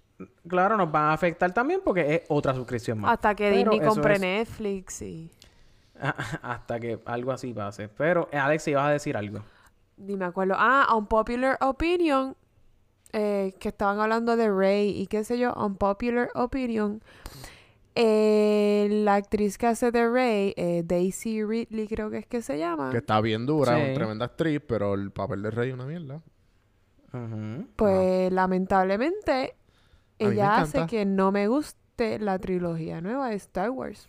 Claro, 0.48 0.76
nos 0.76 0.92
van 0.92 1.04
a 1.06 1.14
afectar 1.14 1.54
también 1.54 1.80
porque 1.84 2.16
es 2.16 2.22
otra 2.28 2.54
suscripción 2.54 3.00
más. 3.00 3.14
Hasta 3.14 3.34
que 3.36 3.50
Pero 3.52 3.72
Disney 3.72 3.88
compre 3.88 4.14
es- 4.16 4.20
Netflix 4.20 5.02
y... 5.02 5.32
Hasta 6.42 6.78
que 6.80 7.00
algo 7.06 7.32
así 7.32 7.54
pase. 7.54 7.88
Pero, 7.88 8.28
eh, 8.34 8.38
Alex, 8.38 8.68
ibas 8.68 8.86
a 8.86 8.90
decir 8.92 9.16
algo. 9.16 9.40
Ni 9.96 10.18
me 10.18 10.26
acuerdo. 10.26 10.56
Ah, 10.58 10.94
Unpopular 10.94 11.58
Opinion. 11.62 12.36
eh, 13.14 13.54
que 13.62 13.70
estaban 13.70 14.02
hablando 14.02 14.36
de 14.36 14.52
Rey 14.52 14.90
y 14.90 15.08
qué 15.08 15.24
sé 15.24 15.38
yo. 15.40 15.54
Unpopular 15.54 16.30
Opinion. 16.36 17.02
Eh, 17.98 18.88
la 18.92 19.16
actriz 19.16 19.58
que 19.58 19.68
hace 19.68 19.90
de 19.92 20.10
Rey, 20.10 20.54
eh, 20.58 20.84
Daisy 20.86 21.44
Ridley 21.44 21.88
creo 21.88 22.10
que 22.10 22.18
es 22.18 22.26
que 22.28 22.42
se 22.42 22.58
llama. 22.58 22.92
Que 22.92 22.98
está 22.98 23.22
bien 23.22 23.46
dura, 23.46 23.76
Sí. 23.78 23.82
una 23.84 23.94
tremenda 23.94 24.26
actriz, 24.26 24.62
pero 24.68 24.94
el 24.96 25.12
papel 25.12 25.42
de 25.44 25.52
Rey 25.52 25.70
es 25.70 25.74
una 25.76 25.86
mierda. 25.86 26.22
Pues 27.78 28.32
lamentablemente 28.32 29.56
ella 30.20 30.58
hace 30.58 30.86
que 30.88 31.06
no 31.06 31.32
me 31.32 31.48
guste 31.48 32.20
la 32.20 32.38
trilogía 32.40 33.00
nueva 33.00 33.30
de 33.30 33.36
Star 33.36 33.70
Wars. 33.70 34.08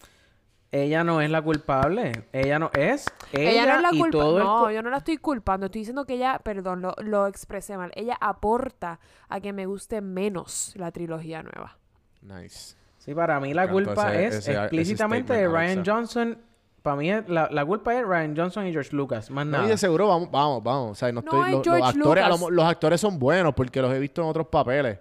Ella 0.72 1.04
no 1.04 1.20
es 1.20 1.30
la 1.30 1.40
culpable. 1.40 2.24
Ella 2.32 2.58
no 2.58 2.70
es. 2.74 3.06
Ella, 3.32 3.50
Ella, 3.50 3.66
no 3.66 3.76
es 3.76 3.82
la 3.82 3.88
y 3.92 3.98
culpa. 4.00 4.18
todo 4.18 4.38
el 4.38 4.44
No, 4.44 4.70
yo 4.72 4.82
no 4.82 4.90
la 4.90 4.96
estoy 4.98 5.16
culpando. 5.18 5.66
Estoy 5.66 5.82
diciendo 5.82 6.04
que 6.04 6.14
ella, 6.14 6.40
perdón, 6.42 6.82
lo, 6.82 6.94
lo 7.00 7.28
expresé 7.28 7.76
mal. 7.76 7.92
Ella 7.94 8.16
aporta 8.20 8.98
a 9.28 9.40
que 9.40 9.52
me 9.52 9.66
guste 9.66 10.00
menos 10.00 10.72
la 10.76 10.90
trilogía 10.90 11.42
nueva. 11.44 11.78
Nice. 12.20 12.74
Sí, 13.06 13.14
para 13.14 13.40
mí 13.40 13.54
la 13.54 13.68
culpa 13.70 14.12
ese- 14.12 14.26
es 14.26 14.34
ese- 14.34 14.50
ese 14.52 14.60
explícitamente 14.62 15.32
de 15.32 15.48
Ryan. 15.48 15.82
Johnson 15.86 16.38
para 16.82 16.96
mí 16.96 17.10
es- 17.10 17.28
la, 17.28 17.48
la 17.50 17.64
culpa 17.64 17.94
es 17.94 18.04
Ryan 18.06 18.36
Johnson 18.36 18.66
y 18.66 18.72
George 18.72 18.94
Lucas, 18.94 19.30
más 19.30 19.44
No, 19.46 19.52
nada. 19.52 19.64
y 19.64 19.68
de 19.70 19.76
seguro 19.78 20.06
vamos, 20.08 20.30
vamos, 20.30 20.62
vamos. 20.62 20.90
O 20.92 20.94
sea, 20.94 21.10
no 21.10 21.20
No, 21.22 21.30
estoy, 21.46 21.46
es 21.60 21.66
lo- 21.66 21.78
los, 21.78 21.88
actores, 21.88 22.24
a 22.24 22.28
lo 22.28 22.34
Lucas. 22.34 22.40
mo- 22.40 22.50
los 22.50 22.64
actores 22.64 23.00
son 23.00 23.18
buenos 23.18 23.54
porque 23.54 23.80
los 23.82 23.92
he 23.92 23.98
visto 23.98 24.22
en 24.22 24.28
otros 24.28 24.46
papeles. 24.48 24.98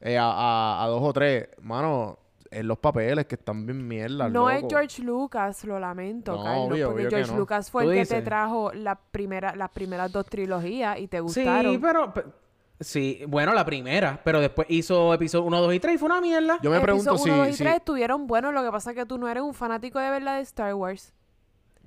Eh, 0.00 0.16
a, 0.16 0.24
a- 0.30 0.84
a 0.84 0.86
dos 0.88 1.02
o 1.02 1.12
tres. 1.12 1.48
Mano, 1.62 2.18
en 2.50 2.68
los 2.68 2.78
papeles 2.78 3.26
que 3.26 3.34
están 3.34 3.66
bien 3.66 3.86
mierda. 3.86 4.28
No 4.28 4.48
es. 4.48 4.64
George 4.68 5.02
Lucas, 5.02 5.64
lo 5.64 5.78
lamento, 5.80 6.36
No, 6.36 6.42
Carlos, 6.44 6.68
obvio, 6.70 6.86
porque 6.86 7.00
obvio 7.02 7.08
que 7.10 7.16
George 7.16 7.32
no. 7.32 7.38
Lucas 7.38 7.70
fue 7.70 7.84
el 7.84 7.92
que 7.92 8.06
te 8.06 8.22
trajo 8.22 8.72
la 8.72 8.94
primera, 8.94 9.54
las 9.56 9.70
primeras 9.70 10.12
dos 10.12 10.24
trilogías 10.26 10.98
y 10.98 11.08
te 11.08 11.20
gustaron. 11.20 11.72
Sí, 11.72 11.78
pero, 11.78 12.14
pe- 12.14 12.24
Sí, 12.78 13.22
bueno, 13.26 13.54
la 13.54 13.64
primera, 13.64 14.20
pero 14.22 14.38
después 14.40 14.66
hizo 14.70 15.14
episodio 15.14 15.44
1, 15.46 15.60
2 15.62 15.74
y 15.74 15.80
3 15.80 15.94
y 15.94 15.98
fue 15.98 16.06
una 16.10 16.20
mierda. 16.20 16.58
Yo 16.62 16.70
me 16.70 16.78
pregunto 16.80 17.10
Episodio 17.12 17.24
si... 17.24 17.30
1, 17.30 17.44
2 17.44 17.48
y 17.48 17.52
si- 17.54 17.64
3 17.64 17.76
estuvieron 17.76 18.26
buenos, 18.26 18.52
lo 18.52 18.62
que 18.62 18.70
pasa 18.70 18.90
es 18.90 18.96
que 18.96 19.06
tú 19.06 19.16
no 19.16 19.28
eres 19.28 19.42
un 19.42 19.54
fanático 19.54 19.98
de 19.98 20.10
verdad 20.10 20.36
de 20.36 20.42
Star 20.42 20.74
Wars. 20.74 21.12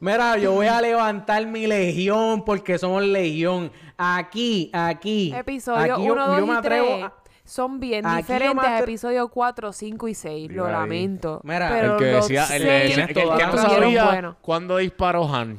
Mira, 0.00 0.36
yo 0.38 0.52
voy 0.52 0.66
a 0.66 0.80
levantar 0.80 1.46
mi 1.46 1.66
legión 1.66 2.44
porque 2.44 2.78
somos 2.78 3.02
legión. 3.02 3.70
Aquí, 3.96 4.70
aquí. 4.72 5.32
Episodio 5.34 5.94
aquí 5.94 6.04
yo- 6.06 6.12
1, 6.12 6.26
2 6.28 6.38
yo 6.38 6.46
me 6.46 6.52
y 6.52 6.56
atrevo 6.56 6.86
3 6.86 7.04
a- 7.04 7.12
son 7.44 7.80
bien 7.80 8.06
aquí 8.06 8.10
yo 8.10 8.16
me 8.16 8.22
diferentes 8.22 8.64
a 8.64 8.78
atre- 8.78 8.82
episodio 8.82 9.28
4, 9.28 9.72
5 9.72 10.08
y 10.08 10.14
6. 10.14 10.52
Lo 10.52 10.66
ahí. 10.66 10.72
lamento. 10.72 11.40
Mira, 11.44 11.68
pero 11.70 11.92
el 11.94 11.98
que 11.98 12.12
los 12.12 12.28
decía... 12.28 12.44
El, 12.56 12.62
que 12.62 12.68
seis 12.68 12.82
decía- 12.96 13.04
el 13.04 13.14
que 13.14 13.24
no 13.24 13.32
estuvieron 13.54 13.80
sabía 13.82 14.04
buenos. 14.04 14.36
cuándo 14.40 14.76
disparó 14.78 15.34
Han. 15.34 15.58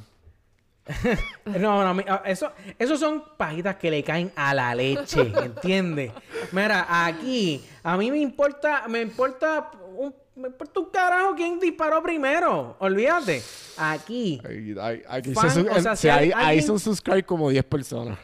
No, 1.45 1.93
no, 1.93 2.03
ah, 2.07 2.23
eso, 2.25 2.51
eso 2.79 2.97
son 2.97 3.23
pajitas 3.37 3.75
que 3.77 3.89
le 3.91 4.03
caen 4.03 4.31
a 4.35 4.53
la 4.53 4.73
leche, 4.75 5.31
¿entiendes? 5.43 6.11
Mira, 6.51 6.85
aquí, 7.05 7.63
a 7.83 7.95
mí 7.97 8.11
me 8.11 8.17
importa, 8.19 8.87
me 8.87 9.01
importa 9.01 9.71
un, 9.95 10.13
me 10.35 10.47
importa 10.47 10.79
un 10.79 10.89
carajo 10.89 11.35
quién 11.35 11.59
disparó 11.59 12.01
primero. 12.01 12.75
Olvídate. 12.79 13.41
Aquí, 13.77 14.41
Ahí, 14.47 14.75
ahí- 14.79 15.01
aquí 15.07 15.33
Fan, 15.33 15.49
se 15.51 15.61
o 15.61 15.81
sea, 15.81 15.95
si 15.95 16.09
hay 16.09 16.25
ahí, 16.25 16.31
ahí 16.35 16.57
alguien- 16.59 16.79
subscribe 16.79 17.23
como 17.23 17.49
10 17.49 17.63
personas. 17.65 18.17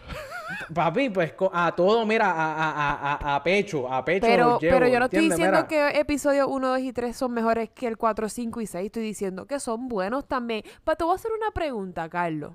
Papi, 0.73 1.09
pues 1.09 1.33
a 1.53 1.71
todo, 1.75 2.05
mira, 2.05 2.29
a, 2.31 2.53
a, 2.53 2.71
a, 2.71 3.13
a- 3.15 3.35
a 3.35 3.43
pecho, 3.43 3.91
a 3.91 4.03
pecho. 4.03 4.25
Pero, 4.27 4.49
los 4.51 4.61
llevo, 4.61 4.75
pero 4.75 4.87
yo 4.87 4.99
no 4.99 5.05
estoy 5.05 5.19
diciendo 5.29 5.57
Mira, 5.57 5.67
que 5.67 5.99
episodios 5.99 6.47
1, 6.49 6.67
2 6.67 6.79
y 6.79 6.93
3 6.93 7.15
son 7.15 7.31
mejores 7.33 7.69
que 7.69 7.87
el 7.87 7.97
4, 7.97 8.29
5 8.29 8.61
y 8.61 8.65
6. 8.67 8.85
Estoy 8.85 9.03
diciendo 9.03 9.45
que 9.45 9.59
son 9.59 9.87
buenos 9.87 10.27
también. 10.27 10.63
Pero 10.83 10.95
te 10.97 11.03
voy 11.03 11.13
a 11.13 11.15
hacer 11.15 11.31
una 11.31 11.51
pregunta, 11.51 12.09
Carlos. 12.09 12.53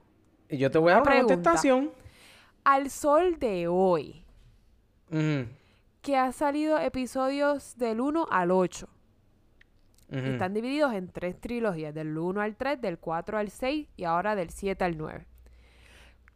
Yo 0.49 0.71
te 0.71 0.79
voy 0.79 0.91
a 0.93 0.95
dar 0.95 1.03
una 1.03 1.11
pregunta. 1.11 1.35
contestación. 1.35 1.91
Al 2.65 2.91
sol 2.91 3.39
de 3.39 3.69
hoy, 3.69 4.25
que 6.03 6.17
ha 6.17 6.33
salido 6.33 6.79
episodios 6.79 7.77
del 7.79 8.01
1 8.01 8.27
al 8.31 8.51
8. 8.51 8.89
ujú. 10.11 10.19
Y 10.19 10.29
están 10.31 10.55
divididos 10.55 10.93
en 10.95 11.09
tres 11.09 11.41
trilogías, 11.41 11.95
del 11.95 12.17
1 12.17 12.41
al 12.41 12.57
3, 12.57 12.81
del 12.81 12.99
4 12.99 13.39
al 13.39 13.51
6 13.51 13.89
y 13.97 14.05
ahora 14.05 14.35
del 14.35 14.51
7 14.51 14.85
al 14.85 14.97
9. 14.99 15.27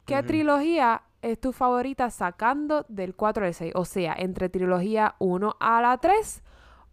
¿Qué 0.05 0.23
trilogía 0.23 1.03
es 1.23 1.41
tu 1.41 1.53
favorita 1.53 2.11
sacando 2.11 2.85
del 2.89 3.15
4 3.15 3.47
al 3.47 3.55
6? 3.55 3.73
O 3.75 3.85
sea, 3.85 4.15
entre 4.19 4.49
trilogía 4.49 5.15
1 5.19 5.57
a 5.61 5.81
la 5.83 5.99
3 5.99 6.43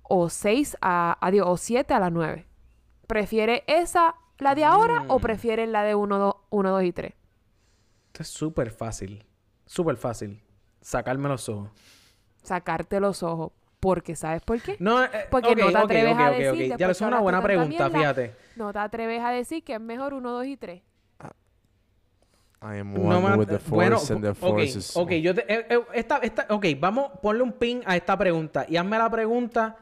o 0.03 0.29
6 0.29 0.77
a, 0.81 1.17
adiós, 1.21 1.45
o 1.47 1.57
7 1.57 1.93
a 1.93 1.99
la 1.99 2.09
9. 2.09 2.45
¿Prefiere 3.07 3.63
esa, 3.67 4.15
la 4.39 4.55
de 4.55 4.63
ahora, 4.63 5.01
Mm. 5.01 5.11
o 5.11 5.19
prefieren 5.19 5.71
la 5.71 5.83
de 5.83 5.95
1, 5.95 6.17
2, 6.17 6.35
1, 6.49 6.69
2 6.71 6.83
y 6.83 6.91
3? 6.91 7.13
Esto 8.07 8.23
es 8.23 8.27
súper 8.29 8.71
fácil. 8.71 9.25
Súper 9.65 9.97
fácil. 9.97 10.41
Sacarme 10.81 11.27
los 11.29 11.49
ojos. 11.49 11.69
Sacarte 12.43 12.99
los 12.99 13.23
ojos. 13.23 13.51
Porque, 13.79 14.15
¿sabes 14.15 14.41
por 14.41 14.59
qué? 14.61 14.77
No, 14.79 15.03
eh, 15.03 15.09
Porque 15.29 15.49
ok, 15.51 15.57
no 15.59 15.71
te 15.71 15.77
atreves 15.77 16.13
ok, 16.13 16.19
a 16.19 16.31
ok, 16.31 16.37
decir. 16.37 16.77
Ya 16.77 16.89
es 16.89 17.01
una 17.01 17.19
buena 17.19 17.41
pregunta, 17.41 17.89
mierda, 17.89 18.13
fíjate. 18.13 18.35
No 18.55 18.73
te 18.73 18.79
atreves 18.79 19.21
a 19.21 19.29
decir 19.29 19.63
que 19.63 19.75
es 19.75 19.81
mejor 19.81 20.13
1, 20.15 20.31
2 20.31 20.45
y 20.47 20.57
3. 20.57 20.81
I 22.61 22.79
am 22.79 22.93
No 22.93 23.01
one 23.19 23.31
me 23.31 23.37
with 23.37 23.47
the 23.49 23.55
at- 23.55 23.69
bueno, 23.69 23.97
force 23.97 24.13
and 24.13 24.23
the 24.23 24.33
force 24.33 24.77
is- 24.77 24.95
ok, 24.97 25.11
yo 25.13 25.35
te, 25.35 25.41
eh, 25.53 25.65
eh, 25.69 25.79
esta, 25.93 26.17
esta, 26.17 26.47
ok, 26.49 26.65
vamos, 26.79 27.11
ponle 27.21 27.43
un 27.43 27.51
pin 27.53 27.81
a 27.85 27.95
esta 27.95 28.17
pregunta 28.17 28.65
y 28.67 28.77
hazme 28.77 28.97
la 28.97 29.09
pregunta, 29.09 29.77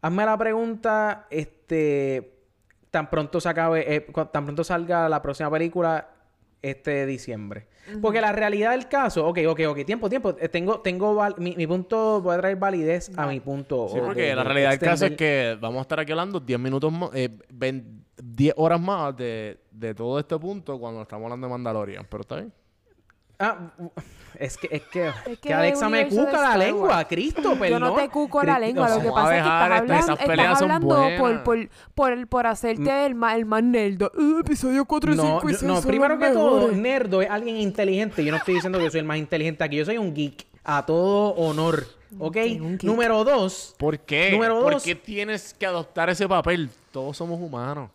hazme 0.00 0.24
la 0.24 0.36
pregunta, 0.38 1.26
este, 1.30 2.34
tan 2.90 3.10
pronto 3.10 3.40
se 3.40 3.48
acabe, 3.48 3.96
eh, 3.96 4.06
tan 4.32 4.44
pronto 4.44 4.62
salga 4.64 5.08
la 5.08 5.20
próxima 5.20 5.50
película 5.50 6.08
este 6.62 7.06
diciembre. 7.06 7.66
Porque 8.02 8.20
la 8.20 8.32
realidad 8.32 8.72
del 8.72 8.86
caso, 8.88 9.26
ok, 9.26 9.38
ok, 9.48 9.60
ok, 9.68 9.84
tiempo, 9.86 10.08
tiempo, 10.10 10.36
eh, 10.38 10.48
tengo, 10.48 10.80
tengo, 10.80 11.14
val- 11.14 11.36
mi, 11.38 11.56
mi 11.56 11.66
punto, 11.66 12.20
voy 12.20 12.34
a 12.34 12.38
traer 12.38 12.56
validez 12.56 13.10
a 13.16 13.26
mi 13.26 13.40
punto. 13.40 13.88
Sí, 13.88 13.98
porque 14.04 14.22
de- 14.22 14.34
la 14.36 14.44
realidad 14.44 14.70
del 14.70 14.78
caso 14.80 15.06
es 15.06 15.12
que 15.12 15.56
vamos 15.60 15.78
a 15.78 15.82
estar 15.82 16.00
aquí 16.00 16.12
hablando 16.12 16.38
10 16.40 16.58
minutos 16.58 16.92
más, 16.92 17.10
eh, 17.14 17.30
20 17.50 18.06
10 18.22 18.52
horas 18.56 18.80
más 18.80 19.16
de, 19.16 19.58
de 19.78 19.94
todo 19.94 20.18
este 20.18 20.38
punto 20.38 20.78
cuando 20.78 21.02
estamos 21.02 21.24
hablando 21.24 21.46
de 21.46 21.50
Mandalorian. 21.52 22.06
Pero 22.08 22.20
está 22.22 22.36
bien. 22.36 22.52
Ah, 23.40 23.70
es 24.36 24.56
que, 24.58 24.68
es 24.72 24.82
que, 24.82 25.06
Es 25.08 25.14
que 25.24 25.36
que 25.36 25.54
Alexa 25.54 25.88
me 25.88 26.08
cuca 26.08 26.40
la 26.42 26.56
lengua. 26.56 27.04
Cristo, 27.06 27.40
Yo 27.42 27.54
no 27.54 27.60
perdón. 27.60 27.96
te 27.96 28.08
cuco 28.08 28.42
la 28.42 28.58
lengua, 28.58 28.88
lo 28.88 29.00
que 29.00 29.10
pasa 29.12 29.36
es 29.36 29.42
que 29.42 29.48
estás 29.48 29.62
hablando, 29.62 29.94
estás 29.94 30.62
hablando 30.62 30.88
por, 31.18 31.42
por, 31.44 31.68
por, 31.94 32.26
por 32.28 32.46
hacerte 32.48 33.06
el, 33.06 33.14
ma- 33.14 33.36
el 33.36 33.44
más 33.46 33.62
nerd. 33.62 34.02
Uh, 34.02 34.40
episodio 34.40 34.84
4, 34.84 35.14
No, 35.14 35.22
5 35.22 35.50
y 35.50 35.52
yo- 35.52 35.58
6 35.58 35.62
no, 35.68 35.74
son 35.76 35.84
primero 35.88 36.16
los 36.16 36.26
que 36.28 36.34
todo, 36.34 36.72
nerdo 36.72 37.22
es 37.22 37.30
alguien 37.30 37.58
inteligente. 37.58 38.24
Yo 38.24 38.32
no 38.32 38.38
estoy 38.38 38.54
diciendo 38.54 38.78
que 38.78 38.84
yo 38.86 38.90
soy 38.90 39.00
el 39.00 39.06
más 39.06 39.18
inteligente 39.18 39.62
aquí. 39.62 39.76
Yo 39.76 39.84
soy 39.84 39.98
un 39.98 40.12
geek. 40.12 40.44
A 40.64 40.84
todo 40.84 41.30
honor. 41.36 41.84
¿Ok? 42.18 42.36
Número 42.82 43.22
dos. 43.22 43.74
¿Por 43.78 44.00
qué? 44.00 44.32
Número 44.32 44.60
¿Por 44.60 44.72
dos. 44.74 44.82
qué 44.82 44.96
tienes 44.96 45.54
que 45.54 45.64
adoptar 45.64 46.10
ese 46.10 46.26
papel? 46.28 46.68
Todos 46.90 47.16
somos 47.16 47.40
humanos. 47.40 47.90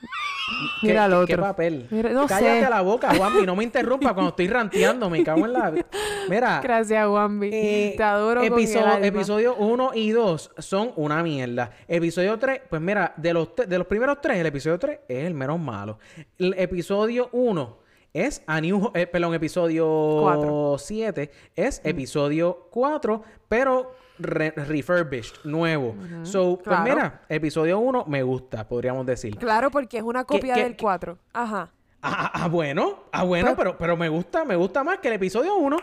¿Qué, 0.80 0.88
Mira 0.88 1.04
al 1.04 1.12
otro. 1.14 1.26
qué 1.26 1.38
papel? 1.38 1.86
Mira, 1.90 2.10
no 2.10 2.26
Cállate 2.26 2.64
sé. 2.64 2.70
la 2.70 2.80
boca, 2.80 3.12
Juanmi. 3.14 3.44
No 3.44 3.56
me 3.56 3.64
interrumpa 3.64 4.14
cuando 4.14 4.30
estoy 4.30 4.46
ranteando. 4.48 5.10
Me 5.10 5.24
cago 5.24 5.44
en 5.44 5.52
la... 5.52 5.72
Mira. 6.28 6.60
Gracias, 6.62 7.08
Wambi. 7.08 7.50
eh, 7.52 7.94
Te 7.96 8.02
adoro 8.02 8.40
con 8.40 8.46
el 8.46 8.52
episodio, 8.52 8.86
alma. 8.86 9.06
episodio 9.06 9.56
1 9.56 9.90
y 9.94 10.10
2 10.10 10.50
son 10.58 10.92
una 10.96 11.22
mierda. 11.22 11.70
Episodio 11.88 12.38
3, 12.38 12.60
pues 12.70 12.80
mira, 12.80 13.12
de 13.16 13.32
los, 13.34 13.48
de 13.56 13.78
los 13.78 13.86
primeros 13.86 14.20
tres, 14.20 14.38
el 14.38 14.46
episodio 14.46 14.78
3 14.78 15.00
es 15.08 15.24
el 15.24 15.34
menos 15.34 15.58
malo. 15.58 15.98
El 16.38 16.54
episodio 16.58 17.28
1 17.32 17.78
es 18.12 18.42
a 18.46 18.60
New 18.60 18.92
eh, 18.94 19.06
perdón, 19.06 19.34
episodio 19.34 20.18
Cuatro. 20.22 20.76
7 20.78 21.30
es 21.56 21.80
episodio 21.84 22.68
4, 22.70 23.22
pero 23.48 23.92
re- 24.18 24.50
refurbished, 24.52 25.44
nuevo. 25.44 25.94
So, 26.22 26.56
pues 26.56 26.64
claro. 26.76 26.82
mira, 26.84 27.22
episodio 27.28 27.78
1 27.78 28.04
me 28.06 28.22
gusta, 28.22 28.66
podríamos 28.68 29.04
decir. 29.06 29.36
Claro, 29.36 29.70
porque 29.70 29.98
es 29.98 30.02
una 30.02 30.24
copia 30.24 30.54
qué- 30.54 30.62
del 30.64 30.76
qué- 30.76 30.82
4. 30.82 31.18
Ajá. 31.32 31.70
Ah, 32.02 32.30
ah, 32.34 32.48
bueno, 32.48 33.04
ah, 33.12 33.24
bueno, 33.24 33.46
Pero- 33.48 33.56
pero, 33.56 33.78
pero 33.78 33.96
me 33.96 34.08
gusta, 34.08 34.44
me 34.44 34.54
gusta 34.56 34.84
más 34.84 34.98
que 34.98 35.08
el 35.08 35.14
episodio 35.14 35.56
1. 35.56 35.76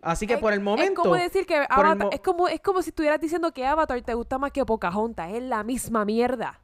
Así 0.00 0.26
que 0.28 0.34
Es- 0.34 0.40
por 0.40 0.52
el 0.52 0.60
momento. 0.60 0.92
Es 0.92 0.96
como 0.98 1.14
decir 1.16 1.44
que 1.44 1.56
Avatar, 1.68 2.08
es 2.12 2.20
como, 2.20 2.46
es 2.48 2.60
como 2.60 2.80
si 2.82 2.90
estuvieras 2.90 3.20
diciendo 3.20 3.52
que 3.52 3.66
Avatar 3.66 4.00
te 4.02 4.14
gusta 4.14 4.38
más 4.38 4.52
que 4.52 4.64
Pocahontas. 4.64 5.32
Es 5.32 5.42
la 5.42 5.64
misma 5.64 6.04
mierda. 6.04 6.60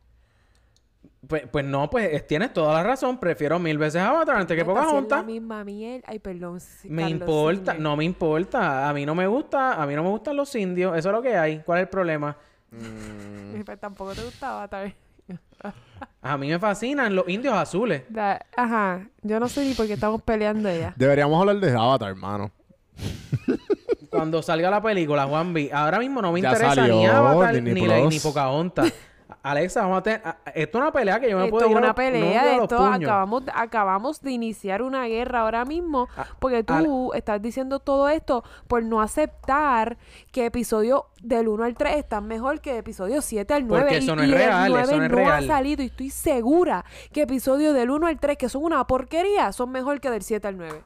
Pues, 1.29 1.47
pues 1.51 1.65
no, 1.65 1.89
pues 1.91 2.27
tienes 2.27 2.53
toda 2.55 2.73
la 2.75 2.83
razón. 2.83 3.19
Prefiero 3.19 3.59
mil 3.59 3.77
veces 3.79 4.01
Avatar 4.01 4.37
antes 4.37 4.57
que 4.57 4.65
Pocahontas. 4.65 5.19
la 5.21 5.25
misma 5.25 5.63
mierda. 5.63 6.07
Ay, 6.09 6.19
perdón. 6.19 6.59
Me 6.85 7.03
Carlos, 7.03 7.21
importa, 7.21 7.75
no 7.75 7.97
me 7.97 8.05
importa. 8.05 8.89
A 8.89 8.93
mí 8.95 9.05
no 9.05 9.15
me 9.15 9.27
gusta, 9.27 9.75
a 9.81 9.87
mí 9.87 9.95
no 9.95 10.03
me 10.03 10.09
gustan 10.09 10.37
los 10.37 10.55
indios. 10.57 10.97
Eso 10.97 11.11
es 11.11 11.15
lo 11.15 11.21
que 11.23 11.37
hay. 11.37 11.61
¿Cuál 11.61 11.81
es 11.81 11.83
el 11.83 11.89
problema? 11.91 12.37
Pues 13.65 13.79
tampoco 13.81 14.15
te 14.15 14.25
gusta 14.25 14.51
Avatar. 14.57 14.93
A 16.23 16.37
mí 16.39 16.49
me 16.49 16.59
fascinan 16.59 17.15
los 17.15 17.29
indios 17.29 17.53
azules. 17.55 18.03
Da- 18.09 18.41
Ajá. 18.57 19.07
Yo 19.23 19.39
no 19.39 19.49
sé 19.49 19.65
ni 19.65 19.75
por 19.75 19.87
qué 19.87 19.93
estamos 19.95 20.23
peleando 20.23 20.71
ya. 20.75 20.95
Deberíamos 20.97 21.39
hablar 21.41 21.57
de 21.61 21.71
Avatar, 21.73 22.09
hermano. 22.11 22.51
Cuando 24.11 24.43
salga 24.43 24.71
la 24.71 24.81
película, 24.83 25.27
Juan 25.27 25.53
B. 25.53 25.71
Ahora 25.73 25.99
mismo 25.99 26.23
no 26.23 26.33
me 26.33 26.41
Ya 26.41 26.49
interesa 26.51 26.75
salió, 26.75 26.95
ni 26.97 27.07
Avatar 27.07 27.63
ni, 27.63 27.73
Plus. 27.83 28.09
ni 28.09 28.21
Pocahontas. 28.21 28.93
Alexa, 29.51 29.83
vamos 29.83 29.99
a 29.99 30.03
tener... 30.03 30.21
a- 30.25 30.37
Esto 30.55 30.79
es 30.79 30.83
una 30.83 30.93
pelea 30.93 31.19
que 31.21 31.31
yo 31.31 31.37
me 31.37 31.45
Esto 31.45 31.51
puedo 31.53 31.65
es 31.67 31.71
ir 31.71 31.77
a 31.77 31.79
una 31.81 31.89
los- 31.89 31.97
no 31.97 32.03
me 32.03 32.11
pelea, 32.13 32.41
a 32.41 32.57
los 32.57 32.63
esto 32.65 32.85
acabamos, 32.87 33.43
acabamos 33.55 34.21
de 34.23 34.31
iniciar 34.33 34.83
una 34.83 35.07
guerra 35.07 35.41
ahora 35.41 35.65
mismo 35.65 36.09
Ah, 36.17 36.27
porque 36.39 36.63
tú 36.65 37.13
estás 37.15 37.41
diciendo 37.41 37.79
todo 37.81 38.09
esto 38.09 38.45
por 38.67 38.83
no 38.83 39.01
aceptar 39.01 39.99
que 40.33 40.47
episodio 40.47 41.07
del 41.23 41.49
1 41.49 41.65
al 41.65 41.75
3 41.75 41.97
están 41.97 42.27
mejor 42.27 42.61
que 42.61 42.79
episodio 42.79 43.23
7 43.23 43.55
al 43.55 43.67
9 43.67 43.83
Porque 43.85 43.99
y, 43.99 44.05
eso 44.05 44.17
no 44.17 44.23
es 44.23 44.29
y 44.29 44.33
el 44.33 44.39
real, 44.39 44.71
9 44.71 44.83
eso 44.85 44.97
no 44.99 45.05
es 45.05 45.13
ha 45.13 45.15
real. 45.15 45.47
salido 45.47 45.83
y 45.83 45.87
estoy 45.87 46.11
segura 46.11 46.85
que 47.13 47.23
episodio 47.23 47.73
del 47.73 47.91
1 47.91 48.07
al 48.07 48.19
3 48.21 48.37
que 48.39 48.49
son 48.49 48.65
una 48.65 48.87
porquería 48.87 49.53
son 49.53 49.71
mejor 49.71 50.01
que 50.01 50.11
del 50.11 50.23
7 50.23 50.47
al 50.49 50.57
9 50.57 50.83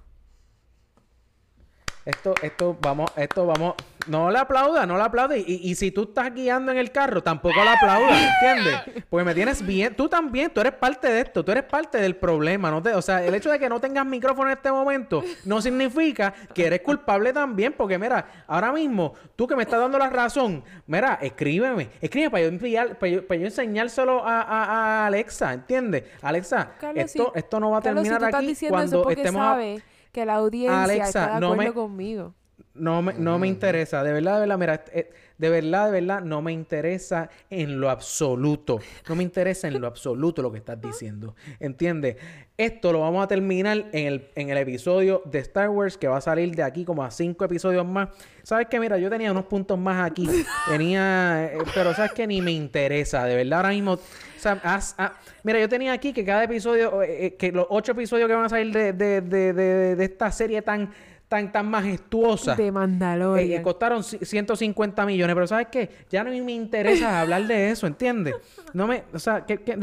Esto, 2.04 2.34
esto, 2.42 2.76
vamos, 2.82 3.10
esto, 3.16 3.46
vamos. 3.46 3.74
No 4.06 4.30
le 4.30 4.38
aplauda, 4.38 4.84
no 4.86 4.96
le 4.96 5.02
aplauda. 5.04 5.36
Y, 5.36 5.44
y 5.62 5.74
si 5.76 5.90
tú 5.92 6.02
estás 6.04 6.34
guiando 6.34 6.72
en 6.72 6.78
el 6.78 6.90
carro, 6.90 7.22
tampoco 7.22 7.62
le 7.62 7.70
aplaudas, 7.70 8.18
¿entiendes? 8.42 9.04
Porque 9.08 9.24
me 9.24 9.34
tienes 9.34 9.64
bien. 9.64 9.94
Tú 9.94 10.08
también, 10.08 10.50
tú 10.52 10.60
eres 10.60 10.72
parte 10.72 11.08
de 11.08 11.20
esto, 11.20 11.44
tú 11.44 11.52
eres 11.52 11.64
parte 11.64 11.98
del 11.98 12.16
problema. 12.16 12.70
No 12.70 12.82
te, 12.82 12.94
o 12.94 13.02
sea, 13.02 13.24
el 13.24 13.34
hecho 13.34 13.50
de 13.50 13.58
que 13.58 13.68
no 13.68 13.80
tengas 13.80 14.04
micrófono 14.04 14.50
en 14.50 14.56
este 14.56 14.72
momento 14.72 15.22
no 15.44 15.62
significa 15.62 16.32
que 16.54 16.66
eres 16.66 16.80
culpable 16.80 17.32
también. 17.32 17.74
Porque, 17.76 17.98
mira, 17.98 18.44
ahora 18.48 18.72
mismo, 18.72 19.14
tú 19.36 19.46
que 19.46 19.54
me 19.56 19.62
estás 19.62 19.78
dando 19.80 19.98
la 19.98 20.08
razón, 20.10 20.64
mira, 20.86 21.18
escríbeme, 21.22 21.90
escríbeme 22.00 22.30
para 22.30 22.42
yo, 22.42 22.48
enviar, 22.48 22.98
para 22.98 23.12
yo, 23.12 23.26
para 23.26 23.38
yo 23.40 23.46
enseñárselo 23.46 24.26
a, 24.26 24.40
a- 24.42 24.64
a 24.64 25.06
Alexa, 25.06 25.52
¿entiendes? 25.52 26.04
Alexa, 26.22 26.72
Carlos, 26.80 27.04
esto, 27.04 27.30
si- 27.32 27.38
esto 27.38 27.60
no 27.60 27.70
va 27.70 27.78
a 27.78 27.82
Carlos, 27.82 28.02
si 28.02 28.08
terminar 28.10 28.20
tú 28.20 28.36
estás 28.36 28.40
aquí 28.42 28.64
eso 28.66 28.68
cuando 28.68 29.02
porque 29.02 29.20
estemos. 29.22 29.42
a- 29.42 29.50
sabe 29.50 29.82
que 30.12 30.26
la 30.26 30.34
audiencia 30.34 30.82
Alexa, 30.82 31.06
está 31.06 31.34
de 31.34 31.40
no 31.40 31.52
acuerdo 31.52 31.62
me- 31.70 31.72
conmigo. 31.74 32.34
No 32.74 33.02
me, 33.02 33.12
no 33.12 33.38
me 33.38 33.48
interesa, 33.48 34.02
de 34.02 34.12
verdad, 34.14 34.34
de 34.34 34.40
verdad, 34.40 34.58
mira, 34.58 34.84
eh, 34.94 35.10
de 35.36 35.50
verdad, 35.50 35.86
de 35.92 36.00
verdad, 36.00 36.22
no 36.22 36.40
me 36.40 36.52
interesa 36.52 37.28
en 37.50 37.78
lo 37.80 37.90
absoluto. 37.90 38.78
No 39.08 39.14
me 39.14 39.22
interesa 39.22 39.68
en 39.68 39.78
lo 39.78 39.86
absoluto 39.86 40.40
lo 40.40 40.50
que 40.50 40.56
estás 40.58 40.80
diciendo. 40.80 41.34
¿Entiendes? 41.60 42.16
Esto 42.56 42.92
lo 42.92 43.00
vamos 43.00 43.24
a 43.24 43.28
terminar 43.28 43.76
en 43.92 44.06
el, 44.06 44.28
en 44.36 44.48
el 44.48 44.56
episodio 44.56 45.20
de 45.26 45.40
Star 45.40 45.68
Wars 45.68 45.98
que 45.98 46.08
va 46.08 46.16
a 46.16 46.20
salir 46.22 46.54
de 46.54 46.62
aquí 46.62 46.84
como 46.86 47.04
a 47.04 47.10
cinco 47.10 47.44
episodios 47.44 47.84
más. 47.84 48.08
¿Sabes 48.42 48.68
qué? 48.70 48.80
Mira, 48.80 48.96
yo 48.96 49.10
tenía 49.10 49.32
unos 49.32 49.44
puntos 49.46 49.78
más 49.78 50.10
aquí. 50.10 50.26
Tenía, 50.68 51.50
eh, 51.52 51.58
pero 51.74 51.92
¿sabes 51.94 52.12
qué? 52.12 52.26
Ni 52.26 52.40
me 52.40 52.52
interesa, 52.52 53.24
de 53.24 53.36
verdad, 53.36 53.58
ahora 53.58 53.68
mismo. 53.70 53.92
O 53.94 54.00
sea, 54.38 54.60
haz- 54.64 54.94
ah, 54.96 55.12
mira, 55.42 55.60
yo 55.60 55.68
tenía 55.68 55.92
aquí 55.92 56.12
que 56.12 56.24
cada 56.24 56.44
episodio, 56.44 57.02
eh, 57.02 57.34
que 57.38 57.52
los 57.52 57.66
ocho 57.68 57.92
episodios 57.92 58.28
que 58.28 58.34
van 58.34 58.44
a 58.46 58.48
salir 58.48 58.72
de, 58.72 58.92
de, 58.92 59.20
de, 59.20 59.52
de, 59.52 59.96
de 59.96 60.04
esta 60.04 60.30
serie 60.32 60.62
tan, 60.62 60.90
tan, 61.32 61.50
tan 61.50 61.66
majestuosa. 61.70 62.54
De 62.54 62.70
Mandalorian. 62.70 63.60
eh, 63.60 63.62
costaron 63.62 64.02
ci- 64.02 64.22
150 64.22 65.06
millones, 65.06 65.34
pero 65.34 65.46
¿sabes 65.46 65.68
qué? 65.72 65.88
Ya 66.10 66.22
no 66.22 66.30
me 66.30 66.52
interesa 66.52 67.22
hablar 67.22 67.46
de 67.46 67.70
eso, 67.70 67.86
¿entiendes? 67.86 68.34
No 68.74 68.86
me, 68.86 69.04
o 69.14 69.18
sea, 69.18 69.46
que, 69.46 69.56
que- 69.62 69.78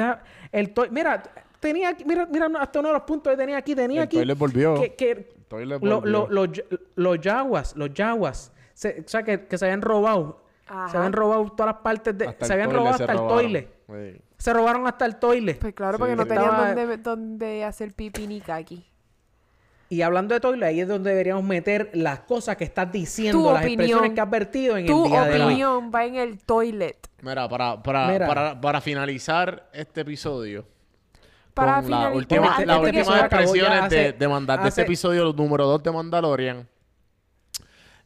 el 0.51 0.73
toy, 0.75 0.89
mira, 0.91 1.23
tenía 1.59 1.89
aquí, 1.89 2.05
mira, 2.05 2.27
mira, 2.31 2.47
hasta 2.59 2.79
uno 2.81 2.89
de 2.89 2.93
los 2.93 3.03
puntos 3.03 3.31
que 3.31 3.37
tenía 3.37 3.57
aquí, 3.57 3.73
tenía 3.73 4.01
El 4.01 4.05
aquí 4.05 4.17
toilet 4.17 4.37
volvió. 4.37 4.75
que, 4.79 4.93
que 4.93 5.11
El 5.11 5.25
toilet 5.47 5.81
lo- 5.83 6.01
volvió. 6.01 6.11
lo- 6.11 6.29
los 6.29 6.51
ya- 6.51 6.63
los 6.95 7.19
yaguas, 7.19 7.75
los 7.75 7.91
yaguas, 7.95 8.51
se- 8.75 9.03
o 9.03 9.09
sea, 9.09 9.23
que, 9.23 9.47
que 9.47 9.57
se 9.57 9.65
habían 9.65 9.81
robado, 9.81 10.43
Ajá. 10.67 10.89
se 10.89 10.97
habían 10.97 11.13
robado 11.13 11.49
todas 11.57 11.73
las 11.73 11.81
partes 11.81 12.15
de, 12.15 12.27
Hasta 12.27 12.45
se 12.45 12.53
habían 12.53 12.69
robado 12.71 12.89
hasta 12.91 13.11
el 13.11 13.17
Sí. 13.87 14.21
se 14.37 14.53
robaron 14.53 14.85
hasta 14.85 15.05
el 15.07 15.15
toilet. 15.15 15.57
Pues 15.59 15.73
claro, 15.73 15.97
Sí, 15.97 15.99
porque 15.99 16.15
no 16.15 16.23
sí. 16.23 16.29
tenían 16.29 16.45
Estaba- 16.45 16.75
dónde, 16.75 16.97
dónde 16.97 17.63
hacer 17.63 17.91
pipi 17.95 18.27
ni 18.27 18.39
kaki. 18.39 18.85
Y 19.91 20.03
hablando 20.03 20.35
de 20.35 20.39
toilet, 20.39 20.67
ahí 20.67 20.81
es 20.81 20.87
donde 20.87 21.09
deberíamos 21.09 21.43
meter 21.43 21.89
las 21.93 22.19
cosas 22.19 22.55
que 22.57 22.63
estás 22.63 22.91
diciendo, 22.91 23.39
Tu 23.39 23.51
las 23.53 23.65
expresiones 23.65 23.95
opinión. 23.95 24.15
que 24.15 24.21
has 24.21 24.29
vertido 24.29 24.77
en 24.77 24.85
Tu 24.85 25.03
el 25.05 25.09
día 25.11 25.23
de 25.25 25.33
hoy. 25.39 25.41
opinión 25.45 25.91
va 25.93 26.05
en 26.05 26.15
el 26.15 26.37
toilet. 26.43 26.97
Mira, 27.21 27.49
para, 27.49 27.81
para, 27.81 28.07
Mira. 28.07 28.27
Para, 28.27 28.61
para 28.61 28.81
finalizar 28.81 29.67
este 29.73 30.01
episodio. 30.01 30.63
Para 31.55 31.75
con 31.77 31.85
finalizar, 31.85 32.11
la 32.11 32.15
última, 32.17 32.51
antes 32.51 32.67
las 32.67 32.79
últimas 32.79 33.19
expresiones 33.21 33.89
de, 33.89 33.99
hace- 34.07 34.13
de 34.13 34.27
mandar 34.27 34.61
de 34.61 34.69
este 34.69 34.81
episodio 34.83 35.33
número 35.33 35.65
2 35.65 35.81
de 35.83 35.91
Mandalorian. 35.91 36.67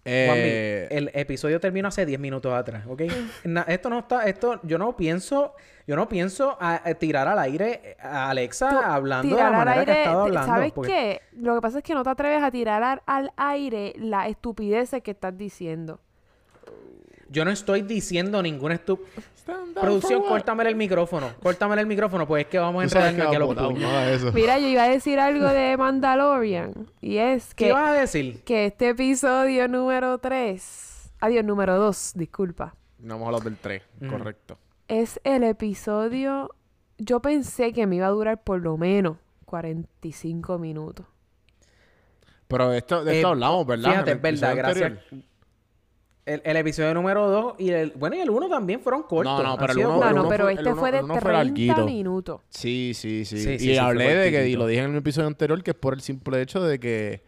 Juanmi, 0.06 0.42
Eh, 0.44 0.88
el 0.92 1.12
episodio 1.14 1.60
terminó 1.62 1.88
hace 1.88 2.06
10 2.06 2.20
minutos 2.20 2.54
atrás, 2.54 2.84
¿ok? 2.88 3.02
Na- 3.46 3.62
esto 3.64 3.90
no 3.90 4.00
está, 4.00 4.26
esto, 4.28 4.60
yo 4.64 4.78
no 4.78 4.98
pienso, 4.98 5.54
yo 5.88 5.96
no 5.96 6.10
pienso 6.10 6.58
a, 6.60 6.82
a 6.88 6.94
tirar 6.96 7.28
al 7.28 7.40
aire 7.40 7.96
a 8.02 8.30
Alexa 8.30 8.70
Tú 8.70 8.78
hablando 8.84 9.36
de 9.36 9.42
la 9.42 9.52
manera 9.52 9.86
que 9.86 9.92
ha 9.92 9.98
estado 10.04 10.22
hablando. 10.24 10.54
¿Sabes 10.54 10.72
porque- 10.74 10.92
qué? 10.92 11.22
Lo 11.38 11.56
que 11.56 11.62
pasa 11.62 11.78
es 11.78 11.84
que 11.86 11.94
no 11.94 12.04
te 12.04 12.10
atreves 12.10 12.44
a 12.44 12.52
tirar 12.52 12.84
al, 12.84 13.02
al 13.06 13.32
aire 13.38 13.94
la 13.98 14.28
estupidez 14.28 14.92
que 15.04 15.12
estás 15.12 15.38
diciendo. 15.38 16.00
Yo 17.30 17.46
no 17.46 17.52
estoy 17.52 17.82
diciendo 17.82 18.44
ninguna 18.44 18.76
estu... 18.76 19.00
Producción, 19.80 20.22
córtame 20.24 20.68
el 20.70 20.76
micrófono. 20.76 21.32
Córtame 21.42 21.80
el 21.80 21.88
micrófono, 21.88 22.26
pues 22.28 22.46
es 22.46 22.50
que 22.52 22.60
vamos 22.60 22.82
a 22.82 22.84
enredarnos 22.86 23.28
aquí 23.28 23.36
a 23.36 23.40
los 23.40 23.56
puños. 23.56 24.34
Mira, 24.34 24.60
yo 24.60 24.68
iba 24.68 24.84
a 24.84 24.90
decir 24.90 25.20
algo 25.20 25.48
de 25.48 25.76
Mandalorian. 25.78 26.88
Y 27.02 27.18
es 27.18 27.54
¿Qué 27.56 27.66
que, 27.66 27.70
ibas 27.72 27.90
a 27.90 27.94
decir? 27.94 28.44
que 28.44 28.66
este 28.68 28.90
episodio 28.90 29.68
número 29.68 30.18
3, 30.20 31.12
adiós, 31.20 31.44
número 31.44 31.78
2, 31.78 32.14
disculpa, 32.16 32.76
No 33.00 33.16
vamos 33.16 33.26
a 33.26 33.28
hablar 33.30 33.44
del 33.44 33.58
3, 33.58 33.82
Mm. 34.00 34.08
correcto. 34.10 34.58
es 34.88 35.20
el 35.24 35.44
episodio, 35.44 36.50
yo 36.98 37.22
pensé 37.22 37.74
que 37.74 37.86
me 37.88 37.98
iba 37.98 38.08
a 38.08 38.12
durar 38.12 38.44
por 38.44 38.62
lo 38.62 38.78
menos 38.78 39.18
45 39.46 40.58
minutos. 40.60 41.06
Pero 42.48 42.70
de 42.70 42.78
esto, 42.78 43.04
de 43.04 43.16
esto 43.18 43.28
Eh, 43.28 43.32
hablamos, 43.32 43.66
¿verdad? 43.66 43.90
Fíjate, 43.92 44.12
En 44.12 44.18
es 44.18 44.22
verdad, 44.22 44.56
gracias. 44.56 44.94
El, 46.26 46.42
el 46.46 46.56
episodio 46.58 46.94
número 46.94 47.30
2 47.30 47.56
y 47.60 47.70
el... 47.72 47.92
Bueno, 47.98 48.16
y 48.16 48.20
el 48.20 48.30
1 48.30 48.48
también 48.48 48.80
fueron 48.80 49.04
cortos. 49.04 49.26
No, 49.26 49.44
no, 49.44 49.58
pero 49.58 49.74
el 49.74 49.78
sido 49.78 49.90
uno- 49.90 50.00
No, 50.00 50.10
el 50.10 50.16
no, 50.16 50.30
pero 50.30 50.46
fue- 50.46 50.54
este 50.54 50.74
fue 50.76 50.92
de 50.92 50.98
el 51.00 51.04
uno 51.04 51.14
fue 51.16 51.22
30 51.22 51.44
larguito. 51.44 51.86
minutos. 51.86 52.42
Sí, 52.50 52.94
sí, 52.96 53.26
sí. 53.26 53.38
Sí, 53.40 53.44
sí, 53.60 53.70
y 53.72 53.74
sí, 53.74 53.78
hablé 53.78 54.16
de 54.16 54.32
que, 54.32 54.48
y 54.48 54.56
lo 54.56 54.66
dije 54.66 54.82
en 54.84 54.92
el 54.92 54.98
episodio 54.98 55.28
anterior, 55.28 55.62
que 55.62 55.72
es 55.72 55.78
por 55.78 55.94
el 55.94 56.00
simple 56.02 56.42
hecho 56.42 56.64
de 56.64 56.80
que, 56.80 57.24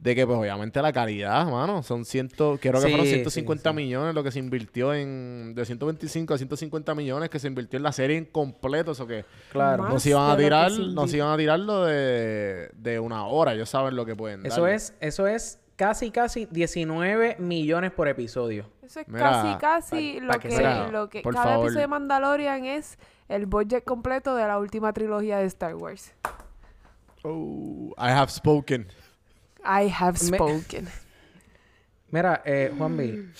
de 0.00 0.14
que 0.16 0.26
pues 0.26 0.36
obviamente 0.36 0.82
la 0.82 0.92
calidad, 0.92 1.46
mano, 1.46 1.84
son 1.84 2.04
ciento, 2.04 2.58
creo 2.60 2.72
que 2.74 2.80
Sí, 2.80 2.88
fueron 2.88 3.06
sí, 3.06 3.12
150 3.12 3.70
sí. 3.70 3.76
millones 3.76 4.14
lo 4.16 4.24
que 4.24 4.32
se 4.32 4.40
invirtió 4.40 4.92
en, 4.92 5.54
de 5.54 5.64
125 5.64 6.34
a 6.34 6.36
150 6.36 6.94
millones 6.96 7.30
que 7.30 7.38
se 7.38 7.46
invirtió 7.46 7.76
en 7.76 7.84
la 7.84 7.92
serie 7.92 8.16
en 8.18 8.24
completo, 8.24 8.90
eso 8.90 9.06
que 9.06 9.24
Claro. 9.52 9.84
Más 9.84 9.92
nos 9.94 10.06
iban 10.06 10.28
a 10.32 10.36
tirar, 10.36 10.72
se 10.72 10.78
nos 10.78 10.88
invirtió. 10.88 11.16
iban 11.18 11.32
a 11.34 11.36
tirarlo 11.36 11.84
de, 11.84 12.68
de 12.74 12.98
una 12.98 13.26
hora, 13.26 13.54
ellos 13.54 13.68
saben 13.70 13.94
lo 13.94 14.04
que 14.04 14.16
pueden 14.16 14.44
Eso 14.44 14.62
dar. 14.62 14.72
es, 14.72 14.92
eso 15.00 15.28
es 15.28 15.60
casi, 15.76 16.10
casi 16.10 16.46
19 16.46 17.36
millones 17.38 17.90
por 17.92 18.08
episodio. 18.08 18.70
Eso 18.82 19.00
es 19.00 19.08
Mira, 19.08 19.20
casi, 19.30 19.58
casi 19.58 20.14
pa- 20.18 20.24
lo 20.24 20.32
pa' 20.32 20.38
que 20.38 20.48
que, 20.48 20.56
sepa. 20.56 20.88
lo 20.88 21.08
que 21.08 21.20
Por 21.22 21.34
cada 21.34 21.44
favor. 21.46 21.64
episodio 21.66 21.80
de 21.82 21.88
Mandalorian 21.88 22.64
es 22.64 22.98
el 23.28 23.46
budget 23.46 23.84
completo 23.84 24.34
de 24.36 24.46
la 24.46 24.58
última 24.58 24.92
trilogía 24.92 25.38
de 25.38 25.46
Star 25.46 25.74
Wars. 25.74 26.14
Oh, 27.22 27.94
I 27.98 28.10
have 28.10 28.30
spoken. 28.30 28.86
I 29.64 29.88
have 29.88 30.18
Me- 30.30 30.36
spoken. 30.36 30.88
Mira, 32.10 32.42
eh, 32.44 32.72
Juanvi. 32.76 33.30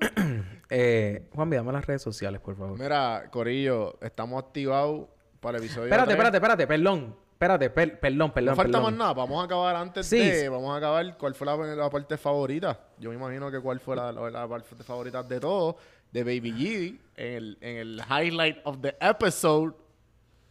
eh, 0.70 1.28
Juanvi, 1.34 1.56
dame 1.56 1.72
las 1.72 1.86
redes 1.86 2.02
sociales, 2.02 2.40
por 2.40 2.56
favor. 2.56 2.78
Mira, 2.78 3.28
Corillo, 3.30 3.98
estamos 4.00 4.42
activados 4.42 5.06
para 5.40 5.58
el 5.58 5.64
episodio 5.64 5.84
Espérate, 5.86 6.12
espérate, 6.12 6.36
espérate, 6.38 6.66
perdón. 6.66 7.16
Espérate, 7.42 7.70
per- 7.70 7.98
perdón, 7.98 8.30
perdón. 8.32 8.50
No 8.52 8.56
falta 8.56 8.78
perdón. 8.78 8.82
más 8.84 8.98
nada. 8.98 9.12
Vamos 9.14 9.42
a 9.42 9.46
acabar 9.46 9.74
antes 9.74 10.06
Sí. 10.06 10.18
de... 10.18 10.48
Vamos 10.48 10.72
a 10.72 10.76
acabar 10.76 11.16
cuál 11.18 11.34
fue 11.34 11.46
la, 11.46 11.56
la 11.56 11.90
parte 11.90 12.16
favorita. 12.16 12.78
Yo 12.98 13.10
me 13.10 13.16
imagino 13.16 13.50
que 13.50 13.58
cuál 13.58 13.80
fue 13.80 13.96
la, 13.96 14.12
la- 14.12 14.30
la 14.30 14.46
parte 14.48 14.76
favorita 14.84 15.24
de 15.24 15.40
todo. 15.40 15.76
De 16.12 16.22
Baby 16.22 16.52
G. 16.52 16.98
En 17.16 17.32
el, 17.34 17.58
en 17.60 17.76
el 17.78 18.02
highlight 18.08 18.58
of 18.64 18.78
the 18.80 18.96
episode. 19.00 19.74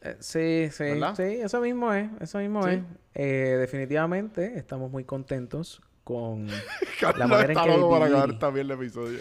Eh, 0.02 0.18
sí, 0.20 0.68
sí, 0.72 0.84
¿Verdad? 0.84 1.16
sí, 1.16 1.24
eso 1.24 1.62
mismo 1.62 1.94
es, 1.94 2.10
eso 2.20 2.40
mismo 2.40 2.64
Sí. 2.64 2.72
es. 2.72 2.80
Eh, 3.14 3.56
definitivamente 3.60 4.58
estamos 4.58 4.90
muy 4.92 5.04
contentos 5.06 5.82
con 6.04 6.48
la 7.18 7.28
manera 7.28 7.54
en 7.54 7.60
que 7.60 7.78
para 7.78 7.78
Baby 7.78 8.06
acabar 8.06 8.30
G- 8.32 8.40
también 8.40 8.66
el 8.66 8.72
episodio. 8.72 9.20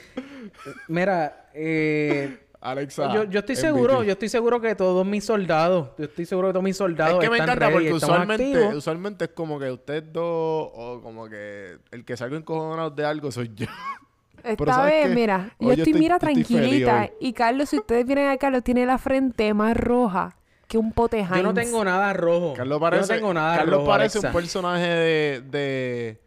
Mira, 0.88 1.48
eh, 1.54 2.46
Alexa. 2.60 3.14
yo, 3.14 3.24
yo 3.24 3.38
estoy 3.40 3.54
MVP. 3.56 3.66
seguro, 3.68 4.02
yo 4.04 4.12
estoy 4.12 4.28
seguro 4.28 4.60
que 4.60 4.74
todos 4.74 5.06
mis 5.06 5.24
soldados, 5.24 5.90
yo 5.96 6.04
estoy 6.04 6.26
seguro 6.26 6.48
que 6.48 6.52
todos 6.52 6.64
mis 6.64 6.76
soldados 6.76 7.14
Es 7.14 7.20
que 7.20 7.30
me 7.30 7.38
están 7.38 7.56
encanta 7.56 7.72
porque 7.72 7.92
usualmente, 7.92 8.44
activos. 8.54 8.74
usualmente 8.74 9.24
es 9.24 9.30
como 9.30 9.58
que 9.58 9.70
ustedes 9.70 10.12
dos, 10.12 10.70
o 10.74 11.00
como 11.02 11.28
que 11.28 11.78
el 11.90 12.04
que 12.04 12.16
salgo 12.18 12.36
encojonado 12.36 12.90
de 12.90 13.04
algo 13.06 13.32
soy 13.32 13.50
yo. 13.54 13.66
Esta 14.44 14.64
¿sabes 14.72 14.92
vez, 14.92 15.08
qué? 15.08 15.14
mira, 15.14 15.54
yo 15.58 15.68
Hoy 15.68 15.76
yo 15.76 15.82
estoy, 15.84 15.92
estoy- 15.92 16.00
mira, 16.00 16.14
estoy 16.16 16.34
tranquilita. 16.34 17.10
Y 17.20 17.32
Carlos, 17.34 17.68
si 17.70 17.76
ustedes 17.78 18.06
vienen 18.06 18.28
acá, 18.28 18.38
Carlos 18.38 18.62
tiene 18.64 18.86
la 18.86 18.96
frente 18.98 19.52
más 19.54 19.76
roja 19.76 20.36
que 20.66 20.78
un 20.78 20.92
pote 20.92 21.26
Yo 21.34 21.42
no 21.42 21.52
tengo 21.52 21.84
nada 21.84 22.12
rojo. 22.14 22.54
Carlos 22.54 22.76
yo 22.76 22.80
parece, 22.80 23.12
no 23.14 23.18
tengo 23.18 23.34
nada 23.34 23.56
Carlos 23.56 23.80
rojo, 23.80 23.86
parece 23.88 24.18
Alexa. 24.18 24.28
un 24.28 24.32
personaje 24.34 24.86
de, 24.86 25.42
de, 25.50 26.20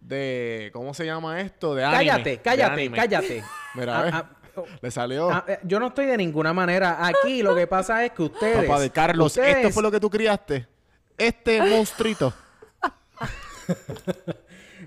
de, 0.00 0.70
¿cómo 0.72 0.94
se 0.94 1.04
llama 1.04 1.40
esto? 1.40 1.74
De 1.74 1.84
anime. 1.84 1.98
Cállate, 2.06 2.30
de 2.30 2.38
cállate, 2.38 2.72
anime. 2.72 2.96
cállate. 2.96 3.44
Mira, 3.74 3.98
Ah, 3.98 4.02
¿ves? 4.02 4.14
Le 4.80 4.90
salió. 4.90 5.30
ah, 5.30 5.44
eh, 5.46 5.58
yo 5.64 5.78
no 5.80 5.88
estoy 5.88 6.06
de 6.06 6.16
ninguna 6.16 6.52
manera. 6.52 7.06
Aquí 7.06 7.42
lo 7.42 7.54
que 7.54 7.66
pasa 7.66 8.04
es 8.04 8.12
que 8.12 8.22
ustedes. 8.22 8.66
Papá 8.66 8.80
de 8.80 8.90
Carlos, 8.90 9.36
¿esto 9.36 9.70
fue 9.70 9.82
lo 9.82 9.90
que 9.90 10.00
tú 10.00 10.10
criaste? 10.10 10.66
Este 11.16 11.60
monstruito. 11.62 12.32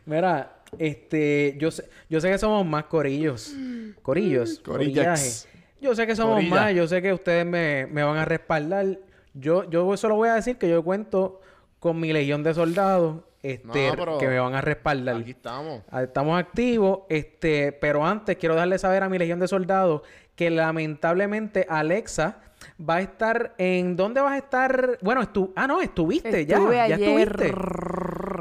Mira, 0.06 0.62
este, 0.78 1.56
yo 1.60 1.72
sé, 1.72 1.90
yo 2.10 2.20
sé 2.20 2.30
que 2.30 2.38
somos 2.38 2.66
más 2.66 2.86
corillos. 2.86 3.54
Corillos. 4.02 4.60
Corillaje. 4.60 5.48
Yo 5.82 5.96
sé 5.96 6.08
que 6.08 6.16
somos 6.16 6.36
Corilla. 6.36 6.56
más, 6.56 6.74
yo 6.74 6.88
sé 6.88 7.02
que 7.02 7.14
ustedes 7.14 7.46
me, 7.46 7.88
me 7.88 8.04
van 8.04 8.18
a 8.18 8.26
respaldar. 8.26 9.00
Yo, 9.34 9.70
yo 9.70 9.96
solo 9.98 10.16
voy 10.16 10.30
a 10.30 10.36
decir 10.36 10.58
que 10.58 10.70
yo 10.70 10.84
cuento 10.84 11.42
con 11.80 12.00
mi 12.00 12.14
legión 12.14 12.44
de 12.44 12.54
soldados, 12.54 13.22
este, 13.44 13.96
No, 13.96 14.18
que 14.18 14.28
me 14.28 14.40
van 14.40 14.56
a 14.56 14.62
respaldar. 14.62 15.18
Aquí 15.18 15.32
estamos. 15.32 15.84
Ah, 15.92 16.04
Estamos 16.04 16.40
activos, 16.40 17.02
este, 17.10 17.74
pero 17.74 18.06
antes 18.06 18.38
quiero 18.38 18.56
darle 18.56 18.80
saber 18.80 19.04
a 19.04 19.10
mi 19.10 19.18
legión 19.18 19.40
de 19.40 19.48
soldados 19.48 20.02
que 20.36 20.50
lamentablemente 20.50 21.66
Alexa 21.70 22.40
va 22.80 22.96
a 22.96 23.02
estar 23.02 23.54
en 23.58 23.96
¿dónde 23.96 24.22
vas 24.22 24.34
a 24.34 24.38
estar? 24.38 24.98
Bueno, 25.02 25.22
estu 25.22 25.52
ah 25.56 25.68
no, 25.68 25.82
estuviste 25.82 26.46
ya, 26.46 26.58
Estuve 26.58 26.76
ya 26.76 26.84
ayer. 26.84 27.02
estuviste. 27.02 27.54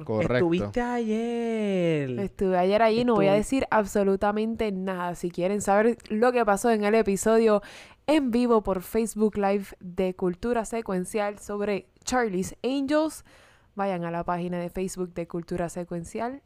Correcto. 0.05 0.35
Estuviste 0.35 0.81
ayer. 0.81 2.19
Estuve 2.21 2.59
ayer 2.59 2.83
allí, 2.83 3.05
no 3.05 3.15
voy 3.15 3.27
a 3.27 3.35
decir 3.35 3.67
absolutamente 3.71 4.73
nada. 4.73 5.15
Si 5.15 5.31
quieren 5.31 5.61
saber 5.61 5.97
lo 6.09 6.33
que 6.33 6.45
pasó 6.45 6.71
en 6.71 6.85
el 6.85 6.95
episodio 6.95 7.63
en 8.07 8.31
vivo 8.31 8.63
por 8.63 8.83
Facebook 8.83 9.37
Live 9.37 9.67
de 9.81 10.15
Cultura 10.15 10.65
Secuencial 10.65 11.39
sobre 11.39 11.87
Charlie's 12.05 12.57
Angels, 12.65 13.25
vayan 13.75 14.05
a 14.05 14.11
la 14.11 14.25
página 14.25 14.59
de 14.59 14.71
Facebook 14.71 15.13
de 15.15 15.27
Cultura 15.29 15.69
Secuencial. 15.69 16.43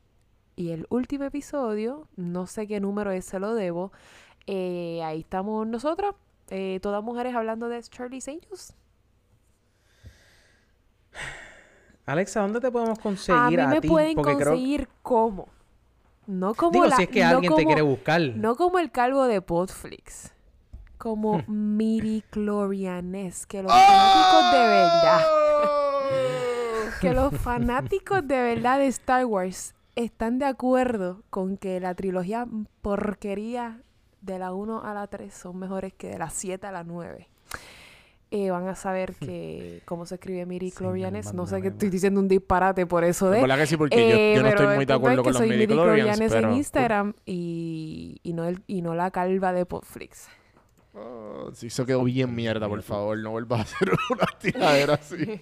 Y 0.54 0.70
el 0.70 0.86
último 0.88 1.24
episodio, 1.24 2.08
no 2.16 2.46
sé 2.46 2.66
qué 2.66 2.80
número 2.80 3.10
es, 3.10 3.24
se 3.26 3.38
lo 3.38 3.54
debo. 3.54 3.92
eh, 4.46 5.02
ahí 5.04 5.20
estamos 5.20 5.66
nosotras, 5.66 6.14
eh, 6.50 6.78
todas 6.80 7.02
mujeres 7.02 7.34
hablando 7.34 7.68
de 7.68 7.82
Charlie's 7.82 8.28
Angels. 8.28 8.74
Alexa, 12.06 12.40
¿dónde 12.42 12.60
te 12.60 12.70
podemos 12.70 12.98
A 12.98 13.02
conseguir 13.02 13.58
mí 13.58 13.64
a, 13.64 13.66
me 13.68 13.80
ti? 13.80 13.88
pueden 13.88 14.14
Porque 14.14 14.34
creo- 14.36 14.46
conseguir 14.50 14.88
cómo. 15.02 15.48
No 16.28 16.54
como 16.54 16.70
Digo, 16.72 16.86
la- 16.86 16.96
si 16.96 17.02
es 17.04 17.08
que 17.08 17.20
no 17.22 17.28
alguien 17.30 17.50
te 17.52 17.54
como- 17.56 17.66
quiere 17.66 17.82
buscar. 17.82 18.20
No 18.36 18.54
como 18.56 18.78
el 18.78 18.90
calvo 18.90 19.24
de 19.24 19.40
Podflix. 19.42 20.32
Como 20.98 21.42
Miri 21.48 22.22
Clorianes. 22.30 23.46
Que 23.46 23.62
los 23.62 23.72
fanáticos 23.72 24.52
de 24.52 24.58
verdad. 24.58 25.20
Que 27.00 27.12
los 27.12 27.34
fanáticos 27.36 28.26
de 28.26 28.36
verdad 28.40 28.78
de 28.78 28.86
Star 28.86 29.24
Wars 29.26 29.74
están 29.94 30.38
de 30.38 30.44
acuerdo 30.46 31.22
con 31.30 31.56
que 31.56 31.80
la 31.80 31.94
trilogía 31.94 32.46
porquería 32.82 33.80
de 34.20 34.38
la 34.38 34.52
1 34.52 34.84
a 34.84 34.94
la 34.94 35.06
3 35.06 35.32
son 35.32 35.58
mejores 35.58 35.92
que 35.94 36.08
de 36.08 36.18
la 36.18 36.30
7 36.30 36.66
a 36.66 36.72
la 36.72 36.84
9. 36.84 37.28
Eh, 38.32 38.50
van 38.50 38.66
a 38.66 38.74
saber 38.74 39.14
que 39.14 39.82
cómo 39.84 40.04
se 40.04 40.16
escribe 40.16 40.44
Miri 40.46 40.72
Clorianes. 40.72 41.32
No 41.32 41.46
sé 41.46 41.62
que 41.62 41.68
estoy 41.68 41.90
diciendo 41.90 42.18
un 42.18 42.26
disparate 42.26 42.84
por 42.84 43.04
eso 43.04 43.30
de. 43.30 43.40
Que 43.40 43.66
sí, 43.66 43.76
porque 43.76 43.96
yo- 43.96 44.16
Eh, 44.16 44.34
yo, 44.34 44.42
no 44.42 44.48
estoy 44.48 44.66
muy 44.74 44.84
de 44.84 44.92
acuerdo 44.92 45.22
con 45.22 45.32
los 45.32 45.42
midichlorians, 45.42 46.16
Clorianes 46.16 46.32
pero... 46.32 46.48
en 46.50 46.54
Instagram 46.56 47.14
y, 47.24 48.18
y, 48.24 48.32
no 48.32 48.44
el, 48.44 48.62
y 48.66 48.82
no 48.82 48.94
la 48.94 49.12
calva 49.12 49.52
de 49.52 49.64
Podflix. 49.64 50.28
Oh, 50.98 51.50
sí, 51.52 51.66
eso 51.66 51.84
quedó 51.84 52.02
bien 52.04 52.34
mierda, 52.34 52.68
por 52.68 52.82
favor. 52.82 53.18
No 53.18 53.32
vuelvas 53.32 53.60
a 53.60 53.62
hacer 53.62 53.90
una 54.10 54.26
tiradera 54.40 54.94
así. 54.94 55.40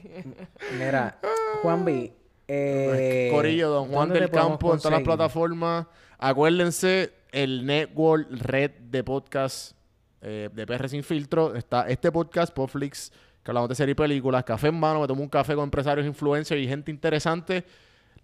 Mira, 0.76 1.20
Juan 1.62 1.84
B. 1.84 2.12
Eh, 2.48 3.30
Corillo, 3.32 3.70
Don 3.70 3.88
Juan 3.88 4.08
¿dónde 4.08 4.20
del 4.20 4.30
Campo 4.30 4.72
en 4.72 4.78
todas 4.78 4.92
las 4.92 5.02
plataformas. 5.02 5.86
Acuérdense, 6.18 7.12
el 7.30 7.64
network, 7.64 8.26
red 8.30 8.72
de 8.72 9.04
podcast 9.04 9.76
eh, 10.20 10.50
de 10.52 10.66
PR 10.66 10.88
Sin 10.88 11.04
Filtro. 11.04 11.54
Está 11.54 11.88
este 11.88 12.10
podcast, 12.10 12.52
Podflix, 12.52 13.12
que 13.42 13.50
hablamos 13.50 13.68
de 13.68 13.76
serie 13.76 13.92
y 13.92 13.94
películas. 13.94 14.42
Café 14.44 14.68
en 14.68 14.78
mano, 14.80 15.00
me 15.00 15.06
tomo 15.06 15.22
un 15.22 15.28
café 15.28 15.54
con 15.54 15.64
empresarios, 15.64 16.06
influencers 16.06 16.60
y 16.60 16.66
gente 16.66 16.90
interesante. 16.90 17.64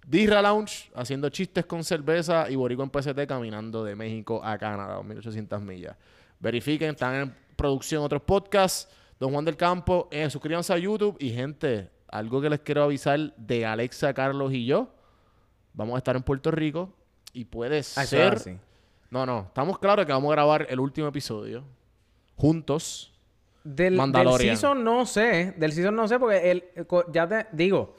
Disra 0.07 0.43
Lounge, 0.43 0.91
haciendo 0.95 1.29
chistes 1.29 1.65
con 1.65 1.85
cerveza. 1.85 2.51
Y 2.51 2.57
Borico 2.57 2.83
en 2.83 2.91
PCT, 2.91 3.27
caminando 3.29 3.85
de 3.85 3.95
México 3.95 4.41
a 4.43 4.59
Canadá, 4.59 4.95
2800 4.95 5.63
millas. 5.63 5.97
Verifiquen, 6.41 6.91
están 6.91 7.15
en 7.15 7.35
producción 7.57 8.03
otros 8.03 8.23
podcasts. 8.23 8.89
Don 9.19 9.33
Juan 9.33 9.45
del 9.45 9.57
Campo, 9.57 10.09
eh, 10.11 10.29
suscríbanse 10.31 10.73
a 10.73 10.79
YouTube. 10.79 11.17
Y 11.21 11.31
gente, 11.31 11.91
algo 12.09 12.41
que 12.41 12.49
les 12.51 12.61
quiero 12.61 12.83
avisar 12.85 13.19
de 13.37 13.67
Alexa, 13.67 14.13
Carlos 14.15 14.53
y 14.53 14.65
yo. 14.67 14.89
Vamos 15.75 15.95
a 15.95 15.99
estar 15.99 16.17
en 16.17 16.23
Puerto 16.23 16.51
Rico 16.51 16.93
y 17.33 17.45
puede 17.45 17.79
Ah, 17.79 18.05
ser... 18.07 18.59
No, 19.11 19.27
no, 19.27 19.41
estamos 19.49 19.79
claros 19.79 20.07
que 20.07 20.13
vamos 20.13 20.29
a 20.31 20.35
grabar 20.37 20.67
el 20.71 20.79
último 20.81 21.09
episodio 21.09 21.65
juntos. 22.37 23.13
Del, 23.63 23.97
del 24.13 24.33
season 24.39 24.83
no 24.83 25.05
sé. 25.05 25.53
Del 25.59 25.73
season 25.73 25.95
no 25.95 26.09
sé 26.09 26.19
porque 26.19 26.51
el, 26.51 26.65
el 26.75 26.87
co- 26.87 27.05
ya 27.13 27.29
te 27.29 27.47
digo. 27.53 27.97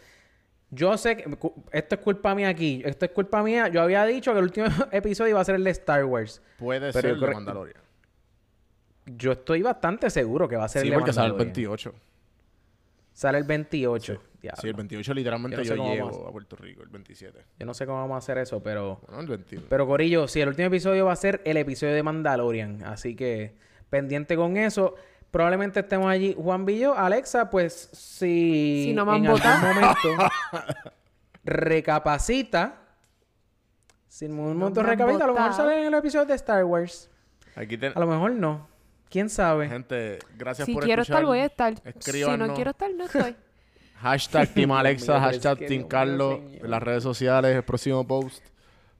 Yo 0.71 0.97
sé 0.97 1.17
que 1.17 1.37
esto 1.71 1.95
es 1.95 2.01
culpa 2.01 2.33
mía 2.33 2.47
aquí. 2.47 2.81
Esto 2.83 3.05
es 3.05 3.11
culpa 3.11 3.43
mía. 3.43 3.67
Yo 3.67 3.81
había 3.81 4.05
dicho 4.05 4.31
que 4.31 4.39
el 4.39 4.45
último 4.45 4.67
episodio 4.91 5.31
iba 5.31 5.41
a 5.41 5.45
ser 5.45 5.55
el 5.55 5.63
de 5.65 5.71
Star 5.71 6.05
Wars. 6.05 6.41
Puede 6.57 6.91
Pero 6.93 7.09
ser 7.09 7.15
yo 7.19 7.27
de 7.27 7.33
Mandalorian. 7.33 7.81
Yo 9.05 9.31
estoy 9.33 9.61
bastante 9.61 10.09
seguro 10.09 10.47
que 10.47 10.55
va 10.55 10.65
a 10.65 10.69
ser 10.69 10.83
Sí, 10.83 10.87
el 10.89 10.93
porque 10.93 11.11
sale 11.13 11.27
el 11.27 11.33
Mandalorian. 11.33 11.53
28. 11.53 11.93
Sale 13.13 13.37
el 13.39 13.43
28. 13.43 14.21
Sí, 14.59 14.67
el 14.67 14.73
28 14.73 15.13
literalmente 15.13 15.57
Yo 15.57 15.61
no 15.61 15.65
sé 15.65 15.69
yo, 15.75 15.77
cómo 15.77 15.93
llego 15.93 16.07
vamos 16.07 16.25
a- 16.25 16.29
a 16.29 16.31
Puerto 16.31 16.55
Rico, 16.55 16.81
el 16.83 16.89
27. 16.89 17.45
Yo 17.59 17.65
no 17.65 17.73
sé 17.73 17.85
cómo 17.85 17.99
vamos 17.99 18.15
a 18.15 18.17
hacer 18.19 18.37
eso, 18.39 18.61
pero... 18.63 18.99
Bueno, 19.07 19.21
el 19.21 19.27
21. 19.27 19.65
Pero 19.69 19.85
Corillo, 19.85 20.27
sí, 20.27 20.41
el 20.41 20.47
último 20.49 20.67
episodio 20.67 21.05
va 21.05 21.13
a 21.13 21.15
ser 21.15 21.41
el 21.45 21.57
episodio 21.57 21.93
de 21.93 22.01
Mandalorian. 22.03 22.83
Así 22.83 23.15
que 23.15 23.55
pendiente 23.89 24.35
con 24.35 24.57
eso. 24.57 24.95
Probablemente 25.29 25.81
estemos 25.81 26.07
allí. 26.07 26.35
Juan 26.37 26.65
Villo, 26.65 26.95
Alexa, 26.97 27.49
pues 27.49 27.89
si, 27.93 28.85
Si 28.87 28.93
no 28.93 29.05
me 29.05 29.11
han 29.13 29.17
en 29.17 29.25
algún 29.27 29.39
votado. 29.41 29.73
momento 29.73 30.09
recapacita. 31.43 32.77
Si 34.07 34.25
en 34.25 34.31
algún 34.31 34.57
momento 34.57 34.81
me 34.81 34.89
han 34.89 34.97
recapacita, 34.97 35.23
a 35.23 35.27
lo 35.27 35.33
mejor 35.33 35.49
votado. 35.51 35.69
sale 35.69 35.81
en 35.81 35.87
el 35.87 35.93
episodio 35.99 36.25
de 36.25 36.33
Star 36.35 36.63
Wars. 36.65 37.09
Aquí 37.55 37.77
ten- 37.77 37.93
A 37.95 37.99
lo 37.99 38.07
mejor 38.07 38.31
no. 38.31 38.67
¿Quién 39.11 39.29
sabe? 39.29 39.67
Gente, 39.69 40.17
gracias 40.37 40.65
Si 40.65 40.73
por 40.73 40.83
quiero 40.85 41.01
escuchar. 41.03 41.19
estar, 41.21 41.27
voy 41.27 41.39
a 41.39 41.45
estar. 41.45 41.75
Si 41.75 41.81
Escríbanos. 41.89 42.47
no 42.47 42.53
quiero 42.55 42.71
estar, 42.71 42.91
no 42.93 43.03
estoy. 43.05 43.35
Hashtag 44.01 44.49
Team 44.55 44.71
Alexa, 44.71 45.19
hashtag 45.19 45.59
Team 45.67 45.83
Carlos. 45.87 46.39
En 46.53 46.71
las 46.71 46.81
redes 46.81 47.03
sociales, 47.03 47.55
el 47.55 47.63
próximo 47.63 48.07
post. 48.07 48.43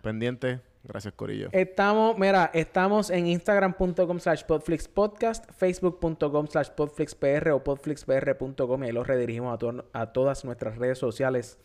Pendiente. 0.04 0.60
Gracias, 0.84 1.14
Corillo. 1.14 1.50
Estamos, 1.52 2.18
mira, 2.18 2.50
estamos 2.54 3.10
en 3.12 3.28
instagram.com 3.28 4.20
slash 4.20 4.44
podflixpodcast, 4.44 5.46
facebook.com 5.52 6.48
slash 6.48 6.70
podflixpr 6.76 7.50
o 7.52 7.64
podflixpr.com 7.64 8.84
y 8.84 8.88
ahí 8.88 8.92
los 8.92 9.06
redirigimos 9.08 9.54
a, 9.54 9.58
to- 9.60 9.86
a 9.94 10.08
todas 10.12 10.44
nuestras 10.44 10.78
redes 10.78 10.98
sociales. 10.98 11.58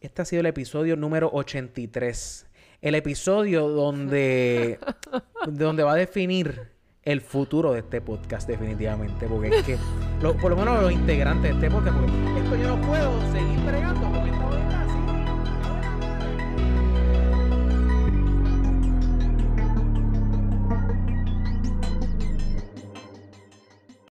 Este 0.00 0.22
ha 0.22 0.24
sido 0.26 0.40
el 0.40 0.46
episodio 0.46 0.96
número 0.96 1.30
83. 1.32 2.46
El 2.82 2.94
episodio 2.94 3.68
donde, 3.68 4.78
donde 5.48 5.82
va 5.82 5.92
a 5.92 5.96
definir 5.96 6.75
el 7.06 7.20
futuro 7.22 7.72
de 7.72 7.78
este 7.78 8.00
podcast 8.02 8.46
definitivamente. 8.46 9.26
Porque 9.26 9.48
es 9.48 9.62
que, 9.64 9.78
lo- 10.20 10.34
por 10.36 10.50
lo 10.50 10.56
menos 10.58 10.82
los 10.82 10.92
integrantes 10.92 11.50
de 11.50 11.54
este 11.66 11.70
podcast, 11.70 11.96
porque 11.96 12.12
esto 12.42 12.56
yo 12.56 12.76
no 12.76 12.86
puedo 12.86 13.32
seguir 13.32 13.58
bregando 13.60 14.00
con 14.10 14.28
esta 14.28 14.50